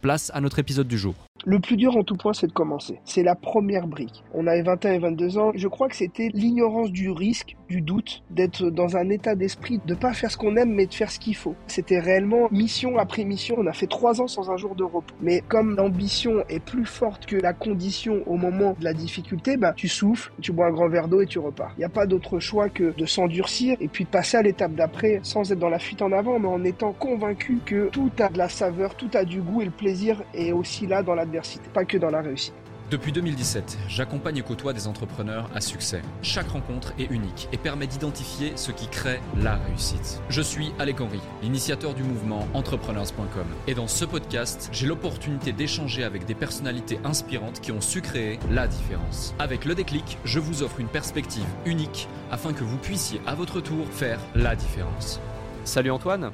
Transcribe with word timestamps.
place 0.00 0.30
à 0.34 0.40
notre 0.40 0.58
épisode 0.58 0.88
du 0.88 0.98
jour. 0.98 1.14
Le 1.46 1.58
plus 1.58 1.78
dur 1.78 1.96
en 1.96 2.02
tout 2.02 2.16
point, 2.16 2.34
c'est 2.34 2.48
de 2.48 2.52
commencer. 2.52 3.00
C'est 3.04 3.22
la 3.22 3.34
première 3.34 3.86
brique. 3.86 4.22
On 4.34 4.46
avait 4.46 4.60
21 4.60 4.92
et 4.92 4.98
22 4.98 5.38
ans. 5.38 5.52
Je 5.54 5.68
crois 5.68 5.88
que 5.88 5.96
c'était 5.96 6.28
l'ignorance 6.34 6.90
du 6.90 7.10
risque, 7.10 7.56
du 7.66 7.80
doute, 7.80 8.22
d'être 8.28 8.68
dans 8.68 8.98
un 8.98 9.08
état 9.08 9.34
d'esprit, 9.34 9.80
de 9.86 9.94
pas 9.94 10.12
faire 10.12 10.30
ce 10.30 10.36
qu'on 10.36 10.56
aime, 10.56 10.74
mais 10.74 10.84
de 10.84 10.92
faire 10.92 11.10
ce 11.10 11.18
qu'il 11.18 11.34
faut. 11.34 11.54
C'était 11.66 11.98
réellement 11.98 12.48
mission 12.50 12.98
après 12.98 13.24
mission. 13.24 13.56
On 13.58 13.66
a 13.66 13.72
fait 13.72 13.86
trois 13.86 14.20
ans 14.20 14.26
sans 14.26 14.50
un 14.50 14.58
jour 14.58 14.74
de 14.74 14.84
repos. 14.84 15.14
Mais 15.22 15.42
comme 15.48 15.76
l'ambition 15.76 16.44
est 16.50 16.60
plus 16.60 16.84
forte 16.84 17.24
que 17.24 17.36
la 17.36 17.54
condition 17.54 18.22
au 18.26 18.36
moment 18.36 18.76
de 18.78 18.84
la 18.84 18.92
difficulté, 18.92 19.56
bah, 19.56 19.72
tu 19.74 19.88
souffles, 19.88 20.32
tu 20.42 20.52
bois 20.52 20.66
un 20.66 20.72
grand 20.72 20.90
verre 20.90 21.08
d'eau 21.08 21.22
et 21.22 21.26
tu 21.26 21.38
repars. 21.38 21.72
Il 21.76 21.80
n'y 21.80 21.86
a 21.86 21.90
pas 21.90 22.06
d'autre 22.06 22.38
choix 22.38 22.68
que 22.68 22.94
de 22.94 23.06
s'endurcir 23.06 23.78
et 23.80 23.88
puis 23.88 24.04
de 24.04 24.10
passer 24.10 24.36
à 24.36 24.42
l'étape 24.42 24.74
d'après 24.74 25.20
sans 25.22 25.50
être 25.50 25.58
dans 25.58 25.70
la 25.70 25.78
fuite 25.78 26.02
en 26.02 26.12
avant, 26.12 26.38
mais 26.38 26.48
en 26.48 26.64
étant 26.64 26.92
convaincu 26.92 27.60
que 27.64 27.88
tout 27.88 28.10
a 28.18 28.28
de 28.28 28.36
la 28.36 28.50
saveur, 28.50 28.94
tout 28.94 29.10
a 29.14 29.24
du 29.24 29.40
goût 29.40 29.62
et 29.62 29.64
le 29.64 29.70
plaisir 29.70 29.89
est 30.34 30.52
aussi 30.52 30.86
là 30.86 31.02
dans 31.02 31.14
la 31.14 31.26
pas 31.72 31.84
que 31.84 31.98
dans 31.98 32.10
la 32.10 32.20
réussite. 32.20 32.54
Depuis 32.90 33.12
2017, 33.12 33.78
j'accompagne 33.86 34.38
et 34.38 34.42
côtoie 34.42 34.72
des 34.72 34.88
entrepreneurs 34.88 35.48
à 35.54 35.60
succès. 35.60 36.02
Chaque 36.22 36.48
rencontre 36.48 36.92
est 36.98 37.08
unique 37.08 37.48
et 37.52 37.56
permet 37.56 37.86
d'identifier 37.86 38.52
ce 38.56 38.72
qui 38.72 38.88
crée 38.88 39.20
la 39.36 39.54
réussite. 39.54 40.20
Je 40.28 40.42
suis 40.42 40.72
Alec 40.80 41.00
Henry, 41.00 41.20
l'initiateur 41.40 41.94
du 41.94 42.02
mouvement 42.02 42.48
entrepreneurs.com. 42.52 43.46
Et 43.68 43.74
dans 43.74 43.86
ce 43.86 44.04
podcast, 44.04 44.70
j'ai 44.72 44.88
l'opportunité 44.88 45.52
d'échanger 45.52 46.02
avec 46.02 46.24
des 46.24 46.34
personnalités 46.34 46.98
inspirantes 47.04 47.60
qui 47.60 47.70
ont 47.70 47.80
su 47.80 48.00
créer 48.00 48.40
la 48.50 48.66
différence. 48.66 49.36
Avec 49.38 49.66
le 49.66 49.76
déclic, 49.76 50.18
je 50.24 50.40
vous 50.40 50.64
offre 50.64 50.80
une 50.80 50.88
perspective 50.88 51.46
unique 51.66 52.08
afin 52.32 52.52
que 52.52 52.64
vous 52.64 52.78
puissiez 52.78 53.20
à 53.24 53.36
votre 53.36 53.60
tour 53.60 53.86
faire 53.86 54.18
la 54.34 54.56
différence. 54.56 55.20
Salut 55.62 55.92
Antoine. 55.92 56.32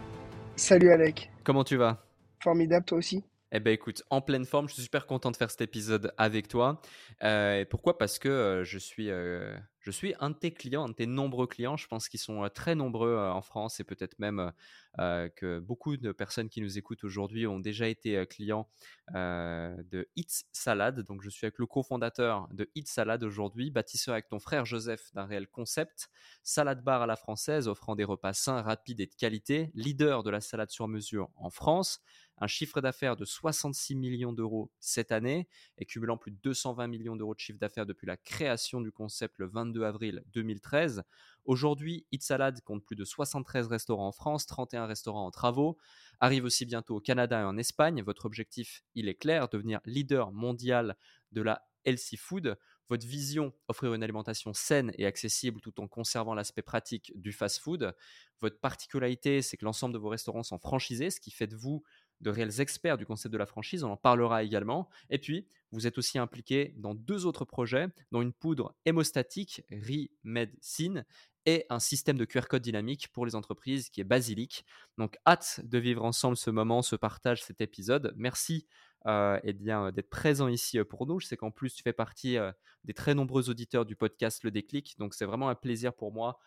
Salut 0.56 0.90
Alec. 0.90 1.30
Comment 1.44 1.64
tu 1.64 1.76
vas? 1.76 2.02
Formidable 2.40 2.86
toi 2.86 2.96
aussi 2.96 3.22
eh 3.52 3.60
ben 3.60 3.72
écoute, 3.72 4.02
en 4.10 4.20
pleine 4.20 4.44
forme, 4.44 4.68
je 4.68 4.74
suis 4.74 4.82
super 4.82 5.06
content 5.06 5.30
de 5.30 5.36
faire 5.36 5.50
cet 5.50 5.60
épisode 5.60 6.12
avec 6.18 6.48
toi. 6.48 6.80
Euh, 7.22 7.64
pourquoi? 7.70 7.96
Parce 7.96 8.18
que 8.18 8.62
je 8.64 8.78
suis, 8.78 9.10
un 9.10 10.30
de 10.30 10.34
tes 10.34 10.52
clients, 10.52 10.84
un 10.84 10.88
de 10.88 10.94
tes 10.94 11.06
nombreux 11.06 11.46
clients. 11.46 11.76
Je 11.76 11.86
pense 11.86 12.08
qu'ils 12.08 12.20
sont 12.20 12.48
très 12.54 12.74
nombreux 12.74 13.16
en 13.16 13.40
France 13.42 13.80
et 13.80 13.84
peut-être 13.84 14.18
même 14.18 14.52
que 14.98 15.58
beaucoup 15.60 15.96
de 15.96 16.12
personnes 16.12 16.48
qui 16.48 16.60
nous 16.60 16.76
écoutent 16.76 17.04
aujourd'hui 17.04 17.46
ont 17.46 17.58
déjà 17.58 17.88
été 17.88 18.26
clients 18.26 18.68
de 19.14 20.08
Eats 20.16 20.44
Salad. 20.52 21.00
Donc 21.00 21.22
je 21.22 21.30
suis 21.30 21.46
avec 21.46 21.58
le 21.58 21.66
cofondateur 21.66 22.48
de 22.52 22.70
Eats 22.74 22.86
Salad 22.86 23.24
aujourd'hui, 23.24 23.70
bâtisseur 23.70 24.12
avec 24.12 24.28
ton 24.28 24.38
frère 24.38 24.66
Joseph 24.66 25.12
d'un 25.14 25.24
réel 25.24 25.48
concept, 25.48 26.10
salade 26.42 26.84
bar 26.84 27.02
à 27.02 27.06
la 27.06 27.16
française 27.16 27.66
offrant 27.66 27.96
des 27.96 28.04
repas 28.04 28.34
sains, 28.34 28.60
rapides 28.60 29.00
et 29.00 29.06
de 29.06 29.14
qualité, 29.14 29.70
leader 29.74 30.22
de 30.22 30.30
la 30.30 30.40
salade 30.40 30.70
sur 30.70 30.86
mesure 30.86 31.30
en 31.36 31.50
France 31.50 32.02
un 32.38 32.46
chiffre 32.46 32.80
d'affaires 32.80 33.16
de 33.16 33.24
66 33.24 33.94
millions 33.94 34.32
d'euros 34.32 34.70
cette 34.78 35.12
année 35.12 35.48
et 35.78 35.86
cumulant 35.86 36.16
plus 36.16 36.30
de 36.30 36.38
220 36.42 36.86
millions 36.86 37.05
d'euros 37.14 37.34
de 37.34 37.38
chiffre 37.38 37.58
d'affaires 37.60 37.86
depuis 37.86 38.06
la 38.06 38.16
création 38.16 38.80
du 38.80 38.90
concept 38.90 39.38
le 39.38 39.46
22 39.46 39.84
avril 39.84 40.24
2013. 40.32 41.04
Aujourd'hui, 41.44 42.06
Eat 42.10 42.24
Salad 42.24 42.60
compte 42.62 42.84
plus 42.84 42.96
de 42.96 43.04
73 43.04 43.68
restaurants 43.68 44.08
en 44.08 44.12
France, 44.12 44.46
31 44.46 44.86
restaurants 44.86 45.26
en 45.26 45.30
travaux, 45.30 45.78
arrive 46.18 46.44
aussi 46.44 46.66
bientôt 46.66 46.96
au 46.96 47.00
Canada 47.00 47.40
et 47.40 47.44
en 47.44 47.56
Espagne. 47.56 48.02
Votre 48.02 48.26
objectif, 48.26 48.82
il 48.96 49.08
est 49.08 49.14
clair, 49.14 49.48
devenir 49.48 49.80
leader 49.84 50.32
mondial 50.32 50.96
de 51.30 51.42
la 51.42 51.62
healthy 51.84 52.16
food. 52.16 52.58
Votre 52.88 53.06
vision, 53.06 53.52
offrir 53.66 53.94
une 53.94 54.02
alimentation 54.04 54.52
saine 54.52 54.92
et 54.96 55.06
accessible 55.06 55.60
tout 55.60 55.80
en 55.80 55.88
conservant 55.88 56.34
l'aspect 56.34 56.62
pratique 56.62 57.12
du 57.16 57.32
fast-food. 57.32 57.94
Votre 58.40 58.60
particularité, 58.60 59.42
c'est 59.42 59.56
que 59.56 59.64
l'ensemble 59.64 59.94
de 59.94 59.98
vos 59.98 60.08
restaurants 60.08 60.44
sont 60.44 60.58
franchisés, 60.58 61.10
ce 61.10 61.20
qui 61.20 61.32
fait 61.32 61.48
de 61.48 61.56
vous 61.56 61.82
de 62.20 62.30
réels 62.30 62.60
experts 62.60 62.98
du 62.98 63.06
concept 63.06 63.32
de 63.32 63.38
la 63.38 63.46
franchise, 63.46 63.84
on 63.84 63.90
en 63.90 63.96
parlera 63.96 64.42
également. 64.42 64.88
Et 65.10 65.18
puis, 65.18 65.46
vous 65.72 65.86
êtes 65.86 65.98
aussi 65.98 66.18
impliqué 66.18 66.74
dans 66.78 66.94
deux 66.94 67.26
autres 67.26 67.44
projets, 67.44 67.88
dont 68.12 68.22
une 68.22 68.32
poudre 68.32 68.74
hémostatique, 68.84 69.62
ReMedicine, 69.70 71.04
et 71.46 71.64
un 71.70 71.78
système 71.78 72.18
de 72.18 72.24
QR 72.24 72.48
code 72.48 72.62
dynamique 72.62 73.08
pour 73.12 73.24
les 73.24 73.36
entreprises 73.36 73.88
qui 73.88 74.00
est 74.00 74.04
Basilic. 74.04 74.64
Donc, 74.98 75.16
hâte 75.26 75.60
de 75.62 75.78
vivre 75.78 76.04
ensemble 76.04 76.36
ce 76.36 76.50
moment, 76.50 76.82
ce 76.82 76.96
partage, 76.96 77.44
cet 77.44 77.60
épisode. 77.60 78.12
Merci 78.16 78.66
euh, 79.06 79.38
eh 79.44 79.52
bien, 79.52 79.92
d'être 79.92 80.10
présent 80.10 80.48
ici 80.48 80.78
euh, 80.78 80.84
pour 80.84 81.06
nous. 81.06 81.20
Je 81.20 81.26
sais 81.26 81.36
qu'en 81.36 81.52
plus, 81.52 81.72
tu 81.72 81.82
fais 81.84 81.92
partie 81.92 82.36
euh, 82.36 82.50
des 82.84 82.94
très 82.94 83.14
nombreux 83.14 83.48
auditeurs 83.48 83.86
du 83.86 83.94
podcast 83.94 84.42
Le 84.42 84.50
Déclic. 84.50 84.98
Donc, 84.98 85.14
c'est 85.14 85.24
vraiment 85.24 85.48
un 85.48 85.54
plaisir 85.54 85.94
pour 85.94 86.12
moi 86.12 86.38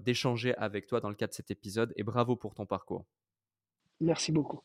d'échanger 0.00 0.54
avec 0.56 0.86
toi 0.86 1.00
dans 1.00 1.08
le 1.08 1.14
cadre 1.14 1.30
de 1.30 1.34
cet 1.34 1.50
épisode. 1.50 1.94
Et 1.96 2.02
bravo 2.02 2.36
pour 2.36 2.54
ton 2.54 2.66
parcours. 2.66 3.06
Merci 3.98 4.30
beaucoup. 4.30 4.60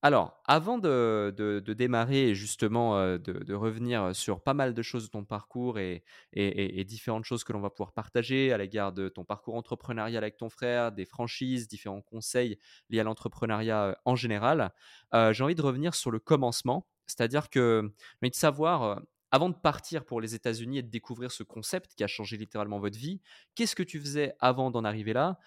Alors, 0.00 0.40
avant 0.44 0.78
de, 0.78 1.34
démarrer 1.76 2.28
et 2.28 2.34
justement 2.34 2.96
de, 3.18 3.54
revenir 3.54 4.14
sur 4.14 4.40
pas 4.40 4.54
mal 4.54 4.72
de 4.72 4.82
choses 4.82 5.06
de 5.06 5.10
ton 5.10 5.24
parcours 5.24 5.78
et, 5.80 6.04
différentes 6.86 7.24
choses 7.24 7.42
que 7.42 7.52
l'on 7.52 7.60
va 7.60 7.70
pouvoir 7.70 7.92
partager 7.92 8.52
à 8.52 8.58
l'égard 8.58 8.92
de 8.92 9.08
ton 9.08 9.24
parcours 9.24 9.56
entrepreneurial 9.56 10.22
avec 10.22 10.36
ton 10.36 10.50
frère, 10.50 10.92
des 10.92 11.04
franchises, 11.04 11.66
différents 11.66 12.00
conseils 12.00 12.58
liés 12.90 13.00
à 13.00 13.04
l'entrepreneuriat 13.04 13.98
en 14.04 14.14
général, 14.14 14.72
j'ai 15.12 15.42
envie 15.42 15.56
de 15.56 15.62
revenir 15.62 15.94
sur 15.94 16.12
le 16.12 16.20
commencement. 16.20 16.86
C'est-à-dire 17.06 17.50
que 17.50 17.92
envie 18.22 18.30
de 18.30 18.36
savoir, 18.36 19.02
avant 19.32 19.48
de 19.48 19.54
partir 19.54 20.04
pour 20.04 20.20
les 20.20 20.36
États-Unis 20.36 20.78
et 20.78 20.82
de 20.82 20.90
découvrir 20.90 21.32
ce 21.32 21.42
concept 21.42 21.94
qui 21.96 22.04
a 22.04 22.06
changé 22.06 22.36
littéralement 22.36 22.78
votre 22.78 22.98
vie, 22.98 23.20
qu'est-ce 23.56 23.74
que 23.74 23.82
tu 23.82 23.98
faisais 23.98 24.34
avant 24.38 24.70
d'en 24.70 24.84
arriver 24.84 25.12
là? 25.12 25.38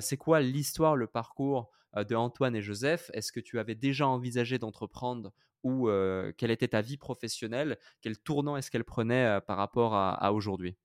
C'est 0.00 0.16
quoi 0.16 0.40
l'histoire, 0.40 0.96
le 0.96 1.08
parcours 1.08 1.70
de 1.96 2.14
Antoine 2.14 2.54
et 2.54 2.62
Joseph 2.62 3.10
Est-ce 3.14 3.32
que 3.32 3.40
tu 3.40 3.58
avais 3.58 3.74
déjà 3.74 4.06
envisagé 4.06 4.58
d'entreprendre 4.58 5.32
ou 5.64 5.88
quelle 6.36 6.50
était 6.50 6.68
ta 6.68 6.80
vie 6.80 6.96
professionnelle? 6.96 7.78
Quel 8.00 8.18
tournant 8.18 8.56
est-ce 8.56 8.70
qu'elle 8.70 8.84
prenait 8.84 9.40
par 9.46 9.56
rapport 9.56 9.94
à, 9.94 10.32
aujourd'hui? 10.32 10.76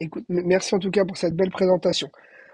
Écoute, 0.00 0.24
merci 0.28 0.74
en 0.74 0.78
tout 0.78 0.90
cas 0.90 1.04
pour 1.04 1.16
cette 1.16 1.34
belle 1.34 1.50
présentation. 1.50 2.10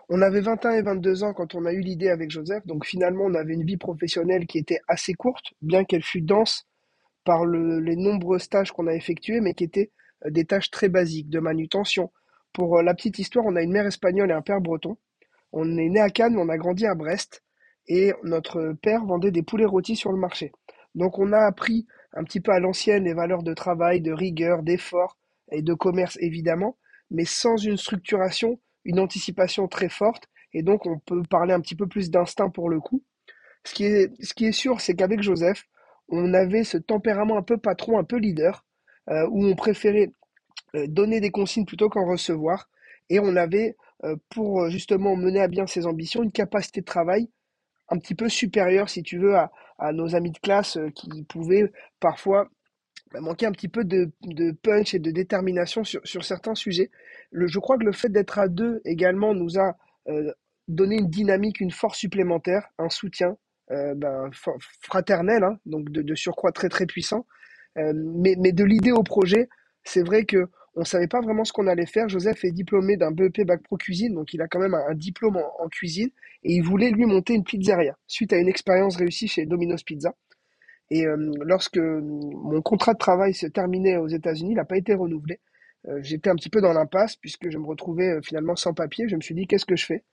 On 0.08 0.20
avait 0.20 0.40
21 0.40 0.72
et 0.72 0.82
22 0.82 1.24
ans 1.24 1.32
quand 1.32 1.54
on 1.54 1.64
a 1.64 1.72
eu 1.72 1.80
l'idée 1.80 2.08
avec 2.08 2.30
Joseph, 2.30 2.66
donc 2.66 2.84
finalement 2.84 3.24
on 3.24 3.34
avait 3.34 3.54
une 3.54 3.64
vie 3.64 3.76
professionnelle 3.76 4.46
qui 4.46 4.58
était 4.58 4.80
assez 4.88 5.14
courte, 5.14 5.54
bien 5.62 5.84
qu'elle 5.84 6.02
fût 6.02 6.20
dense 6.20 6.66
par 7.24 7.46
les 7.46 7.96
nombreux 7.96 8.38
stages 8.38 8.72
qu'on 8.72 8.86
a 8.86 8.94
effectués, 8.94 9.40
mais 9.40 9.54
qui 9.54 9.64
étaient 9.64 9.90
des 10.26 10.44
tâches 10.44 10.70
très 10.70 10.88
basiques, 10.88 11.30
de 11.30 11.38
manutention. 11.38 12.10
Pour 12.52 12.82
la 12.82 12.94
petite 12.94 13.18
histoire, 13.18 13.46
on 13.46 13.56
a 13.56 13.62
une 13.62 13.72
mère 13.72 13.86
espagnole 13.86 14.30
et 14.30 14.34
un 14.34 14.42
père 14.42 14.60
breton. 14.60 14.96
On 15.52 15.78
est 15.78 15.88
né 15.88 16.00
à 16.00 16.10
Cannes, 16.10 16.34
mais 16.34 16.42
on 16.42 16.48
a 16.48 16.58
grandi 16.58 16.86
à 16.86 16.94
Brest 16.94 17.43
et 17.88 18.12
notre 18.22 18.74
père 18.80 19.04
vendait 19.04 19.30
des 19.30 19.42
poulets 19.42 19.64
rôtis 19.64 19.96
sur 19.96 20.12
le 20.12 20.18
marché. 20.18 20.52
Donc 20.94 21.18
on 21.18 21.32
a 21.32 21.38
appris 21.38 21.86
un 22.12 22.24
petit 22.24 22.40
peu 22.40 22.52
à 22.52 22.60
l'ancienne 22.60 23.04
les 23.04 23.14
valeurs 23.14 23.42
de 23.42 23.54
travail, 23.54 24.00
de 24.00 24.12
rigueur, 24.12 24.62
d'effort 24.62 25.16
et 25.50 25.62
de 25.62 25.74
commerce 25.74 26.16
évidemment, 26.20 26.76
mais 27.10 27.24
sans 27.24 27.56
une 27.56 27.76
structuration, 27.76 28.60
une 28.84 29.00
anticipation 29.00 29.68
très 29.68 29.88
forte, 29.88 30.28
et 30.52 30.62
donc 30.62 30.86
on 30.86 30.98
peut 30.98 31.22
parler 31.28 31.52
un 31.52 31.60
petit 31.60 31.74
peu 31.74 31.86
plus 31.86 32.10
d'instinct 32.10 32.50
pour 32.50 32.68
le 32.68 32.80
coup. 32.80 33.02
Ce 33.64 33.74
qui 33.74 33.84
est, 33.84 34.10
ce 34.22 34.34
qui 34.34 34.46
est 34.46 34.52
sûr, 34.52 34.80
c'est 34.80 34.94
qu'avec 34.94 35.22
Joseph, 35.22 35.64
on 36.08 36.34
avait 36.34 36.64
ce 36.64 36.76
tempérament 36.76 37.36
un 37.36 37.42
peu 37.42 37.56
patron, 37.56 37.98
un 37.98 38.04
peu 38.04 38.16
leader, 38.16 38.64
euh, 39.10 39.26
où 39.30 39.44
on 39.44 39.54
préférait 39.54 40.12
euh, 40.76 40.86
donner 40.86 41.20
des 41.20 41.30
consignes 41.30 41.64
plutôt 41.64 41.88
qu'en 41.88 42.06
recevoir, 42.06 42.68
et 43.10 43.20
on 43.20 43.36
avait 43.36 43.76
pour 44.28 44.68
justement 44.68 45.16
mener 45.16 45.40
à 45.40 45.48
bien 45.48 45.66
ses 45.66 45.86
ambitions, 45.86 46.22
une 46.22 46.32
capacité 46.32 46.80
de 46.80 46.84
travail 46.84 47.30
un 47.88 47.98
petit 47.98 48.14
peu 48.14 48.28
supérieure, 48.28 48.88
si 48.88 49.02
tu 49.02 49.18
veux, 49.18 49.36
à, 49.36 49.50
nos 49.92 50.14
amis 50.14 50.30
de 50.30 50.38
classe 50.38 50.78
qui 50.94 51.24
pouvaient 51.24 51.70
parfois 52.00 52.48
bah, 53.12 53.20
manquer 53.20 53.46
un 53.46 53.52
petit 53.52 53.68
peu 53.68 53.84
de, 53.84 54.10
punch 54.62 54.94
et 54.94 54.98
de 54.98 55.10
détermination 55.10 55.84
sur, 55.84 56.24
certains 56.24 56.54
sujets. 56.54 56.90
Le, 57.30 57.46
je 57.46 57.58
crois 57.58 57.78
que 57.78 57.84
le 57.84 57.92
fait 57.92 58.08
d'être 58.08 58.38
à 58.38 58.48
deux 58.48 58.80
également 58.84 59.34
nous 59.34 59.58
a 59.58 59.76
euh, 60.08 60.32
donné 60.68 60.96
une 60.96 61.08
dynamique, 61.08 61.60
une 61.60 61.70
force 61.70 61.98
supplémentaire, 61.98 62.68
un 62.78 62.88
soutien 62.88 63.36
euh, 63.70 63.94
ben, 63.94 64.30
fraternel, 64.80 65.44
hein, 65.44 65.58
donc 65.64 65.90
de, 65.90 66.14
surcroît 66.14 66.52
très 66.52 66.68
très 66.68 66.86
puissant. 66.86 67.26
Euh, 67.78 67.92
mais 67.94 68.34
de 68.52 68.64
l'idée 68.64 68.92
au 68.92 69.02
projet, 69.02 69.48
c'est 69.84 70.02
vrai 70.02 70.24
que 70.24 70.48
on 70.76 70.84
savait 70.84 71.06
pas 71.06 71.20
vraiment 71.20 71.44
ce 71.44 71.52
qu'on 71.52 71.66
allait 71.66 71.86
faire. 71.86 72.08
Joseph 72.08 72.44
est 72.44 72.50
diplômé 72.50 72.96
d'un 72.96 73.10
BEP 73.10 73.42
Bac 73.46 73.62
Pro 73.62 73.76
Cuisine, 73.76 74.14
donc 74.14 74.34
il 74.34 74.42
a 74.42 74.48
quand 74.48 74.58
même 74.58 74.74
un, 74.74 74.94
diplôme 74.94 75.36
en, 75.36 75.68
cuisine, 75.68 76.10
et 76.42 76.54
il 76.54 76.62
voulait 76.62 76.90
lui 76.90 77.06
monter 77.06 77.34
une 77.34 77.44
pizzeria 77.44 77.96
suite 78.06 78.32
à 78.32 78.38
une 78.38 78.48
expérience 78.48 78.96
réussie 78.96 79.28
chez 79.28 79.46
Domino's 79.46 79.82
Pizza. 79.82 80.14
Et 80.90 81.06
euh, 81.06 81.32
lorsque 81.42 81.78
mon 81.78 82.60
contrat 82.62 82.92
de 82.92 82.98
travail 82.98 83.34
se 83.34 83.46
terminait 83.46 83.96
aux 83.96 84.08
États-Unis, 84.08 84.52
il 84.52 84.56
n'a 84.56 84.64
pas 84.64 84.76
été 84.76 84.94
renouvelé. 84.94 85.40
Euh, 85.88 85.98
j'étais 86.02 86.30
un 86.30 86.34
petit 86.34 86.50
peu 86.50 86.60
dans 86.60 86.72
l'impasse 86.72 87.16
puisque 87.16 87.50
je 87.50 87.58
me 87.58 87.66
retrouvais 87.66 88.10
euh, 88.10 88.20
finalement 88.22 88.56
sans 88.56 88.74
papier. 88.74 89.08
Je 89.08 89.16
me 89.16 89.20
suis 89.20 89.34
dit 89.34 89.46
qu'est-ce 89.46 89.66
que 89.66 89.76
je 89.76 89.86
fais? 89.86 90.04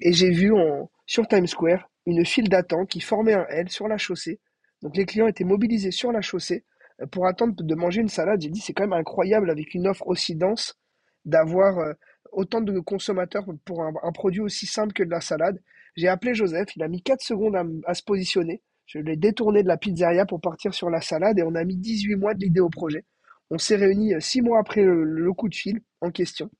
Et 0.00 0.12
j'ai 0.12 0.30
vu 0.30 0.52
en, 0.52 0.90
sur 1.06 1.26
Times 1.26 1.46
Square 1.46 1.88
une 2.06 2.26
file 2.26 2.50
d'attente 2.50 2.88
qui 2.88 3.00
formait 3.00 3.32
un 3.32 3.46
L 3.48 3.70
sur 3.70 3.88
la 3.88 3.96
chaussée. 3.96 4.40
Donc 4.82 4.96
les 4.96 5.06
clients 5.06 5.28
étaient 5.28 5.44
mobilisés 5.44 5.92
sur 5.92 6.12
la 6.12 6.20
chaussée 6.20 6.64
pour 7.10 7.26
attendre 7.26 7.54
de 7.56 7.74
manger 7.74 8.00
une 8.00 8.08
salade. 8.08 8.40
J'ai 8.40 8.50
dit 8.50 8.60
c'est 8.60 8.72
quand 8.72 8.84
même 8.84 8.92
incroyable 8.92 9.50
avec 9.50 9.74
une 9.74 9.86
offre 9.86 10.06
aussi 10.06 10.36
dense 10.36 10.78
d'avoir 11.24 11.94
autant 12.32 12.60
de 12.60 12.78
consommateurs 12.80 13.44
pour 13.64 13.82
un, 13.82 14.12
produit 14.12 14.40
aussi 14.40 14.66
simple 14.66 14.92
que 14.92 15.02
de 15.02 15.10
la 15.10 15.20
salade. 15.20 15.60
J'ai 15.96 16.08
appelé 16.08 16.34
Joseph, 16.34 16.74
il 16.76 16.82
a 16.82 16.88
mis 16.88 17.02
4 17.02 17.20
secondes 17.22 17.56
à 17.86 17.94
se 17.94 18.02
positionner. 18.02 18.62
Je 18.86 18.98
l'ai 18.98 19.16
détourné 19.16 19.62
de 19.62 19.68
la 19.68 19.76
pizzeria 19.76 20.26
pour 20.26 20.40
partir 20.40 20.74
sur 20.74 20.90
la 20.90 21.00
salade 21.00 21.38
et 21.38 21.42
on 21.42 21.54
a 21.54 21.64
mis 21.64 21.76
18 21.76 22.16
mois 22.16 22.34
de 22.34 22.40
l'idée 22.40 22.60
au 22.60 22.68
projet. 22.68 23.04
On 23.50 23.58
s'est 23.58 23.76
réunis 23.76 24.14
6 24.18 24.42
mois 24.42 24.58
après 24.58 24.82
le, 24.82 25.32
coup 25.32 25.48
de 25.48 25.54
fil 25.54 25.80
en 26.00 26.10
question. 26.10 26.50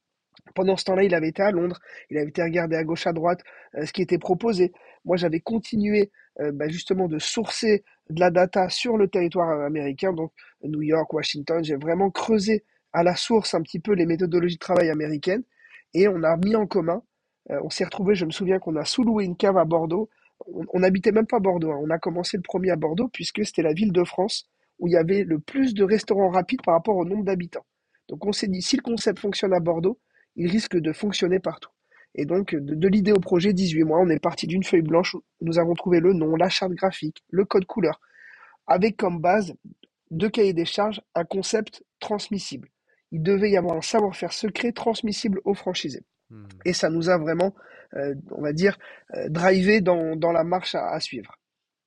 Pendant 0.55 0.77
ce 0.77 0.85
temps-là, 0.85 1.05
il 1.05 1.15
avait 1.15 1.29
été 1.29 1.43
à 1.43 1.51
Londres, 1.51 1.81
il 2.11 2.19
avait 2.19 2.29
été 2.29 2.43
regardé 2.43 2.77
à 2.77 2.85
gauche, 2.85 3.07
à 3.07 3.13
droite, 3.13 3.41
euh, 3.77 3.87
ce 3.87 3.93
qui 3.93 4.03
était 4.03 4.19
proposé. 4.19 4.73
Moi, 5.05 5.17
j'avais 5.17 5.41
continué 5.41 6.11
euh, 6.41 6.53
bah, 6.53 6.69
justement 6.69 7.09
de 7.09 7.19
sourcer 7.19 7.83
de 8.11 8.21
la 8.21 8.31
data 8.31 8.69
sur 8.69 8.97
le 8.97 9.09
territoire 9.09 9.51
euh, 9.51 9.67
américain, 9.67 10.13
donc 10.13 10.33
New 10.63 10.83
York, 10.83 11.13
Washington. 11.13 11.63
J'ai 11.65 11.77
vraiment 11.77 12.11
creusé 12.11 12.65
à 12.93 13.03
la 13.03 13.17
source 13.17 13.55
un 13.55 13.63
petit 13.63 13.81
peu 13.81 13.93
les 13.93 14.07
méthodologies 14.07 14.57
de 14.57 14.61
travail 14.61 14.91
américaines 14.91 15.43
et 15.95 16.09
on 16.09 16.23
a 16.23 16.37
mis 16.37 16.57
en 16.57 16.67
commun. 16.67 17.03
on 17.49 17.71
s'est 17.71 17.85
retrouvé, 17.85 18.15
je 18.15 18.25
me 18.25 18.31
souviens 18.31 18.59
qu'on 18.59 18.77
a 18.77 18.85
sous-loué 18.85 19.25
une 19.25 19.37
cave 19.37 19.59
à 19.59 19.65
Bordeaux 19.65 20.09
on 20.47 20.81
n'habitait 20.81 21.13
même 21.13 21.27
pas 21.27 21.41
Bordeaux. 21.41 21.73
Hein. 21.73 21.81
On 21.83 21.91
a 21.91 21.99
commencé 21.99 22.37
le 22.37 22.43
premier 22.43 22.71
à 22.71 22.77
Bordeaux 22.77 23.09
puisque 23.09 23.45
c'était 23.45 23.63
la 23.63 23.73
ville 23.73 23.93
de 23.93 24.05
France 24.05 24.49
où 24.79 24.89
il 24.89 24.93
y 24.93 24.97
avait 24.97 25.25
le 25.25 25.39
plus 25.39 25.75
de 25.75 25.85
restaurants 25.85 26.31
rapides 26.31 26.63
par 26.63 26.75
rapport 26.75 26.97
au 26.97 27.05
nombre 27.05 27.25
d'habitants. 27.25 27.65
Donc 28.09 28.27
on 28.27 28.33
s'est 28.33 28.49
dit, 28.49 28.61
si 28.61 28.77
le 28.77 28.83
concept 28.83 29.21
fonctionne 29.21 29.55
à 29.55 29.61
Bordeaux, 29.61 29.99
il 30.37 30.51
risque 30.51 30.77
de 30.77 30.93
fonctionner 30.93 31.39
partout. 31.39 31.71
Et 32.15 32.27
donc, 32.27 32.55
de, 32.55 32.89
l'idée 32.89 33.13
au 33.13 33.21
projet, 33.21 33.53
18 33.53 33.85
mois, 33.85 34.01
on 34.01 34.09
est 34.09 34.21
parti 34.21 34.47
d'une 34.47 34.63
feuille 34.63 34.83
blanche 34.83 35.15
où 35.15 35.23
nous 35.41 35.59
avons 35.59 35.75
trouvé 35.75 36.01
le 36.01 36.13
nom, 36.13 36.37
la 36.37 36.49
charte 36.49 36.73
graphique, 36.73 37.25
le 37.31 37.45
code 37.45 37.67
couleur, 37.67 38.01
avec 38.67 38.97
comme 38.97 39.21
base 39.21 39.55
deux 40.11 40.31
cahiers 40.31 40.53
des 40.53 40.65
charges, 40.65 41.01
un 41.15 41.25
concept 41.25 41.83
transmissible. 41.99 42.69
Il 43.11 43.23
devait 43.23 43.51
y 43.51 43.57
avoir 43.57 43.77
un 43.77 43.83
savoir-faire 43.83 44.33
secret 44.33 44.73
transmissible 44.73 45.41
aux 45.45 45.55
franchisés. 45.55 46.05
Hmm. 46.31 46.47
Et 46.65 46.73
ça 46.73 46.89
nous 46.89 47.09
a 47.09 47.19
vraiment 47.19 47.55
euh, 47.97 48.15
on 48.33 48.43
va 48.43 48.53
dire, 48.53 48.77
euh, 49.15 49.29
dans, 49.81 50.17
dans 50.17 50.33
la 50.33 50.45
marche 50.45 50.75
à, 50.75 50.99
suivre. 51.01 51.39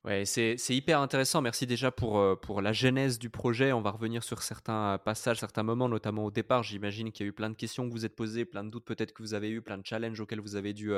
Ouais, 0.08 0.24
c'est 0.24 0.56
hyper 0.70 1.02
intéressant. 1.02 1.42
Merci 1.42 1.68
déjà 1.68 1.92
pour, 1.92 2.18
euh, 2.18 2.38
pour 2.38 2.62
la 2.62 2.72
genèse 2.72 3.20
du 3.20 3.30
projet. 3.30 3.74
On 3.74 3.82
va 3.82 3.92
revenir 3.92 4.24
sur 4.24 4.42
certains 4.42 4.98
passages, 5.04 5.38
certains 5.38 5.64
moments, 5.64 5.90
notamment 5.90 6.24
au 6.24 6.32
départ. 6.32 6.64
J'imagine 6.64 7.12
qu'il 7.12 7.26
y 7.26 7.28
a 7.28 7.30
eu 7.30 7.34
plein 7.34 7.50
de 7.50 7.56
questions 7.56 7.86
que 7.86 7.92
vous 7.92 8.06
êtes 8.06 8.16
posées, 8.16 8.46
plein 8.46 8.64
de 8.64 8.70
doutes 8.70 8.86
peut-être 8.86 9.12
que 9.12 9.22
vous 9.22 9.34
avez 9.34 9.50
eu, 9.50 9.62
plein 9.62 9.78
de 9.78 9.86
challenges 9.86 10.22
auxquels 10.22 10.40
vous 10.40 10.56
avez 10.56 10.72
dû 10.74 10.94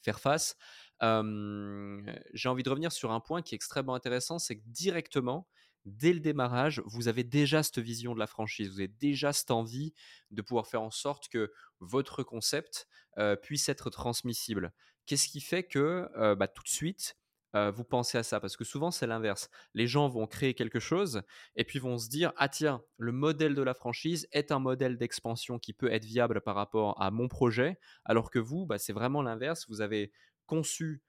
faire 0.00 0.18
face. 0.18 0.56
J'ai 1.02 2.48
envie 2.48 2.62
de 2.62 2.70
revenir 2.70 2.90
sur 2.90 3.12
un 3.12 3.20
point 3.20 3.42
qui 3.42 3.54
est 3.54 3.56
extrêmement 3.56 3.94
intéressant, 3.94 4.38
c'est 4.38 4.56
que 4.56 4.62
directement, 4.64 5.46
dès 5.84 6.14
le 6.14 6.20
démarrage, 6.20 6.80
vous 6.86 7.08
avez 7.08 7.22
déjà 7.22 7.62
cette 7.62 7.80
vision 7.80 8.14
de 8.14 8.18
la 8.18 8.26
franchise, 8.26 8.70
vous 8.70 8.80
avez 8.80 8.88
déjà 8.88 9.34
cette 9.34 9.50
envie 9.50 9.92
de 10.30 10.40
pouvoir 10.40 10.66
faire 10.66 10.80
en 10.80 10.90
sorte 10.90 11.28
que 11.28 11.52
votre 11.80 12.22
concept 12.22 12.86
euh, 13.18 13.36
puisse 13.36 13.68
être 13.68 13.90
transmissible. 13.90 14.72
Qu'est-ce 15.04 15.28
qui 15.28 15.42
fait 15.42 15.64
que 15.64 16.08
euh, 16.16 16.34
bah, 16.34 16.48
tout 16.48 16.62
de 16.62 16.68
suite, 16.68 17.16
euh, 17.54 17.70
vous 17.70 17.84
pensez 17.84 18.18
à 18.18 18.22
ça? 18.22 18.40
Parce 18.40 18.56
que 18.56 18.64
souvent, 18.64 18.90
c'est 18.90 19.06
l'inverse. 19.06 19.50
Les 19.74 19.86
gens 19.86 20.08
vont 20.08 20.26
créer 20.26 20.54
quelque 20.54 20.80
chose 20.80 21.22
et 21.56 21.64
puis 21.64 21.78
vont 21.78 21.98
se 21.98 22.08
dire, 22.08 22.32
ah 22.36 22.48
tiens, 22.48 22.82
le 22.98 23.12
modèle 23.12 23.54
de 23.54 23.62
la 23.62 23.74
franchise 23.74 24.28
est 24.32 24.52
un 24.52 24.58
modèle 24.58 24.96
d'expansion 24.96 25.58
qui 25.58 25.72
peut 25.72 25.92
être 25.92 26.04
viable 26.04 26.40
par 26.40 26.54
rapport 26.54 27.00
à 27.00 27.10
mon 27.10 27.28
projet, 27.28 27.78
alors 28.04 28.30
que 28.30 28.38
vous, 28.38 28.66
bah, 28.66 28.78
c'est 28.78 28.92
vraiment 28.92 29.22
l'inverse. 29.22 29.66
Vous 29.68 29.80
avez 29.80 30.12
conçu 30.46 31.02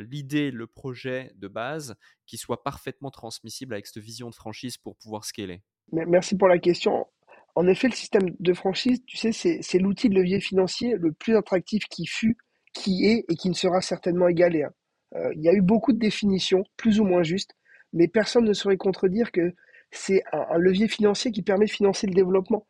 l'idée, 0.00 0.50
le 0.50 0.66
projet 0.66 1.30
de 1.36 1.46
base 1.46 1.94
qui 2.26 2.38
soit 2.38 2.64
parfaitement 2.64 3.12
transmissible 3.12 3.72
avec 3.72 3.86
cette 3.86 4.02
vision 4.02 4.30
de 4.30 4.34
franchise 4.34 4.76
pour 4.78 4.96
pouvoir 4.96 5.24
scaler 5.24 5.62
Merci 5.92 6.36
pour 6.36 6.48
la 6.48 6.58
question. 6.58 7.06
En 7.54 7.66
effet, 7.66 7.88
le 7.88 7.94
système 7.94 8.30
de 8.38 8.52
franchise, 8.52 9.02
tu 9.06 9.16
sais, 9.16 9.32
c'est 9.32 9.78
l'outil 9.78 10.08
de 10.08 10.14
levier 10.14 10.40
financier 10.40 10.94
le 10.96 11.12
plus 11.12 11.36
attractif 11.36 11.84
qui 11.90 12.06
fut, 12.06 12.36
qui 12.72 13.06
est 13.06 13.24
et 13.28 13.34
qui 13.34 13.48
ne 13.48 13.54
sera 13.54 13.80
certainement 13.80 14.28
égalé. 14.28 14.62
Hein. 14.62 14.72
Euh, 15.14 15.32
il 15.34 15.42
y 15.42 15.48
a 15.48 15.54
eu 15.54 15.62
beaucoup 15.62 15.92
de 15.92 15.98
définitions, 15.98 16.64
plus 16.76 17.00
ou 17.00 17.04
moins 17.04 17.22
justes, 17.22 17.54
mais 17.92 18.08
personne 18.08 18.44
ne 18.44 18.52
saurait 18.52 18.76
contredire 18.76 19.32
que 19.32 19.54
c'est 19.90 20.22
un, 20.32 20.58
levier 20.58 20.88
financier 20.88 21.32
qui 21.32 21.42
permet 21.42 21.66
de 21.66 21.70
financer 21.70 22.06
le 22.06 22.14
développement. 22.14 22.66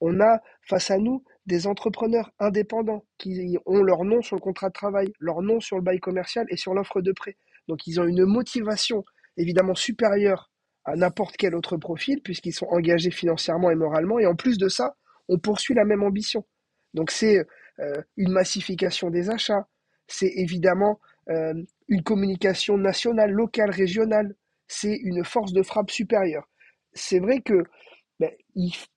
On 0.00 0.20
a 0.20 0.40
face 0.62 0.90
à 0.90 0.98
nous 0.98 1.24
des 1.46 1.66
entrepreneurs 1.66 2.32
indépendants 2.38 3.04
qui 3.18 3.58
ont 3.66 3.82
leur 3.82 4.04
nom 4.04 4.22
sur 4.22 4.36
le 4.36 4.40
contrat 4.40 4.68
de 4.68 4.74
travail, 4.74 5.12
leur 5.18 5.42
nom 5.42 5.60
sur 5.60 5.76
le 5.76 5.82
bail 5.82 6.00
commercial 6.00 6.46
et 6.50 6.56
sur 6.56 6.74
l'offre 6.74 7.00
de 7.00 7.12
prêt. 7.12 7.36
Donc 7.68 7.86
ils 7.86 8.00
ont 8.00 8.04
une 8.04 8.24
motivation 8.24 9.04
évidemment 9.36 9.74
supérieure 9.74 10.50
à 10.84 10.96
n'importe 10.96 11.36
quel 11.36 11.54
autre 11.54 11.76
profil, 11.76 12.22
puisqu'ils 12.22 12.52
sont 12.52 12.66
engagés 12.66 13.10
financièrement 13.10 13.70
et 13.70 13.74
moralement. 13.74 14.18
Et 14.18 14.26
en 14.26 14.34
plus 14.34 14.58
de 14.58 14.68
ça, 14.68 14.96
on 15.28 15.38
poursuit 15.38 15.74
la 15.74 15.84
même 15.84 16.02
ambition. 16.02 16.46
Donc 16.94 17.10
c'est 17.10 17.46
euh, 17.78 18.02
une 18.16 18.32
massification 18.32 19.10
des 19.10 19.30
achats, 19.30 19.66
c'est 20.08 20.32
évidemment 20.36 21.00
euh, 21.30 21.54
une 21.88 22.02
communication 22.02 22.76
nationale, 22.76 23.30
locale, 23.30 23.70
régionale, 23.70 24.34
c'est 24.66 24.96
une 24.96 25.24
force 25.24 25.52
de 25.52 25.62
frappe 25.62 25.90
supérieure. 25.90 26.48
C'est 26.92 27.20
vrai 27.20 27.40
que 27.40 27.64
ben, 28.18 28.30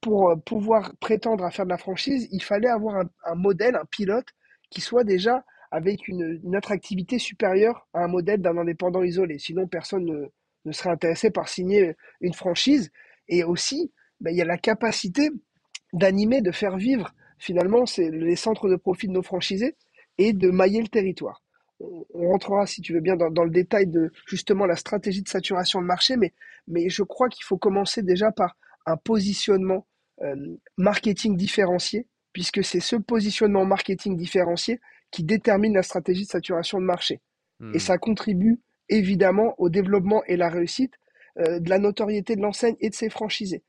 pour 0.02 0.32
euh, 0.32 0.36
pouvoir 0.36 0.96
prétendre 1.00 1.44
à 1.44 1.52
faire 1.52 1.66
de 1.66 1.72
la 1.72 1.78
franchise, 1.78 2.28
il 2.32 2.42
fallait 2.42 2.70
avoir 2.70 3.04
un, 3.26 3.36
modèle, 3.36 3.76
un 3.76 3.86
pilote 3.86 4.28
qui 4.70 4.82
soit 4.82 5.04
déjà 5.04 5.44
avec 5.72 6.08
une, 6.08 6.56
attractivité 6.56 7.20
supérieure 7.20 7.88
à 7.94 8.04
un 8.04 8.08
modèle 8.08 8.42
d'un 8.42 8.58
indépendant 8.58 9.04
isolé. 9.04 9.40
Sinon, 9.40 9.68
personne 9.68 10.32
ne, 10.66 10.72
serait 10.72 10.92
intéressé 10.92 11.30
par 11.30 11.48
signer 11.50 11.96
une 12.22 12.34
franchise. 12.34 12.92
Et 13.28 13.44
aussi, 13.44 13.92
ben, 14.20 14.32
il 14.32 14.38
y 14.38 14.42
a 14.42 14.46
la 14.46 14.58
capacité 14.58 15.30
d'animer, 15.94 16.42
de 16.42 16.52
faire 16.52 16.78
vivre 16.78 17.14
finalement 17.38 17.84
les 17.98 18.36
centres 18.36 18.70
de 18.70 18.76
profit 18.76 19.08
de 19.08 19.14
nos 19.14 19.24
franchisés 19.24 19.76
et 20.18 20.34
de 20.34 20.50
mailler 20.50 20.82
le 20.82 20.88
territoire. 20.88 21.43
On, 22.14 22.30
rentrera, 22.30 22.66
si 22.66 22.82
tu 22.82 22.94
veux 22.94 23.02
bien, 23.02 23.16
dans, 23.16 23.44
le 23.44 23.50
détail 23.50 23.88
de 23.88 24.12
justement 24.26 24.66
la 24.66 24.76
stratégie 24.76 25.22
de 25.22 25.28
saturation 25.28 25.82
de 25.82 25.86
marché, 25.86 26.16
mais, 26.18 26.34
mais 26.68 26.90
je 26.90 27.04
crois 27.04 27.30
qu'il 27.30 27.44
faut 27.44 27.58
commencer 27.58 28.02
déjà 28.02 28.32
par 28.32 28.56
un 28.86 28.98
positionnement 28.98 29.86
euh, 30.22 30.36
marketing 30.78 31.36
différencié, 31.36 32.08
puisque 32.32 32.64
c'est 32.64 32.80
ce 32.80 32.96
positionnement 32.96 33.66
marketing 33.66 34.16
différencié 34.18 34.80
qui 35.12 35.24
détermine 35.24 35.74
la 35.74 35.84
stratégie 35.84 36.24
de 36.24 36.30
saturation 36.30 36.80
de 36.80 36.86
marché. 36.86 37.22
Et 37.62 37.78
hmm. 37.78 37.80
ça 37.80 37.98
contribue 37.98 38.60
évidemment 38.90 39.54
au 39.58 39.70
développement 39.70 40.24
et 40.26 40.38
la 40.38 40.50
réussite 40.50 40.94
euh, 41.40 41.60
de 41.60 41.70
la 41.70 41.80
notoriété 41.80 42.36
de 42.36 42.42
l'enseigne 42.42 42.76
et 42.80 42.90
de 42.90 42.96
ses 42.96 43.10
franchisés. 43.10 43.64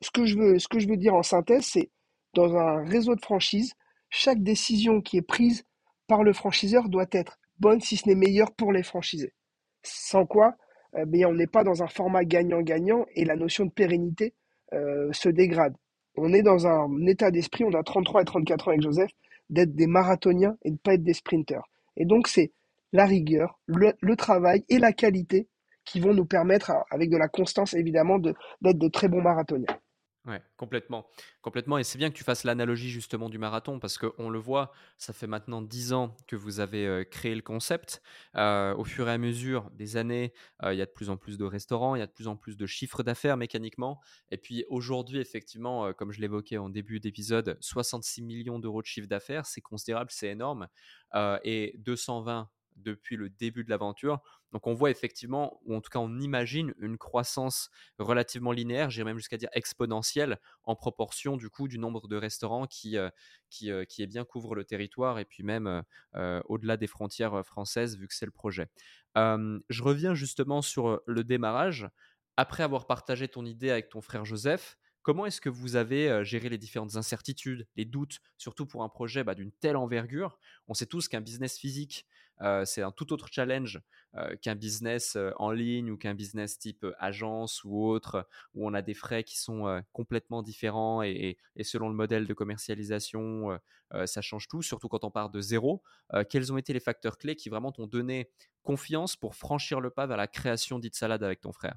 Ce 0.00 0.10
que 0.10 0.24
je 0.24 0.36
veux, 0.36 0.58
ce 0.58 0.68
que 0.68 0.78
je 0.78 0.88
veux 0.88 0.96
dire 0.96 1.14
en 1.14 1.22
synthèse, 1.22 1.64
c'est 1.64 1.90
dans 2.34 2.56
un 2.56 2.84
réseau 2.84 3.14
de 3.14 3.20
franchises, 3.20 3.72
chaque 4.10 4.42
décision 4.42 5.00
qui 5.00 5.16
est 5.16 5.22
prise 5.22 5.64
par 6.06 6.22
le 6.22 6.32
franchiseur 6.32 6.88
doit 6.88 7.06
être 7.12 7.38
bonne, 7.58 7.80
si 7.80 7.96
ce 7.96 8.08
n'est 8.08 8.14
meilleure 8.14 8.52
pour 8.52 8.72
les 8.72 8.82
franchisés. 8.82 9.32
Sans 9.82 10.26
quoi, 10.26 10.56
euh, 10.96 11.04
ben, 11.06 11.26
on 11.26 11.34
n'est 11.34 11.46
pas 11.46 11.64
dans 11.64 11.82
un 11.82 11.88
format 11.88 12.24
gagnant-gagnant 12.24 13.06
et 13.14 13.24
la 13.24 13.36
notion 13.36 13.64
de 13.64 13.70
pérennité 13.70 14.34
euh, 14.72 15.12
se 15.12 15.28
dégrade. 15.28 15.74
On 16.16 16.32
est 16.32 16.42
dans 16.42 16.66
un 16.66 17.06
état 17.06 17.30
d'esprit, 17.30 17.64
on 17.64 17.74
a 17.74 17.82
33 17.82 18.22
et 18.22 18.24
34 18.24 18.68
ans 18.68 18.70
avec 18.70 18.82
Joseph, 18.82 19.10
d'être 19.50 19.74
des 19.74 19.86
marathoniens 19.86 20.56
et 20.62 20.70
de 20.70 20.74
ne 20.74 20.78
pas 20.78 20.94
être 20.94 21.04
des 21.04 21.14
sprinteurs. 21.14 21.68
Et 21.96 22.04
donc, 22.04 22.28
c'est 22.28 22.52
la 22.92 23.04
rigueur, 23.04 23.58
le, 23.66 24.16
travail 24.16 24.64
et 24.68 24.78
la 24.78 24.92
qualité 24.92 25.48
qui 25.84 26.00
vont 26.00 26.14
nous 26.14 26.24
permettre, 26.24 26.72
avec 26.90 27.10
de 27.10 27.16
la 27.16 27.28
constance 27.28 27.74
évidemment, 27.74 28.18
d'être 28.18 28.38
de, 28.62 28.88
très 28.88 29.08
bons 29.08 29.22
marathoniens. 29.22 29.76
Ouais, 30.26 30.42
complètement. 30.56 31.06
Complètement. 31.40 31.78
Et 31.78 31.84
c'est 31.84 31.98
bien 31.98 32.10
que 32.10 32.16
tu 32.16 32.24
fasses 32.24 32.42
l'analogie 32.42 32.90
justement 32.90 33.28
du 33.28 33.38
marathon 33.38 33.78
parce 33.78 33.96
qu'on 33.96 34.28
le 34.28 34.40
voit, 34.40 34.72
ça 34.98 35.12
fait 35.12 35.28
maintenant 35.28 35.62
10 35.62 35.92
ans 35.92 36.16
que 36.26 36.34
vous 36.34 36.58
avez 36.58 36.84
euh, 36.84 37.04
créé 37.04 37.32
le 37.36 37.42
concept. 37.42 38.02
Euh, 38.34 38.74
au 38.74 38.82
fur 38.82 39.08
et 39.08 39.12
à 39.12 39.18
mesure 39.18 39.70
des 39.70 39.96
années, 39.96 40.32
euh, 40.64 40.74
il 40.74 40.78
y 40.78 40.82
a 40.82 40.86
de 40.86 40.90
plus 40.90 41.10
en 41.10 41.16
plus 41.16 41.38
de 41.38 41.44
restaurants, 41.44 41.94
il 41.94 42.00
y 42.00 42.02
a 42.02 42.08
de 42.08 42.12
plus 42.12 42.26
en 42.26 42.34
plus 42.36 42.56
de 42.56 42.66
chiffres 42.66 43.04
d'affaires 43.04 43.36
mécaniquement. 43.36 44.00
Et 44.32 44.36
puis 44.36 44.64
aujourd'hui, 44.68 45.20
effectivement, 45.20 45.92
comme 45.92 46.10
je 46.10 46.20
l'évoquais 46.20 46.58
en 46.58 46.70
début 46.70 46.98
d'épisode, 46.98 47.56
66 47.60 48.22
millions 48.22 48.58
d'euros 48.58 48.82
de 48.82 48.86
chiffre 48.86 49.06
d'affaires, 49.06 49.46
c'est 49.46 49.60
considérable, 49.60 50.10
c'est 50.10 50.28
énorme. 50.28 50.66
et 51.44 51.74
220 51.78 52.50
depuis 52.76 53.16
le 53.16 53.30
début 53.30 53.64
de 53.64 53.70
l'aventure. 53.70 54.20
Donc 54.52 54.66
on 54.66 54.74
voit 54.74 54.90
effectivement, 54.90 55.60
ou 55.64 55.74
en 55.74 55.80
tout 55.80 55.90
cas 55.90 55.98
on 55.98 56.18
imagine 56.20 56.72
une 56.78 56.98
croissance 56.98 57.70
relativement 57.98 58.52
linéaire, 58.52 58.90
j'irais 58.90 59.04
même 59.04 59.18
jusqu'à 59.18 59.36
dire 59.36 59.48
exponentielle, 59.52 60.38
en 60.64 60.76
proportion 60.76 61.36
du 61.36 61.50
coup 61.50 61.68
du 61.68 61.78
nombre 61.78 62.08
de 62.08 62.16
restaurants 62.16 62.66
qui, 62.66 62.96
euh, 62.96 63.10
qui, 63.50 63.70
euh, 63.70 63.84
qui 63.84 64.02
est 64.02 64.06
bien 64.06 64.24
couvre 64.24 64.54
le 64.54 64.64
territoire 64.64 65.18
et 65.18 65.24
puis 65.24 65.42
même 65.42 65.82
euh, 66.14 66.40
au-delà 66.46 66.76
des 66.76 66.86
frontières 66.86 67.44
françaises 67.44 67.96
vu 67.96 68.08
que 68.08 68.14
c'est 68.14 68.26
le 68.26 68.32
projet. 68.32 68.68
je 69.16 69.82
reviens 69.82 70.14
justement 70.14 70.62
sur 70.62 71.00
le 71.06 71.24
démarrage. 71.24 71.88
Après 72.38 72.62
avoir 72.62 72.86
partagé 72.86 73.28
ton 73.28 73.46
idée 73.46 73.70
avec 73.70 73.88
ton 73.88 74.02
frère 74.02 74.26
Joseph, 74.26 74.76
Comment 75.06 75.24
est-ce 75.26 75.40
que 75.40 75.48
vous 75.48 75.76
avez 75.76 76.24
géré 76.24 76.48
les 76.48 76.58
différentes 76.58 76.96
incertitudes, 76.96 77.68
les 77.76 77.84
doutes, 77.84 78.18
surtout 78.38 78.66
pour 78.66 78.82
un 78.82 78.88
projet 78.88 79.22
bah, 79.22 79.36
d'une 79.36 79.52
telle 79.52 79.76
envergure? 79.76 80.40
On 80.66 80.74
sait 80.74 80.86
tous 80.86 81.06
qu'un 81.06 81.20
business 81.20 81.56
physique, 81.58 82.08
c'est 82.64 82.82
un 82.82 82.90
tout 82.90 83.12
autre 83.12 83.28
challenge 83.30 83.80
qu'un 84.42 84.56
business 84.56 85.16
en 85.36 85.52
ligne 85.52 85.92
ou 85.92 85.96
qu'un 85.96 86.14
business 86.14 86.58
type 86.58 86.84
agence 86.98 87.62
ou 87.62 87.86
autre, 87.86 88.26
où 88.54 88.66
on 88.66 88.74
a 88.74 88.82
des 88.82 88.94
frais 88.94 89.22
qui 89.22 89.38
sont 89.38 89.80
complètement 89.92 90.42
différents 90.42 91.04
et, 91.04 91.38
selon 91.62 91.88
le 91.88 91.94
modèle 91.94 92.26
de 92.26 92.34
commercialisation, 92.34 93.60
ça 94.06 94.20
change 94.22 94.48
tout, 94.48 94.62
surtout 94.62 94.88
quand 94.88 95.04
on 95.04 95.12
part 95.12 95.30
de 95.30 95.40
zéro. 95.40 95.84
quels 96.28 96.52
ont 96.52 96.58
été 96.58 96.72
les 96.72 96.80
facteurs 96.80 97.16
clés 97.18 97.36
qui 97.36 97.48
vraiment 97.48 97.70
t'ont 97.70 97.86
donné 97.86 98.28
confiance 98.64 99.14
pour 99.14 99.36
franchir 99.36 99.80
le 99.80 99.90
pas 99.90 100.08
vers 100.08 100.16
la 100.16 100.26
création 100.26 100.80
d'It 100.80 100.96
Salad 100.96 101.22
avec 101.22 101.42
ton 101.42 101.52
frère? 101.52 101.76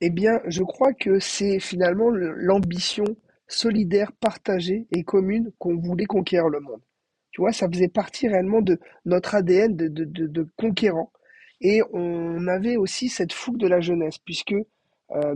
Eh 0.00 0.10
bien, 0.10 0.40
je 0.46 0.62
crois 0.62 0.92
que 0.94 1.18
c'est 1.18 1.60
finalement 1.60 2.10
l'ambition 2.10 3.04
solidaire, 3.48 4.12
partagée 4.12 4.86
et 4.92 5.02
commune 5.02 5.52
qu'on 5.58 5.76
voulait 5.76 6.06
conquérir 6.06 6.48
le 6.48 6.60
monde. 6.60 6.80
Tu 7.32 7.40
vois, 7.40 7.52
ça 7.52 7.68
faisait 7.68 7.88
partie 7.88 8.28
réellement 8.28 8.62
de 8.62 8.78
notre 9.04 9.34
ADN 9.34 9.76
de, 9.76 9.88
de, 9.88 10.04
de, 10.04 10.46
conquérant. 10.56 11.12
Et 11.60 11.82
on 11.92 12.46
avait 12.48 12.76
aussi 12.76 13.08
cette 13.08 13.32
fougue 13.32 13.58
de 13.58 13.68
la 13.68 13.80
jeunesse, 13.80 14.18
puisque 14.18 14.52
euh, 14.52 15.34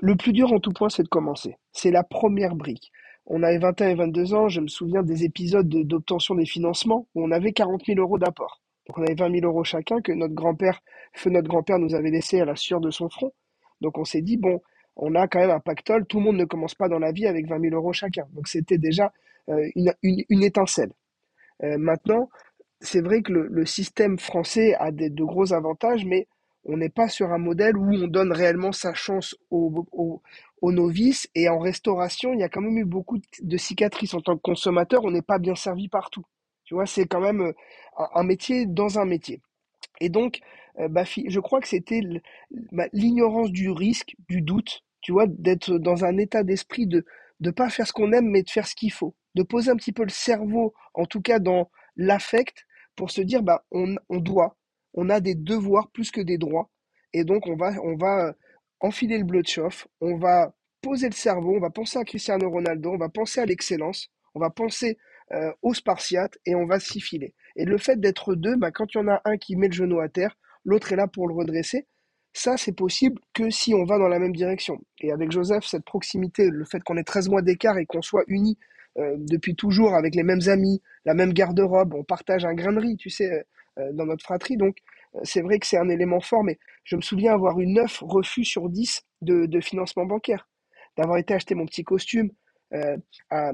le 0.00 0.16
plus 0.16 0.32
dur 0.32 0.52
en 0.52 0.60
tout 0.60 0.72
point, 0.72 0.88
c'est 0.88 1.02
de 1.02 1.08
commencer. 1.08 1.56
C'est 1.72 1.90
la 1.90 2.04
première 2.04 2.54
brique. 2.54 2.92
On 3.26 3.42
avait 3.42 3.58
21 3.58 3.88
et 3.88 3.94
22 3.94 4.34
ans, 4.34 4.48
je 4.48 4.60
me 4.60 4.68
souviens 4.68 5.02
des 5.02 5.24
épisodes 5.24 5.68
d'obtention 5.68 6.34
des 6.34 6.44
financements 6.44 7.06
où 7.14 7.24
on 7.24 7.30
avait 7.30 7.52
40 7.52 7.86
000 7.86 8.00
euros 8.00 8.18
d'apport. 8.18 8.60
Donc 8.86 8.98
on 8.98 9.02
avait 9.02 9.14
20 9.14 9.40
000 9.40 9.46
euros 9.46 9.62
chacun 9.62 10.00
que 10.00 10.12
notre 10.12 10.34
grand-père, 10.34 10.80
feu 11.14 11.30
notre 11.30 11.48
grand-père 11.48 11.78
nous 11.78 11.94
avait 11.94 12.10
laissé 12.10 12.40
à 12.40 12.44
la 12.44 12.56
sueur 12.56 12.80
de 12.80 12.90
son 12.90 13.08
front. 13.08 13.32
Donc 13.82 13.98
on 13.98 14.04
s'est 14.04 14.22
dit, 14.22 14.38
bon, 14.38 14.62
on 14.96 15.14
a 15.14 15.28
quand 15.28 15.40
même 15.40 15.50
un 15.50 15.60
pactole, 15.60 16.06
tout 16.06 16.18
le 16.18 16.24
monde 16.24 16.36
ne 16.36 16.44
commence 16.44 16.74
pas 16.74 16.88
dans 16.88 16.98
la 16.98 17.12
vie 17.12 17.26
avec 17.26 17.46
20 17.46 17.60
000 17.60 17.74
euros 17.74 17.92
chacun. 17.92 18.26
Donc 18.32 18.48
c'était 18.48 18.78
déjà 18.78 19.12
euh, 19.48 19.68
une, 20.02 20.42
étincelle. 20.42 20.92
Euh, 21.62 21.76
maintenant, 21.78 22.30
c'est 22.80 23.00
vrai 23.00 23.22
que 23.22 23.32
le, 23.32 23.66
système 23.66 24.18
français 24.18 24.74
a 24.74 24.90
de 24.90 25.24
gros 25.24 25.52
avantages, 25.52 26.04
mais 26.04 26.26
on 26.64 26.76
n'est 26.76 26.88
pas 26.88 27.08
sur 27.08 27.32
un 27.32 27.38
modèle 27.38 27.76
où 27.76 27.92
on 27.92 28.06
donne 28.06 28.32
réellement 28.32 28.72
sa 28.72 28.94
chance 28.94 29.36
aux, 29.50 30.22
novices. 30.62 31.28
Et 31.34 31.48
en 31.48 31.58
restauration, 31.58 32.32
il 32.32 32.40
y 32.40 32.44
a 32.44 32.48
quand 32.48 32.60
même 32.60 32.78
eu 32.78 32.84
beaucoup 32.84 33.18
de 33.40 33.56
cicatrices. 33.56 34.14
En 34.14 34.20
tant 34.20 34.36
que 34.36 34.42
consommateur, 34.42 35.04
on 35.04 35.10
n'est 35.10 35.22
pas 35.22 35.38
bien 35.38 35.56
servi 35.56 35.88
partout. 35.88 36.24
Tu 36.64 36.74
vois, 36.74 36.86
c'est 36.86 37.06
quand 37.06 37.20
même 37.20 37.40
euh, 37.40 37.52
un 38.14 38.22
métier 38.22 38.66
dans 38.66 38.98
un 38.98 39.04
métier. 39.04 39.40
Et 40.02 40.08
donc, 40.08 40.40
euh, 40.80 40.88
bah, 40.88 41.04
je 41.04 41.38
crois 41.38 41.60
que 41.60 41.68
c'était 41.68 42.00
bah, 42.72 42.88
l'ignorance 42.92 43.52
du 43.52 43.70
risque, 43.70 44.16
du 44.28 44.42
doute, 44.42 44.82
tu 45.00 45.12
vois, 45.12 45.26
d'être 45.28 45.78
dans 45.78 46.04
un 46.04 46.18
état 46.18 46.42
d'esprit 46.42 46.88
de 46.88 47.06
ne 47.38 47.50
pas 47.52 47.70
faire 47.70 47.86
ce 47.86 47.92
qu'on 47.92 48.10
aime, 48.10 48.28
mais 48.28 48.42
de 48.42 48.50
faire 48.50 48.66
ce 48.66 48.74
qu'il 48.74 48.92
faut. 48.92 49.14
De 49.36 49.44
poser 49.44 49.70
un 49.70 49.76
petit 49.76 49.92
peu 49.92 50.02
le 50.02 50.08
cerveau, 50.08 50.74
en 50.94 51.06
tout 51.06 51.20
cas 51.22 51.38
dans 51.38 51.70
l'affect, 51.96 52.66
pour 52.96 53.12
se 53.12 53.20
dire, 53.20 53.44
bah, 53.44 53.64
on, 53.70 53.94
doit, 54.10 54.56
on 54.94 55.08
a 55.08 55.20
des 55.20 55.36
devoirs 55.36 55.88
plus 55.92 56.10
que 56.10 56.20
des 56.20 56.36
droits. 56.36 56.68
Et 57.12 57.22
donc, 57.22 57.46
on 57.46 57.54
va, 57.54 57.70
on 57.84 57.94
va 57.94 58.26
euh, 58.26 58.32
enfiler 58.80 59.18
le 59.18 59.24
bleu 59.24 59.42
de 59.42 59.46
chauffe, 59.46 59.86
on 60.00 60.16
va 60.16 60.52
poser 60.80 61.08
le 61.08 61.14
cerveau, 61.14 61.54
on 61.54 61.60
va 61.60 61.70
penser 61.70 62.00
à 62.00 62.04
Cristiano 62.04 62.50
Ronaldo, 62.50 62.90
on 62.90 62.98
va 62.98 63.08
penser 63.08 63.40
à 63.40 63.46
l'excellence, 63.46 64.10
on 64.34 64.40
va 64.40 64.50
penser 64.50 64.98
euh, 65.30 65.52
aux 65.62 65.74
Spartiates 65.74 66.38
et 66.44 66.56
on 66.56 66.66
va 66.66 66.80
s'y 66.80 67.00
filer. 67.00 67.34
Et 67.56 67.64
le 67.64 67.78
fait 67.78 68.00
d'être 68.00 68.34
deux, 68.34 68.56
bah, 68.56 68.70
quand 68.70 68.94
il 68.94 68.98
y 68.98 69.00
en 69.00 69.08
a 69.08 69.20
un 69.24 69.36
qui 69.36 69.56
met 69.56 69.68
le 69.68 69.72
genou 69.72 70.00
à 70.00 70.08
terre, 70.08 70.36
l'autre 70.64 70.92
est 70.92 70.96
là 70.96 71.06
pour 71.06 71.28
le 71.28 71.34
redresser. 71.34 71.86
Ça, 72.34 72.56
c'est 72.56 72.72
possible 72.72 73.20
que 73.34 73.50
si 73.50 73.74
on 73.74 73.84
va 73.84 73.98
dans 73.98 74.08
la 74.08 74.18
même 74.18 74.34
direction. 74.34 74.80
Et 75.00 75.12
avec 75.12 75.30
Joseph, 75.30 75.64
cette 75.64 75.84
proximité, 75.84 76.48
le 76.48 76.64
fait 76.64 76.82
qu'on 76.82 76.96
ait 76.96 77.04
13 77.04 77.28
mois 77.28 77.42
d'écart 77.42 77.76
et 77.78 77.84
qu'on 77.84 78.00
soit 78.00 78.24
unis 78.26 78.58
euh, 78.98 79.16
depuis 79.18 79.54
toujours 79.54 79.94
avec 79.94 80.14
les 80.14 80.22
mêmes 80.22 80.48
amis, 80.48 80.82
la 81.04 81.14
même 81.14 81.32
garde-robe, 81.32 81.94
on 81.94 82.04
partage 82.04 82.44
un 82.44 82.54
grain 82.54 82.72
de 82.72 82.80
riz, 82.80 82.96
tu 82.96 83.10
sais, 83.10 83.44
euh, 83.78 83.92
dans 83.92 84.06
notre 84.06 84.24
fratrie. 84.24 84.56
Donc, 84.56 84.78
euh, 85.14 85.20
c'est 85.24 85.42
vrai 85.42 85.58
que 85.58 85.66
c'est 85.66 85.78
un 85.78 85.88
élément 85.88 86.20
fort, 86.20 86.44
mais 86.44 86.58
je 86.84 86.96
me 86.96 87.02
souviens 87.02 87.34
avoir 87.34 87.58
eu 87.60 87.66
9 87.66 88.00
refus 88.02 88.44
sur 88.44 88.68
10 88.68 89.02
de, 89.22 89.60
financement 89.60 90.06
bancaire, 90.06 90.48
d'avoir 90.96 91.18
été 91.18 91.34
acheter 91.34 91.54
mon 91.54 91.66
petit 91.66 91.84
costume 91.84 92.30
à, 93.30 93.52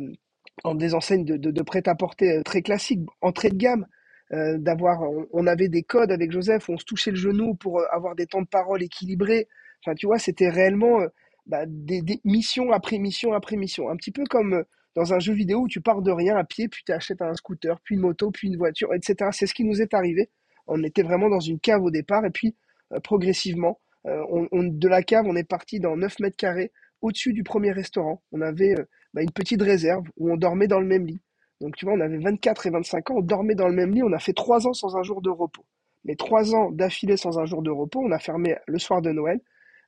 en 0.64 0.74
des 0.74 0.94
enseignes 0.94 1.24
de, 1.24 1.36
de, 1.36 1.62
prêt-à-porter 1.62 2.42
très 2.44 2.62
classiques, 2.62 3.00
entrée 3.20 3.50
de 3.50 3.56
gamme, 3.56 3.86
euh, 4.34 4.58
d'avoir, 4.58 5.00
on, 5.32 5.46
avait 5.46 5.68
des 5.68 5.82
codes 5.82 6.12
avec 6.12 6.30
Joseph 6.30 6.68
où 6.68 6.72
on 6.72 6.76
se 6.76 6.84
touchait 6.84 7.10
le 7.10 7.16
genou 7.16 7.54
pour 7.54 7.80
euh, 7.80 7.84
avoir 7.90 8.14
des 8.14 8.26
temps 8.26 8.42
de 8.42 8.46
parole 8.46 8.82
équilibrés. 8.82 9.48
Enfin, 9.82 9.94
tu 9.94 10.06
vois, 10.06 10.18
c'était 10.18 10.50
réellement 10.50 11.00
euh, 11.00 11.08
bah, 11.46 11.64
des, 11.66 12.02
missions 12.24 12.70
après 12.72 12.98
mission 12.98 13.32
après 13.32 13.56
mission. 13.56 13.88
Un 13.88 13.96
petit 13.96 14.10
peu 14.10 14.24
comme 14.28 14.64
dans 14.94 15.14
un 15.14 15.18
jeu 15.18 15.32
vidéo 15.32 15.60
où 15.60 15.68
tu 15.68 15.80
pars 15.80 16.02
de 16.02 16.10
rien 16.10 16.36
à 16.36 16.44
pied, 16.44 16.68
puis 16.68 16.82
tu 16.84 16.92
achètes 16.92 17.22
un 17.22 17.32
scooter, 17.34 17.80
puis 17.82 17.94
une 17.94 18.02
moto, 18.02 18.30
puis 18.30 18.48
une 18.48 18.58
voiture, 18.58 18.92
etc. 18.92 19.30
C'est 19.32 19.46
ce 19.46 19.54
qui 19.54 19.64
nous 19.64 19.80
est 19.80 19.94
arrivé. 19.94 20.28
On 20.66 20.82
était 20.82 21.02
vraiment 21.02 21.30
dans 21.30 21.40
une 21.40 21.58
cave 21.58 21.82
au 21.82 21.90
départ, 21.90 22.26
et 22.26 22.30
puis 22.30 22.54
progressivement, 23.02 23.80
on, 24.04 24.64
de 24.64 24.88
la 24.88 25.02
cave, 25.02 25.24
on 25.26 25.36
est 25.36 25.48
parti 25.48 25.80
dans 25.80 25.96
9 25.96 26.18
mètres 26.20 26.36
carrés 26.36 26.72
au-dessus 27.00 27.32
du 27.32 27.42
premier 27.44 27.72
restaurant. 27.72 28.22
On 28.32 28.40
avait 28.40 28.74
bah, 29.14 29.22
une 29.22 29.30
petite 29.30 29.62
réserve 29.62 30.04
où 30.16 30.32
on 30.32 30.36
dormait 30.36 30.68
dans 30.68 30.80
le 30.80 30.86
même 30.86 31.06
lit. 31.06 31.20
Donc 31.60 31.76
tu 31.76 31.84
vois, 31.84 31.94
on 31.94 32.00
avait 32.00 32.18
24 32.18 32.66
et 32.66 32.70
25 32.70 33.10
ans, 33.10 33.14
on 33.16 33.22
dormait 33.22 33.54
dans 33.54 33.68
le 33.68 33.74
même 33.74 33.92
lit, 33.92 34.02
on 34.02 34.12
a 34.12 34.18
fait 34.18 34.32
trois 34.32 34.66
ans 34.66 34.72
sans 34.72 34.96
un 34.96 35.02
jour 35.02 35.22
de 35.22 35.30
repos. 35.30 35.64
Mais 36.04 36.14
trois 36.14 36.54
ans 36.54 36.70
d'affilée 36.70 37.16
sans 37.16 37.38
un 37.38 37.44
jour 37.44 37.62
de 37.62 37.70
repos, 37.70 38.00
on 38.00 38.12
a 38.12 38.18
fermé 38.18 38.56
le 38.66 38.78
soir 38.78 39.02
de 39.02 39.10
Noël. 39.10 39.40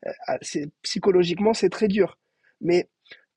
Euh, 0.07 0.11
ah, 0.27 0.39
psychologiquement, 0.83 1.55
c'est 1.55 1.69
très 1.69 1.89
dur. 1.89 2.19
Mais 2.61 2.89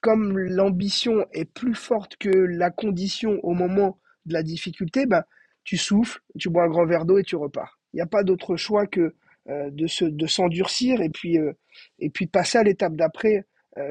comme 0.01 0.37
l'ambition 0.37 1.25
est 1.31 1.45
plus 1.45 1.75
forte 1.75 2.17
que 2.17 2.29
la 2.29 2.71
condition 2.71 3.39
au 3.43 3.53
moment 3.53 3.99
de 4.25 4.33
la 4.33 4.43
difficulté, 4.43 5.05
ben, 5.05 5.23
tu 5.63 5.77
souffles, 5.77 6.21
tu 6.37 6.49
bois 6.49 6.63
un 6.63 6.69
grand 6.69 6.85
verre 6.85 7.05
d'eau 7.05 7.19
et 7.19 7.23
tu 7.23 7.35
repars. 7.35 7.79
Il 7.93 7.97
n'y 7.97 8.01
a 8.01 8.07
pas 8.07 8.23
d'autre 8.23 8.55
choix 8.57 8.87
que 8.87 9.15
euh, 9.49 9.69
de, 9.71 9.87
se, 9.87 10.05
de 10.05 10.27
s'endurcir 10.27 11.01
et 11.01 11.09
puis, 11.09 11.37
euh, 11.37 11.53
et 11.99 12.09
puis 12.09 12.27
passer 12.27 12.57
à 12.57 12.63
l'étape 12.63 12.95
d'après 12.95 13.45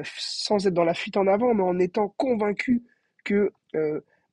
sans 0.05 0.65
être 0.65 0.73
dans 0.73 0.83
la 0.83 0.93
fuite 0.93 1.17
en 1.17 1.27
avant, 1.27 1.53
mais 1.53 1.63
en 1.63 1.77
étant 1.79 2.09
convaincu 2.09 2.83
que 3.23 3.51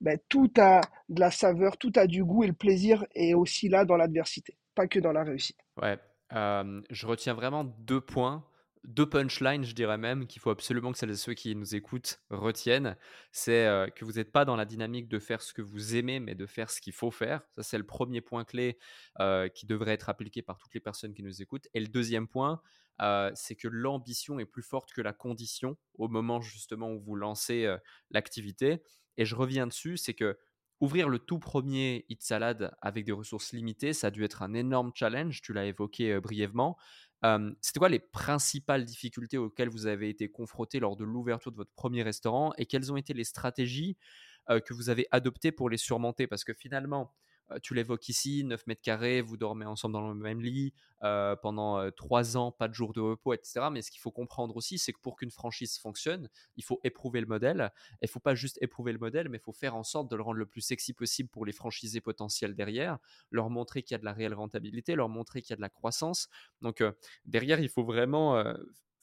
ben, 0.00 0.18
tout 0.28 0.50
a 0.58 0.80
de 1.08 1.20
la 1.20 1.30
saveur, 1.30 1.76
tout 1.76 1.92
a 1.96 2.06
du 2.06 2.24
goût 2.24 2.44
et 2.44 2.46
le 2.46 2.52
plaisir 2.52 3.04
est 3.14 3.34
aussi 3.34 3.68
là 3.68 3.84
dans 3.84 3.96
l'adversité, 3.96 4.56
pas 4.74 4.86
que 4.86 4.98
dans 4.98 5.12
la 5.12 5.24
réussite. 5.24 5.58
Ouais, 5.80 5.98
euh, 6.32 6.80
je 6.90 7.06
retiens 7.06 7.34
vraiment 7.34 7.64
deux 7.64 8.00
points, 8.00 8.44
deux 8.84 9.08
punchlines, 9.08 9.64
je 9.64 9.74
dirais 9.74 9.98
même, 9.98 10.26
qu'il 10.26 10.40
faut 10.40 10.50
absolument 10.50 10.92
que 10.92 10.98
celles 10.98 11.10
et 11.10 11.16
ceux 11.16 11.34
qui 11.34 11.54
nous 11.54 11.74
écoutent 11.74 12.22
retiennent. 12.30 12.96
C'est 13.30 13.66
euh, 13.66 13.88
que 13.88 14.04
vous 14.06 14.12
n'êtes 14.12 14.32
pas 14.32 14.46
dans 14.46 14.56
la 14.56 14.64
dynamique 14.64 15.08
de 15.08 15.18
faire 15.18 15.42
ce 15.42 15.52
que 15.52 15.60
vous 15.60 15.96
aimez, 15.96 16.18
mais 16.18 16.34
de 16.34 16.46
faire 16.46 16.70
ce 16.70 16.80
qu'il 16.80 16.94
faut 16.94 17.10
faire. 17.10 17.42
Ça, 17.56 17.62
c'est 17.62 17.78
le 17.78 17.84
premier 17.84 18.22
point 18.22 18.44
clé 18.44 18.78
euh, 19.18 19.48
qui 19.48 19.66
devrait 19.66 19.92
être 19.92 20.08
appliqué 20.08 20.40
par 20.40 20.56
toutes 20.56 20.72
les 20.72 20.80
personnes 20.80 21.12
qui 21.12 21.22
nous 21.22 21.42
écoutent. 21.42 21.68
Et 21.74 21.80
le 21.80 21.88
deuxième 21.88 22.26
point, 22.26 22.62
c'est 23.34 23.56
que 23.56 23.68
l'ambition 23.68 24.38
est 24.38 24.46
plus 24.46 24.62
forte 24.62 24.92
que 24.92 25.00
la 25.00 25.12
condition 25.12 25.76
au 25.94 26.08
moment 26.08 26.40
justement 26.40 26.90
où 26.92 27.00
vous 27.00 27.16
lancez 27.16 27.66
l'activité. 28.10 28.82
Et 29.16 29.24
je 29.24 29.34
reviens 29.34 29.66
dessus, 29.66 29.96
c'est 29.96 30.14
que 30.14 30.38
ouvrir 30.80 31.08
le 31.08 31.18
tout 31.18 31.38
premier 31.38 32.06
Hit 32.08 32.22
Salad 32.22 32.74
avec 32.80 33.04
des 33.04 33.12
ressources 33.12 33.52
limitées, 33.52 33.92
ça 33.92 34.06
a 34.06 34.10
dû 34.10 34.24
être 34.24 34.42
un 34.42 34.54
énorme 34.54 34.92
challenge. 34.94 35.42
Tu 35.42 35.52
l'as 35.52 35.66
évoqué 35.66 36.18
brièvement. 36.20 36.78
C'était 37.60 37.78
quoi 37.78 37.90
les 37.90 37.98
principales 37.98 38.84
difficultés 38.86 39.36
auxquelles 39.36 39.68
vous 39.68 39.86
avez 39.86 40.08
été 40.08 40.30
confrontés 40.30 40.80
lors 40.80 40.96
de 40.96 41.04
l'ouverture 41.04 41.52
de 41.52 41.56
votre 41.56 41.72
premier 41.74 42.02
restaurant 42.02 42.52
et 42.56 42.64
quelles 42.64 42.90
ont 42.92 42.96
été 42.96 43.12
les 43.12 43.24
stratégies 43.24 43.98
que 44.48 44.72
vous 44.72 44.88
avez 44.88 45.06
adoptées 45.10 45.52
pour 45.52 45.68
les 45.68 45.76
surmonter? 45.76 46.26
Parce 46.26 46.44
que 46.44 46.54
finalement, 46.54 47.14
tu 47.62 47.74
l'évoques 47.74 48.08
ici, 48.08 48.44
9 48.44 48.66
mètres 48.66 48.82
carrés, 48.82 49.20
vous 49.20 49.36
dormez 49.36 49.66
ensemble 49.66 49.94
dans 49.94 50.08
le 50.08 50.14
même 50.14 50.40
lit 50.40 50.72
pendant 51.00 51.90
3 51.92 52.36
ans, 52.36 52.52
pas 52.52 52.68
de 52.68 52.74
jours 52.74 52.92
de 52.92 53.00
repos, 53.00 53.32
etc. 53.32 53.68
Mais 53.72 53.82
ce 53.82 53.90
qu'il 53.90 54.00
faut 54.00 54.10
comprendre 54.10 54.56
aussi, 54.56 54.78
c'est 54.78 54.92
que 54.92 55.00
pour 55.00 55.16
qu'une 55.16 55.30
franchise 55.30 55.78
fonctionne, 55.78 56.28
il 56.56 56.64
faut 56.64 56.80
éprouver 56.84 57.20
le 57.20 57.26
modèle. 57.26 57.72
Il 58.02 58.04
ne 58.04 58.08
faut 58.08 58.20
pas 58.20 58.34
juste 58.34 58.58
éprouver 58.60 58.92
le 58.92 58.98
modèle, 58.98 59.28
mais 59.28 59.38
il 59.38 59.42
faut 59.42 59.52
faire 59.52 59.74
en 59.74 59.82
sorte 59.82 60.10
de 60.10 60.16
le 60.16 60.22
rendre 60.22 60.38
le 60.38 60.46
plus 60.46 60.60
sexy 60.60 60.92
possible 60.92 61.28
pour 61.28 61.46
les 61.46 61.52
franchisés 61.52 62.00
potentiels 62.00 62.54
derrière, 62.54 62.98
leur 63.30 63.50
montrer 63.50 63.82
qu'il 63.82 63.94
y 63.94 63.96
a 63.96 63.98
de 63.98 64.04
la 64.04 64.12
réelle 64.12 64.34
rentabilité, 64.34 64.94
leur 64.94 65.08
montrer 65.08 65.42
qu'il 65.42 65.50
y 65.50 65.54
a 65.54 65.56
de 65.56 65.62
la 65.62 65.70
croissance. 65.70 66.28
Donc 66.62 66.82
derrière, 67.24 67.60
il 67.60 67.68
faut 67.68 67.84
vraiment 67.84 68.42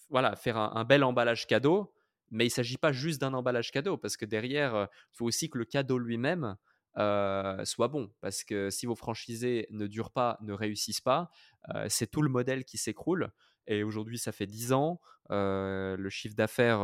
voilà, 0.10 0.36
faire 0.36 0.58
un, 0.58 0.86
bel 0.86 1.04
emballage 1.04 1.48
cadeau. 1.48 1.94
Mais 2.30 2.44
il 2.44 2.50
ne 2.50 2.54
s'agit 2.54 2.78
pas 2.78 2.92
juste 2.92 3.22
d'un 3.22 3.34
emballage 3.34 3.72
cadeau, 3.72 3.96
parce 3.96 4.18
que 4.18 4.26
derrière, 4.26 4.90
il 4.92 5.16
faut 5.16 5.26
aussi 5.26 5.50
que 5.50 5.58
le 5.58 5.64
cadeau 5.64 5.98
lui-même 5.98 6.58
euh, 6.98 7.64
soit 7.66 7.88
bon. 7.88 8.10
Parce 8.22 8.44
que 8.44 8.70
si 8.70 8.86
vos 8.86 8.96
franchisés 8.96 9.68
ne 9.70 9.88
durent 9.88 10.12
pas, 10.12 10.38
ne 10.42 10.54
réussissent 10.54 11.02
pas, 11.02 11.30
euh, 11.76 11.86
c'est 11.90 12.08
tout 12.08 12.22
le 12.22 12.30
modèle 12.30 12.66
qui 12.66 12.78
s'écroule. 12.78 13.32
Et 13.68 13.84
aujourd'hui, 13.84 14.18
ça 14.18 14.32
fait 14.32 14.48
10 14.48 14.74
ans. 14.74 15.00
Euh, 15.30 15.98
le 15.98 16.10
chiffre 16.10 16.36
d'affaires 16.36 16.80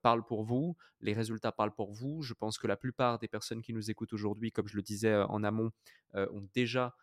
parle 0.00 0.24
pour 0.24 0.44
vous, 0.44 0.76
les 1.00 1.12
résultats 1.12 1.52
parlent 1.52 1.74
pour 1.74 1.92
vous. 1.92 2.22
Je 2.22 2.32
pense 2.32 2.58
que 2.58 2.66
la 2.66 2.76
plupart 2.76 3.18
des 3.18 3.28
personnes 3.28 3.60
qui 3.60 3.74
nous 3.74 3.90
écoutent 3.90 4.14
aujourd'hui, 4.14 4.50
comme 4.50 4.66
je 4.66 4.76
le 4.76 4.82
disais 4.82 5.14
en 5.14 5.44
amont, 5.44 5.70
ont 6.14 6.48
déjà 6.54 6.94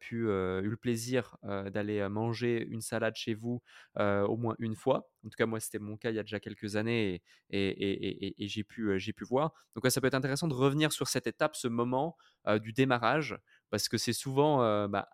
pu 0.00 0.24
eu 0.24 0.68
le 0.68 0.76
plaisir 0.76 1.36
d'aller 1.42 2.06
manger 2.08 2.66
une 2.68 2.80
salade 2.80 3.14
chez 3.16 3.34
vous 3.34 3.62
au 3.96 4.36
moins 4.36 4.56
une 4.58 4.74
fois. 4.74 5.10
En 5.24 5.28
tout 5.28 5.36
cas, 5.36 5.46
moi, 5.46 5.60
c'était 5.60 5.78
mon 5.78 5.96
cas 5.96 6.10
il 6.10 6.16
y 6.16 6.18
a 6.18 6.22
déjà 6.22 6.40
quelques 6.40 6.76
années 6.76 7.22
et, 7.50 8.34
j'ai 8.38 8.64
pu, 8.64 8.98
pu 8.98 9.24
voir. 9.24 9.52
Donc, 9.74 9.86
ça 9.90 10.00
peut 10.00 10.06
être 10.06 10.14
intéressant 10.14 10.48
de 10.48 10.54
revenir 10.54 10.92
sur 10.92 11.08
cette 11.08 11.26
étape, 11.26 11.56
ce 11.56 11.68
moment 11.68 12.16
du 12.60 12.72
démarrage, 12.72 13.38
parce 13.70 13.88
que 13.88 13.98
c'est 13.98 14.12
souvent 14.12 14.88
bah, 14.88 15.08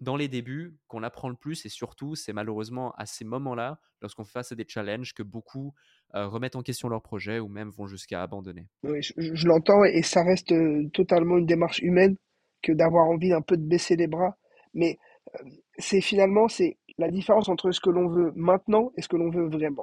dans 0.00 0.16
les 0.16 0.28
débuts 0.28 0.78
qu'on 0.88 1.02
apprend 1.02 1.28
le 1.28 1.36
plus 1.36 1.66
et 1.66 1.68
surtout, 1.68 2.14
c'est 2.14 2.32
malheureusement 2.32 2.92
à 2.92 3.06
ces 3.06 3.24
moments-là, 3.24 3.80
lorsqu'on 4.00 4.24
fait 4.24 4.32
face 4.32 4.52
à 4.52 4.54
des 4.54 4.66
challenges, 4.66 5.14
que 5.14 5.22
beaucoup 5.22 5.74
remettent 6.12 6.56
en 6.56 6.62
question 6.62 6.88
leur 6.88 7.02
projet 7.02 7.38
ou 7.38 7.48
même 7.48 7.70
vont 7.70 7.86
jusqu'à 7.86 8.22
abandonner. 8.22 8.68
Oui, 8.82 9.00
je 9.02 9.46
l'entends 9.46 9.84
et 9.84 10.02
ça 10.02 10.22
reste 10.22 10.54
totalement 10.92 11.38
une 11.38 11.46
démarche 11.46 11.80
humaine 11.80 12.16
que 12.62 12.72
d'avoir 12.72 13.06
envie 13.08 13.32
un 13.32 13.42
peu 13.42 13.56
de 13.56 13.66
baisser 13.66 13.96
les 13.96 14.06
bras. 14.06 14.36
Mais 14.74 14.98
euh, 15.34 15.48
c'est 15.78 16.00
finalement 16.00 16.48
c'est 16.48 16.76
la 16.98 17.10
différence 17.10 17.48
entre 17.48 17.70
ce 17.72 17.80
que 17.80 17.90
l'on 17.90 18.08
veut 18.08 18.32
maintenant 18.36 18.92
et 18.96 19.02
ce 19.02 19.08
que 19.08 19.16
l'on 19.16 19.30
veut 19.30 19.48
vraiment. 19.48 19.82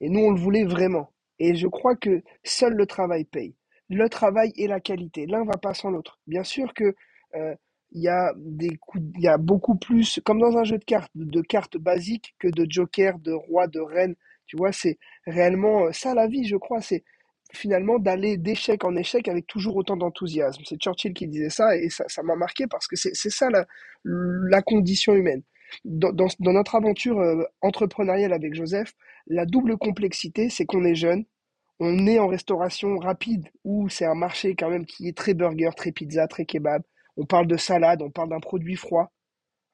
Et 0.00 0.08
nous, 0.08 0.20
on 0.20 0.32
le 0.32 0.40
voulait 0.40 0.64
vraiment. 0.64 1.12
Et 1.38 1.54
je 1.54 1.66
crois 1.66 1.96
que 1.96 2.22
seul 2.42 2.74
le 2.74 2.86
travail 2.86 3.24
paye. 3.24 3.54
Le 3.88 4.08
travail 4.08 4.52
et 4.56 4.66
la 4.66 4.80
qualité. 4.80 5.26
L'un 5.26 5.44
va 5.44 5.58
pas 5.58 5.74
sans 5.74 5.90
l'autre. 5.90 6.18
Bien 6.26 6.44
sûr 6.44 6.72
que 6.74 6.94
euh, 7.34 7.54
il 7.92 8.02
y 8.02 8.08
a 8.08 8.32
il 8.60 9.20
y 9.20 9.28
a 9.28 9.38
beaucoup 9.38 9.76
plus, 9.76 10.20
comme 10.24 10.40
dans 10.40 10.56
un 10.56 10.64
jeu 10.64 10.78
de 10.78 10.84
cartes, 10.84 11.12
de 11.14 11.40
cartes 11.42 11.76
basiques 11.76 12.34
que 12.38 12.48
de 12.48 12.66
joker, 12.68 13.18
de 13.18 13.32
roi, 13.32 13.66
de 13.66 13.80
reine. 13.80 14.14
Tu 14.46 14.56
vois, 14.56 14.72
c'est 14.72 14.98
réellement 15.26 15.86
euh, 15.86 15.92
ça 15.92 16.14
la 16.14 16.26
vie, 16.26 16.46
je 16.46 16.56
crois. 16.56 16.80
C'est 16.80 17.04
finalement 17.54 17.98
d'aller 17.98 18.36
d'échec 18.36 18.84
en 18.84 18.96
échec 18.96 19.28
avec 19.28 19.46
toujours 19.46 19.76
autant 19.76 19.96
d'enthousiasme. 19.96 20.62
C'est 20.66 20.80
Churchill 20.80 21.14
qui 21.14 21.26
disait 21.28 21.50
ça 21.50 21.76
et 21.76 21.88
ça 21.88 22.22
m'a 22.22 22.36
marqué 22.36 22.66
parce 22.66 22.86
que 22.86 22.96
c'est 22.96 23.14
ça 23.14 23.50
la, 23.50 23.66
la, 24.04 24.62
condition 24.62 25.14
humaine. 25.14 25.42
Dans, 25.84 26.12
dans, 26.12 26.52
notre 26.52 26.74
aventure 26.74 27.18
euh, 27.20 27.42
entrepreneuriale 27.60 28.32
avec 28.32 28.54
Joseph, 28.54 28.94
la 29.26 29.46
double 29.46 29.76
complexité, 29.76 30.50
c'est 30.50 30.66
qu'on 30.66 30.84
est 30.84 30.94
jeune, 30.94 31.24
on 31.80 32.06
est 32.06 32.18
en 32.18 32.28
restauration 32.28 32.98
rapide 32.98 33.48
où 33.64 33.88
c'est 33.88 34.04
un 34.04 34.14
marché 34.14 34.54
quand 34.54 34.70
même 34.70 34.86
qui 34.86 35.08
est 35.08 35.16
très 35.16 35.34
burger, 35.34 35.70
très 35.76 35.90
pizza, 35.90 36.28
très 36.28 36.44
kebab. 36.44 36.82
On 37.16 37.26
parle 37.26 37.46
de 37.46 37.56
salade, 37.56 38.02
on 38.02 38.10
parle 38.10 38.28
d'un 38.28 38.40
produit 38.40 38.76
froid. 38.76 39.12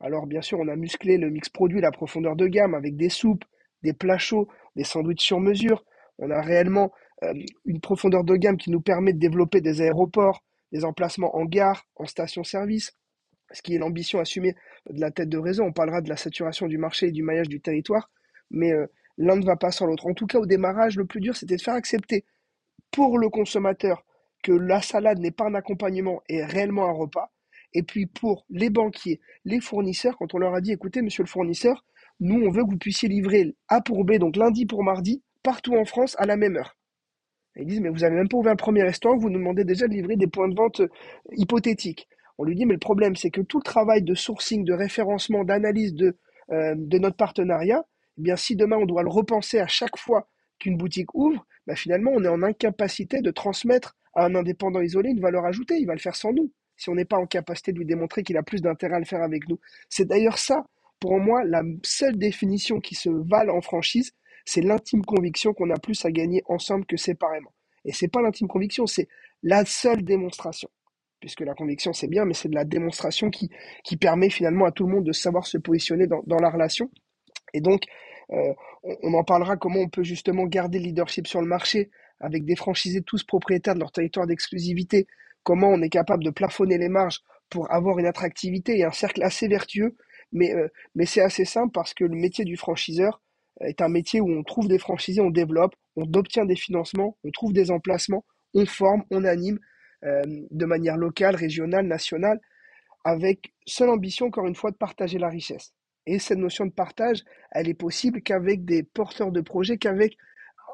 Alors 0.00 0.26
bien 0.26 0.40
sûr, 0.40 0.58
on 0.58 0.68
a 0.68 0.76
musclé 0.76 1.18
le 1.18 1.28
mix 1.30 1.48
produit, 1.50 1.80
la 1.80 1.90
profondeur 1.90 2.36
de 2.36 2.46
gamme 2.46 2.74
avec 2.74 2.96
des 2.96 3.10
soupes, 3.10 3.44
des 3.82 3.92
plats 3.92 4.18
chauds, 4.18 4.48
des 4.76 4.84
sandwichs 4.84 5.20
sur 5.20 5.40
mesure. 5.40 5.84
On 6.18 6.30
a 6.30 6.40
réellement 6.40 6.92
une 7.64 7.80
profondeur 7.80 8.24
de 8.24 8.36
gamme 8.36 8.56
qui 8.56 8.70
nous 8.70 8.80
permet 8.80 9.12
de 9.12 9.18
développer 9.18 9.60
des 9.60 9.82
aéroports, 9.82 10.42
des 10.72 10.84
emplacements 10.84 11.36
en 11.36 11.44
gare, 11.44 11.86
en 11.96 12.06
station-service, 12.06 12.92
ce 13.52 13.62
qui 13.62 13.74
est 13.74 13.78
l'ambition 13.78 14.20
assumée 14.20 14.54
de 14.88 15.00
la 15.00 15.10
tête 15.10 15.28
de 15.28 15.38
réseau. 15.38 15.64
On 15.64 15.72
parlera 15.72 16.00
de 16.00 16.08
la 16.08 16.16
saturation 16.16 16.66
du 16.66 16.78
marché 16.78 17.08
et 17.08 17.12
du 17.12 17.22
maillage 17.22 17.48
du 17.48 17.60
territoire, 17.60 18.10
mais 18.50 18.72
euh, 18.72 18.86
l'un 19.18 19.36
ne 19.36 19.44
va 19.44 19.56
pas 19.56 19.70
sans 19.70 19.86
l'autre. 19.86 20.06
En 20.06 20.14
tout 20.14 20.26
cas, 20.26 20.38
au 20.38 20.46
démarrage, 20.46 20.96
le 20.96 21.04
plus 21.04 21.20
dur, 21.20 21.36
c'était 21.36 21.56
de 21.56 21.62
faire 21.62 21.74
accepter 21.74 22.24
pour 22.90 23.18
le 23.18 23.28
consommateur 23.28 24.04
que 24.42 24.52
la 24.52 24.80
salade 24.80 25.18
n'est 25.18 25.30
pas 25.30 25.44
un 25.46 25.54
accompagnement 25.54 26.22
et 26.28 26.44
réellement 26.44 26.86
un 26.86 26.92
repas. 26.92 27.30
Et 27.72 27.82
puis 27.82 28.06
pour 28.06 28.46
les 28.50 28.70
banquiers, 28.70 29.20
les 29.44 29.60
fournisseurs, 29.60 30.16
quand 30.16 30.34
on 30.34 30.38
leur 30.38 30.54
a 30.54 30.60
dit, 30.60 30.72
écoutez, 30.72 31.02
monsieur 31.02 31.22
le 31.22 31.28
fournisseur, 31.28 31.84
nous, 32.18 32.42
on 32.42 32.50
veut 32.50 32.64
que 32.64 32.70
vous 32.70 32.78
puissiez 32.78 33.08
livrer 33.08 33.54
A 33.68 33.80
pour 33.80 34.04
B, 34.04 34.18
donc 34.18 34.36
lundi 34.36 34.66
pour 34.66 34.82
mardi, 34.82 35.22
partout 35.42 35.76
en 35.76 35.84
France 35.84 36.16
à 36.18 36.26
la 36.26 36.36
même 36.36 36.56
heure. 36.56 36.76
Ils 37.56 37.66
disent, 37.66 37.80
mais 37.80 37.88
vous 37.88 37.98
n'avez 37.98 38.16
même 38.16 38.28
pas 38.28 38.36
ouvert 38.36 38.52
un 38.52 38.56
premier 38.56 38.82
restaurant, 38.82 39.16
vous 39.16 39.30
nous 39.30 39.38
demandez 39.38 39.64
déjà 39.64 39.86
de 39.88 39.92
livrer 39.92 40.16
des 40.16 40.26
points 40.26 40.48
de 40.48 40.54
vente 40.54 40.80
euh, 40.80 40.88
hypothétiques. 41.32 42.08
On 42.38 42.44
lui 42.44 42.54
dit, 42.54 42.64
mais 42.64 42.74
le 42.74 42.78
problème, 42.78 43.16
c'est 43.16 43.30
que 43.30 43.40
tout 43.40 43.58
le 43.58 43.64
travail 43.64 44.02
de 44.02 44.14
sourcing, 44.14 44.64
de 44.64 44.72
référencement, 44.72 45.44
d'analyse 45.44 45.94
de, 45.94 46.16
euh, 46.52 46.74
notre 46.76 47.16
partenariat, 47.16 47.84
eh 48.24 48.36
si 48.36 48.56
demain 48.56 48.76
on 48.76 48.86
doit 48.86 49.02
le 49.02 49.10
repenser 49.10 49.58
à 49.58 49.66
chaque 49.66 49.98
fois 49.98 50.28
qu'une 50.58 50.76
boutique 50.76 51.14
ouvre, 51.14 51.46
bah, 51.66 51.74
finalement, 51.74 52.12
on 52.14 52.24
est 52.24 52.28
en 52.28 52.42
incapacité 52.42 53.20
de 53.20 53.30
transmettre 53.30 53.96
à 54.14 54.24
un 54.24 54.34
indépendant 54.34 54.80
isolé 54.80 55.10
une 55.10 55.20
valeur 55.20 55.44
ajoutée. 55.44 55.76
Il 55.78 55.86
va 55.86 55.94
le 55.94 56.00
faire 56.00 56.16
sans 56.16 56.32
nous, 56.32 56.52
si 56.76 56.88
on 56.88 56.94
n'est 56.94 57.04
pas 57.04 57.18
en 57.18 57.26
capacité 57.26 57.72
de 57.72 57.78
lui 57.78 57.86
démontrer 57.86 58.22
qu'il 58.22 58.36
a 58.36 58.42
plus 58.42 58.62
d'intérêt 58.62 58.96
à 58.96 58.98
le 58.98 59.04
faire 59.04 59.22
avec 59.22 59.48
nous. 59.48 59.58
C'est 59.88 60.06
d'ailleurs 60.06 60.38
ça, 60.38 60.64
pour 60.98 61.18
moi, 61.18 61.44
la 61.44 61.62
seule 61.82 62.16
définition 62.16 62.80
qui 62.80 62.94
se 62.94 63.10
vale 63.10 63.50
en 63.50 63.60
franchise, 63.60 64.12
c'est 64.50 64.62
l'intime 64.62 65.04
conviction 65.04 65.54
qu'on 65.54 65.70
a 65.70 65.78
plus 65.78 66.04
à 66.04 66.10
gagner 66.10 66.42
ensemble 66.46 66.84
que 66.84 66.96
séparément. 66.96 67.52
Et 67.84 67.92
c'est 67.92 68.08
pas 68.08 68.20
l'intime 68.20 68.48
conviction, 68.48 68.84
c'est 68.84 69.06
la 69.44 69.64
seule 69.64 70.02
démonstration. 70.02 70.68
Puisque 71.20 71.42
la 71.42 71.54
conviction 71.54 71.92
c'est 71.92 72.08
bien, 72.08 72.24
mais 72.24 72.34
c'est 72.34 72.48
de 72.48 72.56
la 72.56 72.64
démonstration 72.64 73.30
qui, 73.30 73.48
qui 73.84 73.96
permet 73.96 74.28
finalement 74.28 74.64
à 74.64 74.72
tout 74.72 74.88
le 74.88 74.92
monde 74.92 75.04
de 75.04 75.12
savoir 75.12 75.46
se 75.46 75.56
positionner 75.56 76.08
dans, 76.08 76.24
dans 76.26 76.38
la 76.38 76.50
relation. 76.50 76.90
Et 77.54 77.60
donc, 77.60 77.84
euh, 78.32 78.52
on, 78.82 79.14
en 79.14 79.22
parlera 79.22 79.56
comment 79.56 79.80
on 79.80 79.88
peut 79.88 80.02
justement 80.02 80.46
garder 80.46 80.80
le 80.80 80.86
leadership 80.86 81.28
sur 81.28 81.40
le 81.40 81.46
marché 81.46 81.90
avec 82.18 82.44
des 82.44 82.56
franchisés 82.56 83.02
tous 83.02 83.22
propriétaires 83.22 83.74
de 83.74 83.80
leur 83.80 83.92
territoire 83.92 84.26
d'exclusivité, 84.26 85.06
comment 85.44 85.68
on 85.68 85.80
est 85.80 85.90
capable 85.90 86.24
de 86.24 86.30
plafonner 86.30 86.76
les 86.76 86.88
marges 86.88 87.20
pour 87.50 87.72
avoir 87.72 88.00
une 88.00 88.06
attractivité 88.06 88.78
et 88.78 88.84
un 88.84 88.90
cercle 88.90 89.22
assez 89.22 89.46
vertueux. 89.46 89.96
Mais, 90.32 90.52
euh, 90.52 90.66
mais 90.96 91.06
c'est 91.06 91.20
assez 91.20 91.44
simple 91.44 91.70
parce 91.72 91.94
que 91.94 92.04
le 92.04 92.16
métier 92.16 92.44
du 92.44 92.56
franchiseur, 92.56 93.20
est 93.60 93.80
un 93.80 93.88
métier 93.88 94.20
où 94.20 94.30
on 94.30 94.42
trouve 94.42 94.68
des 94.68 94.78
franchisés, 94.78 95.20
on 95.20 95.30
développe, 95.30 95.74
on 95.96 96.04
obtient 96.14 96.44
des 96.44 96.56
financements, 96.56 97.16
on 97.24 97.30
trouve 97.30 97.52
des 97.52 97.70
emplacements, 97.70 98.24
on 98.54 98.66
forme, 98.66 99.04
on 99.10 99.24
anime 99.24 99.58
euh, 100.04 100.22
de 100.50 100.64
manière 100.64 100.96
locale, 100.96 101.36
régionale, 101.36 101.86
nationale, 101.86 102.40
avec 103.04 103.52
seule 103.66 103.90
ambition, 103.90 104.26
encore 104.26 104.46
une 104.46 104.54
fois, 104.54 104.70
de 104.70 104.76
partager 104.76 105.18
la 105.18 105.28
richesse. 105.28 105.72
Et 106.06 106.18
cette 106.18 106.38
notion 106.38 106.66
de 106.66 106.72
partage, 106.72 107.22
elle 107.52 107.68
est 107.68 107.74
possible 107.74 108.22
qu'avec 108.22 108.64
des 108.64 108.82
porteurs 108.82 109.32
de 109.32 109.40
projets, 109.40 109.76
qu'avec 109.76 110.16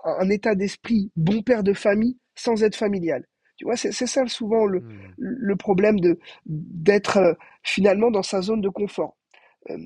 un 0.04 0.30
état 0.30 0.54
d'esprit 0.54 1.10
bon 1.16 1.42
père 1.42 1.64
de 1.64 1.72
famille 1.72 2.18
sans 2.36 2.62
être 2.62 2.76
familial. 2.76 3.26
Tu 3.56 3.64
vois, 3.64 3.76
c'est 3.76 3.92
ça 3.92 4.26
souvent 4.26 4.66
le, 4.66 4.80
mmh. 4.80 5.14
le 5.18 5.56
problème 5.56 5.98
de 5.98 6.18
d'être 6.44 7.16
euh, 7.16 7.32
finalement 7.62 8.10
dans 8.10 8.22
sa 8.22 8.42
zone 8.42 8.60
de 8.60 8.68
confort. 8.68 9.16
Euh, 9.70 9.78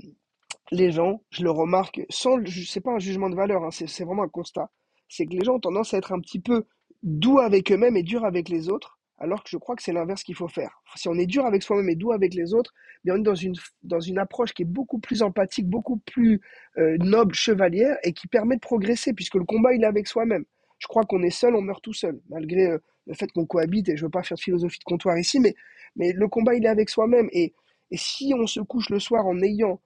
les 0.70 0.92
gens, 0.92 1.22
je 1.30 1.42
le 1.42 1.50
remarque, 1.50 2.00
sans, 2.08 2.38
c'est 2.66 2.80
pas 2.80 2.92
un 2.92 2.98
jugement 2.98 3.30
de 3.30 3.34
valeur, 3.34 3.64
hein, 3.64 3.70
c'est 3.70 4.04
vraiment 4.04 4.22
un 4.22 4.28
constat, 4.28 4.70
c'est 5.08 5.26
que 5.26 5.32
les 5.32 5.44
gens 5.44 5.54
ont 5.56 5.60
tendance 5.60 5.94
à 5.94 5.98
être 5.98 6.12
un 6.12 6.20
petit 6.20 6.40
peu 6.40 6.64
doux 7.02 7.38
avec 7.38 7.72
eux-mêmes 7.72 7.96
et 7.96 8.02
durs 8.02 8.24
avec 8.24 8.48
les 8.48 8.68
autres, 8.68 8.98
alors 9.18 9.42
que 9.42 9.50
je 9.50 9.56
crois 9.58 9.76
que 9.76 9.82
c'est 9.82 9.92
l'inverse 9.92 10.22
qu'il 10.22 10.34
faut 10.34 10.48
faire. 10.48 10.82
Si 10.96 11.08
on 11.08 11.14
est 11.14 11.26
dur 11.26 11.44
avec 11.44 11.62
soi-même 11.62 11.88
et 11.90 11.94
doux 11.94 12.12
avec 12.12 12.34
les 12.34 12.54
autres, 12.54 12.72
bien 13.04 13.14
on 13.14 13.18
est 13.18 13.22
dans 13.22 13.34
une, 13.34 13.54
dans 13.82 14.00
une 14.00 14.18
approche 14.18 14.54
qui 14.54 14.62
est 14.62 14.66
beaucoup 14.66 14.98
plus 14.98 15.22
empathique, 15.22 15.68
beaucoup 15.68 15.98
plus 15.98 16.40
euh, 16.78 16.96
noble, 16.98 17.34
chevalière, 17.34 17.96
et 18.02 18.12
qui 18.12 18.28
permet 18.28 18.56
de 18.56 18.60
progresser, 18.60 19.12
puisque 19.12 19.34
le 19.34 19.44
combat, 19.44 19.74
il 19.74 19.82
est 19.82 19.86
avec 19.86 20.06
soi-même. 20.06 20.44
Je 20.78 20.86
crois 20.86 21.04
qu'on 21.04 21.22
est 21.22 21.30
seul, 21.30 21.54
on 21.54 21.60
meurt 21.60 21.82
tout 21.82 21.92
seul, 21.92 22.18
malgré 22.30 22.66
euh, 22.66 22.78
le 23.06 23.14
fait 23.14 23.30
qu'on 23.32 23.44
cohabite, 23.44 23.88
et 23.88 23.96
je 23.96 24.04
veux 24.04 24.10
pas 24.10 24.22
faire 24.22 24.36
de 24.36 24.42
philosophie 24.42 24.78
de 24.78 24.84
comptoir 24.84 25.18
ici, 25.18 25.40
mais, 25.40 25.54
mais 25.96 26.12
le 26.12 26.28
combat, 26.28 26.54
il 26.54 26.64
est 26.64 26.68
avec 26.68 26.88
soi-même. 26.88 27.28
Et, 27.32 27.52
et 27.90 27.96
si 27.96 28.32
on 28.34 28.46
se 28.46 28.60
couche 28.60 28.88
le 28.88 29.00
soir 29.00 29.26
en 29.26 29.42
ayant 29.42 29.80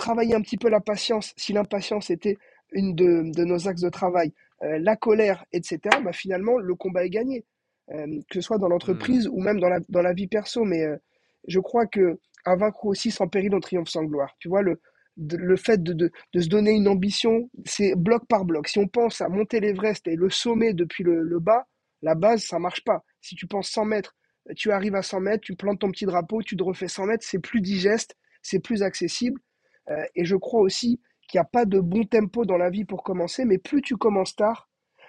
travailler 0.00 0.34
un 0.34 0.40
petit 0.40 0.56
peu 0.56 0.68
la 0.68 0.80
patience, 0.80 1.32
si 1.36 1.52
l'impatience 1.52 2.10
était 2.10 2.36
une 2.72 2.94
de, 2.94 3.44
nos 3.44 3.68
axes 3.68 3.82
de 3.82 3.90
travail, 3.90 4.32
euh, 4.62 4.78
la 4.80 4.96
colère, 4.96 5.44
etc., 5.52 5.78
bah 6.02 6.12
finalement, 6.12 6.58
le 6.58 6.74
combat 6.74 7.04
est 7.04 7.10
gagné, 7.10 7.44
euh, 7.92 8.06
que 8.28 8.34
ce 8.34 8.40
soit 8.40 8.58
dans 8.58 8.68
l'entreprise 8.68 9.26
mmh. 9.26 9.30
ou 9.32 9.40
même 9.40 9.60
dans 9.60 9.68
la, 9.68 9.80
dans 9.88 10.02
la 10.02 10.12
vie 10.12 10.26
perso. 10.26 10.64
Mais 10.64 10.84
euh, 10.84 10.96
je 11.46 11.60
crois 11.60 11.86
que 11.86 12.18
à 12.44 12.56
vaincre 12.56 12.86
aussi 12.86 13.10
sans 13.10 13.28
péril, 13.28 13.54
on 13.54 13.60
triomphe 13.60 13.88
sans 13.88 14.04
gloire. 14.04 14.34
Tu 14.38 14.48
vois, 14.48 14.62
le, 14.62 14.80
le 15.16 15.56
fait 15.56 15.82
de, 15.82 15.92
de, 15.92 16.10
de, 16.32 16.40
se 16.40 16.48
donner 16.48 16.70
une 16.70 16.88
ambition, 16.88 17.50
c'est 17.66 17.94
bloc 17.94 18.26
par 18.26 18.44
bloc. 18.44 18.68
Si 18.68 18.78
on 18.78 18.88
pense 18.88 19.20
à 19.20 19.28
monter 19.28 19.60
l'Everest 19.60 20.06
et 20.08 20.16
le 20.16 20.30
sommet 20.30 20.72
depuis 20.72 21.04
le, 21.04 21.22
le, 21.22 21.38
bas, 21.40 21.66
la 22.00 22.14
base, 22.14 22.44
ça 22.44 22.58
marche 22.58 22.82
pas. 22.84 23.04
Si 23.20 23.34
tu 23.34 23.46
penses 23.46 23.68
100 23.68 23.84
mètres 23.84 24.16
tu 24.56 24.72
arrives 24.72 24.94
à 24.94 25.02
100 25.02 25.20
mètres, 25.20 25.42
tu 25.42 25.54
plantes 25.54 25.80
ton 25.80 25.90
petit 25.90 26.06
drapeau, 26.06 26.42
tu 26.42 26.56
te 26.56 26.62
refais 26.62 26.88
100 26.88 27.06
mètres, 27.06 27.24
c'est 27.26 27.38
plus 27.38 27.60
digeste, 27.60 28.16
c'est 28.42 28.60
plus 28.60 28.82
accessible. 28.82 29.40
Euh, 29.90 30.04
et 30.14 30.24
je 30.24 30.36
crois 30.36 30.60
aussi 30.60 31.00
qu'il 31.28 31.38
n'y 31.38 31.42
a 31.42 31.48
pas 31.50 31.64
de 31.64 31.80
bon 31.80 32.04
tempo 32.04 32.44
dans 32.44 32.56
la 32.56 32.70
vie 32.70 32.84
pour 32.84 33.02
commencer, 33.02 33.44
mais 33.44 33.58
plus 33.58 33.82
tu 33.82 33.96
commences 33.96 34.36
tard, 34.36 34.68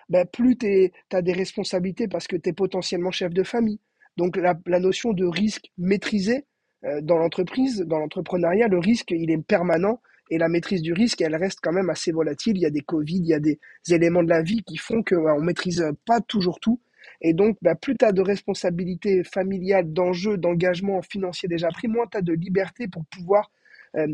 ben 0.10 0.26
plus 0.26 0.58
tu 0.58 0.92
as 1.12 1.22
des 1.22 1.34
responsabilités 1.34 2.08
parce 2.08 2.28
que 2.28 2.36
tu 2.36 2.50
es 2.50 2.54
potentiellement 2.54 3.12
chef 3.12 3.34
de 3.34 3.44
famille. 3.44 3.80
Donc 4.18 4.38
la, 4.38 4.80
notion 4.80 5.14
de 5.14 5.26
risque 5.26 5.72
maîtrisé 5.78 6.46
euh, 6.84 7.02
dans 7.02 7.18
l'entreprise, 7.18 7.80
dans 7.80 8.00
l'entrepreneuriat, 8.00 8.68
le 8.68 8.80
risque, 8.80 9.12
il 9.12 9.32
est 9.32 9.42
permanent 9.42 10.02
et 10.30 10.38
la 10.38 10.48
maîtrise 10.48 10.82
du 10.82 10.94
risque, 10.94 11.22
elle 11.22 11.36
reste 11.36 11.60
quand 11.62 11.74
même 11.74 11.90
assez 11.90 12.12
volatile. 12.12 12.58
Il 12.58 12.62
y 12.62 12.66
a 12.66 12.70
des 12.70 12.82
Covid, 12.82 13.18
il 13.18 13.26
y 13.26 13.34
a 13.34 13.40
des 13.40 13.60
éléments 13.90 14.24
de 14.24 14.30
la 14.30 14.42
vie 14.42 14.64
qui 14.64 14.78
font 14.78 15.04
qu'on 15.04 15.40
ne 15.40 15.46
maîtrise 15.46 15.86
pas 16.06 16.22
toujours 16.22 16.60
tout. 16.60 16.80
Et 17.22 17.34
donc, 17.34 17.58
bah, 17.62 17.76
plus 17.76 17.98
tu 17.98 18.06
as 18.06 18.12
de 18.12 18.22
responsabilités 18.22 19.24
familiales, 19.24 19.92
d'enjeux, 19.92 20.38
d'engagement 20.38 21.02
financier 21.02 21.48
déjà 21.50 21.70
pris, 21.70 21.88
moins 21.88 22.08
tu 22.08 22.18
as 22.18 22.22
de 22.22 22.34
liberté 22.34 22.88
pour 22.88 23.06
pouvoir 23.06 23.52
euh, 23.98 24.08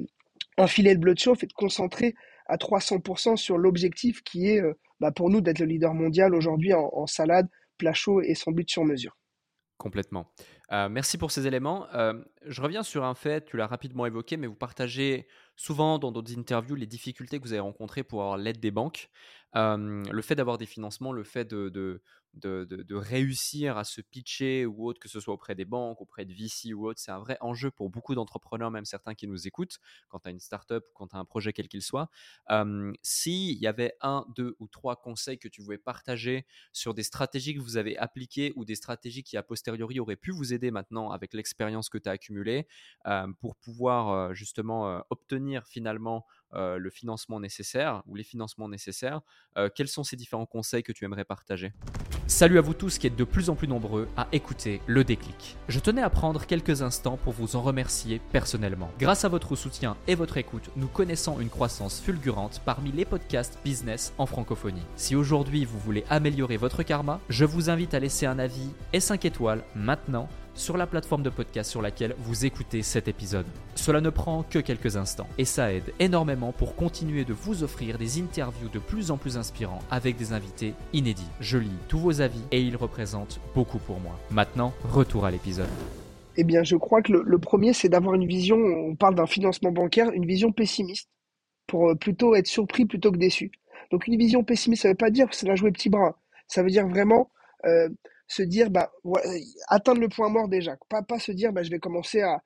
enfiler 0.58 0.94
le 0.94 1.00
bleu 1.00 1.14
de 1.14 1.20
chauffe 1.20 1.44
et 1.44 1.48
te 1.48 1.54
concentrer 1.54 2.16
à 2.48 2.58
300% 2.58 3.36
sur 3.36 3.58
l'objectif 3.58 4.24
qui 4.24 4.50
est 4.50 4.62
euh, 4.62 4.74
bah, 5.00 5.12
pour 5.12 5.30
nous 5.30 5.42
d'être 5.42 5.60
le 5.60 5.66
leader 5.66 5.94
mondial 5.94 6.34
aujourd'hui 6.34 6.74
en, 6.74 7.06
salade, 7.08 7.48
plat 7.78 7.94
chaud 7.94 8.22
et 8.22 8.34
but 8.48 8.70
sur 8.70 8.84
mesure. 8.84 9.18
Complètement. 9.78 10.32
Euh, 10.72 10.90
merci 10.90 11.20
pour 11.20 11.30
ces 11.30 11.46
éléments. 11.46 11.86
je 12.46 12.62
reviens 12.62 12.82
sur 12.82 13.06
un 13.06 13.14
fait, 13.14 13.46
tu 13.46 13.58
l'as 13.58 13.68
rapidement 13.68 14.08
évoqué, 14.08 14.36
mais 14.36 14.48
vous 14.48 14.56
partagez 14.56 15.28
souvent 15.56 16.00
dans 16.00 16.12
d'autres 16.12 16.38
interviews 16.38 16.76
les 16.76 16.88
difficultés 16.88 17.38
que 17.38 17.44
vous 17.44 17.54
avez 17.54 17.60
rencontrées 17.60 18.04
pour 18.04 18.22
avoir 18.22 18.38
l'aide 18.38 18.60
des 18.60 18.72
banques. 18.72 19.10
le 19.54 20.22
fait 20.24 20.36
d'avoir 20.36 20.58
des 20.58 20.66
financements, 20.66 21.12
le 21.12 21.24
fait 21.24 21.46
de, 21.46 21.70
de, 21.70 22.02
réussir 22.90 23.78
à 23.78 23.84
se 23.84 24.02
pitcher 24.02 24.66
ou 24.66 24.86
autre, 24.86 25.00
que 25.00 25.10
ce 25.10 25.20
soit 25.20 25.34
auprès 25.34 25.56
des 25.56 25.66
banques, 25.66 26.02
auprès 26.02 26.26
de 26.26 26.34
VC 26.34 26.74
ou 26.74 26.88
autre, 26.88 27.00
c'est 27.00 27.12
un 27.12 27.20
vrai 27.20 27.38
enjeu 27.42 27.72
pour 27.72 27.90
beaucoup 27.90 28.16
d'entrepreneurs, 28.16 28.72
même 28.72 28.86
certains 28.86 29.16
qui 29.16 29.28
nous 29.28 29.48
écoutent, 29.48 29.80
quand 30.10 30.20
tu 30.20 30.28
as 30.28 30.32
une 30.32 30.40
startup 30.40 30.84
ou 30.90 30.92
quand 30.94 31.08
tu 31.08 31.16
as 31.16 31.20
un 31.20 31.26
projet 31.26 31.54
quel 31.54 31.68
qu'il 31.68 31.82
soit. 31.82 32.10
S'il 33.02 33.58
y 33.58 33.68
avait 33.68 33.94
un, 34.02 34.26
deux 34.36 34.56
ou 34.60 34.68
trois 34.68 34.96
conseils 34.96 35.40
que 35.40 35.48
tu 35.48 35.62
voulais 35.62 35.78
partager 35.78 36.46
sur 36.74 36.94
des 36.94 37.04
stratégies 37.04 37.56
que 37.56 37.62
vous 37.62 37.78
avez 37.78 37.98
appliquées 37.98 38.54
ou 38.56 38.66
des 38.66 38.76
stratégies 38.76 39.24
qui, 39.24 39.38
a 39.38 39.44
posteriori, 39.44 40.00
auraient 40.00 40.16
pu 40.16 40.32
vous 40.32 40.54
aider 40.54 40.72
maintenant 40.72 41.12
avec 41.12 41.34
l'expérience 41.34 41.90
que 41.90 41.98
tu 41.98 42.10
as 42.10 42.14
accumulée 42.14 42.68
pour 43.40 43.56
pouvoir 43.56 44.34
justement 44.34 45.04
obtenir 45.10 45.66
finalement 45.68 46.26
le 46.54 46.90
financement 46.90 47.40
nécessaire 47.40 48.04
ou 48.08 48.16
les 48.16 48.24
financements 48.24 48.70
nécessaires, 48.70 49.22
quels 49.76 49.88
sont 49.88 50.04
ces 50.04 50.16
différents 50.16 50.46
conseils 50.46 50.84
que 50.84 50.92
tu 50.92 51.06
aimerais 51.06 51.26
partager? 51.26 51.74
Salut 52.28 52.58
à 52.58 52.62
vous 52.62 52.74
tous 52.74 52.98
qui 52.98 53.08
êtes 53.08 53.16
de 53.16 53.24
plus 53.24 53.50
en 53.50 53.56
plus 53.56 53.70
nombreux 53.70 54.10
à 54.18 54.28
écouter 54.34 54.82
le 54.86 55.06
déclic. 55.06 55.56
Je 55.70 55.80
tenais 55.80 56.02
à 56.02 56.10
prendre 56.10 56.46
quelques 56.46 56.82
instants 56.82 57.16
pour 57.16 57.32
vous 57.32 57.56
en 57.56 57.62
remercier 57.62 58.20
personnellement. 58.34 58.92
Grâce 59.00 59.24
à 59.24 59.30
votre 59.30 59.56
soutien 59.56 59.96
et 60.08 60.16
votre 60.16 60.36
écoute, 60.36 60.70
nous 60.76 60.88
connaissons 60.88 61.40
une 61.40 61.50
croissance 61.50 62.02
fulgurante 62.02 62.62
parmi 62.66 62.92
les 62.92 63.06
podcasts 63.06 63.60
business 63.64 64.14
en 64.18 64.26
francophonie. 64.26 64.84
Si 64.98 65.16
aujourd'hui 65.16 65.64
vous 65.64 65.80
voulez 65.80 66.04
améliorer 66.10 66.58
votre 66.58 66.84
karma, 66.84 67.22
je 67.30 67.46
vous 67.46 67.70
invite 67.70 67.94
à 67.94 68.00
laisser 68.00 68.26
un 68.26 68.40
avis 68.40 68.72
et 68.92 69.00
5 69.00 69.24
étoiles 69.24 69.64
maintenant 69.74 70.28
sur 70.58 70.76
la 70.76 70.88
plateforme 70.88 71.24
de 71.24 71.30
podcast 71.30 71.70
sur 71.70 71.82
laquelle 71.82 72.16
vous 72.18 72.46
écoutez 72.46 72.82
cet 72.82 73.08
épisode. 73.08 73.46
Cela 73.76 74.02
ne 74.02 74.10
prend 74.10 74.44
que 74.44 74.60
quelques 74.60 74.98
instants 74.98 75.28
et 75.38 75.46
ça 75.46 75.72
aide 75.72 75.94
énormément 76.00 76.52
pour 76.52 76.76
continuer 76.76 77.24
de 77.24 77.34
vous 77.34 77.64
offrir 77.64 77.98
des 77.98 78.20
interviews 78.20 78.70
de 78.70 78.80
plus 78.80 79.12
en 79.12 79.18
plus 79.18 79.38
inspirants 79.38 79.82
avec 79.92 80.18
des 80.18 80.34
invités 80.34 80.74
inédits. 80.94 81.30
Je 81.40 81.58
lis 81.58 81.70
tous 81.88 82.00
vos 82.00 82.22
avis 82.22 82.42
et 82.52 82.62
ils 82.62 82.76
représentent 82.76 83.40
beaucoup 83.56 83.80
pour 83.80 84.00
moi. 84.00 84.20
Maintenant, 84.32 84.74
retour 84.84 85.26
à 85.26 85.32
l'épisode. 85.32 85.70
Eh 86.36 86.44
bien, 86.44 86.64
je 86.64 86.76
crois 86.76 87.02
que 87.02 87.14
le, 87.14 87.40
premier, 87.40 87.74
c'est 87.74 87.90
d'avoir 87.90 88.14
une 88.16 88.28
vision, 88.28 88.58
on 88.58 88.96
parle 88.96 89.16
d'un 89.16 89.26
financement 89.26 89.72
bancaire, 89.72 90.12
une 90.12 90.26
vision 90.26 90.52
pessimiste, 90.52 91.10
pour 91.66 91.90
euh, 91.90 91.96
plutôt 91.96 92.36
être 92.36 92.48
surpris 92.48 92.86
plutôt 92.86 93.12
que 93.12 93.18
déçu. 93.18 93.52
Donc 93.92 94.08
une 94.08 94.18
vision 94.18 94.44
pessimiste, 94.44 94.84
ça 94.84 94.90
ne 94.90 94.94
veut 94.94 94.98
pas 94.98 95.10
dire 95.10 95.30
que 95.30 95.36
c'est 95.36 95.48
la 95.48 95.56
jouer 95.56 95.72
petit 95.72 95.90
bras. 95.90 96.20
Ça 96.48 96.62
veut 96.62 96.70
dire 96.70 96.88
vraiment 96.88 97.32
euh, 97.66 97.90
se 98.28 98.44
dire, 98.44 98.70
bah, 98.70 98.92
atteindre 99.68 100.02
le 100.02 100.10
point 100.10 100.30
mort 100.30 100.48
déjà. 100.48 100.76
Pas, 100.90 101.02
pas 101.02 101.20
se 101.20 101.32
dire, 101.32 101.54
bah, 101.54 101.64
je 101.64 101.70
vais 101.70 101.80
commencer 101.80 102.22
à, 102.22 102.42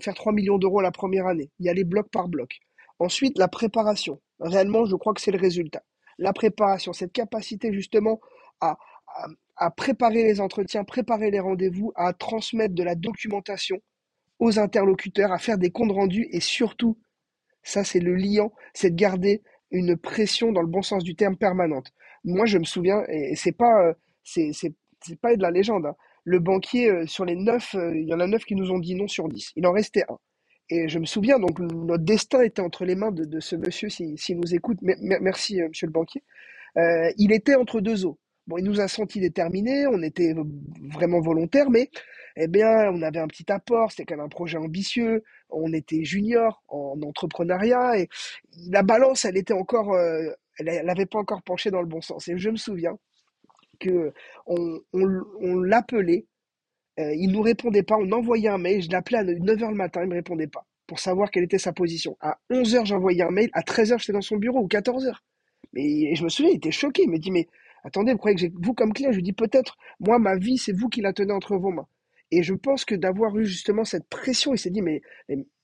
faire 0.00 0.14
3 0.14 0.32
millions 0.32 0.58
d'euros 0.58 0.80
la 0.80 0.92
première 0.92 1.26
année. 1.26 1.50
Y 1.58 1.68
aller 1.68 1.84
bloc 1.84 2.10
par 2.10 2.28
bloc. 2.28 2.58
Ensuite, 2.98 3.38
la 3.38 3.48
préparation. 3.48 4.20
Réellement, 4.40 4.84
je 4.84 4.96
crois 4.96 5.14
que 5.14 5.20
c'est 5.20 5.30
le 5.30 5.38
résultat. 5.38 5.82
La 6.18 6.32
préparation, 6.32 6.92
cette 6.92 7.12
capacité 7.12 7.72
justement 7.72 8.20
à, 8.60 8.76
à, 9.56 9.70
préparer 9.70 10.24
les 10.24 10.40
entretiens, 10.40 10.84
préparer 10.84 11.30
les 11.30 11.40
rendez-vous, 11.40 11.92
à 11.96 12.12
transmettre 12.12 12.74
de 12.74 12.82
la 12.82 12.94
documentation 12.94 13.78
aux 14.38 14.58
interlocuteurs, 14.58 15.32
à 15.32 15.38
faire 15.38 15.58
des 15.58 15.70
comptes 15.70 15.92
rendus 15.92 16.28
et 16.30 16.40
surtout, 16.40 16.98
ça 17.62 17.84
c'est 17.84 18.00
le 18.00 18.14
liant, 18.14 18.52
c'est 18.74 18.90
de 18.90 18.96
garder 18.96 19.42
une 19.70 19.96
pression 19.96 20.52
dans 20.52 20.60
le 20.60 20.66
bon 20.66 20.82
sens 20.82 21.02
du 21.02 21.14
terme 21.14 21.36
permanente. 21.36 21.92
Moi, 22.24 22.46
je 22.46 22.58
me 22.58 22.64
souviens, 22.64 23.02
et 23.08 23.34
c'est 23.36 23.52
pas, 23.52 23.86
euh, 23.86 23.94
c'est, 24.22 24.52
c'est 25.04 25.20
pas 25.20 25.34
de 25.36 25.42
la 25.42 25.50
légende. 25.50 25.86
Hein. 25.86 25.96
Le 26.24 26.38
banquier, 26.38 26.88
euh, 26.88 27.06
sur 27.06 27.24
les 27.24 27.36
neuf, 27.36 27.74
euh, 27.74 27.96
il 27.96 28.08
y 28.08 28.14
en 28.14 28.20
a 28.20 28.26
neuf 28.26 28.44
qui 28.44 28.54
nous 28.54 28.70
ont 28.70 28.78
dit 28.78 28.94
non 28.94 29.08
sur 29.08 29.28
dix. 29.28 29.52
Il 29.56 29.66
en 29.66 29.72
restait 29.72 30.04
un. 30.08 30.18
Et 30.70 30.88
je 30.88 30.98
me 30.98 31.04
souviens, 31.04 31.38
donc 31.38 31.58
notre 31.58 32.04
destin 32.04 32.42
était 32.42 32.62
entre 32.62 32.84
les 32.84 32.94
mains 32.94 33.10
de, 33.10 33.40
ce 33.40 33.56
monsieur, 33.56 33.88
s'il 33.90 34.38
nous 34.38 34.54
écoute. 34.54 34.78
merci, 34.80 35.60
euh, 35.60 35.68
monsieur 35.68 35.86
le 35.86 35.92
banquier. 35.92 36.22
il 37.18 37.32
était 37.32 37.56
entre 37.56 37.80
deux 37.80 38.06
eaux. 38.06 38.18
Bon, 38.46 38.56
il 38.56 38.64
nous 38.64 38.80
a 38.80 38.88
senti 38.88 39.20
déterminés, 39.20 39.86
on 39.86 40.02
était 40.02 40.34
vraiment 40.92 41.20
volontaires, 41.20 41.70
mais 41.70 41.90
eh 42.36 42.48
bien, 42.48 42.90
on 42.90 43.02
avait 43.02 43.20
un 43.20 43.28
petit 43.28 43.50
apport, 43.52 43.90
c'était 43.90 44.04
quand 44.04 44.16
même 44.16 44.26
un 44.26 44.28
projet 44.28 44.58
ambitieux, 44.58 45.22
on 45.50 45.72
était 45.72 46.02
junior 46.02 46.62
en 46.68 47.00
entrepreneuriat, 47.02 47.98
et 47.98 48.08
la 48.70 48.82
balance, 48.82 49.24
elle 49.24 49.36
était 49.36 49.54
encore, 49.54 49.96
elle 50.58 50.84
n'avait 50.84 51.06
pas 51.06 51.18
encore 51.18 51.42
penché 51.42 51.70
dans 51.70 51.82
le 51.82 51.86
bon 51.86 52.00
sens. 52.00 52.26
Et 52.28 52.36
je 52.36 52.50
me 52.50 52.56
souviens, 52.56 52.98
on, 54.46 55.60
l'appelait, 55.60 56.26
euh, 56.98 57.14
il 57.14 57.30
nous 57.32 57.42
répondait 57.42 57.82
pas, 57.82 57.96
on 57.96 58.10
envoyait 58.12 58.48
un 58.48 58.58
mail, 58.58 58.82
je 58.82 58.90
l'appelais 58.90 59.18
à 59.18 59.24
9h 59.24 59.70
le 59.70 59.74
matin, 59.74 60.02
il 60.02 60.08
me 60.08 60.14
répondait 60.14 60.46
pas, 60.46 60.66
pour 60.86 60.98
savoir 60.98 61.30
quelle 61.30 61.44
était 61.44 61.58
sa 61.58 61.72
position. 61.72 62.16
À 62.20 62.38
11h, 62.50 62.86
j'envoyais 62.86 63.22
un 63.22 63.30
mail, 63.30 63.50
à 63.52 63.62
13h, 63.62 63.98
j'étais 63.98 64.12
dans 64.12 64.20
son 64.20 64.36
bureau, 64.36 64.60
ou 64.60 64.68
14h. 64.68 65.14
Mais 65.72 66.14
je 66.14 66.24
me 66.24 66.28
souviens, 66.28 66.52
il 66.52 66.56
était 66.56 66.70
choqué, 66.70 67.02
il 67.04 67.10
me 67.10 67.18
dit, 67.18 67.30
mais 67.30 67.46
attendez, 67.84 68.12
vous 68.12 68.18
croyez 68.18 68.34
que 68.34 68.40
j'ai 68.40 68.52
vous 68.54 68.74
comme 68.74 68.92
client 68.92 69.10
Je 69.10 69.16
lui 69.16 69.22
dis, 69.22 69.32
peut-être, 69.32 69.78
moi, 70.00 70.18
ma 70.18 70.36
vie, 70.36 70.58
c'est 70.58 70.72
vous 70.72 70.88
qui 70.88 71.00
la 71.00 71.12
tenez 71.12 71.32
entre 71.32 71.56
vos 71.56 71.70
mains. 71.70 71.86
Et 72.34 72.42
je 72.42 72.54
pense 72.54 72.86
que 72.86 72.94
d'avoir 72.94 73.36
eu 73.36 73.44
justement 73.44 73.84
cette 73.84 74.08
pression, 74.08 74.54
il 74.54 74.58
s'est 74.58 74.70
dit, 74.70 74.80
mais 74.80 75.02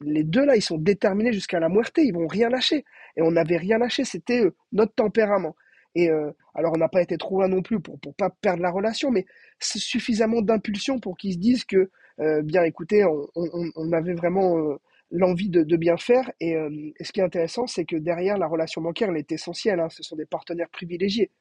les 0.03 0.23
deux 0.23 0.45
là, 0.45 0.55
ils 0.55 0.63
sont 0.63 0.77
déterminés 0.77 1.33
jusqu'à 1.33 1.61
la 1.61 1.71
muerte, 1.71 1.97
ils 1.97 2.13
vont 2.13 2.27
rien 2.27 2.51
lâcher. 2.51 2.85
Et 3.17 3.23
on 3.23 3.31
n'avait 3.31 3.57
rien 3.57 3.79
lâché, 3.79 4.05
c'était 4.05 4.45
euh, 4.45 4.55
notre 4.73 4.95
tempérament. 4.95 5.57
Et 5.99 6.11
euh, 6.11 6.31
alors, 6.55 6.75
on 6.75 6.79
n'a 6.79 6.89
pas 6.89 7.03
été 7.03 7.19
trop 7.19 7.39
loin 7.39 7.49
non 7.49 7.61
plus 7.61 7.81
pour 7.81 7.99
ne 8.07 8.13
pas 8.13 8.31
perdre 8.31 8.63
la 8.63 8.71
relation, 8.71 9.11
mais 9.11 9.27
c'est 9.59 9.81
suffisamment 9.81 10.43
d'impulsion 10.43 11.01
pour 11.01 11.17
qu'ils 11.17 11.33
se 11.33 11.39
disent 11.39 11.65
que, 11.65 11.91
euh, 12.21 12.41
bien 12.43 12.63
écoutez, 12.63 13.05
on, 13.05 13.93
avait 13.93 14.15
vraiment 14.15 14.57
euh, 14.59 14.77
l'envie 15.11 15.49
de, 15.49 15.77
bien 15.77 15.97
faire. 15.97 16.31
Et, 16.39 16.55
ce 17.01 17.11
qui 17.11 17.19
est 17.19 17.25
intéressant, 17.25 17.67
c'est 17.67 17.85
que 17.85 17.97
derrière, 17.97 18.39
la 18.39 18.47
relation 18.47 18.81
bancaire, 18.81 19.09
elle 19.11 19.17
est 19.17 19.33
essentielle. 19.33 19.81
Hein. 19.81 19.89
ce 19.91 20.05
sont 20.05 20.15
des 20.15 20.25
partenaires 20.25 20.69
privilégiés. 20.69 21.33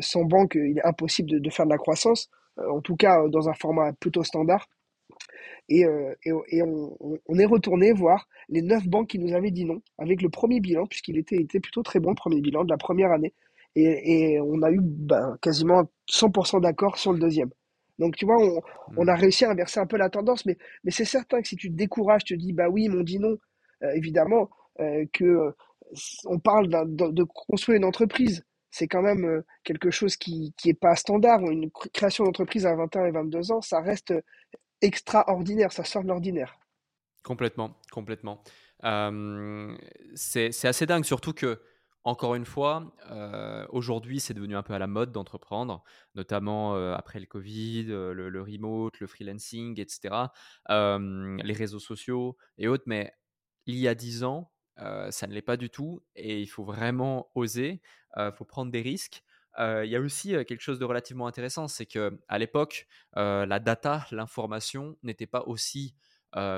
sans 0.00 0.24
banque, 0.24 0.54
il 0.54 0.78
est 0.78 0.86
impossible 0.86 1.38
de, 1.38 1.50
faire 1.50 1.66
de 1.66 1.70
la 1.70 1.78
croissance, 1.78 2.30
en 2.56 2.80
tout 2.80 2.96
cas 2.96 3.28
dans 3.28 3.50
un 3.50 3.54
format 3.54 3.92
plutôt 3.92 4.22
standard. 4.22 4.66
Et, 5.68 5.84
on, 5.84 7.38
est 7.38 7.44
retourné 7.44 7.92
voir 7.92 8.28
les 8.48 8.62
neuf 8.62 8.88
banques 8.88 9.08
qui 9.08 9.18
nous 9.18 9.34
avaient 9.34 9.50
dit 9.50 9.66
non, 9.66 9.82
avec 9.98 10.22
le 10.22 10.30
premier 10.30 10.60
bilan, 10.60 10.86
puisqu'il 10.86 11.18
était, 11.18 11.36
était 11.36 11.60
plutôt 11.60 11.82
très 11.82 12.00
bon, 12.00 12.10
le 12.10 12.14
premier 12.14 12.40
bilan 12.40 12.64
de 12.64 12.70
la 12.70 12.78
première 12.78 13.12
année. 13.12 13.34
Et, 13.76 14.40
on 14.40 14.62
a 14.62 14.70
eu 14.70 14.80
ben, 14.80 15.36
quasiment 15.42 15.84
100% 16.10 16.62
d'accord 16.62 16.96
sur 16.96 17.12
le 17.12 17.18
deuxième. 17.18 17.50
Donc, 17.98 18.16
tu 18.16 18.24
vois, 18.24 18.36
on, 18.38 19.04
hmm. 19.04 19.08
a 19.08 19.14
réussi 19.14 19.44
à 19.44 19.50
inverser 19.50 19.80
un 19.80 19.86
peu 19.86 19.98
la 19.98 20.08
tendance, 20.08 20.46
mais, 20.46 20.56
mais 20.84 20.90
c'est 20.90 21.04
certain 21.04 21.42
que 21.42 21.48
si 21.48 21.56
tu 21.56 21.70
te 21.70 21.76
décourages, 21.76 22.24
tu 22.24 22.36
te 22.36 22.42
dis, 22.42 22.52
bah 22.52 22.68
oui, 22.68 22.84
ils 22.84 22.90
m'ont 22.90 23.02
dit 23.02 23.18
non, 23.18 23.36
euh, 23.82 23.92
évidemment, 23.94 24.50
euh, 24.80 25.04
que 25.12 25.24
euh, 25.24 25.50
on 26.24 26.38
parle 26.38 26.68
de, 26.68 27.22
construire 27.22 27.76
une 27.76 27.84
entreprise. 27.84 28.44
C'est 28.70 28.88
quand 28.88 29.02
même 29.02 29.42
quelque 29.64 29.90
chose 29.90 30.16
qui 30.16 30.54
n'est 30.64 30.74
pas 30.74 30.96
standard. 30.96 31.40
Une 31.42 31.70
création 31.92 32.24
d'entreprise 32.24 32.66
à 32.66 32.74
21 32.74 33.06
et 33.06 33.10
22 33.10 33.52
ans, 33.52 33.60
ça 33.62 33.80
reste 33.80 34.12
extraordinaire, 34.82 35.72
ça 35.72 35.84
sort 35.84 36.02
de 36.02 36.08
l'ordinaire. 36.08 36.58
Complètement, 37.22 37.74
complètement. 37.90 38.42
c'est 40.14 40.64
assez 40.64 40.86
dingue, 40.86 41.04
surtout 41.04 41.32
que 41.32 41.58
encore 42.06 42.36
une 42.36 42.44
fois, 42.44 42.94
euh, 43.10 43.66
aujourd'hui, 43.70 44.20
c'est 44.20 44.32
devenu 44.32 44.54
un 44.54 44.62
peu 44.62 44.72
à 44.74 44.78
la 44.78 44.86
mode 44.86 45.10
d'entreprendre, 45.10 45.82
notamment 46.14 46.76
euh, 46.76 46.94
après 46.94 47.18
le 47.18 47.26
Covid, 47.26 47.86
euh, 47.88 48.12
le, 48.12 48.42
remote, 48.42 49.00
le 49.00 49.08
freelancing, 49.08 49.80
etc., 49.80 50.14
les 50.68 51.52
réseaux 51.52 51.80
sociaux 51.80 52.36
et 52.58 52.68
autres. 52.68 52.84
Mais 52.86 53.12
il 53.66 53.74
y 53.74 53.88
a 53.88 53.96
dix 53.96 54.22
ans, 54.22 54.52
ça 54.76 55.26
ne 55.26 55.32
l'est 55.32 55.42
pas 55.42 55.56
du 55.56 55.68
tout 55.68 56.00
et 56.14 56.40
il 56.40 56.46
faut 56.46 56.62
vraiment 56.62 57.28
oser, 57.34 57.82
il 58.16 58.32
faut 58.36 58.44
prendre 58.44 58.70
des 58.70 58.82
risques. 58.82 59.24
il 59.58 59.88
y 59.88 59.96
a 59.96 60.00
aussi 60.00 60.28
quelque 60.44 60.60
chose 60.60 60.78
de 60.78 60.84
relativement 60.84 61.26
intéressant, 61.26 61.66
c'est 61.66 61.86
que 61.86 62.20
à 62.28 62.38
l'époque, 62.38 62.86
la 63.16 63.58
data, 63.58 64.06
l'information 64.12 64.96
n'était 65.02 65.26
pas 65.26 65.42
aussi 65.46 65.96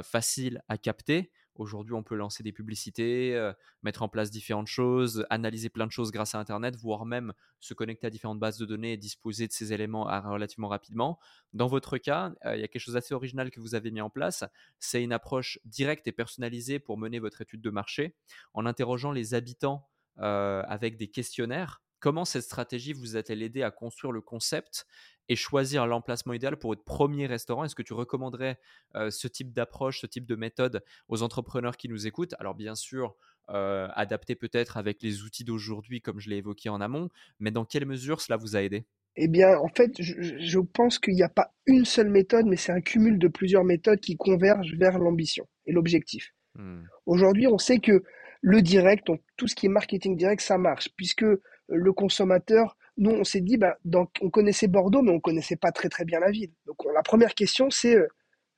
facile 0.03 0.63
à 0.69 0.77
capter. 0.77 1.33
Aujourd'hui, 1.59 1.95
on 1.95 2.03
peut 2.03 2.15
lancer 2.15 2.43
des 2.43 2.53
publicités, 2.53 3.53
mettre 3.83 4.03
en 4.03 4.09
place 4.09 4.31
différentes 4.31 4.69
choses, 4.69 5.27
analyser 5.29 5.69
plein 5.69 5.87
de 5.87 5.93
choses 5.93 6.11
grâce 6.11 6.35
à 6.35 6.39
Internet, 6.39 6.77
voire 6.77 7.05
même 7.05 7.33
se 7.61 7.75
connecter 7.75 8.07
à 8.07 8.11
différentes 8.11 8.39
bases 8.39 8.57
de 8.59 8.65
données 8.65 8.93
et 8.93 8.97
disposer 8.97 9.47
de 9.47 9.53
ces 9.53 9.73
éléments 9.73 10.05
relativement 10.05 10.69
rapidement. 10.69 11.19
Dans 11.53 11.67
votre 11.67 11.99
cas, 11.99 12.33
il 12.45 12.61
y 12.61 12.65
a 12.65 12.69
quelque 12.69 12.79
chose 12.79 12.95
d'assez 12.95 13.13
original 13.13 13.51
que 13.51 13.61
vous 13.61 13.75
avez 13.75 13.91
mis 13.91 14.01
en 14.01 14.09
place. 14.09 14.45
C'est 14.79 15.03
une 15.03 15.13
approche 15.13 15.59
directe 15.65 16.07
et 16.07 16.13
personnalisée 16.13 16.79
pour 16.79 16.97
mener 16.97 17.19
votre 17.19 17.43
étude 17.43 17.61
de 17.61 17.71
marché 17.71 18.15
en 18.55 18.65
interrogeant 18.65 19.13
les 19.13 19.35
habitants 19.35 19.89
avec 20.17 20.97
des 20.97 21.09
questionnaires 21.09 21.83
Comment 22.01 22.25
cette 22.25 22.43
stratégie 22.43 22.93
vous 22.93 23.17
a-t-elle 23.17 23.43
aidé 23.43 23.63
à 23.63 23.71
construire 23.71 24.13
le 24.13 24.21
concept 24.21 24.87
et 25.29 25.37
choisir 25.37 25.87
l'emplacement 25.87 26.33
idéal 26.33 26.57
pour 26.57 26.71
votre 26.71 26.85
premier 26.85 27.27
restaurant? 27.27 27.65
Est-ce 27.65 27.75
que 27.75 27.83
tu 27.83 27.93
recommanderais 27.93 28.59
ce 28.95 29.29
type 29.29 29.53
d'approche, 29.53 30.01
ce 30.01 30.07
type 30.07 30.27
de 30.27 30.37
méthode 30.37 30.83
aux 31.09 31.23
entrepreneurs 31.23 31.77
qui 31.77 31.89
nous 31.89 32.07
écoutent? 32.07 32.35
Alors 32.39 32.55
bien 32.55 32.75
sûr, 32.75 33.17
adapté 33.49 34.35
peut-être 34.35 34.77
avec 34.77 35.03
les 35.03 35.23
outils 35.23 35.45
d'aujourd'hui 35.45 36.01
comme 36.01 36.21
je 36.21 36.31
l'ai 36.31 36.37
évoqué 36.37 36.69
en 36.69 36.81
amont, 36.81 37.09
mais 37.41 37.51
dans 37.51 37.65
quelle 37.65 37.87
mesure 37.87 38.21
cela 38.21 38.37
vous 38.37 38.57
a 38.57 38.63
aidé? 38.63 38.87
Eh 39.21 39.27
bien, 39.27 39.59
en 39.59 39.69
fait, 39.69 40.01
je, 40.01 40.59
pense 40.61 41.01
qu'il 41.01 41.15
n'y 41.15 41.25
a 41.25 41.29
pas 41.29 41.53
une 41.67 41.85
seule 41.85 42.09
méthode, 42.09 42.47
mais 42.47 42.55
c'est 42.55 42.71
un 42.71 42.81
cumul 42.81 43.19
de 43.19 43.27
plusieurs 43.27 43.65
méthodes 43.65 43.99
qui 43.99 44.17
convergent 44.17 44.77
vers 44.79 44.97
l'ambition 44.97 45.49
et 45.67 45.73
l'objectif. 45.73 46.33
Mmh. 46.55 46.83
Aujourd'hui, 47.05 47.49
on 47.49 47.59
sait 47.59 47.81
que 47.81 48.05
le 48.43 48.63
direct, 48.63 49.09
donc 49.09 49.21
tout 49.37 49.49
ce 49.49 49.57
qui 49.57 49.67
est 49.67 49.71
marketing 49.71 50.17
direct, 50.17 50.41
ça 50.41 50.57
marche, 50.57 50.91
puisque 50.97 51.25
le 51.69 51.93
consommateur, 51.93 52.77
nous, 52.97 53.11
on 53.11 53.25
s'est 53.25 53.41
dit, 53.41 53.57
bah, 53.57 53.79
on 54.21 54.31
connaissait 54.31 54.67
Bordeaux, 54.67 55.03
mais 55.03 55.13
on 55.13 55.21
connaissait 55.21 55.57
pas 55.57 55.71
très 55.71 55.89
très 55.89 56.05
bien 56.05 56.19
la 56.19 56.31
ville. 56.31 56.51
Donc 56.67 56.77
la 56.93 57.03
première 57.03 57.35
question, 57.35 57.71
c'est 57.71 57.97
euh, 57.97 58.09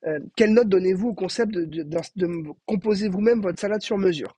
euh, 0.07 0.19
quelle 0.37 0.55
note 0.55 0.69
donnez-vous 0.69 1.09
au 1.09 1.15
concept 1.15 1.53
de, 1.53 1.85
composer 2.65 3.09
vous-même 3.09 3.41
votre 3.43 3.61
salade 3.61 3.83
sur 3.83 3.99
mesure? 3.99 4.37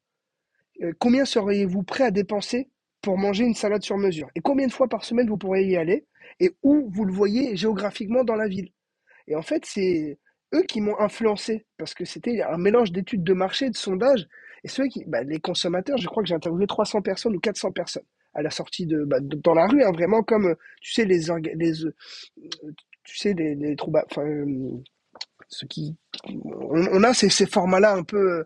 Euh, 0.83 0.93
Combien 0.99 1.25
seriez-vous 1.25 1.83
prêt 1.85 2.05
à 2.05 2.11
dépenser 2.11 2.69
pour 3.01 3.17
manger 3.17 3.45
une 3.45 3.55
salade 3.55 3.83
sur 3.83 3.97
mesure? 3.97 4.29
Et 4.35 4.41
combien 4.41 4.67
de 4.67 4.73
fois 4.73 4.89
par 4.89 5.05
semaine 5.05 5.29
vous 5.29 5.39
pourriez 5.39 5.67
y 5.67 5.77
aller? 5.77 6.07
Et 6.41 6.51
où 6.63 6.89
vous 6.91 7.05
le 7.05 7.13
voyez 7.13 7.57
géographiquement 7.57 8.25
dans 8.25 8.37
la 8.37 8.49
ville? 8.49 8.71
Et 9.29 9.37
en 9.37 9.43
fait, 9.43 9.65
c'est 9.65 10.19
eux 10.55 10.63
qui 10.63 10.81
m'ont 10.81 10.99
influencé, 10.99 11.65
parce 11.79 11.95
que 11.95 12.05
c'était 12.05 12.43
un 12.43 12.59
mélange 12.59 12.91
d'études 12.91 13.23
de 13.23 13.33
marché, 13.33 13.71
de 13.71 13.77
sondages, 13.77 14.27
et 14.65 14.69
ceux 14.69 14.87
qui, 14.89 15.05
bah, 15.07 15.23
les 15.23 15.41
consommateurs, 15.41 15.99
je 15.99 16.07
crois 16.09 16.23
que 16.23 16.29
j'ai 16.29 16.35
interviewé 16.35 16.67
300 16.67 17.03
personnes 17.03 17.37
ou 17.37 17.41
400 17.41 17.73
personnes 17.73 18.05
à 18.35 18.42
la 18.42 18.51
sortie 18.51 18.87
de, 18.87 19.05
bah, 19.05 19.18
dans 19.21 19.55
la 19.55 19.66
rue, 19.66 19.83
hein, 19.83 19.92
vraiment 19.92 20.23
comme 20.23 20.55
tu 20.81 20.92
sais 20.92 21.05
les 21.05 21.21
les 21.55 21.73
tu 23.05 23.16
sais 23.16 23.35
les, 23.35 23.55
les 23.55 23.77
troubles, 23.77 24.03
enfin 24.11 24.25
ce 25.49 25.66
qui 25.66 25.97
on, 26.25 27.03
a 27.03 27.12
ces, 27.12 27.29
ces 27.29 27.47
formats-là 27.47 27.95
un 27.95 28.05
peu 28.05 28.45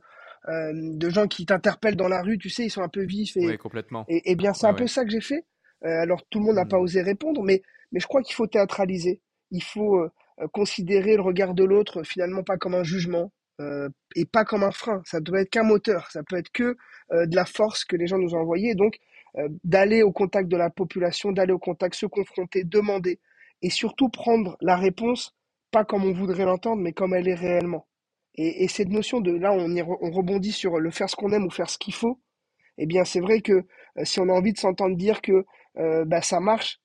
euh, 0.48 0.72
de 0.74 1.10
gens 1.10 1.26
qui 1.26 1.46
t'interpellent 1.46 1.96
dans 1.96 2.08
la 2.08 2.22
rue, 2.22 2.38
tu 2.38 2.50
sais, 2.50 2.64
ils 2.64 2.70
sont 2.70 2.82
un 2.82 2.88
peu 2.88 3.04
vifs 3.04 3.36
et, 3.36 3.46
oui, 3.46 3.58
complètement. 3.58 4.04
Et, 4.08 4.34
bien 4.34 4.54
c'est 4.54 4.66
un 4.66 4.74
peu 4.74 4.86
ça 4.86 5.04
que 5.04 5.10
j'ai 5.10 5.20
fait. 5.20 5.44
Euh, 5.84 6.00
alors 6.00 6.24
tout 6.30 6.38
le 6.38 6.46
monde 6.46 6.56
n'a 6.56 6.64
pas 6.64 6.78
mmh. 6.78 6.82
osé 6.82 7.02
répondre, 7.02 7.42
mais 7.42 7.62
mais 7.92 8.00
je 8.00 8.06
crois 8.06 8.22
qu'il 8.22 8.34
faut 8.34 8.46
théâtraliser. 8.46 9.20
Il 9.50 9.62
faut 9.62 9.98
euh, 9.98 10.10
considérer 10.52 11.16
le 11.16 11.22
regard 11.22 11.54
de 11.54 11.64
l'autre 11.64 12.02
finalement 12.02 12.42
pas 12.42 12.56
comme 12.56 12.74
un 12.74 12.82
jugement, 12.82 13.30
euh, 13.60 13.88
et 14.14 14.26
pas 14.26 14.44
comme 14.44 14.62
un 14.62 14.70
frein. 14.70 15.02
Ça 15.04 15.20
doit 15.20 15.40
être 15.40 15.50
qu'un 15.50 15.62
moteur. 15.62 16.10
Ça 16.10 16.22
peut 16.22 16.36
être 16.36 16.50
que 16.52 16.76
euh, 17.12 17.26
de 17.26 17.34
la 17.34 17.46
force 17.46 17.84
que 17.84 17.96
les 17.96 18.06
gens 18.06 18.18
nous 18.18 18.34
ont 18.34 18.40
envoyée. 18.40 18.74
Donc, 18.74 18.96
euh, 18.96 18.98
d'aller 19.64 20.02
au 20.02 20.12
contact 20.12 20.48
de 20.48 20.56
la 20.56 20.70
population, 20.70 21.32
d'aller 21.32 21.52
au 21.52 21.58
contact, 21.58 21.94
se 21.94 22.06
confronter, 22.06 22.64
demander, 22.64 23.20
et 23.62 23.70
surtout 23.70 24.08
prendre 24.08 24.56
la 24.60 24.76
réponse 24.76 25.34
pas 25.70 25.84
comme 25.84 26.04
on 26.04 26.12
voudrait 26.12 26.44
l'entendre, 26.44 26.80
mais 26.80 26.92
comme 26.92 27.14
elle 27.14 27.28
est 27.28 27.34
réellement. 27.34 27.86
Et, 28.38 28.68
cette 28.68 28.88
notion 28.88 29.20
de 29.20 29.32
là, 29.32 29.52
on, 29.52 29.76
on 29.76 30.10
rebondit 30.10 30.52
sur 30.52 30.78
le 30.78 30.90
faire 30.90 31.08
ce 31.08 31.16
qu'on 31.16 31.32
aime 31.32 31.46
ou 31.46 31.50
faire 31.50 31.70
ce 31.70 31.78
qu'il 31.78 31.94
faut. 31.94 32.20
Eh 32.78 32.86
bien, 32.86 33.04
c'est 33.04 33.20
vrai 33.20 33.40
que 33.40 33.64
si 34.04 34.20
on 34.20 34.28
a 34.28 34.32
envie 34.32 34.52
de 34.52 34.58
s'entendre 34.58 34.94
dire 34.96 35.22
que 35.22 35.44
bah, 36.04 36.20
ça 36.20 36.40
marche, 36.40 36.80